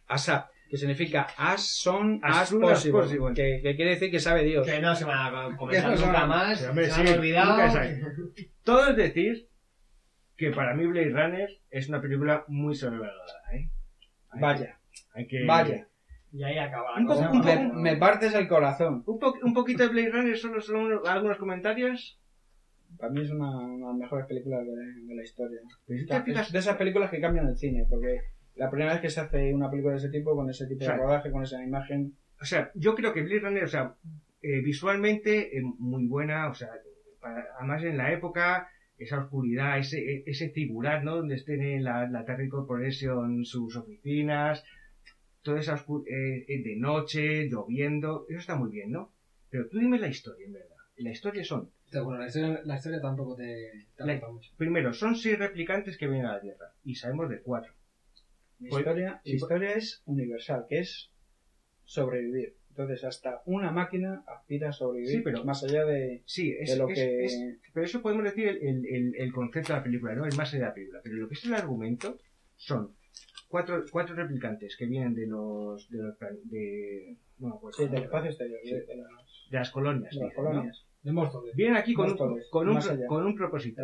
ASAP, 0.07 0.47
que 0.71 0.77
significa 0.77 1.27
As 1.37 1.63
Soon 1.81 2.21
As 2.23 2.53
As, 2.53 2.55
possible, 2.55 3.01
possible. 3.01 3.35
Que, 3.35 3.61
que 3.63 3.75
quiere 3.77 3.93
decir 3.93 4.11
que 4.11 4.21
sabe 4.21 4.45
Dios. 4.45 4.67
Que 4.67 4.81
no 4.81 4.95
se 4.95 5.05
van 5.05 5.35
a 5.53 5.57
comentar 5.57 5.99
no 5.99 6.07
nunca 6.07 6.27
más. 6.27 6.59
Sí, 6.61 6.67
hombre, 6.67 6.85
se 6.87 6.93
sí, 6.93 7.01
han 7.13 7.19
olvidado. 7.19 7.57
Todo 8.65 8.91
es 8.91 8.97
decir 8.97 9.48
que 10.39 10.51
para 10.53 10.73
mí 10.75 10.87
Blade 10.87 11.11
Runner 11.11 11.49
es 11.71 11.89
una 11.91 12.01
película 12.01 12.45
muy 12.49 12.75
sobrevalorada, 12.75 13.43
¿eh? 13.53 13.69
Hay 14.31 14.41
Vaya, 14.41 14.79
que- 14.93 15.01
hay 15.15 15.27
que... 15.27 15.45
vaya. 15.47 15.89
Y 16.33 16.43
ahí 16.45 16.59
acaba 16.59 16.93
la 16.93 16.99
Un 17.01 17.07
poco- 17.07 17.19
cosa. 17.19 17.31
un 17.31 17.43
poco- 17.43 17.75
Me, 17.75 17.93
me 17.93 17.97
partes 17.99 18.35
el 18.35 18.49
corazón. 18.49 19.03
Un, 19.07 19.19
po- 19.19 19.35
un 19.43 19.53
poquito 19.55 19.83
de 19.83 19.89
Blade 19.91 20.11
Runner, 20.11 20.37
solo 20.37 20.61
son 20.61 20.77
unos- 20.77 21.07
algunos 21.09 21.37
comentarios. 21.39 22.19
Para 22.99 23.13
mí 23.13 23.23
es 23.23 23.31
una, 23.31 23.51
una 23.59 23.75
de 23.75 23.93
las 23.93 23.97
mejores 23.97 24.27
películas 24.27 24.65
de, 24.65 25.03
de 25.07 25.15
la 25.15 25.23
historia. 25.23 25.61
Te 25.87 26.23
fijas- 26.23 26.47
es 26.47 26.53
de 26.53 26.59
esas 26.61 26.77
películas 26.77 27.11
que 27.11 27.21
cambian 27.21 27.49
el 27.49 27.57
cine, 27.57 27.85
porque 27.89 28.21
la 28.55 28.71
primera 28.71 28.93
vez 28.93 29.01
que 29.01 29.11
se 29.11 29.21
hace 29.21 29.53
una 29.53 29.71
película 29.71 29.93
de 29.95 29.99
ese 29.99 30.11
tipo, 30.11 30.35
con 30.37 30.49
ese 30.49 30.67
tipo 30.67 30.85
O 30.85 30.87
sea, 30.87 30.95
de 30.97 31.03
rodaje, 31.03 31.31
con 31.31 31.43
esa 31.43 31.63
imagen, 31.63 32.15
O 32.41 32.45
sea, 32.45 32.71
yo 32.75 32.95
creo 32.95 33.13
que 33.13 33.23
Blade 33.23 33.41
Runner, 33.41 33.65
o 33.65 33.69
sea, 33.69 33.95
eh, 34.43 34.61
visualmente 34.63 35.59
eh, 35.59 35.63
muy 35.79 36.07
buena, 36.07 36.49
o 36.49 36.55
sea, 36.55 36.69
para- 37.21 37.47
además 37.59 37.83
en 37.83 37.97
la 37.97 38.13
época, 38.13 38.69
esa 38.99 39.19
oscuridad, 39.19 39.79
ese, 39.79 39.99
e- 39.99 40.23
ese 40.27 40.51
figurar, 40.51 41.03
¿no? 41.05 41.17
Donde 41.17 41.37
estén 41.37 41.63
en 41.63 41.85
la, 41.85 42.07
la 42.07 42.25
Terry 42.25 42.49
Corporation 42.49 43.45
sus 43.45 43.77
oficinas, 43.77 44.63
toda 45.43 45.61
esa 45.61 45.75
oscu- 45.77 46.05
eh, 46.07 46.45
eh, 46.49 46.63
de 46.63 46.77
noche, 46.77 47.49
lloviendo, 47.49 48.25
eso 48.29 48.39
está 48.39 48.55
muy 48.57 48.71
bien, 48.71 48.91
¿no? 48.91 49.11
Pero 49.51 49.67
tú 49.69 49.79
dime 49.79 49.99
la 49.99 50.09
historia, 50.09 50.47
en 50.47 50.53
verdad. 50.53 50.75
La 50.97 51.11
historia 51.11 51.45
son, 51.45 51.71
Bueno, 51.93 52.19
la 52.19 52.27
historia, 52.27 52.61
la 52.65 52.75
historia 52.75 53.01
tampoco 53.01 53.37
te, 53.37 53.71
te 53.97 54.05
La- 54.05 54.19
mucho. 54.29 54.51
primero, 54.57 54.93
son 54.93 55.15
seis 55.15 55.39
replicantes 55.39 55.97
que 55.97 56.07
vienen 56.09 56.27
a 56.27 56.35
la 56.35 56.41
Tierra, 56.41 56.67
y 56.85 56.95
sabemos 56.97 57.29
de 57.29 57.41
cuatro. 57.41 57.73
la 58.59 58.69
historia, 58.69 59.21
pues- 59.23 59.35
historia 59.35 59.75
es 59.75 60.03
universal, 60.07 60.65
que 60.69 60.81
es 60.81 61.09
sobrevivir. 61.85 62.53
Entonces, 62.79 63.03
hasta 63.03 63.43
una 63.47 63.73
máquina 63.73 64.23
aspira 64.29 64.69
a 64.69 64.73
sobrevivir, 64.73 65.17
Sí, 65.17 65.21
pero- 65.25 65.45
más 65.45 65.65
allá 65.65 65.85
de, 65.85 66.23
Sí, 66.27 66.55
es, 66.61 66.71
de 66.71 66.77
lo 66.77 66.89
es- 66.89 66.95
que... 66.95 67.25
es- 67.25 67.59
pero 67.75 67.85
eso 67.85 68.01
podemos 68.03 68.23
decir 68.25 68.47
el, 68.63 68.87
el- 69.17 69.33
concepto 69.33 69.73
de 69.73 69.79
la 69.81 69.83
película, 69.83 70.15
¿no? 70.15 70.25
El 70.27 70.37
más 70.37 70.55
allá 70.55 70.63
de 70.63 70.69
la 70.69 70.75
película. 70.75 71.01
Pero 71.03 71.17
lo 71.17 71.27
que 71.29 71.35
es 71.35 71.45
el 71.45 71.55
argumento 71.55 72.19
son 72.55 72.95
cuatro, 73.49 73.83
cuatro 73.91 74.15
replicantes 74.15 74.77
que 74.77 74.87
vienen 74.87 75.13
de 75.15 75.27
los... 75.27 75.91
de 75.91 75.99
los 75.99 76.15
de, 76.45 77.17
no 77.41 77.49
me 77.49 77.55
acuerdo. 77.57 77.79
sí, 77.79 77.89
del 77.89 78.03
espacio 78.05 78.31
exterior, 78.31 78.61
Sí. 78.63 78.71
de, 78.71 78.97
las, 78.97 79.09
De 79.51 79.59
las 79.59 79.71
colonias. 79.73 80.15
de 80.15 80.21
las 80.21 80.29
dicen, 80.31 80.45
¿no? 80.45 80.51
colonias. 80.51 80.85
De 81.03 81.13
Móstoles. 81.13 81.57
Vienen 81.57 81.77
aquí 81.77 81.95
con 81.95 82.13
un, 82.13 82.17
con 82.51 82.69
un, 82.69 82.77
allá. 82.77 83.07
con 83.09 83.27
un 83.27 83.35
propósito. 83.35 83.83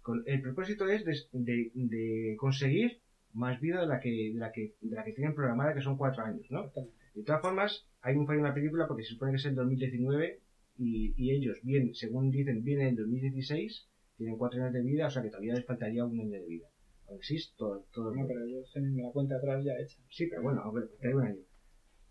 Con- 0.00 0.24
el 0.26 0.42
propósito 0.42 0.88
es 0.88 1.04
de, 1.04 1.14
de- 1.32 1.70
de 1.74 2.34
conseguir 2.36 2.98
más 3.34 3.60
vida 3.60 3.80
de 3.82 3.86
la 3.86 4.00
que 4.00 4.10
de 4.32 4.38
la 4.40 4.50
que 4.50 4.74
de 4.80 4.96
la 4.96 5.04
que 5.04 5.12
tienen 5.12 5.32
programada 5.34 5.74
que 5.74 5.80
son 5.80 5.96
cuatro 5.96 6.22
años 6.24 6.44
no 6.50 6.70
de 7.14 7.22
todas 7.22 7.42
formas 7.42 7.86
hay 8.00 8.16
un 8.16 8.26
fallo 8.26 8.40
en 8.40 8.46
la 8.46 8.54
película 8.54 8.86
porque 8.86 9.02
se 9.04 9.10
supone 9.10 9.32
que 9.32 9.36
es 9.36 9.46
el 9.46 9.54
2019 9.54 10.40
y, 10.78 11.14
y 11.16 11.30
ellos 11.32 11.58
bien 11.62 11.94
según 11.94 12.30
dicen 12.30 12.62
vienen 12.62 12.86
en 12.86 12.90
el 12.90 12.96
2016 12.96 13.88
tienen 14.16 14.36
cuatro 14.36 14.60
años 14.60 14.72
de 14.72 14.82
vida 14.82 15.06
o 15.06 15.10
sea 15.10 15.22
que 15.22 15.28
todavía 15.28 15.54
les 15.54 15.66
faltaría 15.66 16.04
un 16.04 16.18
año 16.20 16.30
de 16.30 16.46
vida 16.46 16.68
aunque 17.12 17.26
sí 17.26 17.36
todo, 17.56 17.86
todo 17.92 18.14
No, 18.14 18.26
pero 18.26 18.44
ellos 18.44 18.70
tienen 18.72 18.96
la 18.96 19.10
cuenta 19.10 19.36
atrás 19.36 19.64
ya 19.64 19.72
hecha. 19.78 19.98
Sí, 20.10 20.26
pero 20.28 20.42
bueno, 20.42 20.62
a 20.62 20.72
ver, 20.72 20.88
hay 21.02 21.12
un 21.12 21.22
año. 21.22 21.42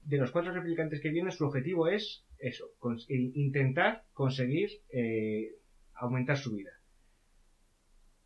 De 0.03 0.17
los 0.17 0.31
cuatro 0.31 0.53
replicantes 0.53 1.01
que 1.01 1.09
vienen, 1.09 1.31
su 1.31 1.45
objetivo 1.45 1.87
es 1.87 2.23
eso, 2.39 2.65
intentar 3.09 4.03
conseguir 4.13 4.69
eh, 4.89 5.55
aumentar 5.93 6.37
su 6.37 6.55
vida. 6.55 6.71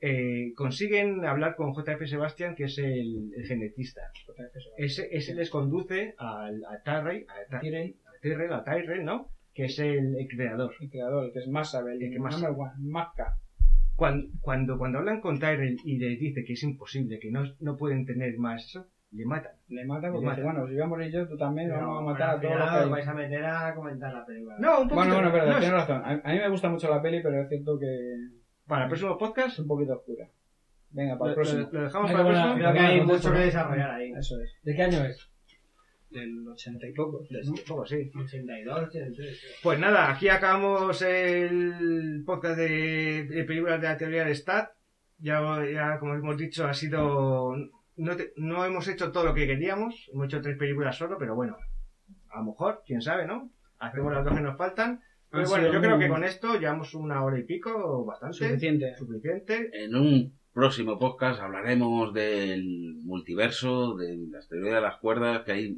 Eh, 0.07 0.53
consiguen 0.56 1.26
hablar 1.26 1.56
con 1.56 1.73
JF 1.73 2.06
Sebastian, 2.07 2.53
que 2.56 2.65
es 2.65 2.77
el, 2.77 3.32
el 3.36 3.45
genetista. 3.48 4.02
Ese, 4.77 5.07
ese 5.11 5.34
les 5.34 5.49
conduce 5.49 6.14
al, 6.19 6.64
a 6.65 6.82
Tyrell, 6.84 7.26
a 7.27 7.60
Tyrell. 7.60 7.95
a 8.06 8.22
Tyrell, 8.22 8.53
a 8.53 8.64
Tyrell, 8.64 9.03
¿no? 9.03 9.30
Que 9.53 9.65
es 9.65 9.80
el, 9.80 10.15
el 10.15 10.27
creador. 10.27 10.73
El 10.80 10.90
creador, 10.91 11.26
el 11.26 11.34
que 11.34 11.40
es 11.40 11.48
Masabel, 11.48 12.02
El 12.02 12.11
que 12.11 12.19
más- 12.19 12.40
Mazca. 12.80 13.38
Cuando, 13.95 14.27
cuando, 14.41 14.77
cuando 14.77 14.99
hablan 14.99 15.22
con 15.22 15.40
Tyrell 15.40 15.77
y 15.86 15.98
les 15.98 16.19
dice 16.19 16.44
que 16.44 16.53
es 16.53 16.64
imposible, 16.64 17.18
que 17.18 17.32
no, 17.32 17.44
no 17.61 17.76
pueden 17.77 18.06
tener 18.06 18.38
más 18.38 18.64
eso, 18.65 18.86
le 19.11 19.26
matan. 19.26 19.53
Le 19.69 19.86
mata 19.86 20.11
porque 20.11 20.26
Le 20.26 20.32
dice, 20.34 20.44
mata. 20.44 20.53
bueno, 20.60 20.68
si 20.68 20.73
voy 20.76 20.84
a 20.84 20.88
morir 20.88 21.11
yo, 21.14 21.27
tú 21.27 21.38
también, 21.38 21.69
Pero, 21.69 21.88
vamos 21.88 22.02
a 22.02 22.11
matar 22.11 22.30
al 22.32 22.36
a 22.38 22.41
todos 22.41 22.53
final 22.53 22.60
los 22.60 22.69
que 22.69 22.77
os 22.77 22.86
hay. 22.86 22.91
vais 22.91 23.07
a 23.07 23.14
meter 23.14 23.45
a 23.45 23.73
comentar 23.73 24.14
la 24.14 24.26
película. 24.26 24.56
No, 24.60 24.82
un 24.82 24.90
poquito. 24.90 24.95
Bueno, 24.95 25.14
bueno, 25.15 25.30
pero 25.32 25.45
no, 25.45 25.52
tienes 25.60 25.72
razón. 25.72 26.02
A, 26.03 26.11
a 26.23 26.34
mí 26.34 26.38
me 26.40 26.49
gusta 26.49 26.69
mucho 26.69 26.90
la 26.90 27.02
peli, 27.02 27.23
pero 27.23 27.41
es 27.41 27.48
cierto 27.48 27.80
que 27.80 27.86
Para 28.68 28.84
el 28.84 28.90
próximo 28.90 29.18
podcast, 29.18 29.50
es 29.54 29.60
un 29.60 29.68
poquito 29.68 29.94
oscura. 29.94 30.28
Venga, 30.92 31.18
para 31.18 31.32
lo, 31.32 31.32
el 31.32 31.36
próximo. 31.36 31.70
lo- 31.72 31.82
dejamos 31.84 32.12
para 32.12 32.24
el 32.24 32.28
próximo. 32.34 32.56
Creo 32.56 32.74
que 32.74 32.80
hay 32.80 33.02
mucho 33.02 33.32
que 33.34 33.40
desarrollar 33.40 33.92
ahí. 33.92 34.12
Eso 34.12 34.40
es. 34.42 34.54
¿De 34.64 34.76
qué 34.76 34.82
año 34.84 35.04
es? 35.06 35.30
Del 36.10 36.48
ochenta 36.48 36.88
y 36.88 36.94
poco. 36.94 37.20
Un 37.20 37.60
poco, 37.68 37.86
sí. 37.86 38.10
82, 38.16 38.84
83. 38.88 39.42
Pues 39.62 39.80
nada, 39.80 40.10
aquí 40.12 40.30
acabamos 40.30 41.02
el 41.02 42.24
podcast 42.26 42.58
de, 42.58 43.26
de 43.26 43.44
películas 43.44 43.82
de 43.82 43.88
la 43.88 43.98
teoría 43.98 44.24
del 44.24 44.36
STAT. 44.36 44.70
Ya, 45.20 45.42
ya, 45.72 46.00
como 46.00 46.16
hemos 46.16 46.38
dicho, 46.38 46.66
ha 46.66 46.74
sido. 46.74 47.56
No, 47.98 48.16
te- 48.16 48.34
no 48.38 48.64
hemos 48.66 48.88
hecho 48.88 49.12
todo 49.12 49.26
lo 49.26 49.34
que 49.34 49.48
queríamos. 49.48 50.10
Hemos 50.14 50.28
hecho 50.28 50.42
tres 50.42 50.58
películas 50.58 50.96
solo, 50.98 51.18
pero 51.18 51.36
bueno, 51.36 51.58
a 52.30 52.40
lo 52.40 52.46
mejor, 52.46 52.84
quién 52.86 53.02
sabe, 53.02 53.26
¿no? 53.26 53.50
Hacemos 53.80 54.14
las 54.14 54.24
dos 54.24 54.34
que 54.36 54.42
nos 54.42 54.58
faltan. 54.58 55.02
Pero 55.36 55.49
bueno, 55.49 55.72
yo 55.72 55.82
creo 55.82 55.99
que 55.99 56.07
con 56.07 56.24
esto 56.24 56.60
llevamos 56.60 56.94
una 56.95 57.24
hora 57.24 57.40
y 57.40 57.44
pico, 57.44 58.06
bastante. 58.06 58.38
Suficiente. 58.38 58.95
Suficiente. 58.98 59.70
En 59.74 59.95
un 59.95 60.34
próximo 60.56 60.98
podcast 60.98 61.41
hablaremos 61.41 62.14
del 62.14 62.95
multiverso, 63.03 63.95
de 63.98 64.18
las 64.32 64.48
teorías 64.48 64.76
de 64.76 64.82
las 64.82 64.95
cuerdas, 64.98 65.41
que 65.44 65.52
hay... 65.52 65.76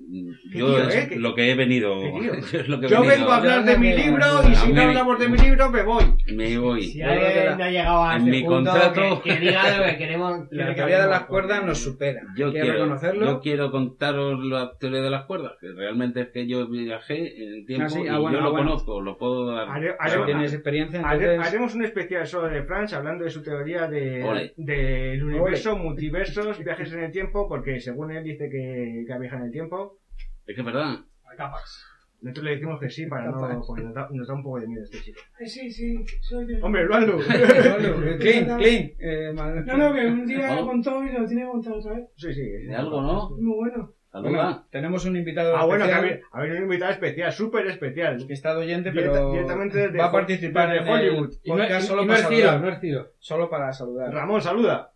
Qué 0.54 0.60
Yo 0.60 0.68
tío, 0.68 0.88
es 0.88 0.96
¿eh? 0.96 1.10
Lo 1.18 1.34
que 1.34 1.50
he 1.52 1.56
venido... 1.56 2.00
qué 2.00 2.20
tío. 2.22 2.34
es 2.62 2.70
lo 2.70 2.80
que 2.80 2.86
he 2.86 2.90
Yo 2.90 3.02
venido. 3.02 3.18
vengo 3.18 3.32
a 3.32 3.38
hablar 3.38 3.66
de 3.66 3.78
mi 3.78 3.92
libro 3.96 4.26
y 4.50 4.56
si 4.56 4.72
no 4.72 4.82
hablamos 4.84 5.18
de 5.20 5.30
mi 5.30 5.38
libro, 5.40 5.72
me 5.72 5.82
voy. 5.82 6.04
Me 6.32 6.58
voy. 6.60 6.84
Si 6.84 7.02
alguien 7.02 7.58
no 7.58 7.64
ha 7.64 7.70
llegado 7.72 8.04
a 8.04 8.12
en 8.16 8.20
este 8.20 8.32
mi 8.32 8.44
punto, 8.44 8.72
contrato- 8.72 9.22
que, 9.24 9.30
que 9.34 9.40
diga 9.40 9.78
lo 9.80 9.84
que 9.86 9.98
queremos. 9.98 10.40
La 10.52 10.76
teoría 10.76 11.02
de 11.02 11.08
las 11.10 11.26
cuerdas 11.26 11.66
nos 11.66 11.80
supera. 11.80 12.22
Yo 12.38 12.48
Hay 12.48 12.54
que 12.54 12.62
quiero, 12.62 12.74
reconocerlo. 12.74 13.26
yo 13.26 13.40
quiero 13.42 13.72
contaros 13.72 14.46
la 14.46 14.78
teoría 14.80 15.02
de 15.02 15.10
las 15.10 15.26
cuerdas, 15.26 15.54
que 15.60 15.70
realmente 15.74 16.22
es 16.22 16.28
que 16.30 16.48
yo 16.48 16.68
viajé 16.68 17.44
en 17.44 17.54
el 17.56 17.66
tiempo 17.66 17.86
Ah, 17.88 17.90
sí, 17.90 18.02
y 18.04 18.08
ah, 18.10 18.20
bueno, 18.20 18.38
yo 18.38 18.42
ah, 18.42 18.46
lo 18.46 18.52
bueno. 18.52 18.68
conozco, 18.70 19.02
lo 19.02 19.18
puedo 19.18 19.48
dar. 19.52 19.68
Haré- 19.70 19.96
tienes 20.26 20.54
experiencia, 20.54 21.00
entonces... 21.00 21.40
Haremos 21.40 21.74
un 21.76 21.84
especial 21.84 22.28
solo 22.28 22.48
de 22.50 22.62
Franch 22.64 22.94
hablando 22.94 23.24
de 23.24 23.32
su 23.32 23.42
teoría 23.42 23.88
de, 23.88 24.24
Ole. 24.24 24.54
Del 24.68 25.24
universo, 25.24 25.78
multiversos, 25.78 26.64
viajes 26.64 26.92
en 26.94 27.04
el 27.06 27.12
tiempo, 27.12 27.48
porque 27.48 27.80
según 27.80 28.12
él 28.12 28.24
dice 28.24 28.50
que, 28.50 29.06
que 29.08 29.20
viaja 29.20 29.38
en 29.38 29.44
el 29.44 29.52
tiempo, 29.52 29.98
Es 30.46 30.56
que 30.56 30.62
es 30.62 30.66
verdad. 30.66 31.00
Capas. 31.38 31.86
nosotros 32.22 32.46
le 32.46 32.52
decimos 32.56 32.80
que 32.80 32.90
sí 32.90 33.06
para 33.06 33.30
no, 33.30 33.62
porque 33.66 33.84
nos 33.84 33.94
da, 33.94 34.08
nos 34.12 34.28
da 34.28 34.34
un 34.34 34.44
poco 34.44 34.60
de 34.60 34.68
miedo 34.68 34.84
este 34.84 35.00
chico. 35.02 35.20
Sí, 35.46 35.70
sí, 35.72 36.04
soy 36.22 36.48
yo. 36.48 36.66
Hombre, 36.66 36.84
Lualdo. 36.86 37.18
Clean, 38.20 38.58
clean. 38.58 38.92
Eh, 39.00 39.34
No, 39.36 39.78
no, 39.78 39.94
que 39.94 40.06
un 40.08 40.26
día 40.26 40.56
lo 40.56 40.66
contó 40.66 41.04
y 41.04 41.12
lo 41.12 41.26
tiene 41.26 41.44
que 41.44 41.48
contar 41.50 41.74
otra 41.74 41.94
vez. 41.94 42.10
sí, 42.16 42.34
sí. 42.34 42.42
De 42.68 42.76
algo, 42.76 43.02
¿no? 43.02 43.30
Muy 43.38 43.56
bueno. 43.56 43.94
Bueno, 44.14 44.66
tenemos 44.72 45.06
un 45.06 45.16
invitado 45.18 45.56
Ah, 45.56 45.66
bueno, 45.66 45.86
que 45.86 45.92
especial 45.92 46.10
habéis 46.14 46.26
habéis 46.32 46.56
un 46.58 46.64
invitado 46.64 46.92
especial, 46.92 47.32
súper 47.34 47.68
especial. 47.68 48.26
que 48.26 48.34
está 48.34 48.58
oyente, 48.58 48.92
pero 48.92 49.32
directamente 49.32 49.78
desde 49.78 49.98
va 49.98 50.06
a 50.06 50.12
participar 50.12 50.70
desde 50.72 50.84
en 50.84 50.90
Hollywood. 50.94 51.30
el 51.34 51.40
Y 51.44 51.50
no, 51.52 51.58
podcast 51.58 51.84
y- 51.84 51.88
solo 51.88 52.02
y 52.02 52.06
no 52.06 52.14
para 52.14 52.20
es 52.24 52.28
Ciro, 52.30 52.48
saludar. 52.48 52.62
no 52.62 52.70
es 52.74 52.80
Ciro. 52.80 53.12
Solo 53.20 53.50
para 53.50 53.74
saludar. 53.74 54.14
Ramón, 54.14 54.42
saluda. 54.42 54.94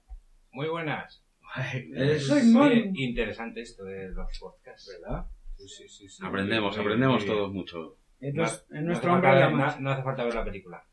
Muy 0.51 0.67
buenas. 0.69 1.23
Es- 1.93 2.27
Soy. 2.27 2.41
Bien 2.69 2.93
interesante 2.95 3.61
esto 3.61 3.83
de 3.83 4.09
los 4.09 4.39
podcasts, 4.39 4.97
¿verdad? 5.01 5.25
Sí, 5.57 5.67
sí, 5.67 5.87
sí. 5.89 6.09
sí. 6.09 6.23
aprendemos, 6.25 6.75
Muy- 6.77 6.85
aprendemos 6.85 7.17
muy 7.17 7.25
todos 7.27 7.51
mucho. 7.51 7.97
Entonces, 8.19 8.65
No- 8.69 8.77
en 8.77 8.83
no 8.83 8.87
nuestro 8.87 9.11
hace 9.11 9.15
hombre 9.15 9.29
falta 9.31 9.47
ver- 9.47 9.55
no, 9.75 9.79
no 9.81 9.91
hace 9.91 10.03
falta 10.03 10.23
ver 10.23 10.35
la 10.35 10.43
película. 10.45 10.83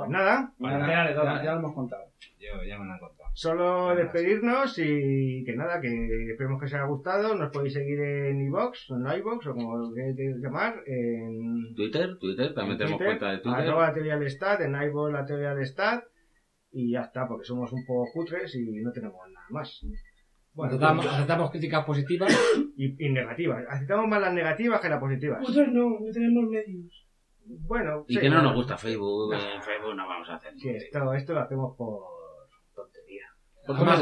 Pues 0.00 0.10
nada, 0.10 0.40
Ya, 0.40 0.52
Vale, 0.58 0.92
ya, 0.92 1.14
ya- 1.14 1.44
ya 1.44 1.52
lo 1.52 1.58
hemos 1.60 1.74
contado. 1.74 2.04
Yo 2.38 2.62
ya 2.64 2.78
me 2.78 2.84
lo 2.86 2.92
han 2.92 2.98
contado. 2.98 3.30
solo 3.34 3.94
despedirnos 3.96 4.78
y 4.78 5.42
que 5.44 5.56
nada, 5.56 5.80
que 5.80 6.30
esperemos 6.30 6.58
que 6.60 6.66
os 6.66 6.74
haya 6.74 6.84
gustado. 6.84 7.34
Nos 7.34 7.50
podéis 7.50 7.72
seguir 7.74 8.00
en 8.00 8.40
iVox, 8.46 8.90
en 8.90 9.18
iVox 9.18 9.46
o 9.46 9.54
como 9.54 9.76
lo 9.78 9.92
queráis 9.94 10.16
llamar, 10.42 10.74
en 10.86 11.74
Twitter, 11.74 12.18
Twitter, 12.18 12.52
también 12.54 12.72
en 12.72 12.78
tenemos 12.78 12.98
Twitter, 12.98 13.18
cuenta 13.18 13.30
de 13.32 13.38
Twitter. 13.38 13.60
Arroba 13.60 13.86
la 13.88 13.92
teoría 13.94 14.18
del 14.18 14.30
Stat, 14.30 14.60
en 14.60 14.72
la 14.72 15.24
teoría 15.24 15.54
del 15.54 15.66
Stat. 15.66 16.04
Y 16.70 16.92
ya 16.92 17.02
está, 17.02 17.26
porque 17.28 17.44
somos 17.44 17.72
un 17.72 17.84
poco 17.86 18.10
cutres 18.12 18.54
y 18.56 18.82
no 18.82 18.90
tenemos 18.92 19.20
nada 19.32 19.46
más. 19.50 19.80
Bueno, 20.54 20.70
aceptamos, 20.70 21.04
pues, 21.04 21.14
aceptamos 21.16 21.50
críticas 21.50 21.84
positivas. 21.84 22.30
y, 22.76 23.06
y 23.06 23.10
negativas. 23.10 23.64
Aceptamos 23.68 24.06
más 24.08 24.20
las 24.20 24.34
negativas 24.34 24.80
que 24.80 24.88
las 24.88 25.00
positivas. 25.00 25.40
Nosotros 25.40 25.68
no, 25.72 25.90
no 26.00 26.12
tenemos 26.12 26.44
medios. 26.50 27.03
Bueno, 27.46 28.04
Y 28.08 28.14
sí, 28.14 28.20
que 28.20 28.30
no 28.30 28.42
nos 28.42 28.54
gusta 28.54 28.76
Facebook. 28.76 29.34
En 29.34 29.62
Facebook 29.62 29.94
no 29.94 30.06
vamos 30.08 30.28
a 30.30 30.34
hacer. 30.36 30.52
Sí, 30.56 30.70
esto, 30.70 31.12
esto 31.14 31.32
lo 31.34 31.40
hacemos 31.40 31.76
por 31.76 32.00
tontería. 32.74 33.24
Pues 33.66 33.78
Somos- 33.78 33.98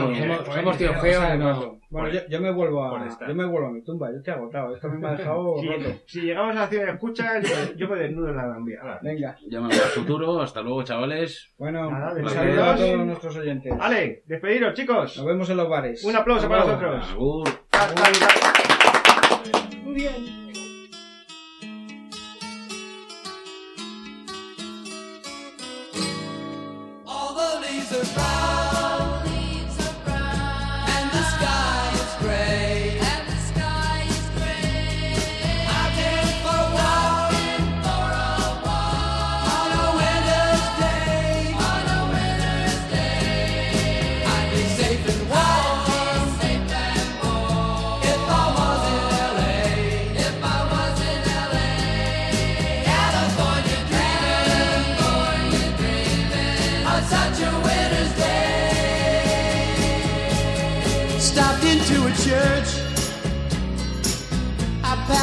somos- 0.46 0.76
tíos 0.78 0.96
o 0.96 1.00
feos 1.00 1.16
sea, 1.24 1.36
no-. 1.36 1.78
Bueno, 1.90 2.08
yo, 2.08 2.20
yo 2.28 2.40
me 2.40 2.50
vuelvo 2.50 2.84
a 2.84 3.06
yo 3.28 3.34
me 3.34 3.44
vuelvo 3.44 3.68
a 3.68 3.70
mi 3.70 3.84
tumba, 3.84 4.10
yo 4.10 4.16
estoy 4.16 4.32
agotado, 4.34 4.74
esto 4.74 4.86
a 4.88 4.90
mí 4.90 4.98
me 4.98 5.08
ha 5.08 5.12
dejado 5.12 5.56
Si, 5.60 5.68
roto. 5.68 5.90
si 6.06 6.20
llegamos 6.22 6.56
a 6.56 6.66
100 6.66 6.88
escuchas, 6.88 7.42
yo, 7.48 7.74
yo 7.76 7.88
me 7.88 7.96
desnudo 8.00 8.30
en 8.30 8.36
la 8.36 8.46
Gran 8.46 8.64
Vía. 8.64 8.80
Venga, 9.02 9.36
Ya 9.48 9.60
me 9.60 9.66
voy 9.68 9.76
al 9.76 9.82
futuro. 9.82 10.40
Hasta 10.40 10.62
luego, 10.62 10.82
chavales. 10.84 11.52
bueno, 11.58 11.90
Nada, 11.90 12.14
un 12.14 12.28
saludo 12.30 12.64
a 12.64 12.76
todos 12.76 12.98
nuestros 13.06 13.36
oyentes. 13.36 13.72
Ale, 13.78 14.22
despediros, 14.26 14.74
chicos. 14.74 15.16
Nos 15.18 15.26
vemos 15.26 15.50
en 15.50 15.56
los 15.58 15.68
bares. 15.68 16.02
Un 16.04 16.16
aplauso 16.16 16.48
para 16.48 16.62
Hasta 16.62 16.80
luego. 16.80 16.96
nosotros. 16.96 17.12
Agur. 17.12 17.48
Muy 19.84 19.94
bien. 19.94 20.41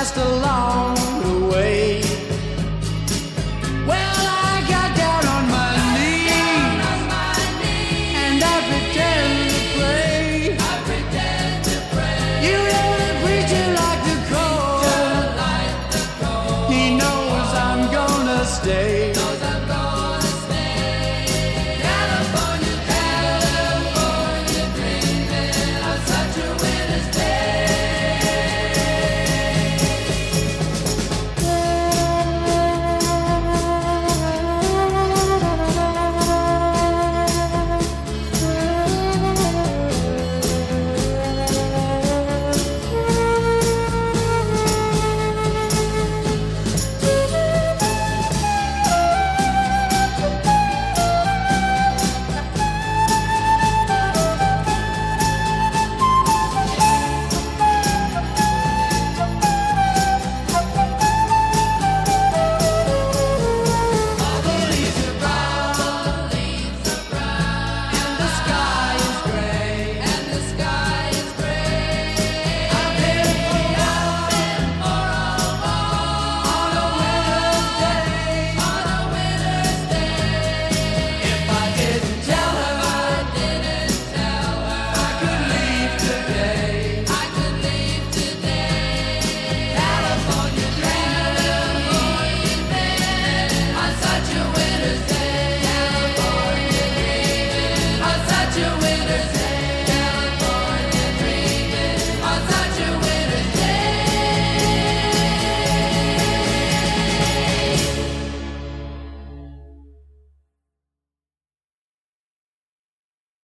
just 0.10 0.18
along 0.18 0.99